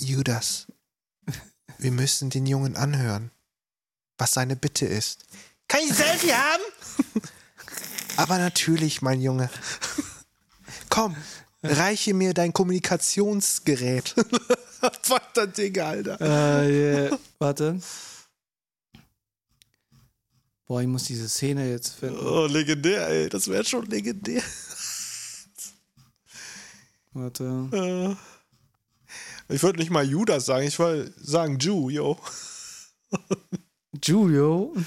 Judas, 0.00 0.66
wir 1.78 1.92
müssen 1.92 2.30
den 2.30 2.46
Jungen 2.46 2.74
anhören, 2.76 3.30
was 4.18 4.32
seine 4.32 4.56
Bitte 4.56 4.86
ist. 4.86 5.24
Kann 5.68 5.80
ich 5.84 5.90
ein 5.90 5.96
Selfie 5.96 6.32
haben? 6.32 6.62
aber 8.16 8.38
natürlich, 8.38 9.02
mein 9.02 9.20
Junge. 9.20 9.50
Komm, 10.88 11.16
reiche 11.62 12.14
mir 12.14 12.34
dein 12.34 12.52
Kommunikationsgerät. 12.52 14.14
Weiter 15.08 15.46
Ding, 15.46 15.78
Alter. 15.78 16.20
Äh, 16.20 16.70
yeah. 17.06 17.18
Warte. 17.38 17.80
Boah, 20.66 20.80
ich 20.80 20.88
muss 20.88 21.04
diese 21.04 21.28
Szene 21.28 21.70
jetzt 21.70 21.96
finden. 21.96 22.18
Oh, 22.18 22.46
legendär, 22.46 23.08
ey. 23.08 23.28
Das 23.28 23.48
wäre 23.48 23.64
schon 23.64 23.86
legendär. 23.86 24.42
Warte. 27.12 27.68
Äh, 27.72 29.54
ich 29.54 29.62
würde 29.62 29.78
nicht 29.78 29.90
mal 29.90 30.04
Judas 30.04 30.46
sagen, 30.46 30.66
ich 30.66 30.78
wollte 30.78 31.12
sagen 31.20 31.58
Ju, 31.58 31.90
yo. 31.90 32.18
Julio. 34.02 34.74
Yo, 34.74 34.82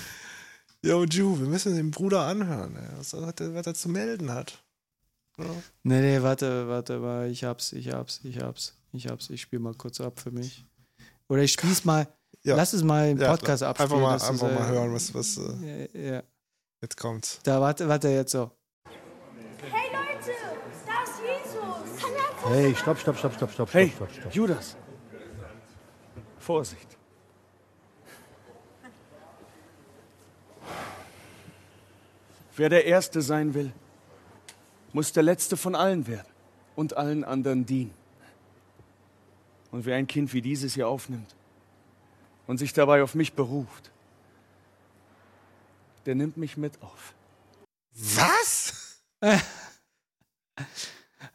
Ju, 0.83 1.39
wir 1.39 1.47
müssen 1.47 1.75
den 1.75 1.91
Bruder 1.91 2.21
anhören, 2.21 2.77
was, 2.97 3.13
er, 3.13 3.33
was 3.53 3.67
er 3.67 3.73
zu 3.73 3.89
melden 3.89 4.31
hat. 4.31 4.63
Ja. 5.37 5.45
Nee, 5.83 6.01
nee, 6.01 6.21
warte, 6.21 6.67
warte, 6.67 7.01
warte. 7.01 7.29
Ich 7.29 7.43
hab's, 7.43 7.73
ich 7.73 7.91
hab's, 7.91 8.21
ich 8.23 8.39
hab's. 8.39 8.73
Ich 8.91 9.07
hab's. 9.07 9.29
Ich 9.29 9.41
spiele 9.41 9.61
mal 9.61 9.73
kurz 9.73 9.99
ab 10.01 10.19
für 10.19 10.31
mich. 10.31 10.65
Oder 11.29 11.41
ich 11.43 11.51
spiel's 11.53 11.85
mal. 11.85 12.07
Ja. 12.43 12.55
Lass 12.55 12.73
es 12.73 12.83
mal 12.83 13.09
im 13.09 13.17
Ja, 13.19 13.31
Podcast 13.31 13.61
abspielen. 13.63 13.91
Einfach 14.03 14.21
mal, 14.21 14.29
einfach 14.31 14.49
äh, 14.49 14.53
mal 14.53 14.67
hören, 14.69 14.93
was, 14.93 15.13
was 15.13 15.37
äh, 15.37 15.87
Ja, 15.93 16.13
ja. 16.15 16.23
jetzt 16.81 16.97
kommt. 16.97 17.39
Da, 17.43 17.59
warte, 17.59 17.87
warte, 17.87 18.09
jetzt 18.09 18.31
so. 18.31 18.51
Hey 19.59 19.89
Leute, 19.91 20.31
da 20.85 21.03
ist 21.03 21.19
Jesus. 21.19 22.01
Kann 22.01 22.13
er 22.13 22.49
Hey, 22.49 22.75
stopp, 22.75 22.97
stopp, 22.99 23.17
stopp, 23.17 23.33
stopp, 23.33 23.51
stopp, 23.51 23.73
Hey, 23.73 23.91
stopp, 23.93 24.09
stopp, 24.09 24.21
stopp. 24.21 24.33
Judas. 24.33 24.77
Vorsicht. 26.39 26.96
Wer 32.57 32.69
der 32.69 32.85
Erste 32.85 33.21
sein 33.21 33.53
will, 33.53 33.71
muss 34.91 35.13
der 35.13 35.21
Letzte 35.21 35.55
von 35.55 35.75
allen 35.75 36.07
werden 36.07 36.27
und 36.75 36.97
allen 36.97 37.23
anderen 37.23 37.67
dienen. 37.67 37.93
Und 39.71 39.85
wer 39.85 39.95
ein 39.95 40.07
Kind 40.07 40.34
wie 40.34 40.41
dieses 40.41 40.73
hier 40.73 40.88
aufnimmt 40.88 41.35
und 42.47 42.57
sich 42.57 42.73
dabei 42.73 43.03
auf 43.03 43.13
mich 43.13 43.34
beruft, 43.34 43.91
der 46.07 46.15
nimmt 46.15 46.38
mich 46.38 46.57
mit 46.57 46.81
auf. 46.81 47.13
Was? 47.93 49.03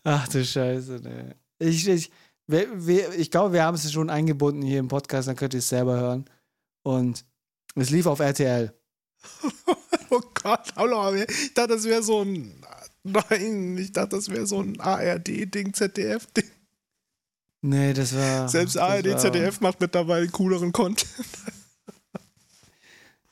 Ach 0.03 0.27
du 0.29 0.45
Scheiße, 0.45 1.01
ne. 1.03 1.37
Ich, 1.61 1.87
ich, 1.87 2.11
wir, 2.49 2.87
wir, 2.87 3.15
ich 3.15 3.31
glaube, 3.31 3.53
wir 3.53 3.63
haben 3.63 3.77
es 3.77 3.93
schon 3.93 4.11
eingebunden 4.11 4.63
hier 4.63 4.81
im 4.81 4.89
Podcast, 4.89 5.29
dann 5.29 5.37
könnt 5.37 5.55
ihr 5.55 5.59
es 5.59 5.69
selber 5.69 6.01
hören. 6.01 6.25
Und 6.83 7.25
es 7.77 7.91
lief 7.91 8.07
auf 8.07 8.19
RTL. 8.19 8.75
Gott, 10.43 10.73
hallo, 10.77 11.15
ich 11.15 11.55
dachte, 11.55 11.75
das 11.75 11.85
wäre 11.85 12.03
so 12.03 12.23
ein. 12.23 12.55
Nein, 13.05 13.77
ich 13.79 13.93
dachte, 13.93 14.17
das 14.17 14.29
wäre 14.29 14.47
so 14.47 14.61
ein 14.61 14.79
ARD-Ding, 14.81 15.73
ZDF-Ding. 15.75 16.45
Nee, 17.63 17.93
das 17.93 18.15
war. 18.15 18.49
Selbst 18.49 18.77
das 18.77 18.83
ARD, 18.83 19.07
war, 19.11 19.19
ZDF 19.19 19.61
macht 19.61 19.81
mittlerweile 19.81 20.29
cooleren 20.29 20.73
Content. 20.73 21.07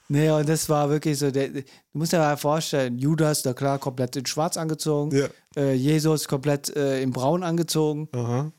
Nee, 0.08 0.28
und 0.30 0.48
das 0.48 0.68
war 0.68 0.90
wirklich 0.90 1.18
so. 1.18 1.30
Der, 1.30 1.48
du 1.50 1.62
musst 1.92 2.12
dir 2.12 2.18
mal 2.18 2.36
vorstellen, 2.36 2.98
Judas, 2.98 3.42
da 3.42 3.54
klar, 3.54 3.78
komplett 3.78 4.16
in 4.16 4.26
Schwarz 4.26 4.56
angezogen. 4.56 5.16
Ja. 5.16 5.28
Äh, 5.56 5.74
Jesus 5.74 6.26
komplett 6.26 6.74
äh, 6.74 7.00
in 7.00 7.12
Braun 7.12 7.44
angezogen. 7.44 8.08
Aha. 8.12 8.52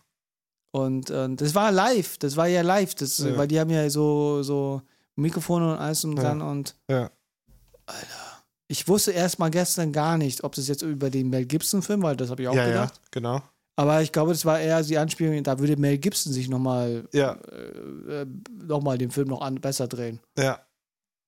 Und 0.71 1.09
äh, 1.09 1.27
das 1.35 1.53
war 1.53 1.73
live. 1.73 2.17
Das 2.19 2.37
war 2.37 2.47
ja 2.47 2.61
live. 2.61 2.95
Das, 2.95 3.17
Ja. 3.17 3.35
Weil 3.37 3.49
die 3.49 3.59
haben 3.59 3.69
ja 3.69 3.89
so, 3.89 4.43
so 4.43 4.81
Mikrofone 5.17 5.73
und 5.73 5.77
alles 5.79 6.05
und 6.05 6.15
Ja. 6.15 6.23
dran. 6.23 6.41
Und 6.41 6.75
Ja. 6.89 7.11
Ich 8.71 8.87
wusste 8.87 9.11
erst 9.11 9.37
mal 9.39 9.49
gestern 9.51 9.91
gar 9.91 10.17
nicht, 10.17 10.43
ob 10.43 10.55
das 10.55 10.67
jetzt 10.67 10.81
über 10.81 11.09
den 11.09 11.29
Mel 11.29 11.45
Gibson-Film, 11.45 12.01
weil 12.03 12.15
das 12.15 12.29
habe 12.29 12.41
ich 12.41 12.47
auch 12.47 12.55
Ja, 12.55 12.63
ja, 12.63 12.69
gedacht. 12.69 13.01
genau. 13.11 13.41
Aber 13.75 14.01
ich 14.01 14.11
glaube, 14.11 14.31
das 14.31 14.45
war 14.45 14.59
eher 14.59 14.81
die 14.83 14.97
Anspielung, 14.97 15.43
da 15.43 15.59
würde 15.59 15.75
Mel 15.77 15.97
Gibson 15.97 16.31
sich 16.33 16.47
nochmal 16.49 17.07
Ja, 17.13 17.33
äh, 17.33 18.25
noch 18.65 18.81
mal 18.81 18.97
den 18.97 19.11
Film 19.11 19.27
noch 19.27 19.41
an, 19.41 19.55
besser 19.55 19.87
drehen. 19.87 20.19
ja. 20.37 20.59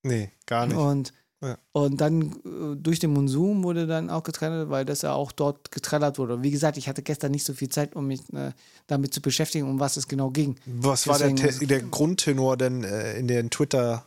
Nee, 0.05 0.31
gar 0.45 0.65
nicht. 0.67 0.75
Und, 0.75 1.13
Ja. 1.41 1.57
und 1.71 2.01
dann 2.01 2.33
äh, 2.45 2.75
durch 2.75 2.99
den 2.99 3.13
Monsum 3.13 3.63
wurde 3.63 3.87
dann 3.87 4.09
auch 4.09 4.23
getrennt, 4.23 4.69
weil 4.69 4.83
das 4.83 5.01
ja 5.01 5.13
auch 5.13 5.31
dort 5.31 5.71
getrellert 5.71 6.17
wurde. 6.17 6.43
Wie 6.43 6.51
gesagt, 6.51 6.75
ich 6.77 6.89
hatte 6.89 7.01
gestern 7.03 7.31
nicht 7.31 7.45
so 7.45 7.53
viel 7.53 7.69
Zeit, 7.69 7.95
um 7.95 8.07
mich 8.07 8.21
äh, 8.33 8.51
damit 8.87 9.13
zu 9.13 9.21
beschäftigen, 9.21 9.65
um 9.69 9.79
was 9.79 9.95
es 9.95 10.07
genau 10.09 10.29
ging. 10.29 10.57
Was 10.65 11.07
war 11.07 11.17
der, 11.19 11.29
Deswegen- 11.31 11.69
der 11.69 11.81
Grundtenor 11.83 12.57
denn 12.57 12.83
äh, 12.83 13.17
in 13.17 13.27
den 13.29 13.49
Twitter, 13.49 14.05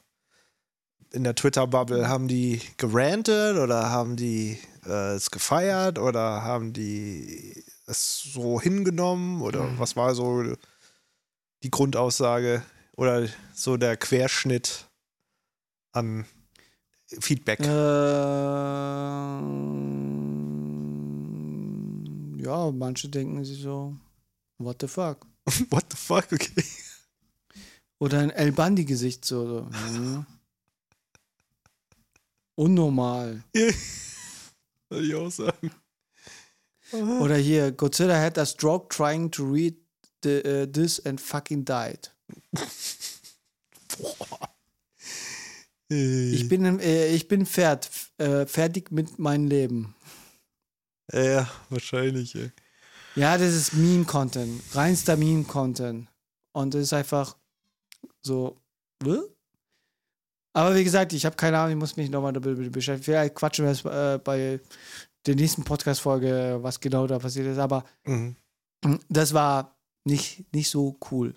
in 1.13 1.25
der 1.25 1.35
Twitter-Bubble? 1.35 2.09
Haben 2.09 2.29
die 2.29 2.61
gerantet 2.77 3.57
oder 3.57 3.91
haben 3.91 4.17
die 4.17 4.59
äh, 4.87 5.15
es 5.15 5.31
gefeiert 5.31 5.99
oder 5.99 6.43
haben 6.43 6.73
die 6.73 7.65
es 7.87 8.23
so 8.33 8.61
hingenommen 8.61 9.41
oder 9.43 9.63
Mhm. 9.65 9.79
was 9.79 9.97
war 9.97 10.15
so 10.15 10.43
die 11.63 11.71
Grundaussage 11.71 12.63
oder 12.97 13.27
so 13.55 13.77
der 13.77 13.97
Querschnitt 13.97 14.87
an 15.93 16.25
Feedback? 17.21 17.61
Ähm, 21.07 22.37
ja, 22.39 22.71
manche 22.73 23.09
denken 23.09 23.45
sich 23.45 23.61
so, 23.63 23.97
what 24.59 24.77
the 24.81 24.89
fuck? 24.89 25.27
What 25.71 25.85
the 25.91 25.97
fuck? 25.97 26.27
Okay. 26.33 26.65
Oder 28.01 28.19
ein 28.19 28.31
El 28.31 28.51
Bandi-Gesicht 28.53 29.25
so. 29.25 29.69
so. 29.93 30.25
Unnormal. 32.57 33.45
Würde 34.89 35.07
ich 35.07 35.15
auch 35.15 35.31
sagen. 35.31 35.71
Oder 37.21 37.37
hier, 37.37 37.73
Godzilla 37.73 38.21
had 38.21 38.39
a 38.39 38.47
stroke 38.47 38.89
trying 38.89 39.31
to 39.31 39.45
read 39.45 39.77
the, 40.23 40.43
uh, 40.45 40.67
this 40.67 41.05
and 41.05 41.21
fucking 41.21 41.65
died. 41.65 42.13
Ich 45.89 46.49
bin, 46.49 46.81
äh, 46.81 47.09
ich 47.09 47.29
bin 47.29 47.47
fert, 47.47 47.91
äh, 48.19 48.47
fertig 48.47 48.91
mit 48.91 49.19
meinem 49.19 49.47
Leben. 49.47 49.95
Ja, 51.13 51.49
wahrscheinlich. 51.71 52.35
Ey. 52.35 52.51
Ja, 53.15 53.39
das 53.39 53.55
ist 53.55 53.73
Meme-Content. 53.75 54.63
Reinster 54.75 55.17
Meme-Content. 55.17 56.09
Und 56.53 56.75
das 56.75 56.83
ist 56.83 56.93
einfach 56.93 57.37
so. 58.23 58.61
Hä? 59.05 59.19
Aber 60.57 60.75
wie 60.75 60.85
gesagt, 60.85 61.13
ich 61.13 61.27
habe 61.27 61.37
keine 61.37 61.59
Ahnung, 61.59 61.73
ich 61.73 61.77
muss 61.79 61.97
mich 61.97 62.09
nochmal 62.09 62.33
damit 62.33 62.73
beschäftigen. 62.73 63.05
Vielleicht 63.05 63.35
quatschen 63.35 63.67
wir 63.67 63.73
es 63.73 63.85
äh, 63.85 64.19
bei 64.25 64.59
der 65.27 65.35
nächsten 65.35 65.65
Podcast-Folge, 65.65 66.59
was 66.63 66.81
genau 66.81 67.07
da 67.07 67.19
passiert 67.19 67.47
ist. 67.47 67.59
Aber 67.59 67.85
Mhm. 68.07 68.37
das 69.11 69.35
war 69.35 69.77
nicht, 70.05 70.47
nicht 70.55 70.71
so 70.71 70.99
cool. 71.11 71.35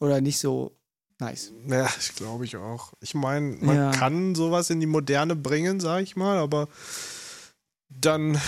Oder 0.00 0.22
nicht 0.22 0.38
so 0.38 0.76
nice. 1.20 1.52
Ja, 1.66 1.86
ich 2.00 2.14
glaube 2.14 2.46
ich 2.46 2.56
auch. 2.56 2.94
Ich 3.00 3.14
meine, 3.14 3.56
man 3.60 3.76
Ja. 3.76 3.90
kann 3.90 4.34
sowas 4.34 4.70
in 4.70 4.80
die 4.80 4.86
Moderne 4.86 5.36
bringen, 5.36 5.78
sag 5.78 6.02
ich 6.02 6.16
mal, 6.16 6.38
aber 6.38 6.68
dann 7.90 8.40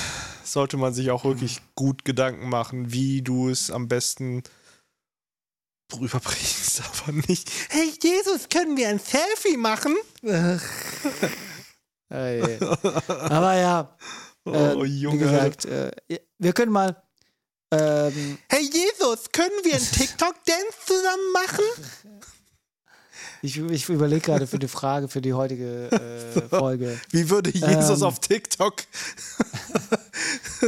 sollte 0.44 0.78
man 0.78 0.94
sich 0.94 1.10
auch 1.10 1.24
wirklich 1.24 1.60
gut 1.74 2.04
Gedanken 2.06 2.48
machen, 2.48 2.90
wie 2.92 3.20
du 3.20 3.50
es 3.50 3.70
am 3.70 3.86
besten 3.86 4.42
rüberbringst, 5.94 6.82
aber 7.02 7.12
nicht. 7.12 7.50
Hey 7.70 7.92
Jesus, 8.02 8.48
können 8.48 8.76
wir 8.76 8.88
ein 8.88 8.98
Selfie 8.98 9.56
machen? 9.56 9.96
Aber 12.08 13.54
ja, 13.56 13.96
Oh, 14.44 14.52
äh, 14.52 14.84
wie 14.84 15.00
Junge. 15.00 15.18
gesagt, 15.18 15.64
äh, 15.64 15.90
wir 16.38 16.52
können 16.52 16.70
mal. 16.70 17.02
Ähm, 17.72 18.38
Hey 18.48 18.62
Jesus, 18.62 19.28
können 19.32 19.50
wir 19.64 19.74
einen 19.74 19.84
TikTok-Dance 19.90 20.76
zusammen 20.86 21.32
machen? 21.32 21.64
Ich 23.42 23.58
ich 23.58 23.88
überlege 23.88 24.20
gerade 24.22 24.46
für 24.46 24.58
die 24.58 24.68
Frage 24.68 25.08
für 25.08 25.20
die 25.20 25.32
heutige 25.34 25.90
äh, 25.90 26.48
Folge. 26.48 26.98
Wie 27.10 27.28
würde 27.30 27.50
Jesus 27.50 28.00
Ähm. 28.00 28.06
auf 28.06 28.18
TikTok? 28.20 28.74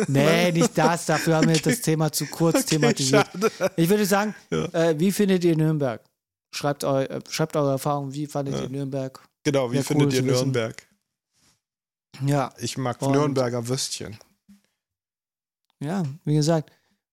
Nee, 0.06 0.52
nicht 0.52 0.76
das. 0.76 1.06
Dafür 1.06 1.36
haben 1.36 1.48
wir 1.48 1.58
das 1.58 1.80
Thema 1.80 2.12
zu 2.12 2.26
kurz 2.26 2.66
thematisiert. 2.66 3.26
schade. 3.32 3.50
Ich 3.76 3.88
würde 3.88 4.04
sagen, 4.06 4.34
äh, 4.50 4.94
wie 4.98 5.10
findet 5.12 5.44
ihr 5.44 5.56
Nürnberg? 5.56 6.02
Schreibt, 6.54 6.84
eu, 6.84 7.00
äh, 7.02 7.20
schreibt 7.28 7.56
eure 7.56 7.72
Erfahrungen, 7.72 8.12
wie 8.14 8.26
fandet 8.26 8.60
ihr 8.60 8.68
Nürnberg? 8.68 9.20
Genau, 9.44 9.70
wie 9.70 9.76
Ja, 9.76 9.80
cool 9.80 9.84
findet 9.86 10.12
ihr 10.14 10.20
zu 10.20 10.26
wissen. 10.26 10.34
Nürnberg? 10.52 10.86
Ja, 12.24 12.52
Ich 12.58 12.76
mag 12.78 13.00
Und- 13.02 13.12
Nürnberger 13.12 13.66
Würstchen. 13.68 14.18
ja, 15.80 16.02
wie 16.24 16.34
gesagt, 16.34 16.70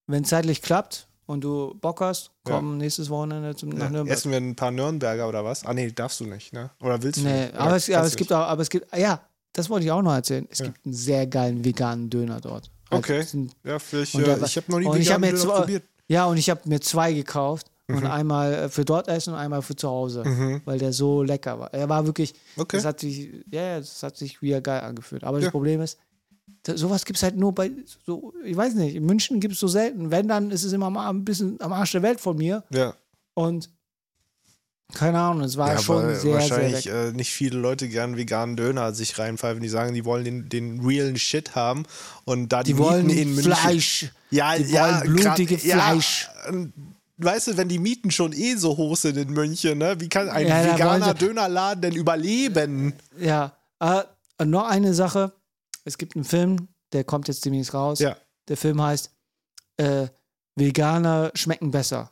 wenn 0.08 0.24
zeitlich 0.26 0.62
klappt 0.62 1.08
und 1.26 1.44
du 1.44 1.74
Bock 1.82 2.02
hast, 2.02 2.32
komm 2.44 2.78
nächstes 2.78 3.10
Wochenende 3.10 3.56
zum, 3.56 3.70
nach 3.70 3.86
Ja, 3.86 3.90
Nürnberg. 3.90 4.18
essen 4.18 4.32
wir 4.32 4.38
ein 4.38 4.56
paar 4.56 4.72
Nürnberger 4.72 5.28
oder 5.28 5.44
was? 5.44 5.66
Ah, 5.66 5.74
nee, 5.74 5.92
darfst 5.92 6.20
du 6.20 6.26
nicht, 6.26 6.54
ne? 6.54 6.70
Oder 6.82 7.02
willst 7.02 7.20
du 7.20 7.24
Nee, 7.24 7.46
nicht? 7.48 7.56
Aber 7.56 7.76
es, 7.76 7.90
aber 7.90 8.06
es 8.08 8.16
gibt 8.16 8.32
auch, 8.34 8.46
aber 8.48 8.62
es 8.62 8.70
gibt, 8.70 8.88
ja, 8.96 9.22
das 9.54 9.70
wollte 9.70 9.86
ich 9.86 9.92
auch 9.92 10.02
noch 10.02 10.14
erzählen. 10.14 10.48
Es 10.52 10.60
Ja. 10.60 10.66
gibt 10.66 10.86
einen 10.86 10.94
sehr 10.94 11.28
geilen 11.28 11.64
veganen 11.64 12.10
Döner 12.10 12.40
dort. 12.42 12.70
Also, 12.90 13.00
Okay. 13.04 13.22
sind- 13.24 13.54
Ja, 13.64 13.80
vielleicht. 13.80 14.14
Und 14.16 14.22
Ja, 14.28 14.36
der- 14.36 14.44
ich 14.46 14.58
habe 14.58 14.72
noch 14.72 14.80
nie 14.80 14.86
und 14.86 15.00
veganen 15.00 15.30
Döner 15.32 15.42
zwei- 15.44 15.60
probiert. 15.60 15.84
Ja, 16.08 16.26
und 16.26 16.38
ich 16.38 16.50
habe 16.50 16.62
mir 16.66 16.80
zwei 16.82 17.14
gekauft. 17.14 17.68
Und 17.88 18.00
Mhm. 18.00 18.08
einmal 18.08 18.54
äh, 18.54 18.70
für 18.70 18.84
dort 18.84 19.08
essen 19.08 19.34
und 19.34 19.40
einmal 19.40 19.62
für 19.62 19.76
zu 19.76 19.88
Hause. 19.88 20.24
Weil 20.66 20.80
der 20.80 20.92
so 20.92 21.22
lecker 21.22 21.60
war. 21.60 21.72
Er 21.72 21.88
war 21.88 22.04
wirklich, 22.08 22.34
Okay. 22.58 22.78
das 22.78 22.86
hat 22.86 23.00
sich, 23.00 23.30
ja, 23.52 23.62
ja, 23.62 23.78
das 23.80 24.02
hat 24.02 24.18
sich 24.18 24.42
wieder 24.42 24.60
geil 24.60 24.82
angefühlt. 24.82 25.24
Aber 25.24 25.38
das 25.38 25.46
Ja. 25.46 25.52
Problem 25.52 25.82
ist, 25.82 26.00
da, 26.64 26.78
sowas 26.78 27.06
gibt 27.06 27.18
es 27.18 27.24
halt 27.24 27.36
nur 27.38 27.54
bei, 27.54 27.72
so, 28.06 28.34
ich 28.44 28.56
weiß 28.56 28.74
nicht, 28.76 28.96
in 28.96 29.06
München 29.06 29.40
gibt 29.40 29.54
es 29.54 29.60
so 29.60 29.68
selten. 29.68 30.12
Wenn, 30.12 30.28
dann 30.28 30.52
ist 30.52 30.64
es 30.64 30.74
immer 30.74 30.90
mal 30.90 31.10
ein 31.10 31.26
bisschen 31.26 31.60
am 31.62 31.74
Arsch 31.74 31.92
der 31.92 32.02
Welt 32.04 32.20
von 32.20 32.38
mir. 32.38 32.64
Ja. 32.72 32.94
Und 33.34 33.70
Keine 34.94 35.20
Ahnung, 35.20 35.44
es 35.44 35.58
war 35.58 35.74
Ja, 35.74 35.80
schon 35.82 36.02
sehr, 36.04 36.16
sehr 36.20 36.34
wahrscheinlich 36.34 36.88
äh, 36.88 37.12
nicht 37.12 37.32
viele 37.32 37.58
Leute 37.58 37.90
gern 37.90 38.18
veganen 38.18 38.56
Döner 38.56 38.94
sich 38.94 39.18
reinpfeifen. 39.18 39.62
Die 39.62 39.68
sagen, 39.70 39.94
die 39.96 40.06
wollen 40.06 40.24
den, 40.24 40.48
den 40.50 40.80
realen 40.86 41.18
Shit 41.18 41.56
haben 41.56 41.84
und 42.24 42.50
da 42.50 42.62
die, 42.64 42.74
Die 42.74 42.78
wollen 42.80 43.10
in 43.10 43.34
München. 43.34 43.52
Fleisch. 43.54 44.12
Ja, 44.30 44.56
Die 44.56 44.64
ja, 44.72 45.02
wollen 45.04 45.16
blutige 45.16 45.56
grad- 45.56 45.66
ja, 45.66 45.76
Fleisch. 45.78 46.30
ähm, 46.48 46.72
weißt 47.18 47.48
du, 47.48 47.58
wenn 47.58 47.68
die 47.68 47.80
Mieten 47.80 48.12
schon 48.12 48.32
eh 48.34 48.56
so 48.56 48.78
hoch 48.78 48.96
sind 48.96 49.18
in 49.18 49.32
München, 49.32 49.80
ne? 49.80 49.96
wie 50.00 50.08
kann 50.10 50.30
ein 50.30 50.48
Ja, 50.48 50.76
veganer 50.76 51.14
Dönerladen 51.16 51.82
denn 51.82 51.96
überleben? 51.96 52.94
Ja, 53.20 53.54
äh, 53.80 54.04
noch 54.46 54.68
eine 54.68 54.94
Sache. 54.94 55.34
Es 55.86 55.98
gibt 55.98 56.16
einen 56.16 56.26
Film, 56.26 56.68
der 56.92 57.04
kommt 57.04 57.28
jetzt 57.30 57.46
demnächst 57.46 57.74
raus. 57.74 58.00
Ja. 58.00 58.18
Der 58.48 58.58
Film 58.58 58.82
heißt 58.82 59.12
äh, 59.78 60.08
Veganer 60.56 61.32
schmecken 61.36 61.72
besser. 61.72 62.12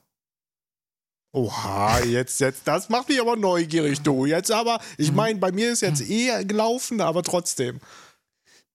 Oha, 1.36 2.00
jetzt, 2.02 2.40
jetzt, 2.42 2.68
das 2.68 2.90
macht 2.90 3.10
mich 3.10 3.20
aber 3.20 3.36
neugierig, 3.36 4.02
du. 4.02 4.26
Jetzt 4.26 4.52
aber, 4.52 4.80
ich 4.98 5.10
Mhm. 5.10 5.16
meine, 5.16 5.40
bei 5.40 5.52
mir 5.52 5.72
ist 5.72 5.82
jetzt 5.82 6.02
eh 6.08 6.44
gelaufen, 6.46 7.02
aber 7.02 7.24
trotzdem. 7.24 7.80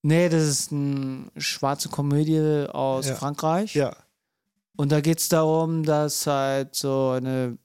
Nee, 0.03 0.29
das 0.29 0.43
ist 0.43 0.73
eine 0.73 1.31
schwarze 1.37 1.89
Komödie 1.89 2.66
aus 2.69 3.07
Ja. 3.07 3.15
Frankreich. 3.15 3.75
Ja. 3.75 3.97
Und 4.77 4.91
da 4.91 5.01
geht 5.01 5.20
es 5.20 5.29
darum, 5.29 5.85
dass 5.85 6.27
halt 6.27 6.75
so 6.75 7.11
eine 7.11 7.59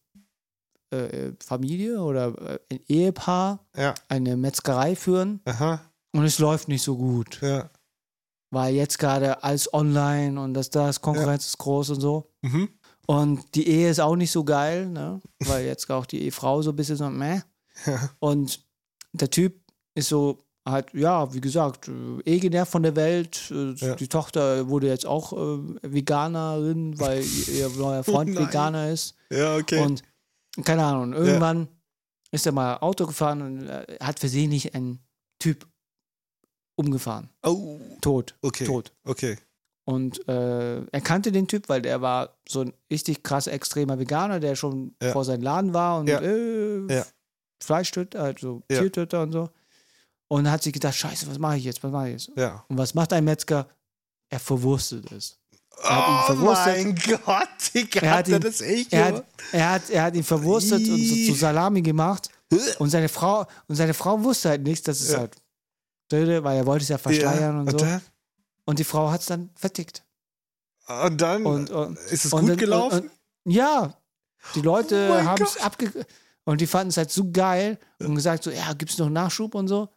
äh, 0.91 1.31
Familie 1.43 1.99
oder 2.01 2.27
äh, 2.39 2.59
ein 2.71 2.79
Ehepaar 2.87 3.65
Ja. 3.75 3.95
eine 4.09 4.37
Metzgerei 4.37 4.95
führen 4.95 5.41
Aha. 5.45 5.81
Und 6.13 6.23
es 6.25 6.39
läuft 6.39 6.67
nicht 6.67 6.83
so 6.83 6.95
gut. 6.97 7.39
Ja. 7.41 7.69
Weil 8.51 8.75
jetzt 8.75 8.99
gerade 8.99 9.43
alles 9.43 9.73
online 9.73 10.39
und 10.39 10.53
das, 10.53 10.69
das 10.69 11.01
Konkurrenz 11.01 11.47
ist 11.47 11.57
groß 11.57 11.89
und 11.91 12.01
so. 12.01 12.31
Mhm. 12.41 12.69
Und 13.07 13.55
die 13.55 13.67
Ehe 13.67 13.89
ist 13.89 13.99
auch 13.99 14.15
nicht 14.15 14.31
so 14.31 14.43
geil, 14.43 14.87
ne? 14.87 15.19
weil 15.39 15.65
jetzt 15.65 15.89
auch 15.91 16.05
die 16.05 16.21
Ehefrau 16.23 16.61
so 16.61 16.69
ein 16.69 16.75
bisschen 16.75 16.95
so, 16.95 17.09
meh. 17.09 17.41
Und 18.19 18.63
der 19.11 19.29
Typ 19.29 19.59
ist 19.95 20.09
so 20.09 20.37
halt, 20.65 20.93
ja, 20.93 21.33
wie 21.33 21.41
gesagt, 21.41 21.89
äh, 21.89 22.21
eh 22.25 22.39
genervt 22.39 22.71
von 22.71 22.83
der 22.83 22.95
Welt. 22.95 23.51
Äh, 23.51 23.73
Ja. 23.73 23.95
Die 23.95 24.07
Tochter 24.07 24.69
wurde 24.69 24.87
jetzt 24.87 25.05
auch 25.05 25.33
äh, 25.33 25.59
Veganerin, 25.81 26.97
weil 26.99 27.21
ihr 27.53 27.69
neuer 27.69 28.03
Freund 28.03 28.37
Oh. 28.37 28.39
Veganer 28.39 28.89
ist. 28.91 29.15
Ja, 29.29 29.57
okay. 29.57 29.83
Und 29.83 30.03
keine 30.63 30.85
Ahnung, 30.85 31.13
irgendwann 31.13 31.67
ist 32.31 32.45
er 32.45 32.51
mal 32.51 32.77
Auto 32.77 33.05
gefahren 33.07 33.41
und 33.41 33.67
äh, 33.67 33.97
hat 33.99 34.19
versehentlich 34.19 34.73
einen 34.75 34.99
Typ 35.39 35.67
umgefahren. 36.85 37.29
oh, 37.43 37.79
Tot. 38.01 38.35
okay. 38.41 38.65
Tot. 38.65 38.91
Okay. 39.05 39.37
Und 39.85 40.27
äh, 40.29 40.77
er 40.85 41.01
kannte 41.01 41.31
den 41.33 41.47
Typ, 41.47 41.67
weil 41.67 41.81
der 41.81 42.01
war 42.01 42.37
so 42.47 42.61
ein 42.61 42.73
richtig 42.89 43.21
krass 43.23 43.47
extremer 43.47 43.99
Veganer, 43.99 44.39
der 44.39 44.55
schon 44.55 44.95
Ja. 45.01 45.11
vor 45.11 45.25
seinem 45.25 45.41
Laden 45.43 45.73
war 45.73 45.99
und 45.99 46.07
Ja. 46.07 46.21
äh, 46.21 46.93
Ja. 46.93 47.05
Fleischtöter, 47.61 48.21
also 48.23 48.63
Ja. 48.71 48.79
Tiertöter 48.79 49.23
und 49.23 49.31
so. 49.33 49.49
Und 50.29 50.49
hat 50.49 50.63
sich 50.63 50.73
gedacht, 50.73 50.95
scheiße, 50.95 51.27
was 51.29 51.37
mache 51.37 51.57
ich 51.57 51.65
jetzt, 51.65 51.83
was 51.83 51.91
mache 51.91 52.07
ich 52.09 52.13
jetzt? 52.27 52.37
Ja. 52.37 52.63
Und 52.69 52.77
was 52.77 52.93
macht 52.93 53.13
ein 53.13 53.23
Metzger? 53.25 53.67
Er 54.29 54.39
verwurstet 54.39 55.11
es. 55.11 55.37
ihn 55.83 55.89
Oh 55.89 56.23
verwurstet. 56.27 56.85
mein 56.85 56.95
Gott, 57.25 57.47
Digga, 57.73 57.99
Er 58.01 58.11
hat 58.11 58.29
er 58.29 58.35
ihn- 58.37 58.41
das 58.41 58.61
echt 58.61 58.93
Er 58.93 59.05
hat, 59.05 59.25
er 59.51 59.71
hat, 59.71 59.89
er 59.89 60.03
hat 60.03 60.15
ihn 60.15 60.23
verwurstet 60.23 60.79
und 60.87 61.03
so 61.03 61.15
zu 61.27 61.33
Salami 61.33 61.81
gemacht. 61.81 62.29
Und 62.79 62.89
seine 62.91 63.09
Frau, 63.09 63.45
und 63.67 63.75
seine 63.75 63.93
Frau 63.95 64.23
wusste 64.23 64.49
halt 64.49 64.61
nichts, 64.63 64.83
dass 64.85 65.01
es 65.01 65.11
Ja. 65.11 65.19
halt 65.19 65.35
Döde, 66.13 66.43
weil 66.43 66.57
er 66.57 66.65
wollte 66.65 66.83
es 66.83 66.89
ja 66.89 66.97
verschleiern 66.97 67.55
Ja. 67.55 67.59
und 67.61 67.71
so. 67.71 67.77
dann? 67.77 68.01
Und 68.65 68.79
die 68.79 68.83
Frau 68.83 69.09
hat 69.11 69.21
es 69.21 69.25
dann 69.27 69.49
vertickt. 69.55 70.03
Und 70.87 71.19
dann 71.21 71.45
Und, 71.45 71.69
und, 71.69 71.97
ist 71.97 72.25
es 72.25 72.31
gut 72.31 72.47
dann- 72.49 72.57
gelaufen? 72.57 73.09
Ja, 73.45 73.93
die 74.55 74.61
Leute 74.61 75.09
Oh 75.11 75.23
haben 75.23 75.43
es 75.43 75.55
Gott. 75.55 75.63
abge... 75.65 76.05
Und 76.45 76.59
die 76.59 76.67
fanden 76.67 76.89
es 76.89 76.97
halt 76.97 77.09
so 77.09 77.31
geil 77.31 77.77
und 77.99 78.15
gesagt 78.15 78.43
so, 78.43 78.51
ja, 78.51 78.73
gibt's 78.73 78.97
noch 78.97 79.09
Nachschub 79.09 79.55
und 79.55 79.69
so. 79.69 79.87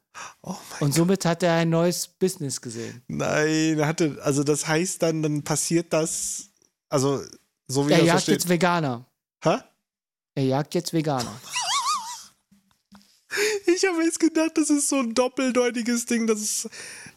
oh 0.43 0.55
Und 0.79 0.95
somit 0.95 1.25
hat 1.25 1.43
er 1.43 1.55
ein 1.55 1.71
neues 1.71 2.07
Business 2.07 2.61
gesehen. 2.61 3.03
Nein, 3.09 3.85
hatte, 3.85 4.17
also 4.23 4.45
das 4.45 4.67
heißt 4.69 5.03
dann, 5.03 5.23
dann 5.25 5.43
passiert 5.43 5.93
das, 5.93 6.51
also 6.89 7.21
so 7.67 7.89
wie 7.89 7.93
Er 7.93 7.99
das 7.99 8.07
jagt 8.07 8.11
versteht. 8.19 8.35
jetzt 8.43 8.49
Veganer. 8.49 9.05
Hä? 9.43 9.57
Er 10.37 10.45
jagt 10.45 10.75
jetzt 10.75 10.93
Veganer. 10.93 11.33
Ich 13.67 13.85
habe 13.87 14.03
jetzt 14.05 14.21
gedacht, 14.21 14.53
das 14.55 14.71
ist 14.71 14.89
so 14.89 14.97
ein 14.97 15.15
doppeldeutiges 15.15 16.07
Ding, 16.07 16.27
das 16.27 16.41
ist, 16.41 16.69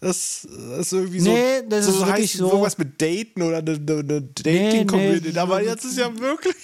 das, 0.01 0.45
ist 0.79 0.93
irgendwie 0.93 1.19
so. 1.19 1.31
Nee, 1.31 1.63
das 1.67 1.85
so 1.85 1.91
ist 1.91 1.97
heißt 2.01 2.07
wirklich 2.09 2.33
so. 2.33 2.47
Irgendwas 2.49 2.77
mit 2.77 3.01
Daten 3.01 3.41
oder 3.41 3.57
eine, 3.59 3.71
eine, 3.73 4.21
Dating-Community. 4.21 5.31
nee, 5.31 5.39
aber 5.39 5.59
so- 5.59 5.65
jetzt 5.65 5.85
ist 5.85 5.97
ja 5.97 6.19
wirklich. 6.19 6.55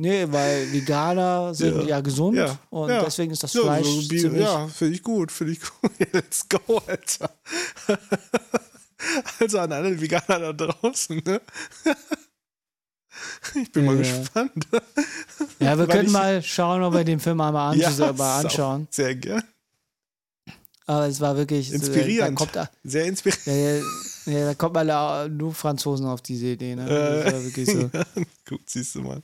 Nee, 0.00 0.26
weil 0.30 0.72
Veganer 0.72 1.52
sind 1.54 1.76
Ja. 1.80 1.82
ja, 1.82 2.00
gesund 2.00 2.36
Ja, 2.36 2.56
und 2.70 2.88
ja. 2.88 3.02
deswegen 3.04 3.32
ist 3.32 3.42
das 3.42 3.50
Fleisch 3.50 3.84
so 3.84 4.02
ziemlich... 4.02 4.42
ja 4.42 4.68
finde 4.68 4.94
ich 4.94 5.02
gut, 5.02 5.32
finde 5.32 5.54
ich 5.54 5.60
gut. 5.60 5.90
Let's 6.12 6.48
go, 6.48 6.80
Alter. 6.86 7.30
Also 9.38 9.60
an 9.60 9.72
alle 9.72 10.00
Veganer 10.00 10.52
da 10.52 10.66
draußen, 10.66 11.22
ne? 11.24 11.40
Ich 13.54 13.72
bin 13.72 13.84
mal 13.86 13.96
Ja. 13.96 14.18
gespannt. 14.18 14.66
Ja, 15.60 15.76
wir 15.78 15.78
Weil 15.88 15.96
können 15.96 16.12
mal 16.12 16.42
schauen, 16.42 16.82
ob 16.82 16.94
wir 16.94 17.04
den 17.04 17.20
Film 17.20 17.40
einmal 17.40 17.76
Ja, 17.76 17.88
anschauen. 17.88 18.86
Sehr 18.90 19.14
gern. 19.14 19.42
Aber 20.86 21.06
es 21.06 21.20
war 21.20 21.36
wirklich... 21.36 21.72
Inspirierend. 21.72 22.40
Da 22.40 22.44
kommt, 22.46 22.70
Sehr 22.84 23.04
inspirierend. 23.04 23.84
ja, 24.26 24.32
ja, 24.32 24.46
da 24.46 24.54
kommt 24.54 24.74
mal 24.74 25.28
nur 25.28 25.52
Franzosen 25.54 26.06
auf 26.06 26.22
diese 26.22 26.46
Idee. 26.46 26.74
Ne? 26.76 26.88
Äh. 26.88 27.24
Das 27.24 27.32
war 27.34 27.44
wirklich 27.44 27.70
so. 27.70 27.90
Gut, 28.48 28.60
siehst 28.70 28.94
du 28.94 29.02
mal. 29.02 29.20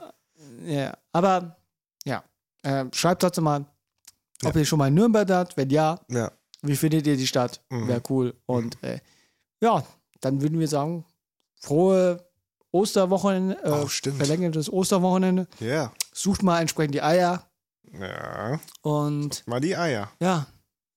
Ja, 0.66 0.93
aber 1.12 1.57
ja, 2.05 2.23
äh, 2.62 2.85
schreibt 2.93 3.23
trotzdem 3.23 3.45
mal, 3.45 3.65
ob 4.45 4.55
Ja. 4.55 4.61
ihr 4.61 4.66
schon 4.66 4.79
mal 4.79 4.89
in 4.89 4.95
Nürnberg 4.95 5.27
seid. 5.27 5.57
Wenn 5.57 5.71
ja, 5.71 5.99
Ja. 6.11 6.31
wie 6.62 6.77
findet 6.77 7.07
ihr 7.07 7.16
die 7.16 7.27
Stadt? 7.27 7.62
Mhm. 7.71 7.89
Wäre 7.89 8.03
cool. 8.11 8.35
Und 8.45 8.83
äh, 8.83 9.01
ja, 9.62 9.83
dann 10.21 10.43
würden 10.43 10.59
wir 10.61 10.69
sagen, 10.69 11.07
frohe 11.61 12.23
Osterwochenende, 12.74 13.56
äh, 13.62 13.70
Oh, 13.70 13.86
verlängertes 13.86 14.70
Osterwochenende. 14.72 15.46
Ja. 15.60 15.92
Sucht 16.12 16.42
mal 16.42 16.60
entsprechend 16.60 16.94
die 16.96 17.02
Eier 17.02 17.44
Ja. 17.98 18.59
und 18.82 19.46
Mal 19.46 19.60
die 19.60 19.76
Eier. 19.76 20.10
ja, 20.20 20.46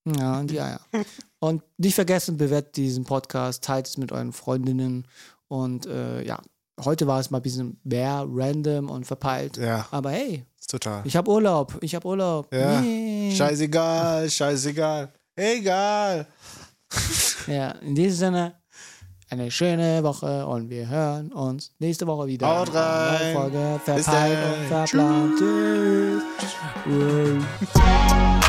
ja, 0.06 0.42
die 0.44 0.60
Eier. 0.60 0.80
und 1.40 1.62
nicht 1.78 1.94
vergessen, 1.96 2.38
bewertet 2.38 2.76
diesen 2.78 3.04
Podcast, 3.06 3.64
teilt 3.64 3.88
es 3.88 3.98
mit 3.98 4.12
euren 4.12 4.34
Freundinnen 4.34 5.08
und 5.50 5.86
äh, 5.86 6.24
ja, 6.24 6.42
heute 6.84 7.06
war 7.06 7.20
es 7.20 7.30
mal 7.30 7.38
ein 7.40 7.44
bisschen 7.44 7.80
mehr 7.84 8.26
random 8.28 8.90
und 8.90 9.06
verpeilt. 9.06 9.58
Ja, 9.58 9.88
Aber 9.92 10.10
hey, 10.12 10.46
total. 10.68 11.02
ich 11.06 11.16
habe 11.16 11.30
Urlaub, 11.30 11.78
ich 11.82 11.94
habe 11.94 12.08
Urlaub. 12.08 12.52
Ja. 12.54 12.82
Nee. 12.82 13.36
Scheißegal, 13.36 14.30
scheißegal. 14.32 15.14
Egal. 15.36 16.26
Ja, 17.46 17.72
in 17.82 17.94
diesem 17.94 18.18
Sinne, 18.18 18.56
eine 19.30 19.52
schöne 19.52 20.04
Woche 20.04 20.46
und 20.48 20.70
wir 20.70 20.88
hören 20.88 21.32
uns 21.32 21.72
nächste 21.80 22.08
Woche 22.08 22.28
wieder. 22.28 22.48
Haut 22.48 22.74
rein. 22.74 23.36
Folge 23.36 23.80
Verpeilt 23.84 24.38
und 24.46 24.68
verplant. 24.68 25.38
Tschüss. 25.38 26.24
Tschüss. 26.84 28.47